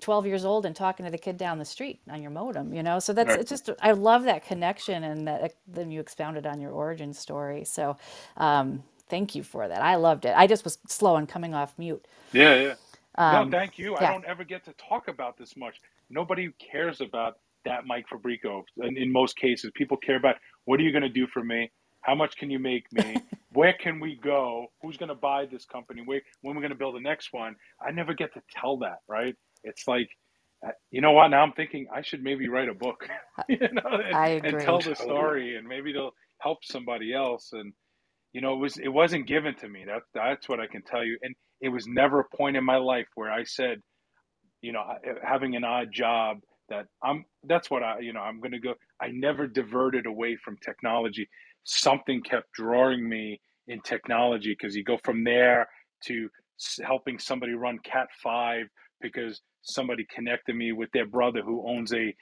12 0.00 0.26
years 0.26 0.44
old 0.44 0.66
and 0.66 0.76
talking 0.76 1.06
to 1.06 1.12
the 1.12 1.18
kid 1.18 1.38
down 1.38 1.58
the 1.60 1.66
street 1.66 2.00
on 2.10 2.22
your 2.22 2.32
modem, 2.32 2.74
you 2.74 2.82
know? 2.84 2.98
So 3.00 3.14
that's 3.14 3.34
Right. 3.34 3.36
it's 3.36 3.50
just 3.50 3.70
I 3.82 3.92
love 3.92 4.24
that 4.24 4.46
connection 4.46 5.04
and 5.04 5.28
that 5.28 5.54
then 5.68 5.92
you 5.92 6.00
expounded 6.00 6.46
on 6.46 6.60
your 6.60 6.72
origin 6.72 7.14
story. 7.14 7.64
So 7.64 7.96
um, 8.38 8.84
thank 9.10 9.36
you 9.36 9.44
for 9.44 9.68
that. 9.68 9.82
I 9.82 9.96
loved 9.96 10.26
it. 10.26 10.34
I 10.36 10.48
just 10.48 10.64
was 10.64 10.78
slow 10.88 11.16
on 11.16 11.26
coming 11.28 11.54
off 11.54 11.74
mute. 11.78 12.06
Yeah, 12.32 12.56
yeah. 12.56 12.74
No, 13.30 13.44
Um, 13.44 13.50
thank 13.50 13.78
you. 13.78 13.96
I 13.96 14.06
don't 14.06 14.24
ever 14.26 14.44
get 14.44 14.64
to 14.66 14.74
talk 14.74 15.08
about 15.08 15.38
this 15.38 15.56
much. 15.56 15.80
Nobody 16.10 16.50
cares 16.60 17.00
about 17.00 17.38
that 17.66 17.86
Mike 17.86 18.06
Fabrico. 18.10 18.62
In, 18.82 18.96
in 18.96 19.12
most 19.12 19.36
cases, 19.36 19.70
people 19.74 19.96
care 19.98 20.16
about 20.16 20.36
what 20.64 20.80
are 20.80 20.82
you 20.82 20.92
going 20.92 21.02
to 21.02 21.08
do 21.08 21.26
for 21.26 21.44
me? 21.44 21.70
How 22.00 22.14
much 22.14 22.36
can 22.36 22.50
you 22.50 22.58
make 22.58 22.90
me? 22.92 23.16
Where 23.52 23.74
can 23.74 24.00
we 24.00 24.18
go? 24.22 24.66
Who's 24.80 24.96
going 24.96 25.08
to 25.08 25.14
buy 25.14 25.46
this 25.46 25.64
company? 25.64 26.02
Where, 26.04 26.20
when 26.42 26.54
we're 26.54 26.62
going 26.62 26.72
to 26.72 26.78
build 26.78 26.94
the 26.94 27.00
next 27.00 27.32
one? 27.32 27.56
I 27.84 27.90
never 27.90 28.14
get 28.14 28.32
to 28.34 28.42
tell 28.50 28.78
that, 28.78 28.98
right? 29.08 29.34
It's 29.64 29.88
like, 29.88 30.08
uh, 30.66 30.70
you 30.90 31.00
know 31.00 31.12
what? 31.12 31.28
Now 31.28 31.42
I'm 31.42 31.52
thinking 31.52 31.86
I 31.92 32.02
should 32.02 32.22
maybe 32.22 32.48
write 32.48 32.68
a 32.68 32.74
book, 32.74 33.08
you 33.48 33.58
know, 33.72 34.00
and, 34.04 34.16
I 34.16 34.40
and 34.44 34.60
tell 34.60 34.80
the 34.80 34.94
story, 34.94 35.56
and 35.56 35.66
maybe 35.66 35.90
it'll 35.90 36.14
help 36.40 36.58
somebody 36.62 37.12
else. 37.12 37.50
And 37.52 37.72
you 38.32 38.40
know, 38.40 38.54
it 38.54 38.58
was 38.58 38.78
it 38.78 38.88
wasn't 38.88 39.26
given 39.26 39.54
to 39.56 39.68
me. 39.68 39.84
That 39.86 40.02
that's 40.14 40.48
what 40.48 40.60
I 40.60 40.66
can 40.66 40.82
tell 40.82 41.04
you. 41.04 41.18
And 41.22 41.34
it 41.60 41.68
was 41.68 41.86
never 41.86 42.20
a 42.20 42.36
point 42.36 42.56
in 42.56 42.64
my 42.64 42.76
life 42.76 43.06
where 43.16 43.30
I 43.30 43.44
said, 43.44 43.80
you 44.62 44.72
know, 44.72 44.82
having 45.22 45.56
an 45.56 45.64
odd 45.64 45.88
job 45.92 46.38
that 46.68 46.86
I'm 47.02 47.24
that's 47.44 47.70
what 47.70 47.82
I, 47.82 48.00
you 48.00 48.12
know, 48.12 48.20
I'm 48.20 48.40
going 48.40 48.52
to 48.52 48.58
go 48.58 48.74
I 49.00 49.08
never 49.08 49.46
diverted 49.46 50.06
away 50.06 50.36
from 50.36 50.56
technology. 50.58 51.28
Something 51.64 52.22
kept 52.22 52.52
drawing 52.52 53.08
me 53.08 53.40
in 53.68 53.80
technology 53.80 54.56
because 54.58 54.76
you 54.76 54.84
go 54.84 54.98
from 55.04 55.24
there 55.24 55.68
to 56.04 56.28
helping 56.84 57.18
somebody 57.18 57.52
run 57.52 57.78
Cat 57.80 58.08
5 58.22 58.66
because 59.00 59.40
somebody 59.62 60.06
connected 60.14 60.54
me 60.54 60.72
with 60.72 60.90
their 60.92 61.06
brother 61.06 61.42
who 61.42 61.68
owns 61.68 61.92
a, 61.92 62.14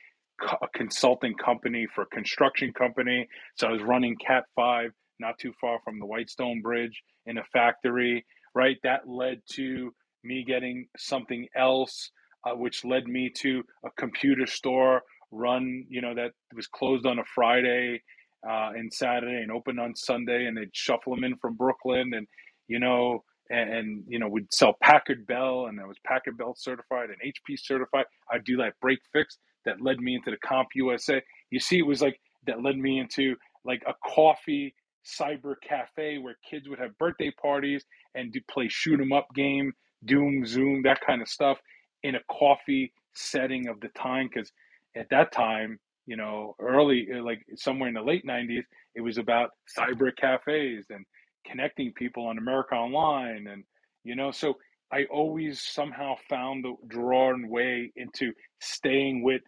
a 0.63 0.69
consulting 0.75 1.35
company 1.35 1.87
for 1.95 2.03
a 2.03 2.07
construction 2.07 2.73
company. 2.73 3.29
So 3.57 3.69
I 3.69 3.73
was 3.73 3.83
running 3.83 4.17
Cat 4.17 4.45
5 4.57 4.91
not 5.21 5.39
too 5.39 5.53
far 5.61 5.79
from 5.85 6.01
the 6.01 6.07
Whitestone 6.07 6.61
Bridge 6.61 7.03
in 7.27 7.39
a 7.39 7.45
factory, 7.53 8.25
right? 8.55 8.77
That 8.83 9.09
led 9.09 9.43
to 9.53 9.95
me 10.25 10.45
getting 10.45 10.89
something 10.97 11.47
else 11.57 12.11
uh, 12.47 12.55
which 12.55 12.85
led 12.85 13.07
me 13.09 13.31
to 13.43 13.63
a 13.85 13.91
computer 13.99 14.47
store 14.47 15.03
run, 15.33 15.87
you 15.89 16.01
know, 16.01 16.15
that 16.15 16.33
was 16.55 16.67
closed 16.67 17.07
on 17.07 17.19
a 17.19 17.25
Friday 17.35 18.03
uh, 18.49 18.71
and 18.77 18.93
Saturday 18.93 19.43
and 19.43 19.53
open 19.53 19.79
on 19.79 19.95
Sunday, 19.97 20.47
and 20.47 20.57
they'd 20.57 20.75
shuffle 20.75 21.15
them 21.15 21.25
in 21.25 21.37
from 21.37 21.57
Brooklyn, 21.57 22.15
and 22.15 22.27
you 22.69 22.79
know, 22.79 23.25
and, 23.51 23.75
and 23.75 24.05
you 24.09 24.19
know, 24.19 24.29
we'd 24.29 24.53
sell 24.53 24.75
Packard 24.83 25.27
Bell, 25.27 25.67
and 25.67 25.81
I 25.81 25.87
was 25.87 25.99
Packard 26.07 26.39
Bell 26.39 26.55
certified 26.57 27.11
and 27.11 27.19
HP 27.35 27.59
certified. 27.59 28.07
I'd 28.33 28.45
do 28.45 28.57
that 28.59 28.75
break 28.81 29.01
fix 29.13 29.39
that 29.67 29.81
led 29.83 29.99
me 30.01 30.17
into 30.17 30.31
the 30.31 30.39
CompUSA. 30.47 31.21
You 31.51 31.61
see, 31.61 31.79
it 31.79 31.87
was 31.87 32.03
like 32.03 32.21
that 32.47 32.63
led 32.63 32.77
me 32.79 32.99
into 33.01 33.37
like 33.65 33.83
a 33.87 33.95
coffee 34.09 34.75
cyber 35.07 35.55
cafe 35.67 36.19
where 36.19 36.37
kids 36.49 36.69
would 36.69 36.79
have 36.79 36.97
birthday 36.99 37.33
parties 37.43 37.85
and 38.15 38.33
do 38.33 38.41
play 38.51 38.69
shoot 38.69 39.01
'em 39.01 39.13
up 39.13 39.29
game, 39.35 39.73
Doom, 40.05 40.47
Zoom, 40.47 40.83
that 40.85 41.01
kind 41.07 41.23
of 41.23 41.29
stuff 41.29 41.59
in 42.05 42.15
a 42.15 42.21
coffee 42.31 42.93
setting 43.15 43.67
of 43.69 43.81
the 43.81 43.89
time 43.89 44.29
because 44.33 44.53
at 44.97 45.09
that 45.11 45.33
time 45.33 45.79
you 46.07 46.17
know 46.17 46.55
early 46.61 47.09
uh, 47.13 47.23
like 47.23 47.45
somewhere 47.57 47.89
in 47.89 47.95
the 47.95 48.03
late 48.03 48.25
90s 48.25 48.63
it 48.95 49.01
was 49.01 49.19
about 49.19 49.51
cyber 49.77 50.15
cafes 50.15 50.85
and 50.91 51.05
connecting 51.47 51.93
people 51.95 52.27
on 52.27 52.39
america 52.39 52.75
online 52.75 53.47
and 53.51 53.65
you 54.05 54.15
know 54.15 54.31
so 54.31 54.55
i 54.93 55.05
always 55.11 55.61
somehow 55.63 56.15
found 56.29 56.65
the 56.65 56.75
drawn 56.89 57.49
way 57.49 57.91
into 57.97 58.33
staying 58.61 59.23
with 59.23 59.43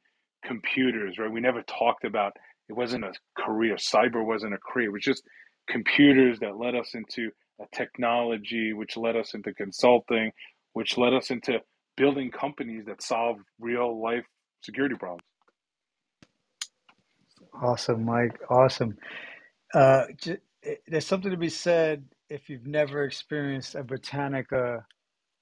computers 0.44 1.18
right? 1.18 1.30
We 1.30 1.40
never 1.40 1.62
talked 1.62 2.04
about 2.04 2.32
it 2.68 2.72
wasn't 2.72 3.04
a 3.04 3.12
career 3.38 3.76
cyber 3.76 4.24
wasn't 4.24 4.54
a 4.54 4.58
career 4.58 4.88
it 4.88 4.92
was 4.92 5.02
just 5.02 5.22
computers 5.68 6.38
that 6.40 6.56
led 6.56 6.74
us 6.74 6.94
into 6.94 7.30
a 7.60 7.64
technology 7.74 8.72
which 8.72 8.96
led 8.96 9.16
us 9.16 9.34
into 9.34 9.52
consulting 9.52 10.30
which 10.72 10.96
led 10.96 11.12
us 11.12 11.30
into 11.30 11.58
building 11.96 12.30
companies 12.30 12.84
that 12.86 13.02
solve 13.02 13.38
real 13.60 14.00
life 14.02 14.24
security 14.62 14.96
problems. 14.96 15.22
Awesome, 17.62 18.04
Mike. 18.04 18.38
Awesome. 18.50 18.96
Uh, 19.74 20.04
j- 20.18 20.38
there's 20.88 21.06
something 21.06 21.30
to 21.30 21.36
be 21.36 21.48
said 21.50 22.04
if 22.30 22.48
you've 22.48 22.66
never 22.66 23.04
experienced 23.04 23.74
a 23.74 23.84
Britannica 23.84 24.84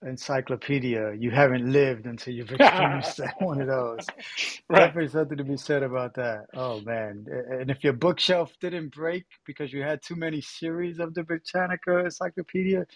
encyclopedia, 0.06 1.14
you 1.18 1.30
haven't 1.30 1.70
lived 1.70 2.06
until 2.06 2.34
you've 2.34 2.52
experienced 2.52 3.20
one 3.40 3.60
of 3.60 3.68
those. 3.68 4.12
right. 4.70 4.88
Definitely 4.88 5.08
something 5.08 5.38
to 5.38 5.44
be 5.44 5.56
said 5.56 5.82
about 5.82 6.14
that. 6.14 6.46
Oh 6.54 6.80
man. 6.82 7.26
And 7.50 7.70
if 7.70 7.84
your 7.84 7.94
bookshelf 7.94 8.52
didn't 8.60 8.94
break 8.94 9.24
because 9.46 9.72
you 9.72 9.82
had 9.82 10.02
too 10.02 10.16
many 10.16 10.40
series 10.40 11.00
of 11.00 11.14
the 11.14 11.22
Britannica 11.24 12.00
encyclopedia, 12.00 12.86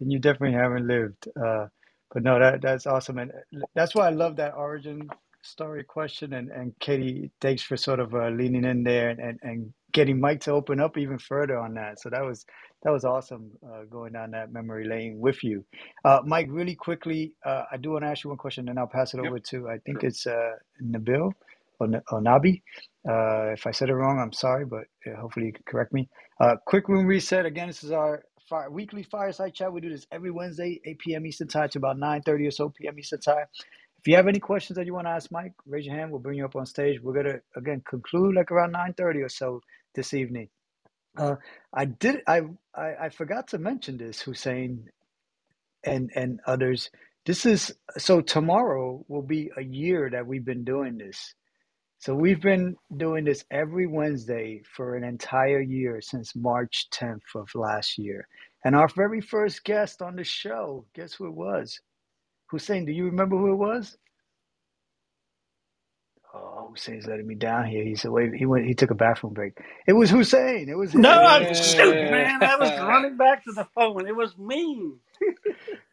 then 0.00 0.10
you 0.10 0.18
definitely 0.18 0.56
haven't 0.58 0.86
lived. 0.88 1.28
Uh, 1.42 1.66
but 2.14 2.24
no, 2.24 2.40
that 2.40 2.62
that's 2.62 2.86
awesome. 2.88 3.18
And 3.18 3.32
uh, 3.32 3.60
that's 3.76 3.94
why 3.96 4.08
I 4.08 4.12
love 4.12 4.36
that 4.38 4.56
origin 4.56 5.12
story 5.42 5.84
question. 5.84 6.34
And, 6.34 6.50
and 6.52 6.74
Katie, 6.80 7.32
thanks 7.42 7.62
for 7.62 7.76
sort 7.78 8.00
of 8.00 8.14
uh, 8.14 8.30
leaning 8.30 8.66
in 8.66 8.84
there 8.84 9.10
and, 9.10 9.20
and, 9.20 9.40
and 9.42 9.74
getting 9.92 10.20
Mike 10.20 10.40
to 10.42 10.52
open 10.52 10.80
up 10.80 10.98
even 10.98 11.18
further 11.18 11.58
on 11.58 11.74
that. 11.76 12.00
So 12.00 12.10
that 12.10 12.24
was 12.24 12.46
that 12.84 12.92
was 12.92 13.04
awesome 13.04 13.52
uh, 13.66 13.84
going 13.90 14.14
down 14.14 14.32
that 14.32 14.52
memory 14.52 14.88
lane 14.88 15.20
with 15.20 15.44
you. 15.44 15.66
Uh, 16.04 16.20
Mike, 16.26 16.48
really 16.50 16.76
quickly, 16.76 17.34
uh, 17.46 17.64
I 17.72 17.78
do 17.78 17.92
want 17.92 18.04
to 18.04 18.08
ask 18.08 18.24
you 18.24 18.30
one 18.30 18.38
question, 18.38 18.66
then 18.66 18.78
I'll 18.78 18.88
pass 18.88 19.14
it 19.14 19.20
Yep. 19.22 19.22
over 19.22 19.40
to, 19.40 19.68
I 19.70 19.78
think 19.86 20.02
Sure. 20.02 20.04
it's 20.04 20.26
uh, 20.26 20.52
Nabil 20.84 21.32
or, 21.80 21.88
N- 21.88 22.02
or 22.12 22.22
Nabi. 22.22 22.62
Uh, 23.08 23.52
if 23.52 23.66
I 23.68 23.72
said 23.72 23.90
it 23.90 23.94
wrong, 23.96 24.20
I'm 24.20 24.32
sorry, 24.34 24.66
but 24.66 24.84
uh, 25.06 25.20
hopefully 25.20 25.46
you 25.48 25.54
can 25.54 25.64
correct 25.68 25.94
me. 25.94 26.08
Uh, 26.40 26.56
quick 26.66 26.88
room 26.88 27.06
reset. 27.06 27.46
Again, 27.46 27.68
this 27.68 27.84
is 27.84 27.92
our 27.92 28.24
fire, 28.48 28.70
weekly 28.70 29.02
fireside 29.04 29.54
chat. 29.54 29.72
We 29.72 29.80
do 29.82 29.90
this 29.90 30.06
every 30.12 30.30
Wednesday, 30.32 30.80
8 30.84 30.98
p.m. 31.00 31.26
Eastern 31.26 31.48
Time 31.48 31.68
to 31.70 31.78
about 31.78 31.98
9.30 31.98 32.48
or 32.48 32.50
so 32.52 32.70
p.m. 32.70 32.98
Eastern 32.98 33.20
Time. 33.20 33.46
If 34.00 34.08
you 34.08 34.16
have 34.16 34.28
any 34.28 34.40
questions 34.40 34.76
that 34.78 34.86
you 34.86 34.94
want 34.94 35.06
to 35.06 35.12
ask 35.12 35.32
Mike, 35.32 35.52
raise 35.66 35.86
your 35.86 35.96
hand. 35.96 36.10
We'll 36.10 36.20
bring 36.20 36.38
you 36.38 36.44
up 36.46 36.56
on 36.56 36.66
stage. 36.66 37.00
We're 37.02 37.14
going 37.14 37.26
to, 37.26 37.40
again, 37.56 37.82
conclude 37.88 38.36
like 38.36 38.52
around 38.52 38.74
9.30 38.74 39.24
or 39.24 39.28
so 39.30 39.60
this 39.94 40.14
evening. 40.14 40.48
Uh, 41.18 41.36
I 41.74 41.86
did, 41.86 42.22
I, 42.28 42.42
I, 42.74 42.94
I 43.04 43.08
forgot 43.10 43.48
to 43.48 43.58
mention 43.58 43.98
this, 43.98 44.20
Hussein 44.22 44.90
and, 45.84 46.10
and 46.14 46.40
others. 46.46 46.90
This 47.26 47.46
is, 47.46 47.74
so 47.98 48.20
tomorrow 48.22 49.04
will 49.08 49.22
be 49.22 49.50
a 49.56 49.62
year 49.62 50.10
that 50.12 50.26
we've 50.26 50.44
been 50.44 50.64
doing 50.64 50.98
this. 50.98 51.34
So 51.98 52.14
we've 52.14 52.40
been 52.42 52.76
doing 52.96 53.24
this 53.24 53.44
every 53.50 53.86
Wednesday 53.86 54.62
for 54.76 54.96
an 54.96 55.04
entire 55.04 55.60
year 55.60 56.00
since 56.00 56.36
March 56.36 56.88
10th 56.92 57.34
of 57.34 57.48
last 57.54 57.98
year. 57.98 58.28
And 58.64 58.76
our 58.76 58.88
very 58.88 59.20
first 59.20 59.64
guest 59.64 60.02
on 60.02 60.16
the 60.16 60.24
show, 60.24 60.86
guess 60.94 61.14
who 61.14 61.26
it 61.26 61.34
was? 61.34 61.80
Hussein, 62.50 62.84
do 62.84 62.92
you 62.92 63.06
remember 63.06 63.36
who 63.36 63.52
it 63.52 63.56
was? 63.56 63.96
Oh 66.34 66.68
Hussein's 66.70 67.06
letting 67.06 67.26
me 67.28 67.36
down 67.36 67.66
here. 67.66 67.84
He's 67.84 68.04
away. 68.06 68.32
He 68.36 68.46
went. 68.46 68.66
He 68.66 68.74
took 68.74 68.90
a 68.92 68.96
bathroom 68.96 69.34
break. 69.34 69.58
It 69.86 69.94
was 69.94 70.10
Hussein. 70.10 70.68
It 70.70 70.78
was 70.78 70.94
him. 70.94 71.04
No, 71.04 71.10
It 71.10 71.26
I'm 71.26 71.46
was 71.48 71.58
shoot, 71.58 72.02
man. 72.02 72.44
I 72.44 72.56
was 72.56 72.76
running 72.78 73.16
back 73.16 73.44
to 73.44 73.52
the 73.52 73.66
phone. 73.74 74.06
It 74.08 74.16
was 74.16 74.36
me. 74.38 74.92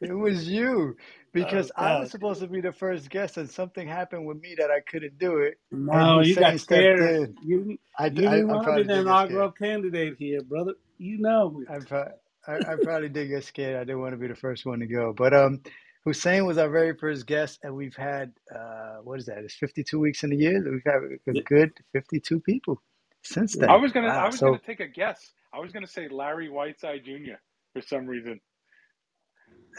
It 0.02 0.14
was 0.14 0.48
you 0.48 0.96
because 1.34 1.72
Oh 1.72 1.72
I 1.76 1.96
was 1.96 2.10
God. 2.10 2.12
supposed 2.12 2.42
to 2.42 2.48
be 2.48 2.62
the 2.62 2.74
first 2.74 3.10
guest, 3.10 3.38
and 3.38 3.50
something 3.50 3.88
happened 3.88 4.28
with 4.28 4.42
me 4.42 4.56
that 4.60 4.72
I 4.72 4.82
couldn't 4.82 5.18
do 5.20 5.40
it, 5.40 5.60
and 5.92 6.12
No, 6.12 6.22
you 6.22 6.38
Hussein 6.38 6.38
got 6.38 6.60
stepped 6.60 7.00
scared. 7.00 7.02
in. 7.02 7.38
You 7.42 7.78
I, 8.00 8.06
you 8.08 8.28
I, 8.28 8.36
didn't 8.36 8.50
I 8.50 8.56
want 8.56 8.68
to 8.70 8.74
be 8.74 8.84
probably 8.84 8.88
the 8.88 8.96
did 8.96 9.06
get 9.06 9.18
scared. 9.18 9.40
inaugural 9.40 9.52
candidate 9.52 10.16
here, 10.20 10.42
brother. 10.44 10.74
You 11.00 11.20
know. 11.20 11.64
I, 11.70 11.80
pro- 11.80 12.14
I, 12.48 12.74
I 12.74 12.76
probably 12.78 13.10
did 13.10 13.30
get 13.30 13.46
scared. 13.46 13.78
I 13.78 13.86
didn't 13.86 14.02
want 14.02 14.14
to 14.14 14.18
be 14.20 14.28
the 14.28 14.36
first 14.36 14.66
one 14.66 14.80
to 14.82 14.88
go. 14.88 15.14
But 15.18 15.34
um, 15.34 15.62
Hussein 16.06 16.46
was 16.46 16.58
our 16.58 16.70
very 16.70 16.96
first 16.98 17.28
guest, 17.28 17.60
and 17.64 17.76
we've 17.76 17.96
had 17.96 18.34
uh, 18.56 18.98
what 19.04 19.20
is 19.20 19.28
that? 19.28 19.40
It's 19.40 19.56
52 19.56 20.00
weeks 20.00 20.24
in 20.24 20.34
a 20.34 20.36
year. 20.36 20.64
We've 20.64 20.82
had 20.86 21.02
a 21.30 21.34
good 21.48 21.74
52 21.94 22.42
people 22.42 22.82
since 23.24 23.56
Yeah. 23.56 23.66
I 23.70 23.76
then. 23.76 23.78
was 23.78 23.92
gonna 23.94 24.10
I 24.10 24.28
Wow. 24.28 24.30
was 24.30 24.42
gonna 24.42 24.60
take 24.60 24.82
a 24.82 24.88
guess. 24.88 25.34
I 25.54 25.60
was 25.60 25.72
gonna 25.74 25.88
say 25.88 26.08
Larry 26.10 26.50
Whiteside 26.50 27.06
Jr. 27.06 27.40
for 27.74 27.82
some 27.82 28.08
reason. 28.08 28.40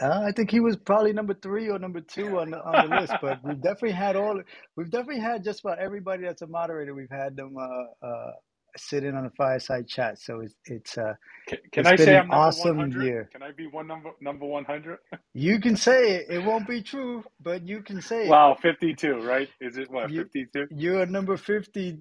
uh, 0.01 0.21
I 0.27 0.31
think 0.33 0.51
he 0.51 0.59
was 0.61 0.77
probably 0.77 1.13
number 1.13 1.33
three 1.35 1.69
or 1.69 1.79
number 1.79 2.01
two 2.01 2.39
on 2.39 2.51
the 2.51 2.63
on 2.63 2.79
the 2.81 2.87
list. 2.87 3.17
But 3.21 3.39
we've 3.43 3.61
definitely 3.61 3.93
had 3.93 4.15
all. 4.15 4.41
We've 4.77 4.91
definitely 4.91 5.21
had 5.21 5.43
just 5.43 5.61
about 5.61 5.79
everybody 5.79 6.23
that's 6.23 6.43
a 6.43 6.47
moderator. 6.47 6.95
We've 6.95 7.09
had 7.11 7.35
them 7.37 7.55
uh, 7.57 8.07
uh, 8.07 8.31
sit 8.77 9.03
in 9.03 9.15
on 9.15 9.25
a 9.25 9.31
fireside 9.31 9.87
chat. 9.87 10.19
So 10.19 10.41
it's 10.41 10.55
it's 10.65 10.97
uh, 10.97 11.15
Can, 11.47 11.59
can 11.73 11.85
it's 11.85 11.89
I 11.89 11.97
say 11.97 12.17
an 12.17 12.23
I'm 12.31 12.31
awesome 12.31 12.89
100? 12.89 12.91
year. 12.91 13.31
Can 13.31 13.43
I 13.43 13.51
be 13.51 13.67
one 13.67 13.87
number 13.87 14.11
number 14.21 14.45
100? 14.45 14.99
You 15.33 15.59
can 15.61 15.77
say 15.77 16.17
it. 16.17 16.27
It 16.29 16.39
won't 16.43 16.67
be 16.67 16.83
true, 16.83 17.23
but 17.41 17.67
you 17.67 17.81
can 17.83 18.01
say 18.01 18.29
it. 18.31 18.41
Wow, 18.41 18.57
52, 18.61 19.21
right? 19.21 19.49
Is 19.61 19.77
it 19.77 19.91
what, 19.91 20.11
52? 20.15 20.67
you're 20.69 21.05
number 21.07 21.37
50 21.37 21.99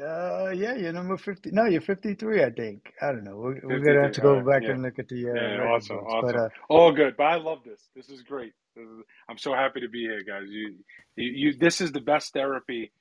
Uh, 0.00 0.50
yeah, 0.56 0.74
you're 0.74 0.92
number 0.92 1.18
50. 1.18 1.50
No, 1.52 1.66
you're 1.66 1.82
53, 1.82 2.44
I 2.44 2.50
think. 2.50 2.92
I 3.02 3.08
don't 3.08 3.24
know. 3.24 3.36
We're, 3.36 3.60
we're 3.64 3.80
gonna 3.80 4.02
have 4.02 4.12
to 4.12 4.22
go 4.22 4.36
right. 4.36 4.44
back 4.44 4.68
Yeah. 4.68 4.68
and 4.68 4.82
look 4.82 4.98
at 4.98 5.08
the 5.08 5.30
uh, 5.30 5.34
Yeah, 5.34 5.60
awesome, 5.64 6.00
books. 6.00 6.16
But 6.20 6.36
uh, 6.36 6.48
All 6.70 6.92
good. 6.92 7.16
But 7.16 7.24
I 7.24 7.36
love 7.36 7.60
this. 7.64 7.88
This 7.96 8.08
is 8.10 8.22
great. 8.22 8.52
This 8.76 8.86
is, 8.86 9.04
I'm 9.28 9.38
so 9.38 9.54
happy 9.54 9.80
to 9.82 9.88
be 9.88 10.02
here, 10.02 10.22
guys. 10.24 10.44
You, 10.48 10.76
you, 11.16 11.30
you, 11.50 11.58
this 11.58 11.80
is 11.80 11.92
the 11.92 12.00
best 12.00 12.32
therapy 12.34 12.92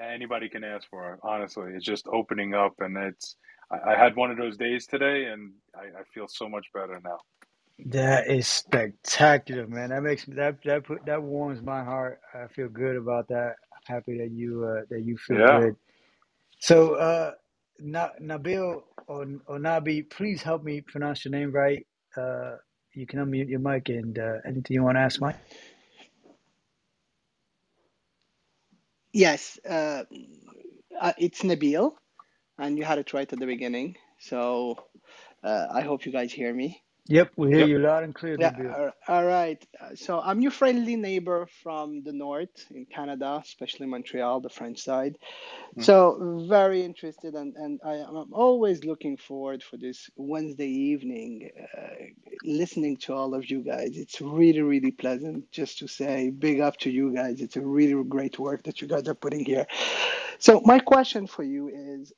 anybody 0.00 0.48
can 0.48 0.64
ask 0.64 0.88
for. 0.90 1.18
Honestly, 1.22 1.72
it's 1.74 1.84
just 1.86 2.06
opening 2.08 2.54
up, 2.54 2.74
and 2.80 2.96
it's. 2.96 3.36
I, 3.70 3.92
I 3.94 3.96
had 3.98 4.16
one 4.16 4.30
of 4.30 4.38
those 4.38 4.56
days 4.56 4.86
today, 4.86 5.26
and 5.26 5.52
I, 5.76 6.00
I 6.00 6.04
feel 6.14 6.28
so 6.28 6.48
much 6.48 6.66
better 6.74 7.00
now. 7.04 7.18
that 7.86 8.28
is 8.28 8.48
spectacular, 8.48 9.66
man. 9.68 9.90
That 9.90 10.02
makes 10.02 10.26
that 10.26 10.58
that 10.64 10.84
put 10.86 11.06
that 11.06 11.22
warms 11.22 11.62
my 11.62 11.84
heart. 11.84 12.20
I 12.34 12.48
feel 12.48 12.68
good 12.68 12.96
about 12.96 13.28
that. 13.28 13.54
I'm 13.74 13.96
happy 13.96 14.18
that 14.18 14.30
you 14.32 14.64
uh 14.64 14.82
that 14.90 15.02
you 15.04 15.18
feel 15.18 15.40
Yeah. 15.40 15.60
good. 15.60 15.76
So 16.60 16.94
uh, 16.96 17.32
Na 17.80 18.10
Nabil 18.22 18.82
or 19.08 19.26
or 19.46 19.58
Nabi, 19.58 20.08
please 20.10 20.42
help 20.42 20.64
me 20.64 20.82
pronounce 20.82 21.24
your 21.24 21.32
name 21.32 21.52
right. 21.52 21.86
Uh, 22.16 22.56
you 22.94 23.06
can 23.06 23.20
unmute 23.20 23.48
your 23.50 23.60
mic 23.60 23.88
and 23.90 24.18
uh, 24.18 24.38
anything 24.46 24.74
you 24.74 24.84
want 24.84 24.96
to 24.96 25.02
ask 25.02 25.20
Mike. 25.20 25.38
Yes, 29.14 29.58
uh, 29.68 30.04
uh, 31.00 31.12
it's 31.18 31.42
Nabil, 31.42 31.92
and 32.58 32.78
you 32.78 32.84
had 32.84 32.98
it 32.98 33.12
right 33.14 33.32
at 33.32 33.38
the 33.40 33.46
beginning. 33.46 33.96
So 34.20 34.76
uh, 35.44 35.68
I 35.72 35.82
hope 35.82 36.06
you 36.06 36.12
guys 36.12 36.32
hear 36.32 36.54
me. 36.54 36.82
Yep, 37.08 37.32
we 37.36 37.48
hear 37.50 37.60
Yep. 37.60 37.66
you 37.66 37.78
loud 37.78 38.04
and 38.04 38.14
clear, 38.14 38.38
Yeah, 38.38 38.52
Nabil. 38.52 38.76
all 38.76 38.92
all 39.08 39.24
right. 39.26 39.64
Uh, 39.80 39.94
So 39.96 40.20
I'm 40.20 40.40
your 40.42 40.52
friendly 40.52 40.96
neighbor 40.96 41.48
from 41.62 42.02
the 42.04 42.12
north 42.12 42.66
in 42.72 42.86
Canada, 42.86 43.40
especially 43.44 43.86
Montreal, 43.86 44.40
the 44.40 44.50
French 44.50 44.80
side. 44.80 45.18
Mm. 45.78 45.90
So 45.90 46.44
very 46.48 46.82
interested, 46.84 47.34
and, 47.34 47.54
and 47.56 47.80
I, 47.84 47.94
I'm 47.96 48.32
always 48.32 48.84
looking 48.84 49.16
forward 49.18 49.62
for 49.62 49.76
this 49.76 50.10
Wednesday 50.16 50.68
evening, 50.70 51.50
uh, 51.76 52.06
listening 52.44 52.96
to 52.98 53.14
all 53.14 53.34
of 53.34 53.50
you 53.50 53.62
guys. 53.64 53.98
It's 53.98 54.20
really, 54.22 54.62
really 54.62 54.92
pleasant 54.92 55.52
just 55.52 55.80
to 55.80 55.88
say 55.88 56.30
big 56.30 56.60
up 56.60 56.78
to 56.78 56.90
you 56.90 57.14
guys. 57.14 57.40
It's 57.42 57.56
a 57.56 57.62
really 57.62 58.02
great 58.04 58.38
work 58.38 58.64
that 58.64 58.82
you 58.82 58.88
guys 58.88 59.08
are 59.08 59.14
putting 59.16 59.44
here. 59.44 59.66
So 60.38 60.62
my 60.64 60.80
question 60.80 61.26
for 61.26 61.42
you 61.44 61.68
is, 61.68 62.12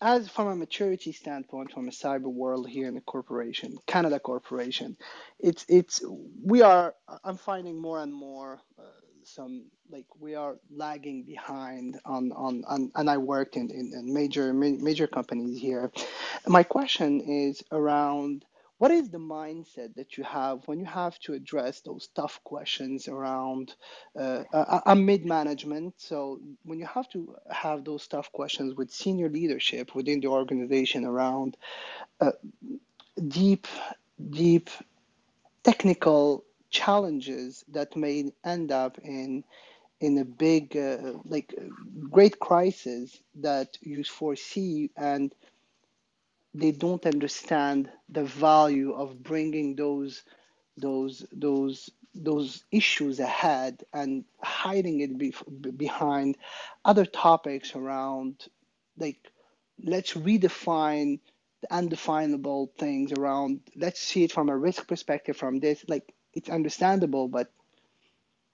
as 0.00 0.28
from 0.28 0.48
a 0.48 0.56
maturity 0.56 1.12
standpoint, 1.12 1.72
from 1.72 1.88
a 1.88 1.92
cyber 1.92 2.32
world 2.32 2.68
here 2.68 2.88
in 2.88 2.94
the 2.94 3.00
corporation, 3.02 3.76
Canada 3.86 4.20
Corporation, 4.20 4.96
it's 5.40 5.64
it's 5.68 6.04
we 6.44 6.62
are. 6.62 6.94
I'm 7.24 7.36
finding 7.38 7.80
more 7.80 8.02
and 8.02 8.12
more 8.12 8.60
uh, 8.78 8.82
some 9.24 9.66
like 9.90 10.06
we 10.20 10.34
are 10.36 10.56
lagging 10.70 11.24
behind 11.24 11.98
on 12.04 12.32
on, 12.32 12.64
on 12.68 12.92
and 12.96 13.10
I 13.10 13.18
worked 13.18 13.56
in, 13.56 13.70
in, 13.70 13.92
in 13.94 14.14
major 14.14 14.52
major 14.52 15.06
companies 15.08 15.60
here. 15.60 15.92
My 16.46 16.62
question 16.64 17.20
is 17.20 17.62
around 17.72 18.44
what 18.82 18.90
is 18.90 19.10
the 19.10 19.18
mindset 19.18 19.94
that 19.94 20.18
you 20.18 20.24
have 20.24 20.66
when 20.66 20.80
you 20.80 20.84
have 20.84 21.16
to 21.20 21.34
address 21.34 21.82
those 21.82 22.08
tough 22.16 22.40
questions 22.42 23.06
around 23.06 23.76
uh, 24.18 24.42
uh, 24.52 24.80
I'm 24.84 25.06
mid 25.06 25.24
management, 25.24 25.94
so 25.98 26.40
when 26.64 26.80
you 26.80 26.86
have 26.86 27.08
to 27.10 27.36
have 27.48 27.84
those 27.84 28.08
tough 28.08 28.32
questions 28.32 28.74
with 28.74 28.90
senior 28.90 29.28
leadership 29.28 29.94
within 29.94 30.18
the 30.18 30.26
organization 30.26 31.04
around 31.04 31.56
uh, 32.20 32.32
deep, 33.28 33.68
deep 34.30 34.68
technical 35.62 36.42
challenges 36.70 37.64
that 37.68 37.94
may 37.96 38.32
end 38.44 38.72
up 38.72 38.98
in 39.04 39.44
in 40.00 40.18
a 40.18 40.24
big 40.24 40.76
uh, 40.76 41.12
like 41.24 41.54
great 42.10 42.40
crisis 42.40 43.22
that 43.36 43.78
you 43.80 44.02
foresee 44.02 44.90
and 44.96 45.32
they 46.54 46.72
don't 46.72 47.06
understand 47.06 47.90
the 48.08 48.24
value 48.24 48.92
of 48.92 49.22
bringing 49.22 49.76
those 49.76 50.22
those 50.76 51.24
those 51.32 51.90
those 52.14 52.64
issues 52.70 53.20
ahead 53.20 53.82
and 53.94 54.24
hiding 54.42 55.00
it 55.00 55.16
be, 55.16 55.34
behind 55.76 56.36
other 56.84 57.06
topics 57.06 57.74
around 57.74 58.48
like 58.98 59.18
let's 59.82 60.12
redefine 60.14 61.20
the 61.62 61.72
undefinable 61.72 62.70
things 62.78 63.12
around 63.12 63.60
let's 63.76 64.00
see 64.00 64.24
it 64.24 64.32
from 64.32 64.48
a 64.50 64.56
risk 64.56 64.86
perspective 64.88 65.36
from 65.36 65.60
this 65.60 65.84
like 65.88 66.12
it's 66.34 66.50
understandable 66.50 67.28
but 67.28 67.50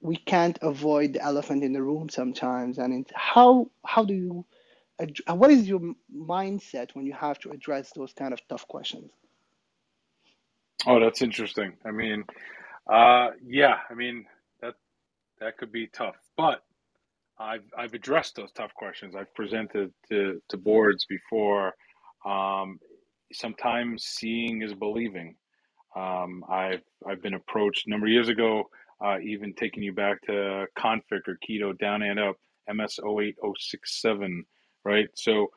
we 0.01 0.17
can't 0.17 0.59
avoid 0.63 1.13
the 1.15 1.23
elephant 1.23 1.65
in 1.65 1.73
the 1.73 1.83
room 1.83 2.09
sometimes. 2.09 2.79
And 2.79 3.07
how 3.15 3.71
how 3.85 4.05
do 4.05 4.15
you 4.15 4.45
ad- 5.01 5.39
what 5.39 5.51
is 5.51 5.69
your 5.69 5.81
mindset 6.15 6.95
when 6.95 7.07
you 7.07 7.15
have 7.15 7.39
to 7.41 7.51
address 7.53 7.93
those 7.93 8.13
kind 8.15 8.33
of 8.35 8.41
tough 8.49 8.67
questions 8.69 9.11
Oh, 10.87 11.01
that's 11.01 11.23
interesting. 11.23 11.75
I 11.87 11.91
mean, 11.93 12.25
uh, 12.93 13.31
yeah, 13.47 13.77
I 13.91 13.95
mean 13.95 14.27
that 14.63 14.75
that 15.41 15.59
could 15.59 15.73
be 15.73 15.89
tough, 15.89 16.17
but 16.37 16.63
I've 17.39 17.65
I've 17.77 17.95
addressed 17.95 18.37
those 18.37 18.53
tough 18.53 18.75
questions. 18.75 19.17
I've 19.17 19.35
presented 19.35 19.93
to 20.11 20.43
to 20.51 20.57
boards 20.57 21.07
before. 21.07 21.75
Um, 22.27 22.81
sometimes 23.33 24.05
seeing 24.05 24.63
is 24.63 24.75
believing. 24.75 25.37
Um, 25.97 26.45
I've 26.51 26.83
I've 27.07 27.23
been 27.23 27.35
approached 27.35 27.87
a 27.87 27.91
number 27.91 28.07
of 28.07 28.13
years 28.13 28.29
ago, 28.29 28.71
uh, 29.05 29.19
even 29.21 29.55
taking 29.55 29.83
you 29.83 29.93
back 29.93 30.23
to 30.23 30.67
Conficker 30.79 31.37
Keto 31.49 31.77
down 31.79 32.03
and 32.03 32.21
up 32.21 32.37
MS 32.73 33.01
08067, 33.05 34.45
right? 34.89 35.09
So 35.17 35.49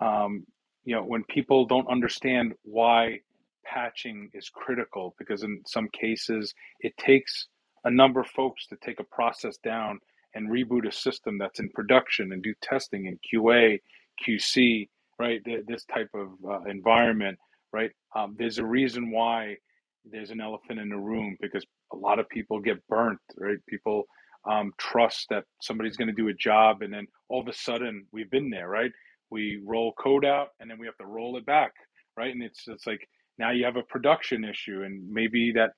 um, 0.00 0.46
you 0.84 0.94
know, 0.94 1.02
when 1.02 1.24
people 1.24 1.66
don't 1.66 1.88
understand 1.88 2.54
why 2.62 3.20
patching 3.64 4.30
is 4.34 4.48
critical, 4.48 5.14
because 5.18 5.42
in 5.42 5.62
some 5.66 5.88
cases 5.92 6.54
it 6.80 6.96
takes 6.96 7.48
a 7.84 7.90
number 7.90 8.20
of 8.20 8.26
folks 8.28 8.66
to 8.68 8.76
take 8.84 9.00
a 9.00 9.04
process 9.04 9.56
down 9.58 9.98
and 10.34 10.50
reboot 10.50 10.86
a 10.86 10.92
system 10.92 11.38
that's 11.38 11.60
in 11.60 11.68
production 11.70 12.32
and 12.32 12.42
do 12.42 12.54
testing 12.62 13.06
in 13.06 13.18
QA, 13.32 13.80
QC, 14.26 14.88
right? 15.18 15.40
This 15.66 15.84
type 15.86 16.10
of 16.14 16.28
uh, 16.48 16.62
environment, 16.70 17.38
right? 17.72 17.90
Um, 18.14 18.36
there's 18.38 18.58
a 18.58 18.64
reason 18.64 19.10
why 19.10 19.56
there's 20.04 20.30
an 20.30 20.40
elephant 20.40 20.78
in 20.78 20.90
the 20.90 20.96
room 20.96 21.36
because 21.40 21.64
a 21.92 21.96
lot 21.96 22.18
of 22.18 22.28
people 22.28 22.60
get 22.60 22.86
burnt, 22.88 23.18
right? 23.38 23.58
People 23.68 24.04
um, 24.50 24.72
trust 24.78 25.26
that 25.30 25.44
somebody's 25.62 25.96
going 25.96 26.08
to 26.08 26.14
do 26.14 26.28
a 26.28 26.34
job, 26.34 26.82
and 26.82 26.92
then 26.92 27.06
all 27.28 27.40
of 27.40 27.48
a 27.48 27.54
sudden 27.54 28.06
we've 28.12 28.30
been 28.30 28.50
there, 28.50 28.68
right? 28.68 28.92
we 29.30 29.60
roll 29.64 29.92
code 29.94 30.24
out 30.24 30.50
and 30.60 30.70
then 30.70 30.78
we 30.78 30.86
have 30.86 30.96
to 30.98 31.06
roll 31.06 31.36
it 31.36 31.46
back 31.46 31.72
right? 32.16 32.32
And 32.32 32.42
it's 32.42 32.64
it's 32.68 32.86
like 32.86 33.08
now 33.38 33.50
you 33.50 33.64
have 33.64 33.76
a 33.76 33.82
production 33.82 34.44
issue 34.44 34.82
and 34.84 35.08
maybe 35.10 35.52
that 35.52 35.72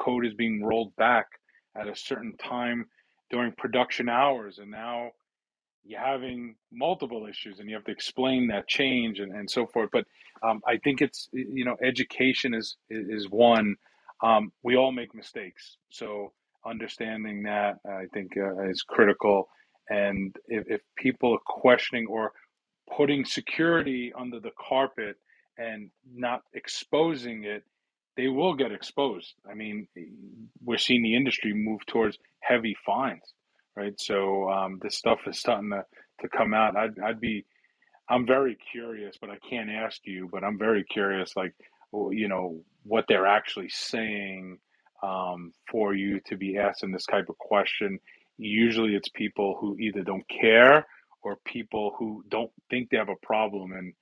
code 0.00 0.26
is 0.26 0.34
being 0.34 0.64
rolled 0.64 0.94
back 0.96 1.26
at 1.76 1.88
a 1.88 1.96
certain 1.96 2.36
time 2.38 2.86
during 3.30 3.52
production 3.52 4.08
hours 4.08 4.58
and 4.58 4.70
now 4.70 5.10
you're 5.84 6.00
having 6.00 6.54
multiple 6.72 7.26
issues 7.28 7.58
and 7.58 7.68
you 7.68 7.74
have 7.74 7.84
to 7.84 7.90
explain 7.92 8.48
that 8.48 8.68
change 8.68 9.20
and, 9.20 9.32
and 9.32 9.50
so 9.50 9.66
forth. 9.66 9.90
But 9.92 10.04
um, 10.42 10.60
i 10.66 10.76
think 10.78 11.00
it's 11.00 11.28
you 11.32 11.64
know 11.64 11.76
education 11.82 12.54
is 12.54 12.76
is 12.90 13.28
one. 13.30 13.76
Um, 14.22 14.52
we 14.62 14.76
all 14.76 14.92
make 14.92 15.14
mistakes 15.14 15.78
so 15.90 16.32
understanding 16.66 17.42
that 17.42 17.78
i 17.88 18.04
think 18.12 18.32
uh, 18.36 18.68
is 18.68 18.82
critical 18.82 19.48
and 19.90 20.36
if, 20.46 20.64
if 20.68 20.80
people 20.96 21.34
are 21.34 21.40
questioning 21.44 22.06
or 22.08 22.32
putting 22.96 23.24
security 23.24 24.12
under 24.18 24.40
the 24.40 24.52
carpet 24.58 25.16
and 25.58 25.90
not 26.14 26.42
exposing 26.54 27.44
it, 27.44 27.64
they 28.16 28.28
will 28.28 28.54
get 28.54 28.72
exposed. 28.72 29.34
I 29.50 29.54
mean, 29.54 29.88
we're 30.62 30.78
seeing 30.78 31.02
the 31.02 31.16
industry 31.16 31.52
move 31.54 31.84
towards 31.86 32.18
heavy 32.40 32.76
fines, 32.84 33.22
right? 33.76 33.98
So 33.98 34.50
um, 34.50 34.78
this 34.82 34.96
stuff 34.96 35.20
is 35.26 35.38
starting 35.38 35.70
to, 35.70 35.84
to 36.20 36.28
come 36.28 36.52
out. 36.52 36.76
I'd, 36.76 36.98
I'd 36.98 37.20
be, 37.20 37.44
I'm 38.08 38.26
very 38.26 38.56
curious, 38.70 39.16
but 39.20 39.30
I 39.30 39.38
can't 39.48 39.70
ask 39.70 40.00
you, 40.04 40.28
but 40.30 40.44
I'm 40.44 40.58
very 40.58 40.84
curious, 40.84 41.34
like, 41.36 41.54
you 41.92 42.28
know, 42.28 42.60
what 42.84 43.04
they're 43.08 43.26
actually 43.26 43.68
saying 43.70 44.58
um, 45.02 45.52
for 45.70 45.94
you 45.94 46.20
to 46.26 46.36
be 46.36 46.58
asking 46.58 46.92
this 46.92 47.06
type 47.06 47.28
of 47.28 47.38
question. 47.38 47.98
Usually 48.38 48.94
it's 48.94 49.08
people 49.08 49.56
who 49.60 49.76
either 49.78 50.02
don't 50.02 50.26
care 50.28 50.86
or 51.22 51.36
people 51.44 51.94
who 51.98 52.24
don't 52.28 52.50
think 52.70 52.90
they 52.90 52.96
have 52.96 53.08
a 53.08 53.26
problem. 53.26 53.72
And, 53.72 53.92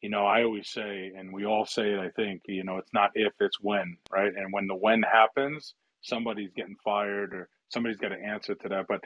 you 0.00 0.08
know, 0.08 0.24
I 0.26 0.44
always 0.44 0.68
say, 0.68 1.12
and 1.16 1.32
we 1.32 1.44
all 1.44 1.66
say 1.66 1.92
it, 1.92 1.98
I 1.98 2.10
think, 2.10 2.42
you 2.46 2.64
know, 2.64 2.78
it's 2.78 2.92
not 2.92 3.10
if, 3.14 3.32
it's 3.40 3.60
when, 3.60 3.96
right? 4.10 4.32
And 4.34 4.52
when 4.52 4.66
the 4.66 4.74
when 4.74 5.02
happens, 5.02 5.74
somebody's 6.02 6.52
getting 6.56 6.76
fired 6.84 7.34
or 7.34 7.48
somebody's 7.68 7.98
got 7.98 8.08
to 8.10 8.20
answer 8.22 8.54
to 8.54 8.68
that. 8.68 8.86
But 8.88 9.02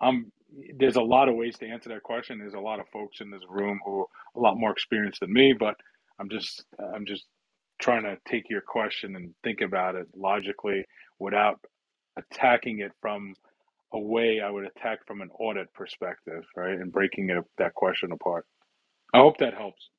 um, 0.00 0.30
there's 0.76 0.96
a 0.96 1.02
lot 1.02 1.28
of 1.28 1.34
ways 1.34 1.58
to 1.58 1.66
answer 1.66 1.88
that 1.90 2.02
question. 2.02 2.38
There's 2.38 2.54
a 2.54 2.60
lot 2.60 2.80
of 2.80 2.88
folks 2.88 3.20
in 3.20 3.30
this 3.30 3.42
room 3.48 3.80
who 3.84 4.00
are 4.00 4.06
a 4.36 4.40
lot 4.40 4.58
more 4.58 4.70
experienced 4.70 5.20
than 5.20 5.32
me, 5.32 5.54
but 5.58 5.74
I'm 6.18 6.28
just, 6.30 6.64
I'm 6.94 7.04
just 7.06 7.26
trying 7.80 8.04
to 8.04 8.18
take 8.28 8.50
your 8.50 8.62
question 8.62 9.16
and 9.16 9.34
think 9.44 9.60
about 9.60 9.96
it 9.96 10.06
logically 10.16 10.84
without 11.18 11.60
attacking 12.18 12.80
it 12.80 12.92
from 13.00 13.34
a 13.92 13.98
way 13.98 14.40
I 14.40 14.50
would 14.50 14.66
attack 14.66 15.00
from 15.06 15.22
an 15.22 15.30
audit 15.38 15.72
perspective, 15.74 16.44
right? 16.56 16.78
And 16.78 16.92
breaking 16.92 17.30
it, 17.30 17.44
that 17.58 17.74
question 17.74 18.12
apart. 18.12 18.46
I 19.14 19.18
hope 19.18 19.38
that 19.38 19.54
helps. 19.54 19.90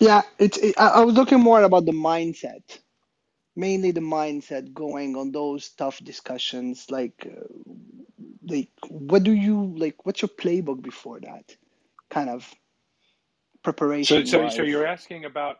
Yeah, 0.00 0.22
it's. 0.38 0.58
It, 0.58 0.78
I 0.78 1.02
was 1.04 1.14
looking 1.14 1.40
more 1.40 1.62
about 1.62 1.86
the 1.86 1.92
mindset, 1.92 2.78
mainly 3.56 3.92
the 3.92 4.00
mindset 4.00 4.74
going 4.74 5.16
on 5.16 5.32
those 5.32 5.70
tough 5.70 5.98
discussions. 6.04 6.90
Like, 6.90 7.14
uh, 7.26 7.46
like 8.46 8.70
what 8.88 9.22
do 9.24 9.32
you 9.32 9.74
like? 9.76 10.04
What's 10.06 10.22
your 10.22 10.30
playbook 10.30 10.82
before 10.82 11.20
that? 11.20 11.56
Kind 12.10 12.30
of 12.30 12.50
preparation 13.66 14.24
so, 14.26 14.48
so 14.48 14.62
wise. 14.62 14.70
you're 14.70 14.86
asking 14.86 15.24
about 15.24 15.56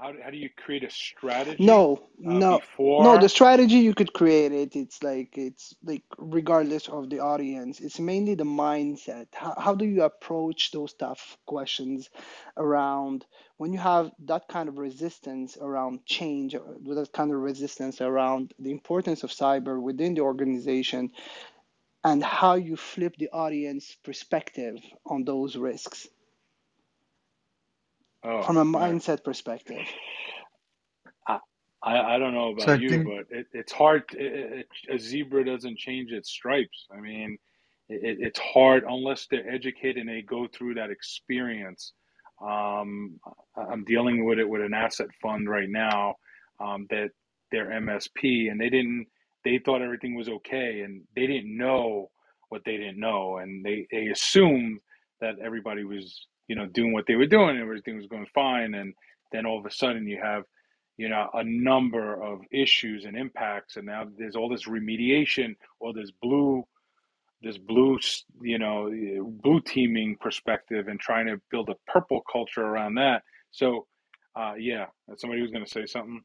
how, 0.00 0.12
how 0.22 0.30
do 0.30 0.36
you 0.36 0.50
create 0.62 0.84
a 0.84 0.90
strategy 0.90 1.64
No, 1.64 2.08
uh, 2.26 2.32
no, 2.44 2.60
no. 2.78 3.18
The 3.18 3.28
strategy 3.28 3.76
you 3.76 3.94
could 3.94 4.12
create 4.12 4.52
it. 4.52 4.76
It's 4.76 5.02
like 5.02 5.38
it's 5.38 5.74
like 5.82 6.04
regardless 6.18 6.88
of 6.88 7.08
the 7.08 7.20
audience, 7.20 7.80
it's 7.80 7.98
mainly 7.98 8.34
the 8.34 8.50
mindset. 8.66 9.28
How 9.32 9.54
how 9.64 9.74
do 9.74 9.86
you 9.86 10.02
approach 10.02 10.72
those 10.72 10.92
tough 10.92 11.22
questions 11.46 12.10
around 12.56 13.24
when 13.56 13.72
you 13.74 13.78
have 13.78 14.10
that 14.32 14.44
kind 14.48 14.68
of 14.68 14.76
resistance 14.76 15.58
around 15.68 16.04
change, 16.04 16.54
or 16.54 16.94
that 16.94 17.12
kind 17.12 17.30
of 17.32 17.38
resistance 17.50 18.00
around 18.00 18.52
the 18.58 18.72
importance 18.78 19.22
of 19.24 19.30
cyber 19.30 19.80
within 19.88 20.14
the 20.14 20.22
organization, 20.32 21.12
and 22.04 22.22
how 22.22 22.54
you 22.68 22.76
flip 22.76 23.14
the 23.16 23.30
audience 23.44 23.96
perspective 24.08 24.76
on 25.04 25.24
those 25.24 25.56
risks 25.56 26.08
Oh, 28.24 28.46
from 28.46 28.58
a 28.58 28.64
man. 28.76 28.98
mindset 28.98 29.24
perspective. 29.24 29.86
I, 31.28 31.40
I 31.82 32.16
I 32.16 32.18
don't 32.18 32.34
know 32.34 32.52
about 32.52 32.74
I 32.74 32.78
you, 32.78 32.98
think 32.98 33.04
but 33.04 33.26
it, 33.36 33.48
it's 33.54 33.72
hard. 33.72 34.04
It, 34.14 34.66
it, 34.90 34.94
a 34.94 34.98
zebra 35.00 35.44
doesn't 35.46 35.78
change 35.78 36.12
its 36.12 36.30
stripes. 36.30 36.86
I 36.96 37.00
mean, 37.00 37.38
it, 37.88 38.18
it's 38.20 38.40
hard 38.40 38.84
unless 38.88 39.28
they're 39.30 39.48
educated 39.50 39.98
and 39.98 40.10
they 40.10 40.22
go 40.22 40.48
through 40.48 40.76
that 40.76 40.90
experience. 40.90 41.94
Um, 42.42 43.20
I- 43.56 43.62
I'm 43.72 43.84
dealing 43.86 44.26
with 44.26 44.40
it 44.40 44.48
with 44.48 44.62
an 44.62 44.74
asset 44.74 45.08
fund 45.22 45.50
right 45.50 45.70
now 45.70 46.16
um, 46.60 46.88
that 46.90 47.10
their 47.52 47.66
MSP, 47.68 48.50
and 48.50 48.60
they 48.60 48.70
didn't. 48.70 49.08
They 49.44 49.58
thought 49.58 49.82
everything 49.82 50.16
was 50.16 50.30
okay, 50.30 50.82
and 50.82 51.02
they 51.16 51.28
didn't 51.28 51.56
know 51.56 52.10
what 52.48 52.62
they 52.64 52.78
didn't 52.78 53.00
know, 53.00 53.38
and 53.38 53.64
they 53.64 53.86
they 53.92 54.08
assumed 54.08 54.80
that 55.20 55.36
everybody 55.44 55.84
was, 55.84 56.26
you 56.50 56.56
know, 56.56 56.66
doing 56.66 56.92
what 56.92 57.06
they 57.08 57.16
were 57.16 57.26
doing, 57.26 57.52
and 57.52 57.62
everything 57.62 57.96
was 57.98 58.08
going 58.08 58.26
fine, 58.34 58.74
and 58.74 58.94
then 59.32 59.46
all 59.46 59.60
of 59.60 59.66
a 59.66 59.72
sudden 59.72 60.08
you 60.08 60.20
have 60.22 60.44
you 60.98 61.10
know 61.10 61.28
a 61.34 61.44
number 61.44 62.22
of 62.22 62.40
issues 62.52 63.06
and 63.06 63.18
impacts 63.18 63.78
and 63.78 63.86
now 63.86 64.04
there's 64.18 64.36
all 64.36 64.50
this 64.50 64.68
remediation 64.68 65.56
or 65.80 65.94
this 65.94 66.12
blue 66.22 66.64
this 67.42 67.58
blue 67.58 67.98
you 68.42 68.58
know 68.58 68.90
blue 69.42 69.60
teaming 69.62 70.16
perspective 70.20 70.88
and 70.88 71.00
trying 71.00 71.26
to 71.26 71.40
build 71.50 71.70
a 71.70 71.92
purple 71.92 72.22
culture 72.32 72.62
around 72.62 72.94
that 72.96 73.22
so 73.52 73.86
uh 74.36 74.54
yeah 74.58 74.86
somebody 75.16 75.42
was 75.42 75.50
going 75.52 75.64
to 75.64 75.70
say 75.70 75.86
something 75.86 76.22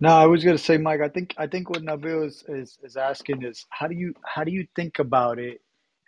No, 0.00 0.10
I 0.10 0.26
was 0.26 0.44
gonna 0.44 0.58
say, 0.58 0.76
Mike. 0.78 1.00
I 1.00 1.08
think 1.08 1.34
I 1.38 1.46
think 1.46 1.70
what 1.70 1.82
Nabil 1.82 2.26
is, 2.26 2.44
is 2.48 2.78
is 2.82 2.96
asking 2.96 3.44
is 3.44 3.66
how 3.70 3.88
do 3.88 3.94
you 3.94 4.14
how 4.24 4.44
do 4.44 4.52
you 4.52 4.66
think 4.76 4.98
about 4.98 5.38
it, 5.38 5.60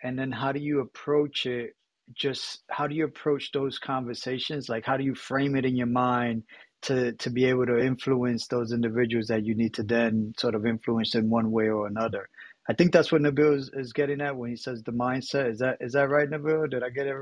and 0.03 0.17
then 0.17 0.31
how 0.31 0.51
do 0.51 0.59
you 0.59 0.81
approach 0.81 1.47
it? 1.47 1.73
Just 2.15 2.63
how 2.69 2.87
do 2.87 2.95
you 2.95 3.05
approach 3.05 3.51
those 3.51 3.79
conversations? 3.79 4.69
Like 4.69 4.85
how 4.85 4.97
do 4.97 5.03
you 5.03 5.15
frame 5.15 5.55
it 5.55 5.65
in 5.65 5.75
your 5.75 5.87
mind 5.87 6.43
to 6.83 7.13
to 7.13 7.29
be 7.29 7.45
able 7.45 7.65
to 7.67 7.79
influence 7.79 8.47
those 8.47 8.71
individuals 8.71 9.27
that 9.27 9.45
you 9.45 9.55
need 9.55 9.73
to 9.75 9.83
then 9.83 10.33
sort 10.37 10.55
of 10.55 10.65
influence 10.65 11.15
in 11.15 11.29
one 11.29 11.51
way 11.51 11.69
or 11.69 11.87
another? 11.87 12.29
I 12.69 12.73
think 12.73 12.93
that's 12.93 13.11
what 13.11 13.21
Nabil 13.21 13.57
is, 13.57 13.71
is 13.73 13.93
getting 13.93 14.21
at 14.21 14.37
when 14.37 14.49
he 14.49 14.55
says 14.55 14.83
the 14.83 14.91
mindset. 14.91 15.49
Is 15.51 15.59
that 15.59 15.77
is 15.81 15.93
that 15.93 16.09
right, 16.09 16.29
Nabil? 16.29 16.69
Did 16.69 16.83
I 16.83 16.89
get 16.89 17.07
it 17.07 17.15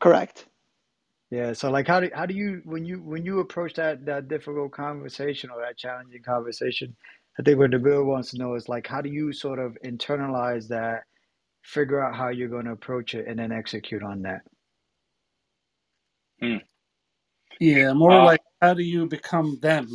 Correct. 0.00 0.46
Yeah, 1.30 1.52
so 1.52 1.70
like 1.70 1.86
how 1.86 2.00
do 2.00 2.10
how 2.14 2.24
do 2.24 2.34
you 2.34 2.62
when 2.64 2.86
you 2.86 3.02
when 3.02 3.24
you 3.24 3.40
approach 3.40 3.74
that 3.74 4.06
that 4.06 4.28
difficult 4.28 4.72
conversation 4.72 5.50
or 5.50 5.60
that 5.60 5.76
challenging 5.76 6.22
conversation, 6.22 6.96
I 7.38 7.42
think 7.42 7.58
what 7.58 7.70
bill 7.82 8.04
wants 8.04 8.30
to 8.30 8.38
know 8.38 8.54
is 8.54 8.68
like 8.68 8.86
how 8.86 9.02
do 9.02 9.10
you 9.10 9.32
sort 9.32 9.58
of 9.58 9.76
internalize 9.84 10.68
that, 10.68 11.02
figure 11.68 12.00
out 12.00 12.16
how 12.16 12.30
you're 12.30 12.48
going 12.50 12.66
to 12.66 12.72
approach 12.72 13.14
it, 13.14 13.28
and 13.28 13.38
then 13.38 13.52
execute 13.52 14.02
on 14.04 14.22
that. 14.22 14.42
hmm. 16.40 16.56
Yeah, 17.60 17.92
more 17.94 18.20
uh 18.20 18.22
like 18.22 18.40
how 18.60 18.74
do 18.74 18.82
you 18.82 19.06
become 19.06 19.58
them 19.62 19.88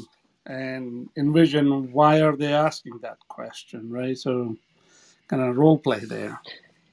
and 0.47 1.09
envision 1.17 1.91
why 1.91 2.21
are 2.21 2.35
they 2.35 2.53
asking 2.53 2.99
that 3.03 3.17
question, 3.29 3.89
right? 3.91 4.17
So 4.17 4.55
kind 5.29 5.43
of 5.43 5.57
role 5.57 5.79
play 5.79 5.99
there. 6.01 6.39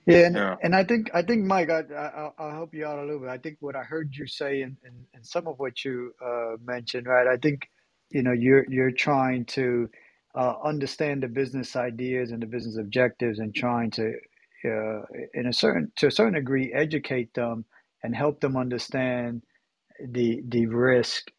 Yeah, 0.07 0.27
and 0.29 0.37
yeah 0.37 0.57
and 0.63 0.77
I 0.77 0.85
think 0.85 1.11
I 1.15 1.23
think 1.23 1.47
Mike, 1.47 1.71
I, 1.71 1.83
I 1.95 2.07
I'll 2.09 2.35
I'll 2.39 2.53
help 2.53 2.75
you 2.75 2.87
out 2.87 3.01
a 3.01 3.05
little 3.05 3.21
bit. 3.21 3.31
I 3.31 3.39
think 3.39 3.59
what 3.61 3.77
I 3.77 3.85
heard 3.85 4.15
you 4.17 4.29
say 4.29 4.63
and 4.63 4.77
and, 4.85 4.95
and 5.15 5.27
some 5.27 5.49
of 5.49 5.59
what 5.61 5.85
you 5.87 6.15
uh, 6.25 6.57
mentioned, 6.65 7.09
right? 7.09 7.27
I 7.27 7.39
think 7.39 7.69
you 8.11 8.23
know 8.23 8.35
you're 8.35 8.67
you're 8.69 8.93
trying 8.93 9.47
to 9.47 9.89
uh, 10.37 10.57
understand 10.65 11.25
the 11.25 11.29
business 11.29 11.77
ideas 11.77 12.33
and 12.33 12.43
the 12.43 12.49
business 12.49 12.79
objectives, 12.79 13.41
and 13.41 13.57
trying 13.57 13.93
to, 13.93 14.15
uh, 14.65 15.03
in 15.35 15.47
a 15.49 15.53
certain 15.53 15.93
to 15.97 16.09
a 16.09 16.11
certain 16.11 16.35
degree, 16.35 16.73
educate 16.75 17.35
them 17.35 17.65
and 18.05 18.15
help 18.17 18.41
them 18.41 18.57
understand 18.57 19.43
the 20.11 20.43
the 20.49 20.67
risk 20.67 21.31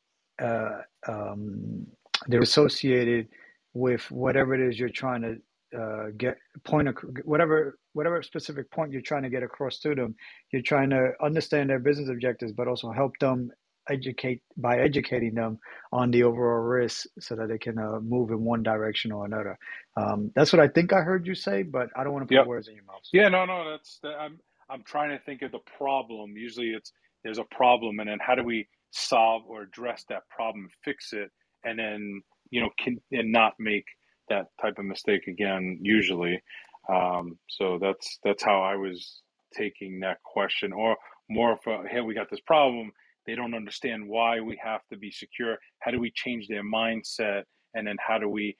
uh, 0.41 0.79
um, 1.07 1.87
they're 2.27 2.41
associated 2.41 3.27
with 3.73 4.01
whatever 4.11 4.55
it 4.55 4.61
is 4.61 4.79
you're 4.79 4.89
trying 4.89 5.21
to 5.21 5.79
uh, 5.79 6.07
get 6.17 6.37
point 6.65 6.87
ac- 6.89 7.23
whatever 7.25 7.77
whatever 7.93 8.21
specific 8.23 8.69
point 8.71 8.91
you're 8.91 9.01
trying 9.01 9.23
to 9.23 9.29
get 9.29 9.43
across 9.43 9.79
to 9.79 9.95
them. 9.95 10.15
You're 10.51 10.61
trying 10.63 10.89
to 10.91 11.11
understand 11.23 11.69
their 11.69 11.79
business 11.79 12.09
objectives, 12.09 12.53
but 12.53 12.67
also 12.67 12.91
help 12.91 13.13
them 13.19 13.51
educate 13.91 14.41
by 14.57 14.79
educating 14.79 15.35
them 15.35 15.59
on 15.91 16.11
the 16.11 16.23
overall 16.23 16.61
risk 16.61 17.07
so 17.19 17.35
that 17.35 17.49
they 17.49 17.57
can 17.57 17.77
uh, 17.77 17.99
move 17.99 18.31
in 18.31 18.43
one 18.43 18.63
direction 18.63 19.11
or 19.11 19.25
another. 19.25 19.57
Um, 19.97 20.31
that's 20.35 20.53
what 20.53 20.61
I 20.61 20.67
think 20.67 20.93
I 20.93 21.01
heard 21.01 21.27
you 21.27 21.35
say, 21.35 21.63
but 21.63 21.89
I 21.95 22.03
don't 22.03 22.13
want 22.13 22.23
to 22.23 22.27
put 22.27 22.35
yep 22.35 22.47
words 22.47 22.67
in 22.67 22.75
your 22.75 22.85
mouth. 22.85 23.01
Yeah 23.11 23.29
no 23.29 23.45
no 23.45 23.69
that's 23.71 23.99
that, 24.03 24.15
i'm 24.19 24.39
i'm 24.69 24.83
trying 24.83 25.09
to 25.09 25.23
think 25.23 25.41
of 25.41 25.51
the 25.51 25.59
problem 25.77 26.35
usually 26.35 26.69
it's 26.69 26.91
there's 27.23 27.37
a 27.37 27.43
problem 27.45 27.99
and 27.99 28.09
then 28.09 28.19
how 28.21 28.35
do 28.35 28.43
we 28.43 28.67
solve 28.91 29.43
or 29.47 29.63
address 29.63 30.05
that 30.09 30.27
problem 30.29 30.67
fix 30.83 31.13
it 31.13 31.31
and 31.63 31.79
then 31.79 32.21
you 32.49 32.61
know 32.61 32.69
can 32.77 32.97
and 33.11 33.31
not 33.31 33.53
make 33.59 33.85
that 34.29 34.47
type 34.61 34.77
of 34.77 34.85
mistake 34.85 35.27
again 35.27 35.79
usually 35.81 36.41
um 36.89 37.37
so 37.47 37.77
that's 37.81 38.19
that's 38.23 38.43
how 38.43 38.61
i 38.61 38.75
was 38.75 39.21
taking 39.53 39.99
that 39.99 40.17
question 40.23 40.73
or 40.73 40.95
more 41.29 41.53
of 41.53 41.59
a 41.67 41.87
hey 41.87 42.01
we 42.01 42.13
got 42.13 42.29
this 42.29 42.41
problem 42.45 42.91
they 43.25 43.35
don't 43.35 43.53
understand 43.53 44.07
why 44.07 44.39
we 44.39 44.59
have 44.63 44.81
to 44.91 44.97
be 44.97 45.11
secure. 45.11 45.57
How 45.79 45.91
do 45.91 45.99
we 45.99 46.11
change 46.13 46.47
their 46.47 46.63
mindset? 46.63 47.43
And 47.73 47.87
then 47.87 47.97
how 48.05 48.17
do 48.17 48.27
we 48.27 48.57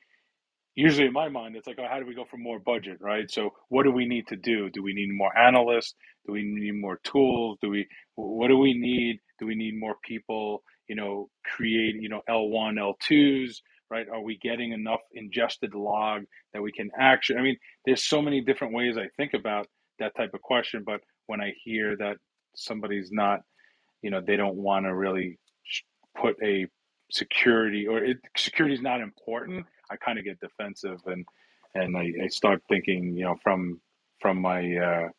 usually 0.76 1.08
in 1.08 1.12
my 1.14 1.28
mind 1.28 1.54
it's 1.58 1.68
like 1.68 1.78
oh 1.80 1.88
how 1.90 2.00
do 2.00 2.06
we 2.06 2.16
go 2.16 2.26
for 2.30 2.38
more 2.38 2.60
budget 2.60 2.98
right? 3.02 3.30
So 3.30 3.52
what 3.70 3.84
do 3.84 3.92
we 3.92 4.06
need 4.06 4.28
to 4.28 4.36
do? 4.36 4.70
Do 4.70 4.84
we 4.84 4.94
need 4.94 5.10
more 5.12 5.36
analysts? 5.38 5.96
Do 6.26 6.34
we 6.34 6.44
need 6.44 6.80
more 6.80 7.00
tools? 7.04 7.58
Do 7.62 7.70
we 7.70 7.88
what 8.16 8.48
do 8.48 8.58
we 8.58 8.74
need? 8.74 9.20
Do 9.40 9.46
we 9.46 9.56
need 9.56 9.78
more 9.78 9.96
people 10.04 10.64
you 10.88 10.96
know 10.96 11.30
create 11.56 11.96
you 12.02 12.10
know 12.10 12.22
l1 12.30 12.76
l2s 12.78 13.58
right? 13.92 14.08
Are 14.10 14.22
we 14.24 14.38
getting 14.38 14.72
enough 14.72 15.02
ingested 15.14 15.76
log 15.76 16.24
that 16.54 16.62
we 16.62 16.72
can 16.72 16.90
actually? 16.98 17.40
I 17.40 17.42
mean, 17.42 17.58
there's 17.86 18.06
so 18.06 18.22
many 18.22 18.42
different 18.42 18.74
ways 18.74 18.98
I 18.98 19.10
think 19.18 19.34
about 19.34 19.68
that 20.00 20.16
type 20.16 20.34
of 20.34 20.42
question, 20.42 20.84
but 20.86 21.02
when 21.28 21.42
I 21.42 21.54
hear 21.64 21.96
that 21.98 22.16
somebody's 22.56 23.10
not, 23.12 23.42
you 24.02 24.12
know, 24.12 24.22
they 24.22 24.38
don't 24.38 24.58
want 24.58 24.86
to 24.86 24.96
really 24.96 25.40
put 26.22 26.38
a 26.44 26.68
security 27.12 27.88
or 27.88 28.00
it, 28.04 28.18
security 28.38 28.76
is 28.76 28.82
not 28.82 29.02
important, 29.02 29.66
I 29.92 29.98
kind 29.98 30.20
of 30.20 30.26
get 30.26 30.40
defensive 30.40 31.00
and 31.08 31.26
and 31.76 31.98
I, 31.98 32.12
I 32.24 32.28
start 32.30 32.64
thinking, 32.70 33.16
you 33.16 33.26
know, 33.26 33.36
from 33.44 33.82
from 34.22 34.42
my 34.42 34.78
uh, 34.78 35.10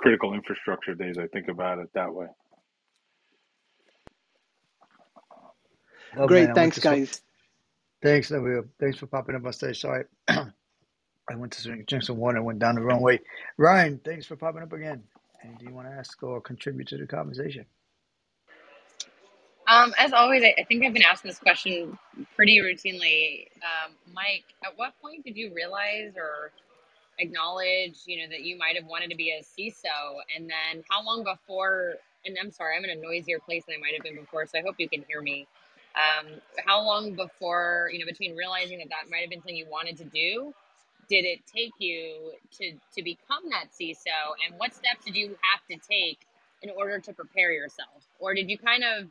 critical 0.00 0.34
infrastructure 0.34 0.94
days, 0.94 1.18
I 1.18 1.26
think 1.28 1.48
about 1.48 1.78
it 1.78 1.88
that 1.94 2.14
way. 2.14 2.26
Oh 6.16 6.28
man, 6.28 6.50
Great, 6.50 6.52
I 6.52 6.54
went 6.54 6.74
thanks, 6.74 6.76
to 6.76 6.82
sw- 6.82 6.94
guys. 6.94 7.22
thanks, 8.02 8.30
Nabil. 8.30 8.68
Thanks 8.80 8.98
for 8.98 9.06
popping 9.06 9.36
up 9.36 9.46
on 9.46 9.52
stage. 9.54 9.80
Sorry, 9.80 10.04
I 10.28 10.46
went 11.36 11.52
to 11.54 11.64
drink, 11.64 11.86
drink 11.88 12.04
some 12.04 12.18
water 12.18 12.38
and 12.38 12.46
went 12.46 12.60
down 12.60 12.76
the 12.76 12.82
wrong 12.82 13.02
way. 13.02 13.20
Ryan, 13.58 14.00
thanks 14.04 14.26
for 14.26 14.36
popping 14.36 14.62
up 14.62 14.72
again. 14.72 15.04
And 15.42 15.58
do 15.58 15.66
you 15.66 15.74
want 15.74 15.88
to 15.88 15.94
ask 15.94 16.22
or 16.22 16.40
contribute 16.40 16.88
to 16.88 16.98
the 16.98 17.06
conversation? 17.06 17.66
Um, 19.70 19.94
as 19.98 20.12
always, 20.12 20.42
I, 20.42 20.64
think 20.64 20.84
I've 20.84 20.92
been 20.92 21.04
asked 21.04 21.22
this 21.22 21.38
question 21.38 21.96
pretty 22.34 22.58
routinely. 22.58 23.46
Um, 23.62 23.92
Mike, 24.12 24.42
at 24.64 24.76
what 24.76 24.94
point 25.00 25.24
did 25.24 25.36
you 25.36 25.54
realize 25.54 26.14
or 26.16 26.50
acknowledge, 27.20 28.00
you 28.04 28.18
know, 28.18 28.28
that 28.30 28.40
you 28.40 28.58
might 28.58 28.74
have 28.74 28.84
wanted 28.86 29.10
to 29.10 29.16
be 29.16 29.30
a 29.30 29.44
CISO? 29.44 30.18
And 30.36 30.50
then 30.50 30.82
how 30.90 31.04
long 31.04 31.22
before, 31.22 31.94
and 32.26 32.36
I'm 32.42 32.50
sorry, 32.50 32.76
I'm 32.76 32.82
in 32.82 32.90
a 32.90 33.00
noisier 33.00 33.38
place 33.38 33.62
than 33.64 33.76
I 33.76 33.80
might 33.80 33.94
have 33.94 34.02
been 34.02 34.20
before, 34.20 34.44
so 34.46 34.58
I 34.58 34.62
hope 34.62 34.74
you 34.78 34.88
can 34.88 35.04
hear 35.06 35.22
me. 35.22 35.46
Um, 35.94 36.26
how 36.66 36.84
long 36.84 37.14
before, 37.14 37.90
you 37.92 38.00
know, 38.00 38.06
between 38.06 38.34
realizing 38.34 38.78
that 38.78 38.88
that 38.88 39.08
might 39.08 39.20
have 39.20 39.30
been 39.30 39.38
something 39.38 39.56
you 39.56 39.66
wanted 39.70 39.96
to 39.98 40.04
do, 40.04 40.52
did 41.08 41.24
it 41.24 41.42
take 41.46 41.72
you 41.78 42.32
to, 42.58 42.72
to 42.96 43.04
become 43.04 43.48
that 43.50 43.66
CISO? 43.70 44.34
And 44.44 44.58
what 44.58 44.74
steps 44.74 45.04
did 45.04 45.14
you 45.14 45.36
have 45.46 45.64
to 45.70 45.76
take 45.88 46.18
in 46.62 46.70
order 46.76 46.98
to 46.98 47.12
prepare 47.12 47.52
yourself? 47.52 48.08
Or 48.18 48.34
did 48.34 48.50
you 48.50 48.58
kind 48.58 48.82
of 48.82 49.10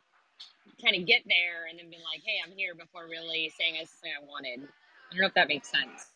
kind 0.82 0.96
of 0.96 1.06
get 1.06 1.22
there 1.26 1.66
and 1.68 1.78
then 1.78 1.90
be 1.90 1.96
like, 1.96 2.22
hey, 2.24 2.38
I'm 2.44 2.56
here 2.56 2.74
before 2.74 3.04
really 3.08 3.52
saying 3.58 3.74
I 3.76 3.84
wanted? 4.26 4.60
I 4.60 5.14
don't 5.14 5.20
know 5.20 5.26
if 5.26 5.34
that 5.34 5.48
makes 5.48 5.68
sense. 5.68 6.06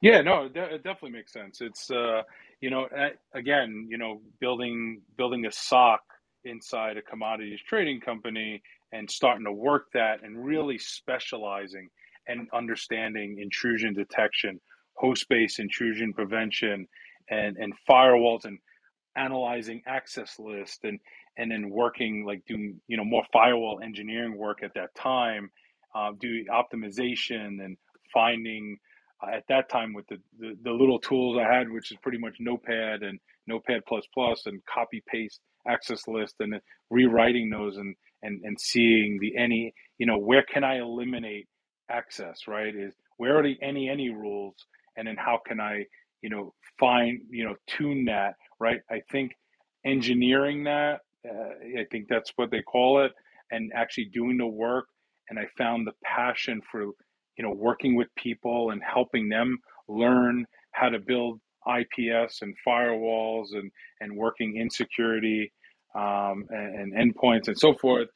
Yeah, 0.00 0.20
no, 0.20 0.44
it, 0.44 0.54
de- 0.54 0.74
it 0.74 0.84
definitely 0.84 1.12
makes 1.12 1.32
sense. 1.32 1.60
It's 1.60 1.90
uh, 1.90 2.22
you 2.60 2.70
know, 2.70 2.86
again, 3.34 3.86
you 3.88 3.98
know, 3.98 4.20
building 4.40 5.02
building 5.16 5.46
a 5.46 5.52
sock 5.52 6.02
inside 6.44 6.96
a 6.96 7.02
commodities 7.02 7.60
trading 7.66 8.00
company 8.00 8.62
and 8.92 9.10
starting 9.10 9.44
to 9.44 9.52
work 9.52 9.86
that 9.94 10.22
and 10.22 10.44
really 10.44 10.78
specializing 10.78 11.88
and 12.28 12.48
understanding 12.52 13.38
intrusion 13.40 13.94
detection, 13.94 14.60
host-based 14.94 15.58
intrusion 15.58 16.12
prevention, 16.12 16.86
and 17.30 17.56
and 17.56 17.72
firewalls 17.88 18.44
and 18.44 18.58
analyzing 19.16 19.82
access 19.86 20.38
list 20.38 20.80
and 20.84 20.98
and 21.38 21.50
then 21.50 21.70
working 21.70 22.24
like 22.26 22.44
doing 22.46 22.80
you 22.88 22.96
know 22.96 23.04
more 23.04 23.24
firewall 23.32 23.80
engineering 23.82 24.36
work 24.36 24.62
at 24.62 24.74
that 24.74 24.94
time, 24.94 25.50
uh, 25.94 26.12
doing 26.18 26.46
optimization 26.50 27.64
and 27.64 27.76
finding 28.12 28.78
uh, 29.22 29.30
at 29.30 29.44
that 29.48 29.68
time 29.68 29.92
with 29.92 30.06
the, 30.08 30.18
the 30.38 30.56
the 30.62 30.70
little 30.70 30.98
tools 30.98 31.38
I 31.38 31.52
had, 31.52 31.70
which 31.70 31.90
is 31.90 31.98
pretty 32.02 32.18
much 32.18 32.36
Notepad 32.40 33.02
and 33.02 33.18
Notepad 33.46 33.82
plus 33.86 34.04
plus 34.12 34.46
and 34.46 34.60
copy 34.66 35.02
paste 35.06 35.40
access 35.66 36.06
list 36.06 36.36
and 36.40 36.60
rewriting 36.90 37.50
those 37.50 37.76
and 37.76 37.94
and 38.22 38.42
and 38.44 38.58
seeing 38.60 39.18
the 39.20 39.36
any 39.36 39.74
you 39.98 40.06
know 40.06 40.18
where 40.18 40.42
can 40.42 40.64
I 40.64 40.78
eliminate 40.78 41.48
access 41.90 42.46
right? 42.46 42.74
Is 42.74 42.94
where 43.16 43.38
are 43.38 43.42
the 43.42 43.56
any 43.62 43.88
any 43.88 44.10
rules? 44.10 44.54
And 44.96 45.08
then 45.08 45.16
how 45.16 45.40
can 45.46 45.60
I 45.60 45.86
you 46.22 46.30
know 46.30 46.54
find 46.78 47.20
you 47.30 47.44
know 47.44 47.54
tune 47.66 48.04
that 48.06 48.34
right? 48.60 48.80
I 48.90 49.02
think 49.10 49.32
engineering 49.84 50.64
that 50.64 51.00
uh, 51.28 51.80
I 51.80 51.84
think 51.90 52.06
that's 52.08 52.32
what 52.36 52.50
they 52.50 52.62
call 52.62 53.04
it 53.04 53.12
and 53.50 53.72
actually 53.74 54.06
doing 54.06 54.38
the 54.38 54.46
work 54.46 54.86
and 55.30 55.38
I 55.38 55.44
found 55.56 55.86
the 55.86 55.92
passion 56.04 56.60
for 56.70 56.82
you 56.82 57.42
know 57.44 57.52
working 57.52 57.96
with 57.96 58.08
people 58.16 58.70
and 58.70 58.82
helping 58.82 59.28
them 59.28 59.58
learn 59.88 60.46
how 60.72 60.88
to 60.88 60.98
build 60.98 61.40
IPS 61.66 62.42
and 62.42 62.54
firewalls 62.66 63.48
and 63.52 63.70
and 64.00 64.16
working 64.16 64.56
in 64.56 64.70
security 64.70 65.52
um, 65.94 66.44
and, 66.50 66.94
and 66.94 67.14
endpoints 67.14 67.48
and 67.48 67.58
so 67.58 67.74
forth. 67.74 68.08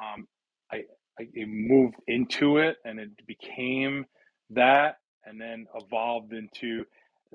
Um, 0.00 0.26
I, 0.72 0.78
I 1.20 1.44
moved 1.46 1.96
into 2.08 2.58
it 2.58 2.76
and 2.84 2.98
it 2.98 3.10
became 3.26 4.04
that 4.50 4.96
and 5.24 5.40
then 5.40 5.66
evolved 5.74 6.32
into 6.32 6.84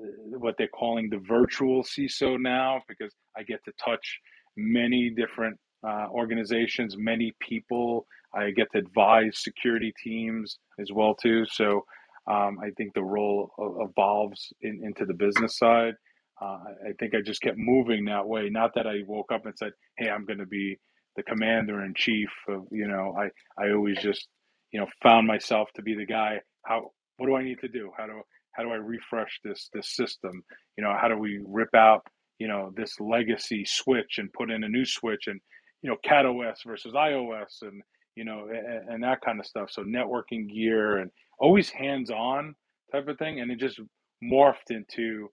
uh, 0.00 0.06
what 0.38 0.56
they're 0.58 0.68
calling 0.68 1.08
the 1.10 1.18
virtual 1.18 1.82
CISO 1.82 2.40
now 2.40 2.82
because 2.88 3.14
I 3.36 3.42
get 3.42 3.64
to 3.64 3.72
touch 3.82 4.18
many 4.56 5.10
different 5.10 5.58
uh, 5.86 6.06
organizations, 6.10 6.96
many 6.98 7.32
people. 7.40 8.06
I 8.34 8.50
get 8.50 8.68
to 8.72 8.78
advise 8.78 9.42
security 9.42 9.92
teams 10.02 10.58
as 10.80 10.90
well 10.92 11.14
too. 11.14 11.46
So 11.46 11.84
um, 12.30 12.58
I 12.62 12.70
think 12.76 12.94
the 12.94 13.04
role 13.04 13.50
evolves 13.80 14.52
in, 14.62 14.80
into 14.84 15.06
the 15.06 15.14
business 15.14 15.58
side. 15.58 15.94
Uh, 16.40 16.58
I 16.88 16.92
think 17.00 17.14
I 17.14 17.22
just 17.22 17.42
kept 17.42 17.56
moving 17.58 18.06
that 18.06 18.26
way. 18.26 18.48
Not 18.50 18.72
that 18.74 18.86
I 18.86 19.00
woke 19.06 19.32
up 19.32 19.46
and 19.46 19.54
said, 19.56 19.72
"Hey, 19.98 20.10
I'm 20.10 20.26
going 20.26 20.40
to 20.40 20.46
be 20.46 20.78
the 21.16 21.22
commander 21.22 21.84
in 21.84 21.94
chief." 21.96 22.28
Of 22.48 22.66
you 22.72 22.88
know, 22.88 23.16
I 23.18 23.30
I 23.62 23.72
always 23.72 23.98
just 24.02 24.28
you 24.72 24.80
know 24.80 24.86
found 25.02 25.26
myself 25.26 25.68
to 25.76 25.82
be 25.82 25.94
the 25.94 26.06
guy. 26.06 26.40
How 26.66 26.90
what 27.18 27.26
do 27.26 27.36
I 27.36 27.44
need 27.44 27.60
to 27.60 27.68
do? 27.68 27.90
How 27.96 28.06
do 28.06 28.20
how 28.52 28.64
do 28.64 28.70
I 28.70 28.76
refresh 28.76 29.40
this 29.44 29.70
this 29.72 29.94
system? 29.94 30.42
You 30.76 30.84
know, 30.84 30.94
how 31.00 31.08
do 31.08 31.16
we 31.18 31.40
rip 31.46 31.74
out 31.74 32.02
you 32.38 32.48
know 32.48 32.72
this 32.76 33.00
legacy 33.00 33.64
switch 33.66 34.18
and 34.18 34.32
put 34.32 34.50
in 34.50 34.64
a 34.64 34.68
new 34.68 34.84
switch 34.84 35.26
and 35.26 35.40
you 35.82 35.90
know 35.90 35.96
CatOS 36.06 36.58
versus 36.66 36.92
ios 36.94 37.62
and 37.62 37.82
you 38.16 38.24
know 38.24 38.48
and, 38.50 38.88
and 38.90 39.02
that 39.04 39.20
kind 39.20 39.40
of 39.40 39.46
stuff. 39.46 39.70
So 39.70 39.82
networking 39.82 40.52
gear 40.52 40.98
and 40.98 41.10
always 41.38 41.70
hands 41.70 42.10
on 42.10 42.54
type 42.92 43.08
of 43.08 43.18
thing. 43.18 43.40
And 43.40 43.50
it 43.50 43.58
just 43.58 43.80
morphed 44.22 44.70
into 44.70 45.28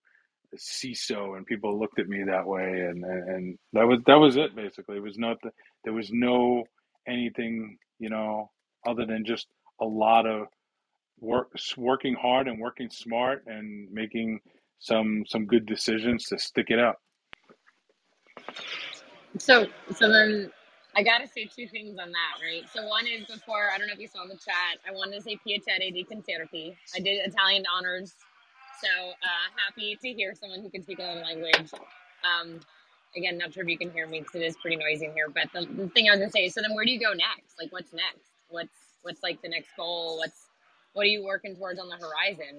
CISO 0.57 1.37
and 1.37 1.45
people 1.45 1.79
looked 1.79 1.99
at 1.99 2.07
me 2.07 2.23
that 2.25 2.45
way. 2.45 2.63
And, 2.63 3.03
and 3.03 3.29
and 3.29 3.59
that 3.73 3.87
was 3.87 3.99
that 4.05 4.19
was 4.19 4.37
it 4.37 4.55
basically. 4.55 4.97
It 4.97 5.03
was 5.03 5.17
not 5.17 5.37
the, 5.43 5.51
there 5.83 5.93
was 5.93 6.09
no 6.11 6.63
anything 7.07 7.77
you 7.99 8.09
know 8.09 8.49
other 8.85 9.05
than 9.05 9.25
just 9.25 9.47
a 9.81 9.85
lot 9.85 10.25
of 10.25 10.47
work 11.19 11.49
working 11.77 12.15
hard 12.15 12.47
and 12.47 12.59
working 12.59 12.89
smart 12.89 13.43
and 13.47 13.89
making 13.91 14.39
some 14.83 15.23
some 15.27 15.47
good 15.47 15.65
decisions 15.67 16.25
to 16.25 16.39
stick 16.39 16.67
it 16.69 16.79
out 16.79 16.97
So, 19.39 19.67
so 19.95 20.11
then 20.11 20.51
I 20.95 21.03
got 21.03 21.19
to 21.19 21.27
say 21.27 21.45
two 21.45 21.67
things 21.67 21.97
on 21.99 22.11
that, 22.11 22.35
right? 22.43 22.63
So 22.73 22.87
one 22.87 23.05
is 23.07 23.25
before, 23.27 23.71
I 23.73 23.79
don't 23.79 23.87
know 23.87 23.93
if 23.93 23.99
you 23.99 24.07
saw 24.07 24.23
in 24.23 24.29
the 24.29 24.35
chat, 24.37 24.79
I 24.87 24.93
wanted 24.93 25.17
to 25.17 25.21
say 25.23 25.39
piacere 25.47 25.91
di 25.93 26.05
concerti. 26.05 26.75
I 26.95 26.99
did 26.99 27.27
Italian 27.27 27.65
honors. 27.73 28.15
So 28.81 28.89
uh, 29.11 29.47
happy 29.57 29.97
to 30.01 30.09
hear 30.13 30.35
someone 30.35 30.61
who 30.61 30.69
can 30.69 30.83
speak 30.83 30.99
another 30.99 31.21
language. 31.21 31.71
Um, 32.23 32.59
again, 33.17 33.37
not 33.39 33.53
sure 33.53 33.63
if 33.63 33.69
you 33.69 33.77
can 33.77 33.91
hear 33.91 34.07
me 34.07 34.21
because 34.21 34.35
it 34.35 34.45
is 34.45 34.57
pretty 34.57 34.77
noisy 34.77 35.05
in 35.07 35.13
here. 35.13 35.29
But 35.29 35.49
the, 35.53 35.67
the 35.73 35.89
thing 35.89 36.09
I 36.09 36.11
was 36.11 36.19
gonna 36.19 36.31
say, 36.31 36.49
so 36.49 36.61
then 36.61 36.75
where 36.75 36.85
do 36.85 36.91
you 36.91 36.99
go 36.99 37.13
next? 37.13 37.59
Like, 37.59 37.71
what's 37.71 37.93
next? 37.93 38.31
What's 38.49 38.75
what's 39.03 39.23
like 39.23 39.41
the 39.41 39.49
next 39.49 39.69
goal? 39.77 40.17
What's 40.19 40.47
what 40.93 41.03
are 41.03 41.09
you 41.09 41.23
working 41.25 41.55
towards 41.55 41.79
on 41.79 41.89
the 41.89 41.97
horizon? 41.97 42.57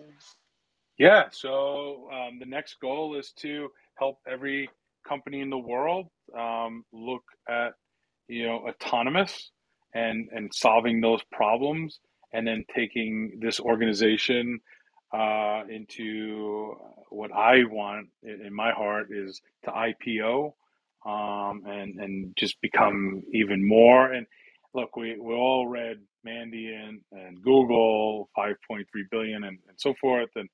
Yeah, 0.99 1.25
so 1.31 2.09
um, 2.12 2.39
the 2.39 2.47
next 2.47 2.77
goal 2.81 3.16
is 3.19 3.33
to 3.39 3.69
help 3.99 4.19
every 4.31 4.69
company 5.07 5.41
in 5.41 5.51
the 5.51 5.59
world 5.59 6.07
um, 6.39 6.85
look 6.93 7.25
at 7.49 7.73
you 8.29 8.47
know 8.47 8.66
autonomous 8.69 9.51
and 9.95 10.29
and 10.33 10.53
solving 10.55 11.01
those 11.01 11.21
problems, 11.33 11.99
and 12.33 12.47
then 12.47 12.65
taking 12.75 13.39
this 13.41 13.59
organization 13.61 14.61
uh, 15.12 15.62
into 15.69 16.75
what 17.11 17.33
I 17.33 17.65
want 17.65 18.09
in, 18.23 18.55
my 18.55 18.73
heart 18.73 19.09
is 19.11 19.41
to 19.65 19.71
IPO 19.73 20.53
um, 21.07 21.62
and 21.66 21.99
and 22.01 22.37
just 22.37 22.61
become 22.61 23.23
even 23.33 23.66
more. 23.66 24.12
And 24.12 24.27
look, 24.75 24.97
we 24.97 25.19
we 25.21 25.35
all 25.35 25.66
read 25.66 25.99
Mandiant 26.27 27.01
and 27.12 27.43
Google, 27.43 28.31
5.3 28.39 28.85
billion, 29.11 29.45
and, 29.45 29.59
and 29.69 29.77
so 29.79 29.93
forth, 30.01 30.31
and 30.37 30.49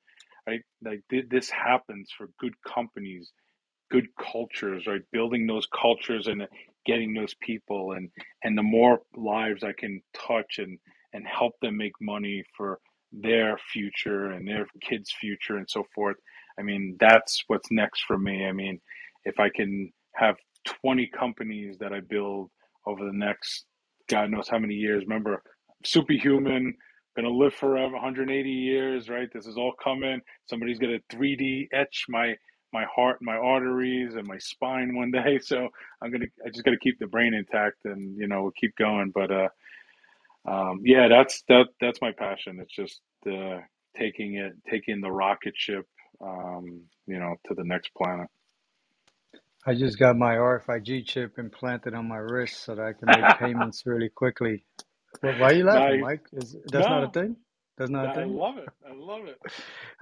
right? 0.46 0.62
Like 0.84 1.02
this 1.30 1.50
happens 1.50 2.10
for 2.16 2.28
good 2.38 2.54
companies, 2.66 3.30
good 3.90 4.08
cultures, 4.18 4.86
right? 4.86 5.02
Building 5.12 5.46
those 5.46 5.66
cultures 5.66 6.26
and 6.26 6.46
getting 6.86 7.14
those 7.14 7.34
people, 7.34 7.92
and 7.92 8.10
and 8.44 8.56
the 8.56 8.62
more 8.62 9.00
lives 9.16 9.64
I 9.64 9.72
can 9.72 10.00
touch 10.14 10.58
and 10.58 10.78
and 11.12 11.26
help 11.26 11.54
them 11.60 11.76
make 11.76 11.92
money 12.00 12.44
for 12.56 12.78
their 13.12 13.58
future 13.72 14.30
and 14.30 14.46
their 14.46 14.66
kids' 14.80 15.12
future 15.12 15.56
and 15.56 15.68
so 15.68 15.84
forth. 15.94 16.16
I 16.58 16.62
mean, 16.62 16.96
that's 17.00 17.42
what's 17.48 17.70
next 17.70 18.04
for 18.04 18.18
me. 18.18 18.46
I 18.46 18.52
mean, 18.52 18.80
if 19.24 19.40
I 19.40 19.48
can 19.48 19.92
have 20.14 20.36
20 20.82 21.08
companies 21.08 21.78
that 21.78 21.92
I 21.92 22.00
build 22.00 22.50
over 22.86 23.04
the 23.04 23.12
next 23.12 23.64
God 24.10 24.30
knows 24.30 24.48
how 24.48 24.58
many 24.58 24.74
years. 24.74 25.04
Remember, 25.04 25.42
superhuman, 25.84 26.74
gonna 27.16 27.30
live 27.30 27.54
forever, 27.54 27.92
180 27.92 28.50
years, 28.50 29.08
right? 29.08 29.28
This 29.32 29.46
is 29.46 29.56
all 29.56 29.72
coming. 29.82 30.20
Somebody's 30.46 30.78
gonna 30.78 31.00
3D 31.12 31.68
etch 31.72 32.06
my 32.08 32.34
my 32.72 32.84
heart, 32.84 33.18
my 33.20 33.36
arteries, 33.36 34.14
and 34.14 34.26
my 34.26 34.38
spine 34.38 34.94
one 34.94 35.10
day. 35.24 35.38
So 35.42 35.68
I'm 36.02 36.10
gonna, 36.10 36.26
I 36.44 36.50
just 36.50 36.64
gotta 36.64 36.78
keep 36.78 36.98
the 36.98 37.06
brain 37.06 37.34
intact, 37.34 37.84
and 37.84 38.16
you 38.18 38.26
know, 38.26 38.42
we'll 38.42 38.52
keep 38.52 38.76
going. 38.76 39.12
But 39.14 39.30
uh, 39.30 39.48
um, 40.46 40.80
yeah, 40.84 41.08
that's 41.08 41.42
that 41.48 41.66
that's 41.80 42.00
my 42.00 42.12
passion. 42.12 42.60
It's 42.60 42.74
just 42.74 43.00
uh, 43.26 43.58
taking 43.96 44.36
it, 44.36 44.52
taking 44.70 45.00
the 45.00 45.10
rocket 45.10 45.54
ship, 45.56 45.86
um, 46.20 46.82
you 47.06 47.18
know, 47.18 47.36
to 47.48 47.54
the 47.54 47.64
next 47.64 47.92
planet. 47.94 48.28
I 49.66 49.74
just 49.74 49.98
got 49.98 50.16
my 50.16 50.36
RFID 50.36 51.06
chip 51.06 51.38
implanted 51.38 51.92
on 51.92 52.08
my 52.08 52.16
wrist 52.16 52.64
so 52.64 52.74
that 52.74 52.82
I 52.82 52.92
can 52.94 53.08
make 53.08 53.38
payments 53.38 53.84
really 53.84 54.08
quickly. 54.08 54.64
Why 55.20 55.50
are 55.50 55.54
you 55.54 55.64
laughing, 55.64 56.00
nice. 56.00 56.02
Mike? 56.02 56.26
Is 56.32 56.56
that's 56.66 56.88
not 56.88 57.04
a 57.04 57.10
thing? 57.10 57.36
That's 57.78 57.90
not 57.90 58.10
a 58.10 58.14
thing? 58.14 58.30
I 58.30 58.34
love 58.46 58.58
it. 58.58 58.68
I 58.88 58.94
love 58.94 59.26
it. 59.26 59.38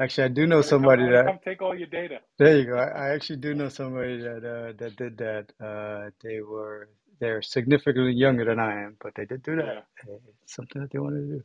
Actually, 0.00 0.24
I 0.24 0.28
do 0.28 0.46
know 0.46 0.62
to 0.62 0.62
come. 0.62 0.68
Somebody 0.68 1.04
that. 1.10 1.26
come 1.26 1.38
take 1.44 1.62
all 1.62 1.76
your 1.76 1.88
data. 1.88 2.18
There 2.38 2.58
you 2.58 2.66
go. 2.66 2.76
I, 2.76 2.86
I 3.08 3.14
actually 3.14 3.38
do 3.38 3.54
know 3.54 3.68
somebody 3.68 4.18
that 4.22 4.44
uh, 4.44 4.72
that 4.78 4.96
did 4.96 5.18
that. 5.18 5.46
Uh, 5.64 6.10
they 6.22 6.40
were 6.40 6.90
they're 7.20 7.42
significantly 7.42 8.12
younger 8.12 8.44
than 8.44 8.58
I 8.60 8.82
am, 8.84 8.96
but 9.02 9.14
they 9.16 9.24
did 9.26 9.42
do 9.42 9.56
that. 9.56 9.66
Yeah. 9.66 10.14
Uh, 10.14 10.18
It's 10.42 10.54
something 10.54 10.82
that 10.82 10.90
they 10.92 10.98
wanted 10.98 11.20
to 11.20 11.26
do. 11.38 11.42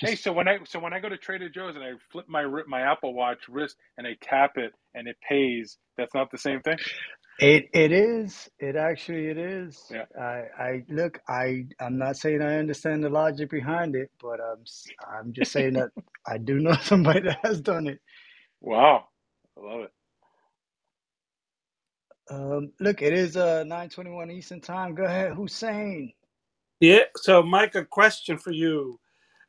Hey, 0.00 0.16
so 0.16 0.32
when 0.32 0.48
I 0.48 0.58
so 0.64 0.78
when 0.80 0.92
I 0.92 1.00
go 1.00 1.08
to 1.08 1.16
Trader 1.16 1.48
Joe's 1.48 1.76
and 1.76 1.84
I 1.84 1.92
flip 2.12 2.26
my 2.28 2.44
my 2.68 2.82
Apple 2.82 3.14
Watch 3.14 3.48
wrist 3.48 3.76
and 3.96 4.06
I 4.06 4.16
tap 4.22 4.52
it 4.56 4.72
and 4.94 5.08
it 5.08 5.16
pays, 5.28 5.78
that's 5.96 6.14
not 6.14 6.30
the 6.30 6.38
same 6.38 6.60
thing. 6.60 6.78
It 7.38 7.68
it 7.74 7.92
is. 7.92 8.50
It 8.60 8.76
actually 8.76 9.28
it 9.28 9.38
is. 9.38 9.78
Yeah. 9.90 10.06
I 10.18 10.44
I 10.58 10.84
look. 10.88 11.20
I 11.28 11.66
I'm 11.80 11.98
not 11.98 12.16
saying 12.16 12.42
I 12.42 12.58
understand 12.58 13.04
the 13.04 13.10
logic 13.10 13.50
behind 13.50 13.96
it, 13.96 14.10
but 14.22 14.40
I'm 14.40 14.62
s- 14.62 14.92
I'm 15.06 15.34
just 15.34 15.52
saying 15.52 15.74
that 15.74 15.90
I 16.26 16.38
do 16.38 16.60
know 16.60 16.74
somebody 16.82 17.20
that 17.22 17.40
has 17.44 17.60
done 17.60 17.88
it. 17.88 18.00
Wow. 18.62 19.06
I 19.58 19.60
love 19.60 19.80
it. 19.82 19.92
Um, 22.30 22.72
look, 22.80 23.02
it 23.02 23.14
is 23.14 23.36
uh 23.36 23.64
9:21 23.66 24.32
Eastern 24.32 24.60
Time. 24.62 24.94
Go 24.94 25.04
ahead, 25.04 25.34
Hussein. 25.34 26.12
Yeah. 26.80 27.04
So, 27.16 27.42
Mike, 27.42 27.74
a 27.76 27.84
question 27.84 28.38
for 28.38 28.52
you. 28.52 29.00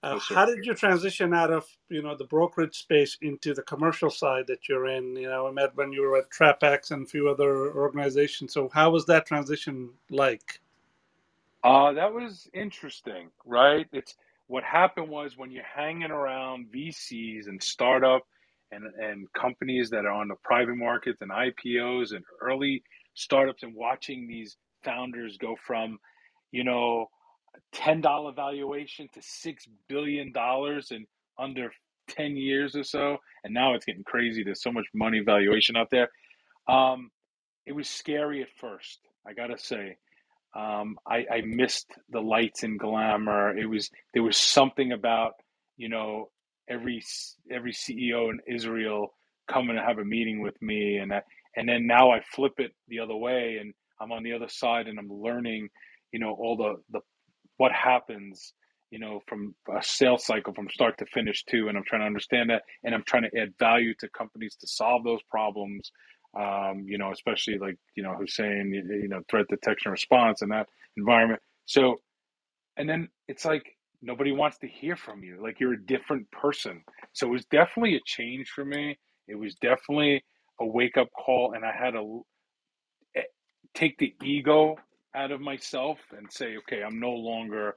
Uh, 0.02 0.16
Yes, 0.16 0.28
how 0.30 0.46
did 0.46 0.66
you 0.66 0.74
transition 0.74 1.34
out 1.34 1.52
of 1.52 1.68
you 1.90 2.02
know 2.02 2.16
the 2.16 2.26
brokerage 2.26 2.76
space 2.78 3.18
into 3.22 3.54
the 3.54 3.64
commercial 3.64 4.10
side 4.10 4.48
that 4.48 4.70
you're 4.70 4.88
in? 4.88 5.16
You 5.16 5.30
know, 5.30 5.48
I 5.48 5.52
met 5.52 5.76
when 5.76 5.92
you 5.92 6.02
were 6.04 6.18
at 6.18 6.30
TrapX 6.32 6.92
and 6.92 7.06
a 7.06 7.10
few 7.10 7.30
other 7.30 7.74
organizations. 7.74 8.54
So, 8.54 8.70
how 8.74 8.92
was 8.92 9.06
that 9.08 9.26
transition 9.26 9.90
like? 10.10 10.62
Uh, 11.64 11.94
that 11.94 12.14
was 12.14 12.50
interesting, 12.54 13.30
right? 13.46 13.88
It's 13.92 14.16
what 14.48 14.64
happened 14.64 15.10
was 15.10 15.38
when 15.38 15.52
you're 15.52 15.64
hanging 15.64 16.12
around 16.12 16.68
VCs 16.74 17.48
and 17.48 17.62
startup 17.62 18.26
and 18.72 18.86
and 18.96 19.32
companies 19.34 19.90
that 19.90 20.06
are 20.06 20.14
on 20.14 20.30
the 20.30 20.36
private 20.44 20.78
markets 20.78 21.22
and 21.22 21.32
IPOs 21.32 22.16
and 22.16 22.24
early 22.42 22.84
startups 23.16 23.64
and 23.64 23.76
watching 23.76 24.28
these 24.28 24.58
founders 24.84 25.38
go 25.38 25.56
from, 25.68 26.00
you 26.52 26.64
know, 26.64 27.10
ten 27.73 28.02
dollar 28.02 28.34
valuation 28.34 29.07
to 29.14 29.22
six 29.22 29.68
billion 29.90 30.31
dollars 30.31 30.91
in 30.91 31.06
under 31.40 31.72
ten 32.10 32.38
years 32.38 32.76
or 32.76 32.84
so, 32.84 33.18
and 33.44 33.53
now 33.53 33.76
it's 33.76 33.86
getting 33.86 34.03
crazy. 34.03 34.44
There's 34.44 34.64
so 34.64 34.72
much 34.72 34.88
money 34.94 35.22
valuation 35.22 35.77
out 35.77 35.90
there. 35.91 36.10
Um, 36.68 37.11
it 37.65 37.73
was 37.73 37.90
scary 37.90 38.41
at 38.41 38.49
first, 38.60 38.99
I 39.27 39.34
gotta 39.34 39.57
say. 39.57 39.98
Um, 40.56 40.98
I, 41.07 41.26
I 41.31 41.41
missed 41.45 41.88
the 42.10 42.22
lights 42.22 42.64
and 42.64 42.80
glamour. 42.80 43.57
It 43.57 43.68
was 43.68 43.90
there 44.14 44.23
was 44.23 44.38
something 44.38 44.94
about 44.94 45.34
you 45.77 45.90
know 45.90 46.31
every 46.69 47.03
every 47.52 47.73
CEO 47.73 48.31
in 48.31 48.40
Israel 48.53 49.14
coming 49.49 49.77
to 49.77 49.84
have 49.84 49.99
a 49.99 50.06
meeting 50.06 50.41
with 50.41 50.61
me, 50.61 50.98
and 50.98 51.14
and 51.57 51.69
then 51.69 51.88
now 51.88 52.11
I 52.11 52.22
flip 52.36 52.53
it 52.60 52.73
the 52.90 52.99
other 52.99 53.15
way, 53.15 53.60
and 53.61 53.73
I'm 54.02 54.11
on 54.11 54.23
the 54.23 54.34
other 54.34 54.49
side, 54.49 54.88
and 54.88 54.99
I'm 54.99 55.11
learning, 55.11 55.69
you 56.14 56.19
know, 56.19 56.34
all 56.34 56.57
the 56.57 56.76
the 56.91 57.02
what 57.60 57.72
happens, 57.72 58.53
you 58.90 58.99
know, 58.99 59.22
from 59.27 59.53
a 59.72 59.84
sales 59.84 60.26
cycle 60.26 60.53
from 60.53 60.68
start 60.69 60.98
to 60.98 61.06
finish 61.06 61.44
too, 61.45 61.68
and 61.68 61.77
I'm 61.77 61.84
trying 61.86 62.02
to 62.02 62.07
understand 62.07 62.49
that, 62.49 62.64
and 62.84 62.95
I'm 62.95 63.03
trying 63.06 63.23
to 63.30 63.40
add 63.40 63.53
value 63.60 63.94
to 63.99 64.10
companies 64.10 64.56
to 64.61 64.68
solve 64.68 65.03
those 65.03 65.22
problems 65.30 65.91
um, 66.38 66.86
you 66.86 66.98
know, 66.98 67.11
especially 67.11 67.57
like, 67.57 67.77
you 67.95 68.03
know, 68.03 68.14
Hussein, 68.14 68.72
you, 68.73 69.07
know, 69.07 69.22
threat 69.30 69.48
detection 69.49 69.91
response 69.91 70.41
and 70.41 70.52
that 70.52 70.68
environment. 70.95 71.41
So, 71.65 72.02
and 72.77 72.88
then 72.88 73.10
it's 73.27 73.45
like 73.45 73.77
nobody 74.02 74.31
wants 74.31 74.57
to 74.60 74.68
hear 74.68 74.95
from 74.95 75.23
you. 75.23 75.40
Like 75.41 75.60
you're 75.60 75.73
a 75.73 75.86
different 75.86 76.30
person. 76.31 76.84
So 77.14 77.27
it 77.27 77.31
was 77.31 77.45
definitely 77.45 77.95
a 77.95 78.02
change 78.06 78.49
for 78.49 78.64
me. 78.64 78.98
It 79.27 79.36
was 79.36 79.56
definitely 79.56 80.23
a 80.60 80.65
wake 80.65 80.98
up 80.98 81.07
call. 81.14 81.53
And 81.56 81.65
I 81.65 81.72
had 81.72 81.91
to 81.91 82.26
eh, 83.15 83.22
take 83.73 83.98
the 83.98 84.14
ego 84.23 84.77
out 85.15 85.31
of 85.31 85.41
myself 85.41 85.99
and 86.15 86.31
say, 86.31 86.57
okay, 86.57 86.84
I'm 86.84 86.99
no 86.99 87.11
longer, 87.11 87.76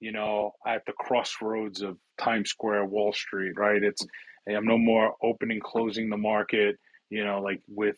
you 0.00 0.12
know, 0.12 0.52
at 0.66 0.82
the 0.86 0.92
crossroads 0.92 1.82
of 1.82 1.96
Times 2.18 2.50
Square, 2.50 2.86
Wall 2.86 3.12
Street, 3.12 3.52
right? 3.56 3.82
It's, 3.82 4.04
I'm 4.48 4.66
no 4.66 4.78
more 4.78 5.14
opening, 5.22 5.60
closing 5.60 6.10
the 6.10 6.16
market, 6.16 6.78
you 7.10 7.24
know, 7.24 7.40
like 7.40 7.60
with, 7.68 7.96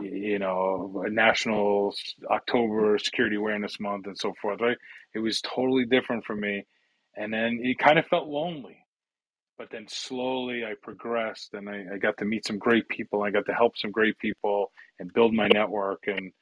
you 0.00 0.38
know, 0.38 1.04
national 1.10 1.94
October 2.30 2.98
Security 2.98 3.36
Awareness 3.36 3.80
Month 3.80 4.06
and 4.06 4.16
so 4.16 4.32
forth, 4.40 4.60
right? 4.60 4.78
It 5.14 5.18
was 5.18 5.40
totally 5.40 5.84
different 5.84 6.24
for 6.24 6.36
me. 6.36 6.64
And 7.16 7.32
then 7.32 7.60
it 7.62 7.78
kind 7.78 7.98
of 7.98 8.06
felt 8.06 8.28
lonely. 8.28 8.78
But 9.58 9.70
then 9.72 9.86
slowly 9.88 10.64
I 10.64 10.74
progressed 10.80 11.54
and 11.54 11.68
I, 11.68 11.84
I 11.94 11.98
got 11.98 12.16
to 12.18 12.24
meet 12.24 12.46
some 12.46 12.58
great 12.58 12.88
people. 12.88 13.24
I 13.24 13.30
got 13.30 13.44
to 13.46 13.52
help 13.52 13.76
some 13.76 13.90
great 13.90 14.16
people 14.18 14.70
and 15.00 15.12
build 15.12 15.34
my 15.34 15.48
network. 15.48 16.04
And, 16.06 16.32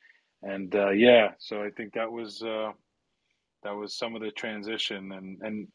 and 0.43 0.75
uh, 0.75 0.91
yeah, 0.91 1.33
so 1.39 1.63
I 1.63 1.71
think 1.71 1.95
that 1.95 2.11
was, 2.11 2.43
uh, 2.43 2.73
that 3.63 3.75
was 3.75 3.97
some 3.97 4.15
of 4.15 4.23
the 4.23 4.31
transition. 4.31 5.13
And, 5.13 5.41
and 5.43 5.69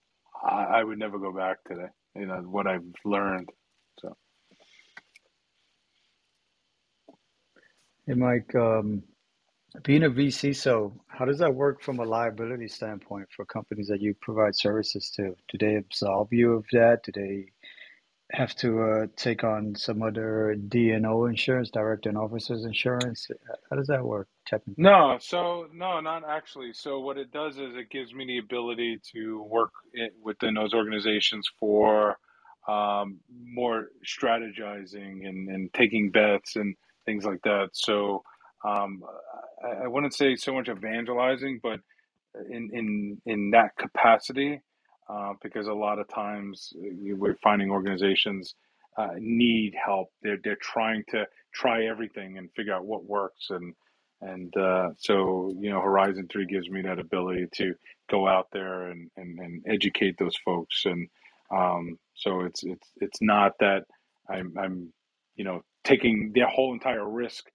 I, 0.43 0.63
I 0.63 0.83
would 0.83 0.99
never 0.99 1.19
go 1.19 1.33
back 1.33 1.63
to 1.65 1.89
you 2.15 2.25
know, 2.25 2.41
what 2.45 2.67
I've 2.67 2.83
learned. 3.05 3.49
So. 3.99 4.15
Hey, 8.05 8.13
Mike, 8.13 8.53
um, 8.55 9.03
being 9.83 10.03
a 10.03 10.09
VC, 10.09 10.55
so 10.55 10.93
how 11.07 11.25
does 11.25 11.39
that 11.39 11.53
work 11.53 11.81
from 11.81 11.99
a 11.99 12.03
liability 12.03 12.67
standpoint 12.67 13.27
for 13.35 13.45
companies 13.45 13.87
that 13.87 14.01
you 14.01 14.13
provide 14.21 14.55
services 14.55 15.09
to? 15.15 15.35
Do 15.49 15.57
they 15.59 15.75
absolve 15.75 16.27
you 16.31 16.53
of 16.53 16.65
that? 16.73 17.03
Do 17.03 17.11
they 17.13 17.45
have 18.31 18.55
to 18.57 18.81
uh, 18.83 19.07
take 19.15 19.43
on 19.43 19.75
some 19.75 20.01
other 20.03 20.55
D&O 20.55 21.25
insurance, 21.25 21.71
director 21.71 22.09
and 22.09 22.17
officers 22.17 22.65
insurance? 22.65 23.27
How 23.69 23.77
does 23.77 23.87
that 23.87 24.03
work 24.05 24.27
technically? 24.47 24.75
No, 24.77 25.17
so 25.21 25.67
no, 25.73 25.99
not 25.99 26.23
actually. 26.27 26.73
So 26.73 26.99
what 26.99 27.17
it 27.17 27.31
does 27.31 27.57
is 27.57 27.75
it 27.75 27.91
gives 27.91 28.13
me 28.13 28.25
the 28.25 28.39
ability 28.39 28.99
to 29.13 29.43
work 29.43 29.71
it 29.93 30.13
within 30.23 30.55
those 30.55 30.73
organizations 30.73 31.47
for 31.59 32.17
um, 32.67 33.19
more 33.45 33.87
strategizing 34.05 35.27
and, 35.27 35.49
and 35.49 35.73
taking 35.73 36.09
bets 36.11 36.55
and 36.55 36.75
things 37.05 37.25
like 37.25 37.41
that. 37.43 37.69
So 37.73 38.23
um, 38.67 39.03
I, 39.63 39.85
I 39.85 39.87
wouldn't 39.87 40.15
say 40.15 40.35
so 40.35 40.53
much 40.53 40.69
evangelizing, 40.69 41.59
but 41.61 41.79
in 42.49 42.69
in 42.73 43.21
in 43.25 43.51
that 43.51 43.77
capacity, 43.77 44.61
uh, 45.11 45.33
because 45.43 45.67
a 45.67 45.73
lot 45.73 45.99
of 45.99 46.09
times 46.09 46.73
we're 46.75 47.37
finding 47.43 47.71
organizations 47.71 48.55
uh, 48.97 49.09
need 49.19 49.75
help. 49.83 50.09
They're 50.23 50.39
they're 50.43 50.57
trying 50.61 51.03
to 51.11 51.27
try 51.55 51.85
everything 51.87 52.39
and 52.39 52.49
figure 52.55 52.75
out 52.75 52.85
what 52.85 53.05
works 53.05 53.47
and 53.51 53.75
and 54.21 54.55
uh, 54.57 54.89
so 54.99 55.53
you 55.59 55.71
know 55.71 55.81
Horizon3 55.81 56.49
gives 56.49 56.69
me 56.69 56.83
that 56.83 56.99
ability 56.99 57.47
to 57.55 57.75
go 58.11 58.27
out 58.27 58.47
there 58.53 58.87
and 58.91 59.11
and, 59.17 59.39
and 59.39 59.63
educate 59.67 60.17
those 60.19 60.37
folks 60.45 60.85
and 60.85 61.09
um, 61.51 61.99
so 62.15 62.41
it's 62.41 62.63
it's 62.63 62.89
it's 62.97 63.21
not 63.21 63.53
that 63.61 63.85
I'm 64.29 64.53
I'm 64.59 64.93
you 65.37 65.45
know 65.45 65.63
taking 65.85 66.33
their 66.35 66.47
whole 66.47 66.73
entire 66.73 67.09
risk 67.09 67.45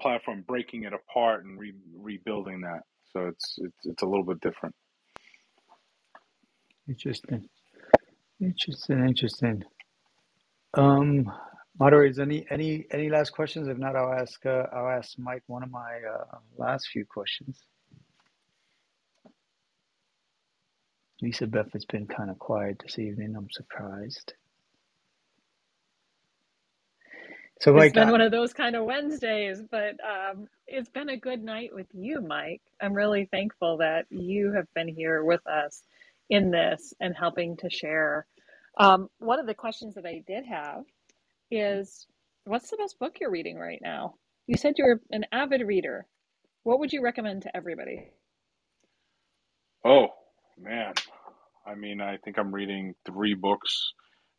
platform, 0.00 0.44
breaking 0.46 0.84
it 0.84 0.92
apart 0.94 1.44
and 1.44 1.58
re- 1.58 1.74
rebuilding 1.96 2.62
that. 2.62 2.82
So 3.12 3.28
it's 3.28 3.56
it's 3.58 3.86
it's 3.86 4.02
a 4.02 4.06
little 4.06 4.24
bit 4.24 4.40
different. 4.40 4.74
Interesting. 6.88 7.48
Interesting, 8.40 9.00
interesting. 9.08 9.64
Um, 10.74 11.30
moderators, 11.78 12.18
any 12.18 12.46
any 12.50 12.86
any 12.92 13.10
last 13.10 13.30
questions? 13.32 13.68
If 13.68 13.78
not, 13.78 13.96
I'll 13.96 14.12
ask 14.12 14.44
uh, 14.46 14.64
I'll 14.72 14.90
ask 14.90 15.18
Mike 15.18 15.44
one 15.46 15.62
of 15.62 15.70
my 15.70 16.00
uh, 16.10 16.38
last 16.58 16.88
few 16.88 17.06
questions. 17.06 17.60
Lisa 21.22 21.46
Beth 21.46 21.72
has 21.72 21.84
been 21.86 22.06
kind 22.06 22.30
of 22.30 22.38
quiet 22.38 22.80
this 22.84 22.98
evening. 22.98 23.34
I'm 23.36 23.48
surprised. 23.50 24.34
So, 27.60 27.72
It's 27.72 27.74
Mike, 27.74 27.94
been 27.94 28.08
I, 28.08 28.10
one 28.10 28.20
of 28.20 28.32
those 28.32 28.52
kind 28.52 28.76
of 28.76 28.84
Wednesdays, 28.84 29.62
but 29.70 29.96
um, 30.04 30.48
it's 30.66 30.90
been 30.90 31.10
a 31.10 31.16
good 31.18 31.42
night 31.42 31.70
with 31.74 31.86
you, 31.94 32.20
Mike. 32.20 32.62
I'm 32.82 32.94
really 32.94 33.26
thankful 33.26 33.78
that 33.78 34.06
you 34.10 34.52
have 34.52 34.66
been 34.74 34.88
here 34.88 35.24
with 35.24 35.46
us 35.46 35.82
in 36.30 36.50
this 36.50 36.94
and 37.00 37.14
helping 37.16 37.56
to 37.58 37.70
share. 37.70 38.26
Um, 38.78 39.08
one 39.18 39.38
of 39.38 39.46
the 39.46 39.54
questions 39.54 39.94
that 39.94 40.06
I 40.06 40.22
did 40.26 40.44
have 40.46 40.84
is 41.50 42.06
what's 42.44 42.70
the 42.70 42.76
best 42.76 42.98
book 42.98 43.18
you're 43.20 43.30
reading 43.30 43.56
right 43.56 43.80
now? 43.82 44.14
You 44.46 44.56
said 44.56 44.74
you're 44.76 45.00
an 45.10 45.24
avid 45.32 45.62
reader. 45.62 46.06
What 46.64 46.80
would 46.80 46.92
you 46.92 47.02
recommend 47.02 47.42
to 47.42 47.56
everybody? 47.56 48.10
Oh 49.84 50.08
man, 50.58 50.94
I 51.66 51.74
mean, 51.74 52.00
I 52.00 52.16
think 52.18 52.38
I'm 52.38 52.54
reading 52.54 52.94
three 53.06 53.34
books 53.34 53.92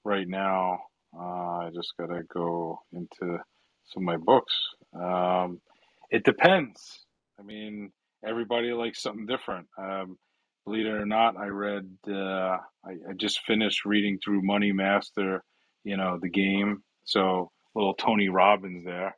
right 0.03 0.27
now. 0.27 0.79
Uh, 1.15 1.59
I 1.59 1.69
just 1.73 1.93
gotta 1.99 2.23
go 2.33 2.79
into 2.93 3.39
some 3.85 4.03
of 4.03 4.03
my 4.03 4.17
books. 4.17 4.53
Um, 4.93 5.61
it 6.09 6.23
depends. 6.23 7.05
I 7.39 7.43
mean, 7.43 7.91
everybody 8.25 8.71
likes 8.73 9.01
something 9.01 9.25
different. 9.27 9.67
Um, 9.77 10.17
believe 10.65 10.85
it 10.85 10.89
or 10.89 11.05
not, 11.05 11.37
I 11.37 11.47
read. 11.47 11.89
Uh, 12.07 12.57
I, 12.85 12.91
I 13.09 13.13
just 13.15 13.41
finished 13.45 13.85
reading 13.85 14.19
through 14.23 14.41
Money 14.41 14.71
Master. 14.71 15.43
You 15.83 15.97
know, 15.97 16.17
the 16.21 16.29
game. 16.29 16.83
So 17.05 17.51
little 17.75 17.93
Tony 17.93 18.29
Robbins 18.29 18.85
there. 18.85 19.15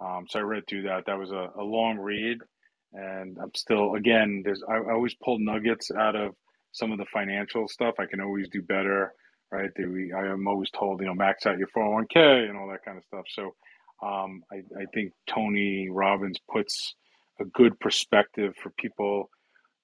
Um, 0.00 0.26
so 0.28 0.38
I 0.38 0.42
read 0.42 0.64
through 0.68 0.82
that. 0.82 1.06
That 1.06 1.18
was 1.18 1.30
a, 1.30 1.50
a 1.56 1.62
long 1.62 1.98
read, 1.98 2.38
and 2.92 3.38
I'm 3.40 3.54
still 3.54 3.94
again. 3.94 4.42
There's 4.44 4.62
I, 4.68 4.76
I 4.76 4.92
always 4.92 5.14
pull 5.22 5.38
nuggets 5.38 5.90
out 5.96 6.16
of 6.16 6.34
some 6.72 6.92
of 6.92 6.98
the 6.98 7.06
financial 7.12 7.68
stuff. 7.68 7.94
I 7.98 8.06
can 8.06 8.20
always 8.20 8.48
do 8.48 8.62
better, 8.62 9.12
right? 9.50 9.70
we, 9.76 10.12
I 10.12 10.26
am 10.26 10.46
always 10.46 10.70
told, 10.70 11.00
you 11.00 11.06
know, 11.06 11.14
max 11.14 11.46
out 11.46 11.58
your 11.58 11.68
401k 11.76 12.48
and 12.48 12.56
all 12.56 12.68
that 12.68 12.84
kind 12.84 12.98
of 12.98 13.04
stuff. 13.04 13.24
So 13.28 13.54
um, 14.06 14.42
I, 14.52 14.56
I 14.80 14.84
think 14.94 15.12
Tony 15.28 15.88
Robbins 15.90 16.38
puts 16.50 16.94
a 17.40 17.44
good 17.44 17.78
perspective 17.80 18.54
for 18.62 18.70
people, 18.70 19.30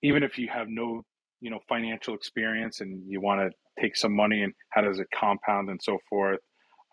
even 0.03 0.23
if 0.23 0.39
you 0.39 0.49
have 0.49 0.69
no, 0.69 1.03
you 1.41 1.51
know, 1.51 1.61
financial 1.69 2.15
experience 2.15 2.81
and 2.81 3.03
you 3.07 3.21
want 3.21 3.41
to 3.41 3.83
take 3.83 3.97
some 3.97 4.15
money 4.15 4.43
and 4.43 4.53
how 4.71 4.81
does 4.81 4.99
it 4.99 5.07
compound 5.15 5.69
and 5.71 5.81
so 5.83 5.99
forth. 6.09 6.41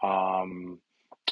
Um, 0.01 0.79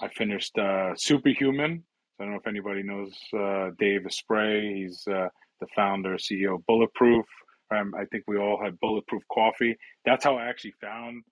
I 0.02 0.08
finished 0.10 0.58
uh, 0.58 0.96
Superhuman. 0.96 1.84
I 2.20 2.24
don't 2.24 2.34
know 2.34 2.40
if 2.40 2.48
anybody 2.48 2.84
knows 2.84 3.14
uh, 3.38 3.72
Dave 3.80 4.06
Asprey. 4.06 4.84
He's 4.84 5.06
uh, 5.08 5.28
the 5.60 5.68
founder, 5.76 6.16
CEO 6.16 6.56
of 6.56 6.66
Bulletproof. 6.66 7.26
Um, 7.72 7.94
I 7.98 8.06
think 8.06 8.26
we 8.28 8.38
all 8.38 8.62
had 8.62 8.80
Bulletproof 8.80 9.24
Coffee. 9.32 9.76
That's 10.06 10.24
how 10.24 10.38
I 10.38 10.46
actually 10.46 10.74
found 10.82 11.24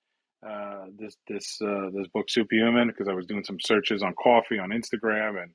uh, 0.47 0.85
this 0.97 1.17
this 1.27 1.59
uh, 1.61 1.89
this 1.93 2.07
book, 2.13 2.29
Superhuman, 2.29 2.87
because 2.87 3.07
I 3.07 3.13
was 3.13 3.25
doing 3.25 3.43
some 3.43 3.59
searches 3.59 4.01
on 4.01 4.13
coffee 4.21 4.57
on 4.57 4.69
Instagram, 4.69 5.41
and 5.41 5.51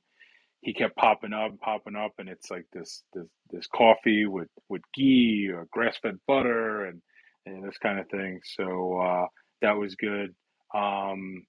he 0.65 0.73
kept 0.73 0.95
popping 0.95 1.31
up, 1.31 1.51
popping 1.59 1.95
up, 1.95 2.13
and 2.17 2.27
it's 2.27 2.49
like 2.49 2.65
this 2.73 3.03
this 3.13 3.27
this 3.51 3.67
coffee 3.67 4.25
with 4.25 4.47
with 4.67 4.81
ghee 4.95 5.47
or 5.53 5.67
grass 5.71 5.95
fed 6.01 6.17
butter 6.27 6.85
and 6.85 7.03
and 7.45 7.63
this 7.63 7.77
kind 7.77 7.99
of 7.99 8.09
thing. 8.09 8.41
So 8.43 8.97
uh, 8.97 9.27
that 9.61 9.77
was 9.77 9.93
good. 9.93 10.33
Um, 10.73 11.45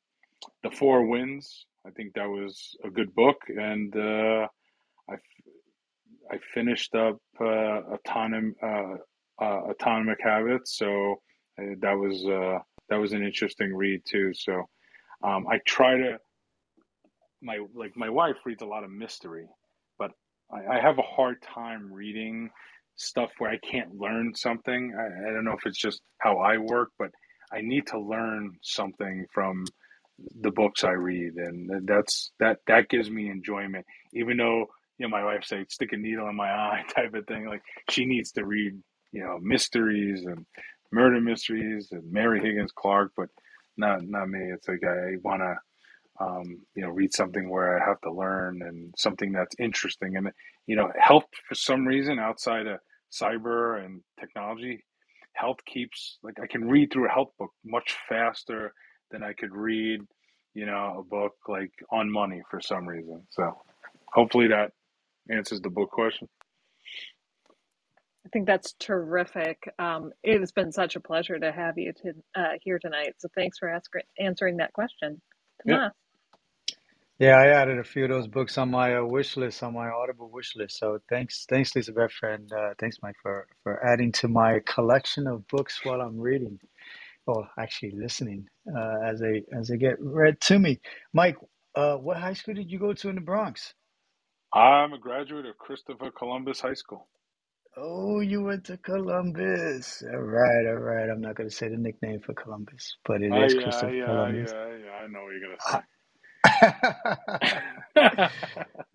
the 0.62 0.70
Four 0.70 1.06
Winds, 1.06 1.64
I 1.86 1.90
think 1.92 2.12
that 2.12 2.28
was 2.28 2.76
a 2.84 2.90
good 2.90 3.14
book, 3.14 3.38
and 3.48 3.96
uh, 3.96 4.48
I 5.08 5.14
I 6.30 6.38
finished 6.52 6.94
up 6.94 7.16
uh, 7.40 7.96
autonom, 7.96 8.52
uh, 8.62 8.96
uh, 9.42 9.70
Atomic 9.70 10.18
Habits, 10.22 10.76
so 10.76 11.22
uh, 11.58 11.74
that 11.80 11.94
was 11.94 12.26
uh, 12.26 12.58
that 12.90 13.00
was 13.00 13.14
an 13.14 13.24
interesting 13.24 13.74
read 13.74 14.02
too. 14.04 14.34
So 14.34 14.68
um, 15.24 15.46
I 15.50 15.58
try 15.64 15.96
to 15.96 16.18
my 17.42 17.58
like 17.74 17.96
my 17.96 18.08
wife 18.10 18.36
reads 18.44 18.62
a 18.62 18.66
lot 18.66 18.84
of 18.84 18.90
mystery, 18.90 19.46
but 19.98 20.12
I, 20.52 20.76
I 20.76 20.80
have 20.80 20.98
a 20.98 21.02
hard 21.02 21.42
time 21.42 21.92
reading 21.92 22.50
stuff 22.96 23.30
where 23.38 23.50
I 23.50 23.58
can't 23.58 23.96
learn 23.96 24.34
something. 24.34 24.94
I, 24.98 25.30
I 25.30 25.32
don't 25.32 25.44
know 25.44 25.52
if 25.52 25.66
it's 25.66 25.78
just 25.78 26.00
how 26.18 26.38
I 26.38 26.58
work, 26.58 26.90
but 26.98 27.10
I 27.52 27.60
need 27.60 27.86
to 27.88 28.00
learn 28.00 28.56
something 28.62 29.26
from 29.32 29.64
the 30.40 30.50
books 30.50 30.84
I 30.84 30.92
read, 30.92 31.34
and 31.36 31.86
that's 31.86 32.32
that 32.40 32.58
that 32.66 32.88
gives 32.88 33.10
me 33.10 33.30
enjoyment. 33.30 33.84
Even 34.14 34.38
though 34.38 34.66
you 34.98 35.06
know 35.06 35.08
my 35.08 35.24
wife 35.24 35.44
says 35.44 35.66
stick 35.68 35.92
a 35.92 35.96
needle 35.96 36.28
in 36.28 36.36
my 36.36 36.50
eye 36.50 36.84
type 36.94 37.14
of 37.14 37.26
thing, 37.26 37.46
like 37.46 37.62
she 37.90 38.06
needs 38.06 38.32
to 38.32 38.44
read 38.44 38.72
you 39.12 39.22
know 39.22 39.38
mysteries 39.40 40.24
and 40.24 40.46
murder 40.92 41.20
mysteries 41.20 41.88
and 41.92 42.10
Mary 42.10 42.40
Higgins 42.40 42.72
Clark, 42.74 43.12
but 43.16 43.28
not 43.76 44.02
not 44.02 44.28
me. 44.28 44.40
It's 44.52 44.68
like 44.68 44.84
I 44.84 45.16
want 45.22 45.42
to 45.42 45.56
um, 46.20 46.60
you 46.74 46.82
know 46.82 46.90
read 46.90 47.12
something 47.12 47.48
where 47.48 47.80
I 47.80 47.86
have 47.86 48.00
to 48.02 48.12
learn 48.12 48.62
and 48.62 48.94
something 48.96 49.32
that's 49.32 49.54
interesting 49.58 50.16
and 50.16 50.30
you 50.66 50.76
know 50.76 50.90
health 50.98 51.24
for 51.48 51.54
some 51.54 51.86
reason 51.86 52.18
outside 52.18 52.66
of 52.66 52.78
cyber 53.12 53.84
and 53.84 54.00
technology 54.18 54.82
health 55.36 55.58
keeps 55.66 56.18
like 56.22 56.40
I 56.42 56.46
can 56.46 56.66
read 56.66 56.92
through 56.92 57.06
a 57.06 57.12
health 57.12 57.30
book 57.38 57.50
much 57.64 57.96
faster 58.08 58.72
than 59.10 59.22
I 59.22 59.32
could 59.32 59.54
read, 59.54 60.00
you 60.54 60.66
know, 60.66 60.96
a 60.98 61.02
book 61.02 61.34
like 61.46 61.72
on 61.92 62.10
money 62.10 62.42
for 62.50 62.60
some 62.60 62.86
reason. 62.86 63.22
So 63.30 63.52
hopefully 64.12 64.48
that 64.48 64.72
answers 65.30 65.60
the 65.60 65.70
book 65.70 65.90
question. 65.90 66.28
I 68.24 68.28
think 68.32 68.46
that's 68.46 68.74
terrific. 68.80 69.72
Um, 69.78 70.10
it 70.24 70.40
has 70.40 70.50
been 70.50 70.72
such 70.72 70.96
a 70.96 71.00
pleasure 71.00 71.38
to 71.38 71.52
have 71.52 71.78
you 71.78 71.92
to, 71.92 72.12
uh, 72.34 72.52
here 72.60 72.78
tonight. 72.80 73.14
So 73.18 73.28
thanks 73.36 73.58
for 73.58 73.68
ask, 73.68 73.90
answering 74.18 74.56
that 74.56 74.72
question. 74.72 75.20
Tomas. 75.64 75.80
Yeah. 75.80 75.88
Yeah, 77.18 77.36
I 77.36 77.48
added 77.48 77.78
a 77.78 77.84
few 77.84 78.04
of 78.04 78.10
those 78.10 78.28
books 78.28 78.58
on 78.58 78.70
my 78.70 78.96
uh, 78.96 79.04
wish 79.04 79.36
list, 79.36 79.62
on 79.62 79.74
my 79.74 79.88
Audible 79.90 80.30
wish 80.30 80.56
list. 80.56 80.78
So 80.78 81.00
thanks, 81.10 81.46
thanks, 81.48 81.74
Lisa 81.76 81.92
Beth, 81.92 82.12
and 82.22 82.52
uh, 82.52 82.74
thanks, 82.80 82.98
Mike, 83.02 83.16
for 83.22 83.48
for 83.64 83.84
adding 83.86 84.12
to 84.12 84.28
my 84.28 84.60
collection 84.66 85.26
of 85.28 85.46
books 85.48 85.80
while 85.84 86.00
I'm 86.02 86.18
reading 86.20 86.60
or 87.26 87.48
actually 87.58 87.92
listening 87.96 88.48
uh, 88.76 89.00
as 89.06 89.20
they 89.20 89.44
as 89.58 89.68
they 89.68 89.78
get 89.78 89.96
read 90.00 90.40
to 90.42 90.58
me. 90.60 90.80
Mike, 91.14 91.36
uh, 91.76 91.96
what 91.96 92.18
high 92.18 92.34
school 92.34 92.54
did 92.54 92.70
you 92.70 92.80
go 92.80 92.94
to 92.94 93.10
in 93.10 93.16
the 93.16 93.22
Bronx? 93.22 93.74
I'm 94.54 94.92
a 94.94 94.98
graduate 94.98 95.46
of 95.46 95.58
Christopher 95.58 96.10
Columbus 96.12 96.60
High 96.60 96.74
School. 96.74 97.08
Oh, 97.76 98.20
you 98.20 98.42
went 98.44 98.64
to 98.66 98.78
Columbus. 98.78 100.02
All 100.12 100.20
right, 100.20 100.66
all 100.68 100.74
right. 100.76 101.10
I'm 101.10 101.22
not 101.22 101.36
going 101.36 101.50
to 101.50 101.54
say 101.56 101.68
the 101.68 101.76
nickname 101.78 102.20
for 102.20 102.34
Columbus, 102.34 102.96
but 103.06 103.22
it 103.22 103.32
Uh, 103.32 103.36
is 103.36 103.54
Christopher 103.54 103.94
yeah, 103.94 104.04
Columbus. 104.04 104.54
yeah, 104.54 104.76
yeah. 104.84 104.92
I 105.04 105.08
know 105.08 105.24
what 105.24 105.32
you're 105.34 105.42
Ah. 105.48 105.48
gonna 105.48 105.58
say. 105.60 105.95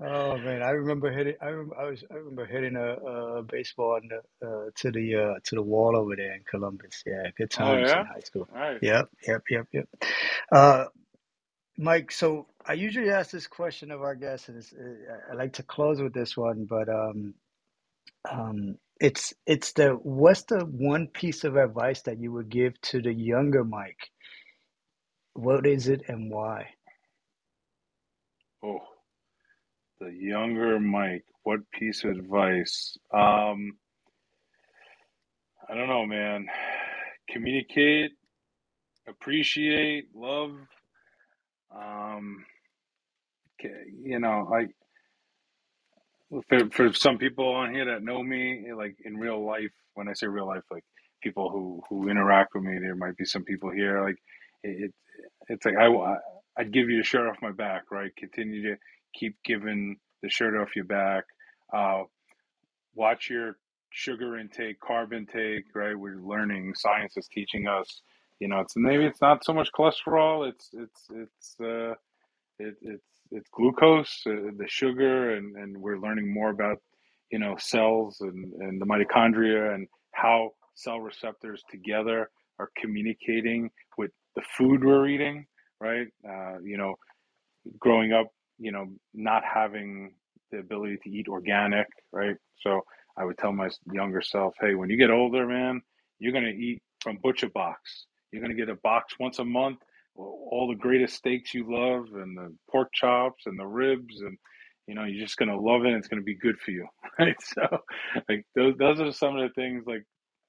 oh 0.02 0.38
man, 0.40 0.64
I 0.64 0.72
remember 0.72 1.12
hitting. 1.12 1.36
I, 1.42 1.50
rem- 1.50 1.74
I 1.80 1.86
was. 1.86 2.04
I 2.12 2.16
remember 2.16 2.46
hitting 2.46 2.76
a, 2.76 2.94
a 3.40 3.44
baseball 3.44 4.00
the, 4.10 4.48
uh, 4.48 4.72
to 4.78 4.92
the 4.92 5.16
uh, 5.16 5.40
to 5.46 5.56
the 5.56 5.64
wall 5.64 5.96
over 5.98 6.16
there 6.16 6.34
in 6.36 6.44
Columbus. 6.50 7.04
Yeah, 7.06 7.30
good 7.38 7.52
oh 7.60 7.76
times 7.76 7.96
in 7.96 8.04
high 8.06 8.22
school. 8.22 8.50
nice. 8.54 8.82
Yep, 8.82 9.10
yep, 9.28 9.44
yep, 9.50 9.68
yep. 9.74 9.90
Uh, 10.52 10.86
Mike, 11.78 12.12
so 12.12 12.48
I 12.66 12.74
usually 12.74 13.10
ask 13.12 13.32
this 13.32 13.48
question 13.48 13.92
of 13.92 14.02
our 14.02 14.16
guests, 14.16 14.50
and 14.50 14.58
it's, 14.58 14.74
uh, 14.74 15.32
I 15.32 15.36
like 15.36 15.54
to 15.54 15.64
close 15.64 16.02
with 16.02 16.14
this 16.14 16.38
one, 16.38 16.66
but 16.70 16.90
um, 16.90 17.36
um, 18.30 18.78
it's 19.00 19.34
it's 19.48 19.74
the 19.74 19.90
what's 19.92 20.44
the 20.44 20.62
one 20.62 21.08
piece 21.08 21.44
of 21.44 21.58
advice 21.58 22.04
that 22.04 22.20
you 22.20 22.32
would 22.34 22.50
give 22.50 22.80
to 22.82 23.02
the 23.02 23.14
younger 23.14 23.64
Mike? 23.64 24.12
What 25.34 25.68
is 25.68 25.88
it 25.90 26.04
and 26.08 26.32
why? 26.32 26.70
Oh, 28.64 28.80
the 30.00 30.12
younger 30.14 30.80
Mike. 30.80 31.26
What 31.44 31.62
piece 31.72 32.04
of 32.04 32.12
advice? 32.12 32.98
Um, 33.14 33.74
I 35.70 35.76
don't 35.76 35.90
know, 35.90 36.06
man. 36.06 36.48
Communicate, 37.30 38.12
appreciate, 39.08 40.10
love. 40.16 40.54
Um, 41.76 42.46
you 44.04 44.20
know, 44.20 44.50
I 44.54 44.68
for 46.50 46.70
for 46.72 46.94
some 46.94 47.18
people 47.18 47.48
on 47.50 47.74
here 47.74 47.86
that 47.86 48.04
know 48.04 48.24
me, 48.24 48.74
like 48.76 48.98
in 49.06 49.18
real 49.18 49.46
life, 49.46 49.72
when 49.96 50.08
I 50.10 50.14
say 50.14 50.28
real 50.28 50.48
life, 50.48 50.64
like 50.72 50.84
people 51.24 51.50
who 51.50 51.82
who 51.90 52.10
interact 52.10 52.56
with 52.56 52.64
me, 52.64 52.80
there 52.80 52.96
might 52.96 53.18
be 53.18 53.26
some 53.26 53.44
people 53.44 53.72
here. 53.72 54.04
Like 54.04 54.18
it, 54.64 54.86
it 54.86 54.94
it's 55.50 55.66
like 55.66 55.78
I 55.78 55.90
I'd 56.58 56.74
give 56.74 56.90
you 56.90 56.98
the 56.98 57.04
shirt 57.04 57.28
off 57.28 57.38
my 57.42 57.52
back, 57.52 57.92
right? 57.92 58.16
Continue 58.18 58.64
to 58.64 58.78
keep 59.14 59.36
giving 59.46 59.98
the 60.22 60.30
shirt 60.30 60.56
off 60.60 60.76
your 60.76 60.86
back. 60.86 61.24
Uh, 61.74 62.04
watch 62.96 63.30
your 63.30 63.58
sugar 63.92 64.38
intake, 64.38 64.80
carb 64.82 65.14
intake, 65.14 65.66
right? 65.76 65.98
We're 65.98 66.20
learning. 66.22 66.74
Science 66.76 67.18
is 67.18 67.28
teaching 67.28 67.68
us. 67.68 68.02
You 68.40 68.48
know, 68.48 68.60
it's 68.60 68.74
maybe 68.76 69.06
it's 69.06 69.22
not 69.22 69.46
so 69.46 69.54
much 69.54 69.70
cholesterol. 69.78 70.50
It's 70.50 70.70
it's 70.74 71.08
it's. 71.12 71.56
Uh, 71.60 71.94
it, 72.60 72.76
it's 72.82 73.06
it's 73.32 73.50
glucose, 73.54 74.24
uh, 74.28 74.52
the 74.58 74.68
sugar, 74.68 75.36
and, 75.36 75.56
and 75.56 75.78
we're 75.78 76.00
learning 76.00 76.34
more 76.34 76.50
about 76.52 76.78
you 77.32 77.40
know 77.40 77.56
cells 77.58 78.18
and, 78.22 78.54
and 78.62 78.82
the 78.82 78.86
mitochondria 78.86 79.74
and 79.74 79.88
how 80.14 80.52
cell 80.76 81.00
receptors 81.00 81.64
together 81.70 82.30
are 82.60 82.70
communicating 82.78 83.70
with 83.98 84.12
the 84.36 84.42
food 84.58 84.84
we're 84.84 85.08
eating. 85.08 85.46
Right? 85.82 86.08
Uh, 86.28 86.60
you 86.64 86.78
know, 86.78 86.96
growing 87.80 88.14
up, 88.14 88.28
you 88.60 88.72
know, 88.72 88.88
not 89.14 89.44
having 89.46 90.14
the 90.52 90.60
ability 90.60 91.00
to 91.04 91.10
eat 91.12 91.28
organic. 91.30 91.88
Right? 92.14 92.38
So 92.60 92.82
I 93.18 93.26
would 93.26 93.38
tell 93.38 93.54
my 93.54 93.70
younger 93.94 94.22
self, 94.22 94.56
hey, 94.62 94.76
when 94.76 94.90
you 94.90 94.98
get 94.98 95.12
older, 95.12 95.48
man, 95.48 95.82
you're 96.20 96.34
going 96.34 96.46
to 96.46 96.52
eat 96.52 96.82
from 97.02 97.18
Butcher 97.24 97.50
Box. 97.50 98.08
You're 98.32 98.42
going 98.42 98.56
to 98.56 98.60
get 98.60 98.70
a 98.70 98.80
box 98.84 99.16
once 99.20 99.40
a 99.40 99.46
month, 99.46 99.80
all 100.16 100.68
the 100.70 100.80
greatest 100.80 101.16
steaks 101.16 101.54
you 101.54 101.66
love, 101.70 102.06
and 102.16 102.38
the 102.38 102.56
pork 102.72 102.90
chops 102.94 103.44
and 103.48 103.60
the 103.60 103.68
ribs, 103.68 104.22
and 104.22 104.38
you 104.88 104.96
know 104.96 105.06
you're 105.06 105.26
just 105.26 105.38
going 105.38 105.50
to 105.50 105.58
love 105.60 105.86
it. 105.86 105.94
It's 105.94 106.08
going 106.08 106.22
to 106.22 106.26
be 106.26 106.36
good 106.38 106.60
for 106.60 106.72
you, 106.72 106.88
right? 107.20 107.36
So, 107.42 107.80
like 108.30 108.46
those 108.56 108.76
those 108.78 109.02
are 109.02 109.12
some 109.12 109.38
of 109.38 109.48
the 109.50 109.54
things 109.54 109.84
like 109.88 110.04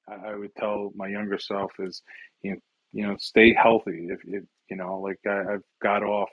I 0.08 0.32
I 0.32 0.36
would 0.36 0.54
tell 0.56 0.92
my 0.96 1.08
younger 1.08 1.38
self 1.38 1.72
is 1.80 2.02
you 2.42 2.52
know 2.52 2.58
you 2.92 3.06
know 3.06 3.16
stay 3.18 3.54
healthy. 3.54 4.08
If, 4.10 4.20
if 4.24 4.44
you 4.72 4.78
know 4.78 5.00
like 5.00 5.18
I, 5.26 5.54
I've 5.54 5.66
got 5.82 6.02
off 6.02 6.30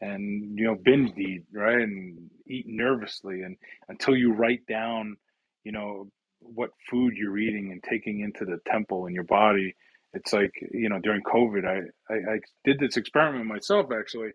and 0.00 0.58
you 0.58 0.64
know 0.64 0.76
binge 0.82 1.12
eat 1.18 1.42
right 1.52 1.82
and 1.82 2.30
eat 2.48 2.64
nervously 2.66 3.42
and 3.42 3.56
until 3.90 4.16
you 4.16 4.32
write 4.32 4.66
down 4.66 5.16
you 5.64 5.72
know 5.72 6.08
what 6.40 6.70
food 6.90 7.12
you're 7.14 7.36
eating 7.36 7.72
and 7.72 7.82
taking 7.82 8.20
into 8.20 8.46
the 8.46 8.58
temple 8.66 9.06
in 9.06 9.12
your 9.14 9.24
body 9.24 9.74
it's 10.14 10.32
like 10.32 10.52
you 10.72 10.88
know 10.88 10.98
during 11.00 11.22
covid 11.22 11.66
i 11.66 12.12
i, 12.12 12.16
I 12.16 12.38
did 12.64 12.78
this 12.78 12.96
experiment 12.96 13.44
myself 13.44 13.88
actually 13.92 14.30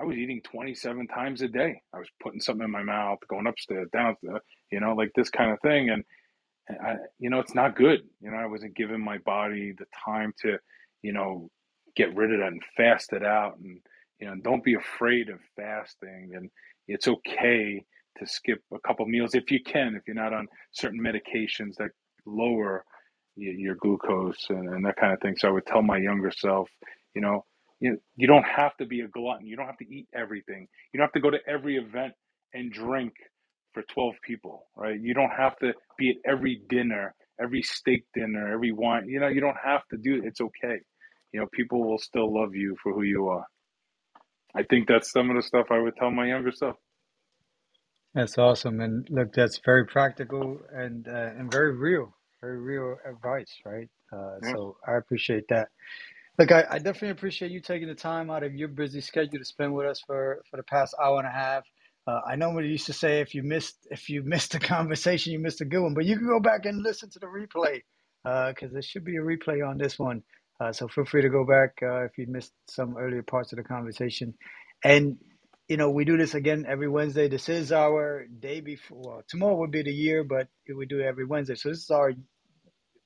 i 0.00 0.04
was 0.04 0.16
eating 0.16 0.40
27 0.42 1.06
times 1.06 1.40
a 1.42 1.48
day 1.48 1.80
i 1.94 1.98
was 1.98 2.08
putting 2.20 2.40
something 2.40 2.64
in 2.64 2.70
my 2.72 2.82
mouth 2.82 3.18
going 3.28 3.46
upstairs 3.46 3.88
downstairs 3.92 4.40
you 4.72 4.80
know 4.80 4.94
like 4.94 5.12
this 5.14 5.30
kind 5.30 5.52
of 5.52 5.60
thing 5.60 5.90
and 5.90 6.04
I, 6.70 6.96
you 7.18 7.30
know, 7.30 7.40
it's 7.40 7.54
not 7.54 7.76
good. 7.76 8.00
You 8.20 8.30
know, 8.30 8.36
I 8.36 8.46
wasn't 8.46 8.76
giving 8.76 9.02
my 9.02 9.18
body 9.18 9.72
the 9.78 9.86
time 10.04 10.34
to, 10.42 10.58
you 11.02 11.12
know, 11.12 11.50
get 11.98 12.16
rid 12.16 12.32
of 12.32 12.40
that 12.40 12.48
and 12.52 12.62
fast 12.76 13.12
it 13.12 13.24
out. 13.24 13.58
And, 13.58 13.80
you 14.20 14.28
know, 14.28 14.36
don't 14.42 14.64
be 14.64 14.74
afraid 14.74 15.28
of 15.28 15.40
fasting. 15.56 16.32
And 16.34 16.50
it's 16.86 17.08
okay 17.08 17.84
to 18.18 18.26
skip 18.26 18.60
a 18.72 18.78
couple 18.86 19.04
meals 19.06 19.34
if 19.34 19.50
you 19.50 19.60
can, 19.62 19.96
if 19.96 20.04
you're 20.06 20.16
not 20.16 20.32
on 20.32 20.46
certain 20.72 21.00
medications 21.00 21.74
that 21.78 21.90
lower 22.24 22.84
your 23.36 23.76
glucose 23.76 24.46
and, 24.50 24.68
and 24.74 24.84
that 24.86 24.96
kind 24.96 25.12
of 25.12 25.20
thing. 25.20 25.36
So 25.36 25.48
I 25.48 25.52
would 25.52 25.66
tell 25.66 25.82
my 25.82 25.98
younger 25.98 26.32
self, 26.32 26.70
you 27.14 27.22
know, 27.22 27.44
you, 27.80 27.98
you 28.16 28.26
don't 28.26 28.46
have 28.46 28.76
to 28.78 28.86
be 28.86 29.02
a 29.02 29.08
glutton. 29.08 29.46
You 29.46 29.56
don't 29.56 29.66
have 29.66 29.78
to 29.78 29.94
eat 29.94 30.08
everything. 30.14 30.68
You 30.92 30.98
don't 30.98 31.06
have 31.06 31.12
to 31.12 31.20
go 31.20 31.30
to 31.30 31.38
every 31.48 31.76
event 31.76 32.14
and 32.54 32.72
drink 32.72 33.12
for 33.72 33.82
12 33.94 34.14
people, 34.26 34.66
right? 34.76 35.00
You 35.00 35.14
don't 35.14 35.30
have 35.30 35.56
to 35.58 35.72
be 35.98 36.10
at 36.10 36.16
every 36.30 36.62
dinner, 36.68 37.14
every 37.40 37.62
steak 37.62 38.04
dinner, 38.14 38.52
every 38.52 38.72
wine. 38.72 39.08
You 39.08 39.20
know, 39.20 39.28
you 39.28 39.40
don't 39.40 39.56
have 39.64 39.82
to 39.92 39.96
do 39.98 40.16
it. 40.16 40.22
It's 40.24 40.40
okay. 40.40 40.78
You 41.32 41.40
know, 41.40 41.46
people 41.52 41.84
will 41.84 41.98
still 41.98 42.32
love 42.34 42.54
you 42.54 42.76
for 42.82 42.92
who 42.92 43.02
you 43.02 43.28
are. 43.28 43.44
I 44.56 44.64
think 44.64 44.88
that's 44.88 45.12
some 45.12 45.30
of 45.30 45.36
the 45.36 45.42
stuff 45.42 45.66
I 45.70 45.78
would 45.80 45.96
tell 45.96 46.10
my 46.10 46.28
younger 46.28 46.52
self. 46.52 46.76
That's 48.14 48.38
awesome. 48.38 48.80
And 48.80 49.08
look, 49.10 49.32
that's 49.34 49.60
very 49.64 49.86
practical 49.86 50.60
and 50.72 51.08
uh, 51.08 51.32
and 51.38 51.50
very 51.50 51.76
real, 51.76 52.14
very 52.42 52.58
real 52.58 52.96
advice, 53.08 53.54
right? 53.66 53.88
Uh, 54.12 54.40
Yeah. 54.42 54.54
so 54.54 54.76
I 54.86 54.96
appreciate 54.96 55.44
that. 55.50 55.68
Look, 56.38 56.52
I, 56.52 56.64
I 56.70 56.78
definitely 56.78 57.10
appreciate 57.10 57.52
you 57.52 57.60
taking 57.60 57.88
the 57.88 57.94
time 57.94 58.30
out 58.30 58.42
of 58.42 58.54
your 58.54 58.68
busy 58.68 59.00
schedule 59.00 59.38
to 59.38 59.44
spend 59.44 59.74
with 59.74 59.86
us 59.86 60.00
for, 60.06 60.42
for 60.50 60.56
the 60.56 60.64
past 60.64 60.94
hour 61.02 61.18
and 61.18 61.28
a 61.28 61.32
half. 61.32 61.64
Uh, 62.08 62.20
I 62.28 62.36
know 62.36 62.50
what 62.50 62.64
you 62.64 62.70
used 62.70 62.86
to 62.86 62.92
say 62.92 63.20
if 63.20 63.34
you 63.34 63.42
missed 63.44 63.86
if 63.90 64.08
you 64.08 64.22
missed 64.24 64.54
a 64.54 64.58
conversation, 64.76 65.32
you 65.32 65.38
missed 65.38 65.60
a 65.60 65.64
good 65.64 65.82
one, 65.82 65.94
but 65.94 66.04
you 66.06 66.16
can 66.18 66.26
go 66.26 66.40
back 66.40 66.66
and 66.66 66.82
listen 66.82 67.10
to 67.10 67.18
the 67.20 67.26
replay 67.26 67.82
because 68.52 68.72
there 68.72 68.82
should 68.82 69.04
be 69.04 69.16
a 69.16 69.20
replay 69.20 69.66
on 69.66 69.78
this 69.78 69.98
one. 69.98 70.22
Uh, 70.60 70.72
so 70.72 70.88
feel 70.88 71.04
free 71.04 71.22
to 71.22 71.28
go 71.28 71.44
back 71.44 71.78
uh, 71.82 72.04
if 72.04 72.18
you 72.18 72.26
missed 72.28 72.52
some 72.68 72.96
earlier 72.98 73.22
parts 73.22 73.52
of 73.52 73.58
the 73.58 73.64
conversation. 73.64 74.34
And 74.84 75.18
you 75.68 75.76
know, 75.76 75.90
we 75.90 76.04
do 76.04 76.16
this 76.16 76.34
again 76.34 76.64
every 76.66 76.88
Wednesday. 76.88 77.28
This 77.28 77.48
is 77.48 77.72
our 77.72 78.26
day 78.40 78.60
before. 78.60 78.98
Well, 79.02 79.22
tomorrow 79.28 79.56
would 79.56 79.70
be 79.70 79.82
the 79.82 79.92
year, 79.92 80.24
but 80.24 80.48
we 80.74 80.86
do 80.86 81.00
it 81.00 81.04
every 81.06 81.26
Wednesday. 81.26 81.56
So 81.56 81.68
this 81.68 81.80
is 81.80 81.90
our 81.90 82.12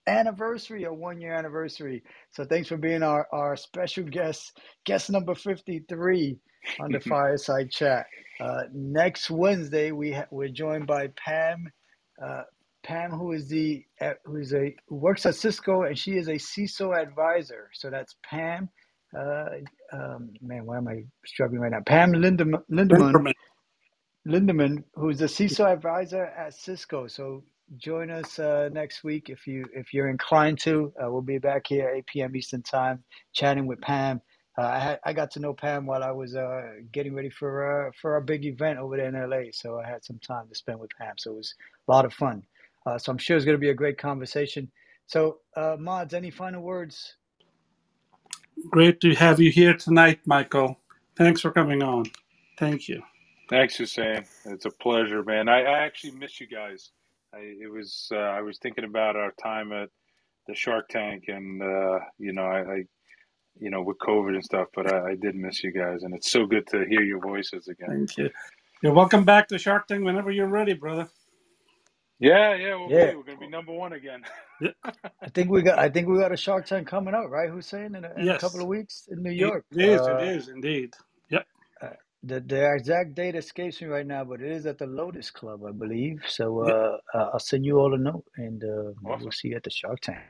anniversary, 0.07 0.85
a 0.85 0.93
one 0.93 1.21
year 1.21 1.35
anniversary. 1.35 2.05
So 2.33 2.45
thanks 2.45 2.69
for 2.69 2.77
being 2.77 3.03
our, 3.03 3.27
our 3.33 3.57
special 3.57 4.05
guest, 4.05 4.57
guest 4.87 5.11
number 5.11 5.35
53 5.35 6.39
on 6.81 6.93
the 6.93 7.01
fireside 7.01 7.71
chat. 7.71 8.07
Uh, 8.41 8.63
next 8.73 9.31
Wednesday, 9.31 9.93
we 9.93 10.13
ha- 10.13 10.27
we're 10.31 10.49
joined 10.49 10.87
by 10.87 11.09
Pam, 11.17 11.67
uh, 12.25 12.43
Pam, 12.83 13.11
who 13.11 13.33
is 13.33 13.49
the 13.49 13.85
who 14.25 14.37
is 14.37 14.53
a 14.55 14.75
who 14.89 14.97
works 14.97 15.27
at 15.27 15.35
Cisco, 15.35 15.83
and 15.83 15.99
she 15.99 16.17
is 16.17 16.29
a 16.29 16.35
CISO 16.35 16.97
advisor. 17.01 17.71
So 17.73 17.91
that's 17.91 18.17
Pam. 18.25 18.69
Uh, 19.17 19.47
um, 19.93 20.31
man, 20.41 20.67
why 20.67 20.79
am 20.79 20.89
I 20.89 21.05
struggling 21.27 21.61
right 21.61 21.73
now? 21.73 21.81
Pam 21.87 22.13
Lindemann, 22.13 22.63
Lindemann 22.71 23.13
Linderman. 23.13 23.33
Lindemann, 24.27 24.85
who's 24.95 25.21
a 25.21 25.27
CISO 25.27 25.71
advisor 25.73 26.25
at 26.27 26.55
Cisco. 26.55 27.07
So 27.07 27.45
join 27.77 28.11
us 28.11 28.39
uh, 28.39 28.69
next 28.73 29.05
week 29.05 29.31
if 29.31 29.47
you 29.47 29.65
if 29.75 29.93
you're 29.93 30.09
inclined 30.09 30.59
to. 30.61 30.93
Uh, 31.03 31.11
we'll 31.11 31.23
be 31.23 31.39
back 31.39 31.67
here 31.67 31.89
8 31.89 32.07
p.m. 32.07 32.37
Eastern 32.37 32.63
Time, 32.63 33.05
chatting 33.33 33.67
with 33.67 33.81
Pam. 33.81 34.21
Uh, 34.59 34.67
I 34.67 34.79
had, 34.79 35.01
I 35.05 35.13
got 35.13 35.31
to 35.33 35.41
know 35.41 35.55
Pam 35.55 35.87
while 35.87 36.05
I 36.05 36.11
was 36.11 36.37
uh, 36.37 36.63
getting 36.93 37.15
ready 37.15 37.31
for 37.31 37.89
uh, 37.89 37.91
for 38.01 38.15
our 38.15 38.21
big 38.21 38.45
event 38.45 38.79
over 38.79 38.97
there 38.97 39.09
in 39.09 39.31
LA, 39.31 39.51
so 39.53 39.81
I 39.81 39.89
had 39.89 40.05
some 40.05 40.19
time 40.19 40.49
to 40.49 40.55
spend 40.55 40.79
with 40.79 40.91
Pam. 40.99 41.15
So 41.19 41.33
it 41.33 41.37
was 41.37 41.55
a 41.89 41.93
lot 41.93 42.05
of 42.05 42.13
fun. 42.13 42.43
Uh, 42.87 42.99
so 42.99 43.13
I'm 43.13 43.19
sure 43.19 43.37
it's 43.37 43.45
going 43.45 43.57
to 43.57 43.61
be 43.61 43.71
a 43.71 43.75
great 43.75 43.99
conversation. 43.99 44.71
So, 45.07 45.39
uh, 45.57 45.77
Mods, 45.79 46.15
any 46.15 46.31
final 46.31 46.63
words? 46.63 47.17
Great 48.71 49.01
to 49.01 49.15
have 49.15 49.41
you 49.41 49.51
here 49.51 49.75
tonight, 49.75 50.21
Michael. 50.27 50.79
Thanks 51.17 51.41
for 51.41 51.51
coming 51.51 51.83
on. 51.83 52.07
Thank 52.59 52.89
you. 52.89 53.03
Thanks, 53.51 53.77
Hussein. 53.77 54.25
It's 54.47 54.65
a 54.65 54.71
pleasure, 54.71 55.23
man. 55.23 55.49
I, 55.49 55.63
I 55.63 55.79
actually 55.81 56.13
miss 56.13 56.41
you 56.41 56.47
guys. 56.47 56.91
I, 57.35 57.39
it 57.39 57.71
was 57.71 58.09
uh, 58.13 58.17
I 58.17 58.41
was 58.41 58.59
thinking 58.59 58.85
about 58.85 59.17
our 59.17 59.33
time 59.43 59.73
at 59.73 59.89
the 60.47 60.55
Shark 60.55 60.89
Tank, 60.89 61.25
and 61.29 61.63
uh, 61.63 61.99
you 62.19 62.33
know, 62.33 62.45
I, 62.45 62.61
I 62.61 62.85
you 63.59 63.71
know 63.71 63.83
with 63.83 63.99
COVID 63.99 64.35
and 64.35 64.45
stuff, 64.45 64.69
but 64.75 64.93
I, 64.93 65.11
I 65.11 65.15
did 65.17 65.35
miss 65.35 65.63
you 65.63 65.73
guys, 65.73 66.03
and 66.03 66.15
it's 66.15 66.31
so 66.31 66.47
good 66.47 66.67
to 66.69 66.85
hear 66.89 67.03
your 67.03 67.21
voices 67.21 67.69
again. 67.69 68.07
Thank 68.07 68.17
you. 68.17 68.31
You're 68.83 68.95
welcome 68.95 69.25
back 69.25 69.49
to 69.49 69.59
Shark 69.59 69.87
Tank 69.87 70.05
whenever 70.05 70.31
you're 70.31 70.49
ready, 70.49 70.75
brother. 70.75 71.09
Yeah, 72.23 72.57
yeah, 72.57 72.77
we'll 72.77 72.91
Yeah, 72.91 73.13
be. 73.13 73.15
We're 73.15 73.25
gonna 73.25 73.39
be 73.39 73.49
number 73.49 73.73
one 73.75 73.95
again. 73.95 74.25
Yeah. 74.61 74.71
I 75.27 75.31
think 75.31 75.51
we 75.51 75.63
got 75.63 75.79
I 75.79 75.91
think 75.91 76.09
we 76.09 76.19
got 76.19 76.33
a 76.33 76.37
Shark 76.39 76.67
Tank 76.67 76.89
coming 76.89 77.15
up, 77.15 77.31
right, 77.31 77.51
Hussein, 77.51 77.95
in 77.97 78.05
a, 78.05 78.13
in 78.21 78.31
a 78.31 78.35
couple 78.37 78.61
of 78.61 78.69
weeks 78.69 79.09
in 79.11 79.23
New 79.23 79.33
York. 79.33 79.67
is. 79.73 80.09
It 80.09 80.21
Uh, 80.21 80.23
is 80.23 80.49
indeed. 80.49 80.95
Yep. 81.31 81.47
Uh, 81.83 81.91
the 82.23 82.41
the 82.41 82.75
exact 82.75 83.15
date 83.15 83.37
escapes 83.37 83.81
me 83.83 83.89
right 83.89 84.07
now, 84.07 84.25
but 84.25 84.41
it 84.43 84.51
is 84.53 84.67
at 84.67 84.79
the 84.79 84.87
Lotus 84.87 85.31
Club, 85.31 85.63
I 85.67 85.73
believe. 85.73 86.23
So 86.29 86.61
Yep. 86.61 86.69
uh, 86.69 86.99
uh, 87.15 87.31
I'll 87.35 87.41
send 87.41 87.65
you 87.67 87.79
all 87.79 87.95
a 87.95 87.99
note, 87.99 88.27
and 88.37 88.63
uh, 88.65 88.93
maybe 89.03 89.23
we'll 89.23 89.33
see 89.33 89.49
you 89.49 89.57
at 89.57 89.65
the 89.65 89.71
Shark 89.71 90.01
Tank. 90.01 90.21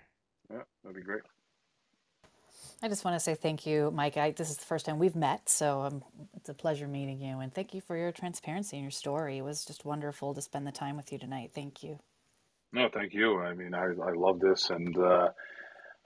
Yeah, 0.52 0.62
that'd 0.84 0.96
be 0.96 1.02
great. 1.02 1.22
I 2.84 2.88
just 2.88 3.04
want 3.04 3.14
to 3.14 3.20
say 3.20 3.36
thank 3.36 3.64
you, 3.64 3.92
Mike. 3.92 4.16
I, 4.16 4.32
this 4.32 4.50
is 4.50 4.56
the 4.56 4.64
first 4.64 4.86
time 4.86 4.98
we've 4.98 5.14
met, 5.14 5.48
so 5.48 5.82
um, 5.82 6.02
it's 6.34 6.48
a 6.48 6.54
pleasure 6.54 6.88
meeting 6.88 7.20
you. 7.20 7.38
And 7.38 7.54
thank 7.54 7.74
you 7.74 7.80
for 7.80 7.96
your 7.96 8.10
transparency 8.10 8.76
and 8.76 8.82
your 8.82 8.90
story. 8.90 9.38
It 9.38 9.42
was 9.42 9.64
just 9.64 9.84
wonderful 9.84 10.34
to 10.34 10.42
spend 10.42 10.66
the 10.66 10.72
time 10.72 10.96
with 10.96 11.12
you 11.12 11.18
tonight. 11.18 11.52
Thank 11.54 11.84
you. 11.84 12.00
No, 12.72 12.88
thank 12.92 13.14
you. 13.14 13.38
I 13.38 13.54
mean, 13.54 13.72
I 13.72 13.84
I 13.84 14.12
love 14.16 14.40
this, 14.40 14.70
and 14.70 14.96
uh, 14.98 15.28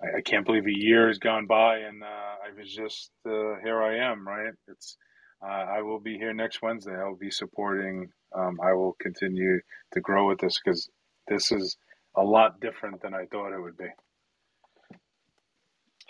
I, 0.03 0.19
I 0.19 0.21
can't 0.21 0.45
believe 0.45 0.67
a 0.67 0.79
year 0.79 1.07
has 1.09 1.19
gone 1.19 1.47
by, 1.47 1.79
and 1.79 2.03
uh, 2.03 2.07
I 2.07 2.59
was 2.59 2.71
just 2.71 3.11
uh, 3.25 3.57
here. 3.65 3.83
I 3.83 4.11
am, 4.11 4.29
right? 4.29 4.53
It's 4.69 4.99
uh, 5.43 5.47
I 5.47 5.81
will 5.81 6.01
be 6.01 6.19
here 6.19 6.35
next 6.35 6.61
Wednesday. 6.61 6.95
I 6.95 7.05
will 7.05 7.17
be 7.17 7.31
supporting. 7.31 8.11
Um, 8.35 8.59
I 8.63 8.75
will 8.75 8.97
continue 9.01 9.61
to 9.93 10.01
grow 10.03 10.29
with 10.29 10.41
this 10.41 10.61
because 10.63 10.91
this 11.27 11.53
is 11.53 11.79
a 12.17 12.23
lot 12.23 12.61
different 12.61 13.01
than 13.01 13.15
I 13.15 13.25
thought 13.27 13.55
it 13.55 13.63
would 13.63 13.79
be. 13.79 13.89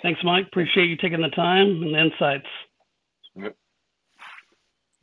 Thanks, 0.02 0.20
Mike. 0.24 0.46
Appreciate 0.48 0.88
you 0.88 0.96
taking 0.96 1.22
the 1.22 1.28
time 1.30 1.82
and 1.82 1.94
the 1.94 2.00
insights. 2.00 2.46
Yep. 3.36 3.56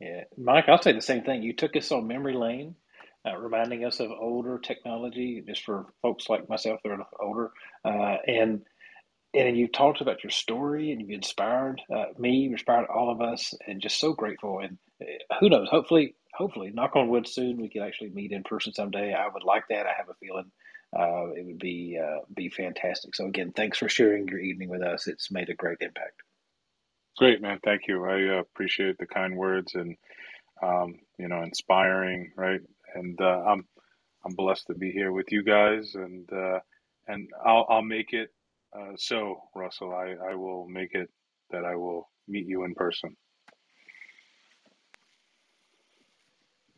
Yeah, 0.00 0.24
Mike, 0.36 0.66
I'll 0.68 0.82
say 0.82 0.92
the 0.92 1.00
same 1.00 1.22
thing. 1.24 1.42
You 1.42 1.54
took 1.54 1.76
us 1.76 1.90
on 1.92 2.06
memory 2.06 2.34
lane, 2.34 2.74
uh, 3.26 3.36
reminding 3.36 3.84
us 3.84 4.00
of 4.00 4.10
older 4.10 4.58
technology, 4.58 5.42
just 5.46 5.64
for 5.64 5.86
folks 6.02 6.28
like 6.28 6.48
myself 6.48 6.80
that 6.84 6.90
are 6.92 7.06
older, 7.20 7.50
uh, 7.84 8.16
and 8.26 8.62
and 9.34 9.56
you 9.56 9.68
talked 9.68 10.00
about 10.00 10.24
your 10.24 10.30
story, 10.30 10.92
and 10.92 11.00
you've 11.00 11.10
inspired 11.10 11.80
uh, 11.94 12.06
me, 12.18 12.30
you 12.38 12.52
inspired 12.52 12.86
all 12.88 13.10
of 13.10 13.20
us, 13.20 13.54
and 13.66 13.80
just 13.82 14.00
so 14.00 14.12
grateful. 14.14 14.60
And 14.60 14.78
uh, 15.02 15.36
who 15.40 15.48
knows? 15.50 15.68
Hopefully, 15.70 16.14
hopefully, 16.34 16.70
knock 16.74 16.96
on 16.96 17.08
wood, 17.08 17.28
soon 17.28 17.60
we 17.60 17.68
can 17.70 17.82
actually 17.82 18.10
meet 18.10 18.32
in 18.32 18.44
person 18.44 18.72
someday. 18.74 19.14
I 19.14 19.28
would 19.32 19.44
like 19.44 19.64
that. 19.70 19.86
I 19.86 19.92
have 19.96 20.08
a 20.10 20.14
feeling 20.14 20.50
uh, 20.98 21.30
it 21.36 21.46
would 21.46 21.58
be 21.60 21.98
uh, 22.02 22.20
be 22.34 22.48
fantastic. 22.50 23.14
So 23.16 23.26
again, 23.26 23.52
thanks 23.56 23.78
for 23.78 23.88
sharing 23.88 24.28
your 24.28 24.40
evening 24.40 24.70
with 24.70 24.82
us. 24.82 25.06
It's 25.08 25.30
made 25.30 25.50
a 25.50 25.54
great 25.54 25.78
impact. 25.80 26.22
Great, 27.18 27.42
man. 27.42 27.60
Thank 27.64 27.82
you. 27.88 28.04
I 28.06 28.36
uh, 28.36 28.40
appreciate 28.40 28.98
the 28.98 29.06
kind 29.06 29.36
words 29.36 29.74
and 29.74 29.96
um, 30.62 30.96
you 31.18 31.28
know, 31.28 31.42
inspiring, 31.42 32.32
right? 32.36 32.60
And 32.94 33.20
uh, 33.20 33.44
I'm 33.48 33.66
I'm 34.26 34.34
blessed 34.34 34.68
to 34.68 34.74
be 34.74 34.92
here 34.92 35.12
with 35.12 35.32
you 35.32 35.44
guys, 35.44 35.94
and 35.94 36.30
uh, 36.32 36.60
and 37.08 37.28
I'll 37.44 37.66
I'll 37.70 37.82
make 37.82 38.12
it 38.12 38.30
uh, 38.78 38.92
so, 38.96 39.42
Russell. 39.54 39.94
I 39.94 40.16
I 40.32 40.34
will 40.36 40.66
make 40.68 40.94
it 40.94 41.10
that 41.50 41.64
I 41.64 41.76
will 41.76 42.08
meet 42.28 42.46
you 42.46 42.64
in 42.64 42.74
person. 42.74 43.16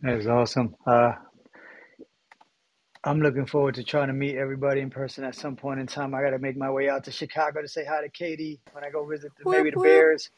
That 0.03 0.15
is 0.19 0.29
awesome. 0.29 0.77
Uh, 0.87 1.13
I'm 3.07 3.23
looking 3.23 3.47
forward 3.47 3.77
to 3.77 3.85
trying 3.85 4.09
to 4.09 4.15
meet 4.15 4.37
everybody 4.37 4.83
in 4.83 4.91
person 4.91 5.25
at 5.25 5.37
some 5.37 5.57
point 5.57 5.81
in 5.81 5.89
time. 5.89 6.15
I 6.15 6.23
got 6.23 6.33
to 6.33 6.41
make 6.41 6.59
my 6.59 6.71
way 6.71 6.91
out 6.91 7.05
to 7.07 7.13
Chicago 7.13 7.63
to 7.63 7.69
say 7.69 7.85
hi 7.87 8.03
to 8.03 8.11
Katie 8.11 8.61
when 8.73 8.85
I 8.85 8.91
go 8.91 9.07
visit 9.07 9.33
the, 9.39 9.45
Whoop 9.45 9.51
maybe 9.51 9.73
the 9.73 9.77
whoop. 9.77 9.79
Bears. 9.79 10.31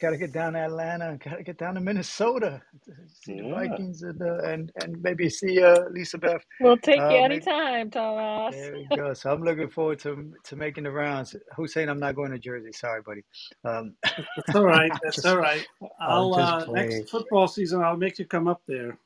Got 0.00 0.10
to 0.10 0.18
get 0.18 0.32
down 0.32 0.54
to 0.54 0.60
Atlanta. 0.60 1.18
Got 1.24 1.38
to 1.38 1.44
get 1.44 1.58
down 1.58 1.74
to 1.76 1.80
Minnesota 1.80 2.62
to 2.86 2.92
see 3.08 3.34
the 3.34 3.44
Yeah. 3.44 3.44
Vikings 3.44 4.02
and 4.02 4.20
uh, 4.22 4.38
and 4.44 4.72
and 4.76 5.02
maybe 5.02 5.30
see 5.30 5.62
uh, 5.62 5.84
Lisa 5.90 6.18
Beth. 6.18 6.42
We'll 6.60 6.78
take 6.78 7.10
you 7.10 7.16
Uh, 7.16 7.22
maybe 7.24 7.46
anytime, 7.46 7.90
Tomas. 7.90 8.56
there 8.56 8.76
we 8.76 8.86
go. 8.94 9.14
So 9.14 9.32
I'm 9.32 9.42
looking 9.42 9.70
forward 9.70 10.00
to 10.00 10.32
to 10.44 10.56
making 10.56 10.84
the 10.84 10.92
rounds. 10.92 11.36
Hussein, 11.56 11.88
I'm 11.90 12.00
not 12.00 12.16
going 12.16 12.32
to 12.32 12.38
Jersey. 12.38 12.72
Sorry, 12.72 13.02
buddy. 13.02 13.22
Um, 13.64 13.94
That's 14.36 14.54
all 14.54 14.64
right. 14.64 14.94
That's 15.02 15.24
just 15.24 15.26
all 15.26 15.38
right. 15.38 15.66
I'm 16.08 16.30
I'll 16.30 16.30
just 16.30 16.58
uh, 16.58 16.66
next 16.70 17.02
playing. 17.02 17.08
football 17.10 17.48
season. 17.48 17.82
I'll 17.82 17.96
make 17.96 18.18
you 18.18 18.26
come 18.26 18.48
up 18.48 18.62
there. 18.68 18.98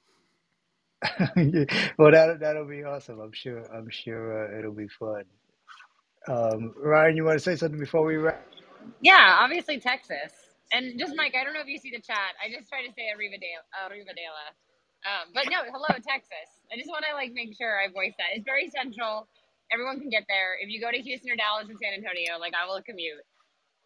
well, 1.99 2.12
that 2.12 2.39
that'll 2.41 2.66
be 2.69 2.85
awesome. 2.85 3.20
I'm 3.20 3.33
sure. 3.33 3.65
I'm 3.75 3.91
sure 3.91 4.55
uh, 4.55 4.59
it'll 4.59 4.75
be 4.75 4.89
fun. 4.89 5.25
Um, 6.29 6.75
Ryan, 6.77 7.16
you 7.16 7.25
want 7.25 7.39
to 7.39 7.45
say 7.45 7.57
something 7.57 7.81
before 7.81 8.05
we 8.05 8.16
wrap? 8.16 8.43
Yeah, 9.01 9.39
obviously 9.41 9.81
Texas. 9.81 10.35
And 10.73 10.99
just 10.99 11.15
Mike, 11.16 11.35
I 11.39 11.45
don't 11.45 11.55
know 11.55 11.62
if 11.65 11.70
you 11.70 11.79
see 11.79 11.93
the 11.95 12.03
chat. 12.03 12.37
I 12.43 12.51
just 12.53 12.69
tried 12.69 12.85
to 12.89 12.93
say. 12.93 13.09
Arrivadela. 13.15 14.47
Um, 15.07 15.31
but 15.35 15.47
no, 15.49 15.62
hello 15.70 15.95
Texas. 16.03 16.51
I 16.75 16.77
just 16.77 16.91
want 16.91 17.07
to 17.09 17.15
like 17.15 17.33
make 17.33 17.55
sure 17.57 17.79
I 17.79 17.89
voice 17.95 18.15
that. 18.19 18.35
It's 18.37 18.45
very 18.45 18.70
central. 18.75 19.29
Everyone 19.73 20.01
can 20.01 20.11
get 20.11 20.27
there. 20.29 20.59
If 20.61 20.69
you 20.70 20.83
go 20.83 20.91
to 20.91 20.99
Houston 20.99 21.31
or 21.31 21.37
Dallas 21.39 21.70
or 21.70 21.79
San 21.79 21.95
Antonio, 21.95 22.41
like 22.43 22.55
I 22.59 22.66
will 22.66 22.83
commute. 22.83 23.23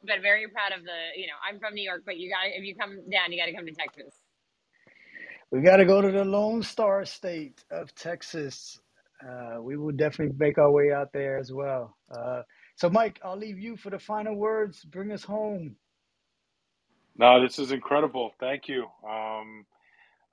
But 0.06 0.22
very 0.22 0.46
proud 0.48 0.72
of 0.72 0.84
the, 0.86 0.98
you 1.18 1.26
know, 1.26 1.38
I'm 1.42 1.58
from 1.60 1.74
New 1.74 1.84
York, 1.84 2.02
but 2.06 2.18
you 2.18 2.30
got 2.30 2.46
to 2.48 2.50
if 2.54 2.64
you 2.64 2.76
come 2.76 3.02
down, 3.10 3.32
you 3.34 3.38
got 3.40 3.50
to 3.50 3.56
come 3.56 3.66
to 3.66 3.74
Texas. 3.76 4.14
We 5.52 5.62
got 5.62 5.78
to 5.78 5.86
go 5.86 6.02
to 6.02 6.12
the 6.12 6.24
Lone 6.26 6.62
Star 6.64 7.06
State 7.06 7.64
of 7.72 7.94
Texas. 7.96 8.80
Uh, 9.26 9.62
we 9.62 9.78
will 9.78 9.92
definitely 9.92 10.36
make 10.38 10.58
our 10.58 10.72
way 10.72 10.92
out 10.92 11.12
there 11.14 11.38
as 11.38 11.52
well. 11.52 11.96
Uh, 12.12 12.42
so, 12.76 12.90
Mike, 12.90 13.20
I'll 13.24 13.38
leave 13.38 13.60
you 13.60 13.76
for 13.78 13.90
the 13.90 14.00
final 14.00 14.36
words. 14.36 14.84
Bring 14.84 15.12
us 15.12 15.24
home. 15.24 15.76
No, 17.16 17.42
this 17.42 17.58
is 17.58 17.72
incredible. 17.72 18.32
Thank 18.40 18.68
you. 18.68 18.84
Um, 19.08 19.66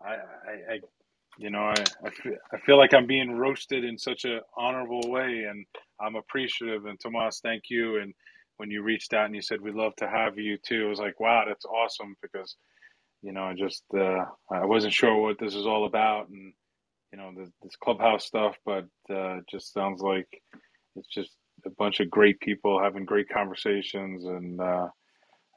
I, 0.02 0.14
I, 0.14 0.74
I, 0.74 0.80
you 1.38 1.50
know, 1.52 1.62
I, 1.64 1.76
I 2.06 2.10
feel, 2.12 2.36
I 2.54 2.58
feel 2.66 2.78
like 2.78 2.94
I'm 2.94 3.08
being 3.08 3.34
roasted 3.34 3.86
in 3.86 3.98
such 3.98 4.26
an 4.26 4.42
honorable 4.58 5.10
way, 5.12 5.46
and 5.50 5.66
I'm 6.02 6.16
appreciative. 6.16 6.86
And 6.86 7.00
Tomas, 7.00 7.42
thank 7.42 7.66
you. 7.70 8.00
And 8.02 8.14
when 8.58 8.72
you 8.72 8.84
reached 8.84 9.14
out 9.14 9.26
and 9.28 9.36
you 9.36 9.42
said 9.42 9.62
we'd 9.62 9.76
love 9.76 9.96
to 9.98 10.10
have 10.10 10.38
you 10.40 10.58
too, 10.58 10.86
it 10.86 10.90
was 10.90 11.00
like, 11.00 11.20
wow, 11.20 11.46
that's 11.48 11.66
awesome 11.66 12.16
because 12.22 12.56
you 13.22 13.34
know, 13.34 13.44
I 13.44 13.54
just 13.56 13.84
uh, 13.96 14.26
I 14.52 14.66
wasn't 14.66 14.94
sure 14.94 15.16
what 15.22 15.40
this 15.40 15.56
is 15.56 15.66
all 15.66 15.86
about, 15.86 16.30
and 16.30 16.54
you 17.12 17.18
know, 17.20 17.32
this, 17.38 17.50
this 17.64 17.76
clubhouse 17.78 18.26
stuff, 18.26 18.56
but 18.66 18.86
uh, 19.10 19.38
it 19.38 19.46
just 19.52 19.74
sounds 19.74 20.02
like 20.02 20.28
it's 20.96 21.08
just 21.10 21.32
a 21.66 21.72
bunch 21.72 22.00
of 22.00 22.10
great 22.10 22.40
people 22.40 22.82
having 22.82 23.06
great 23.06 23.30
conversations, 23.30 24.26
and 24.26 24.62
uh, 24.62 24.88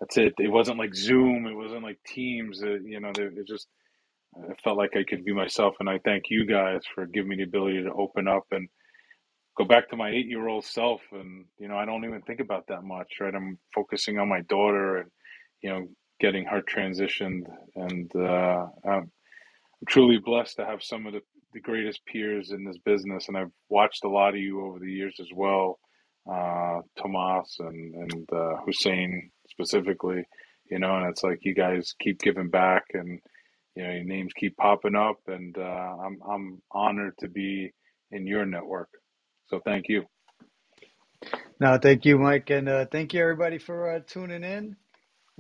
that's 0.01 0.17
it. 0.19 0.35
It 0.39 0.51
wasn't 0.51 0.79
like 0.79 0.95
Zoom, 0.95 1.47
it 1.47 1.55
wasn't 1.57 1.85
like 1.85 1.99
Teams. 2.07 2.63
It, 2.63 2.83
you 2.85 3.01
know, 3.01 3.11
it, 3.11 3.19
it 3.39 3.47
just 3.49 3.69
I 4.37 4.55
felt 4.65 4.79
like 4.79 4.97
I 4.97 5.05
could 5.05 5.25
be 5.25 5.35
myself, 5.35 5.75
and 5.81 5.89
I 5.91 6.01
thank 6.05 6.25
you 6.31 6.47
guys 6.47 6.81
for 6.95 7.07
giving 7.07 7.31
me 7.31 7.37
the 7.37 7.45
ability 7.45 7.85
to 7.85 7.93
open 7.93 8.29
up 8.29 8.45
and 8.53 8.69
go 9.59 9.65
back 9.65 9.91
to 9.91 9.97
my 9.97 10.11
eight-year-old 10.11 10.65
self. 10.65 11.03
And 11.13 11.47
you 11.59 11.69
know, 11.69 11.77
I 11.77 11.85
don't 11.87 12.05
even 12.05 12.23
think 12.23 12.41
about 12.41 12.67
that 12.69 12.85
much, 12.85 13.15
right? 13.21 13.35
I'm 13.35 13.59
focusing 13.75 14.19
on 14.19 14.29
my 14.29 14.43
daughter 14.43 14.99
and 14.99 15.11
you 15.63 15.71
know, 15.71 15.89
getting 16.23 16.47
her 16.47 16.63
transitioned, 16.63 17.43
and 17.77 18.11
uh, 18.17 18.67
I'm 18.89 19.11
truly 19.89 20.19
blessed 20.25 20.57
to 20.57 20.65
have 20.65 20.83
some 20.83 21.07
of 21.07 21.15
the, 21.15 21.21
the 21.53 21.61
greatest 21.61 22.07
peers 22.07 22.53
in 22.53 22.65
this 22.65 22.79
business, 22.85 23.27
and 23.29 23.37
I've 23.37 23.51
watched 23.69 24.05
a 24.05 24.09
lot 24.09 24.35
of 24.35 24.41
you 24.41 24.65
over 24.65 24.79
the 24.79 24.93
years 24.93 25.17
as 25.21 25.29
well, 25.35 25.81
uh, 26.33 26.81
Tomas 26.97 27.57
and 27.59 27.95
and 27.97 28.29
uh, 28.33 28.57
Hussein 28.65 29.33
specifically, 29.51 30.25
you 30.71 30.79
know, 30.79 30.97
and 30.97 31.09
it's 31.11 31.25
like 31.25 31.41
you 31.43 31.55
guys 31.55 31.95
keep 32.01 32.21
giving 32.21 32.51
back, 32.51 32.85
and 32.95 33.19
you 33.75 33.83
know 33.83 33.93
your 33.93 34.05
names 34.05 34.33
keep 34.37 34.57
popping 34.57 34.95
up, 34.95 35.19
and 35.27 35.59
uh, 35.59 35.97
I'm 36.05 36.21
I'm 36.31 36.63
honored 36.71 37.15
to 37.21 37.29
be 37.29 37.73
in 38.13 38.29
your 38.29 38.47
network. 38.47 38.91
So 39.49 39.61
thank 39.65 39.87
you. 39.89 40.05
No, 41.61 41.79
thank 41.79 42.05
you, 42.05 42.19
Mike, 42.19 42.51
and 42.51 42.69
uh, 42.69 42.87
thank 42.91 43.15
you 43.15 43.21
everybody 43.23 43.59
for 43.59 43.97
uh, 43.97 44.01
tuning 44.07 44.45
in. 44.45 44.77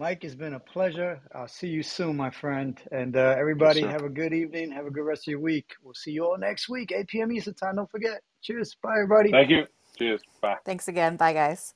Mike, 0.02 0.24
it's 0.24 0.34
been 0.34 0.54
a 0.54 0.58
pleasure. 0.58 1.20
I'll 1.32 1.46
see 1.46 1.68
you 1.68 1.84
soon, 1.84 2.16
my 2.16 2.28
friend. 2.28 2.76
And 2.90 3.16
uh, 3.16 3.36
everybody, 3.38 3.82
sir. 3.82 3.88
have 3.88 4.02
a 4.02 4.08
good 4.08 4.32
evening. 4.34 4.72
Have 4.72 4.86
a 4.86 4.90
good 4.90 5.04
rest 5.04 5.28
of 5.28 5.30
your 5.30 5.38
week. 5.38 5.76
We'll 5.80 5.94
see 5.94 6.10
you 6.10 6.24
all 6.24 6.36
next 6.36 6.68
week, 6.68 6.90
8 6.90 7.06
p.m. 7.06 7.30
Eastern 7.30 7.54
time. 7.54 7.76
Don't 7.76 7.88
forget. 7.88 8.20
Cheers. 8.42 8.74
Bye, 8.82 8.94
everybody. 8.94 9.30
Thank 9.30 9.50
you. 9.50 9.64
Cheers. 9.96 10.20
Bye. 10.40 10.56
Thanks 10.66 10.88
again. 10.88 11.16
Bye, 11.16 11.34
guys. 11.34 11.74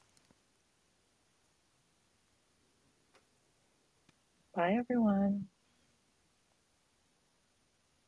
Bye, 4.57 4.77
everyone. 4.77 5.45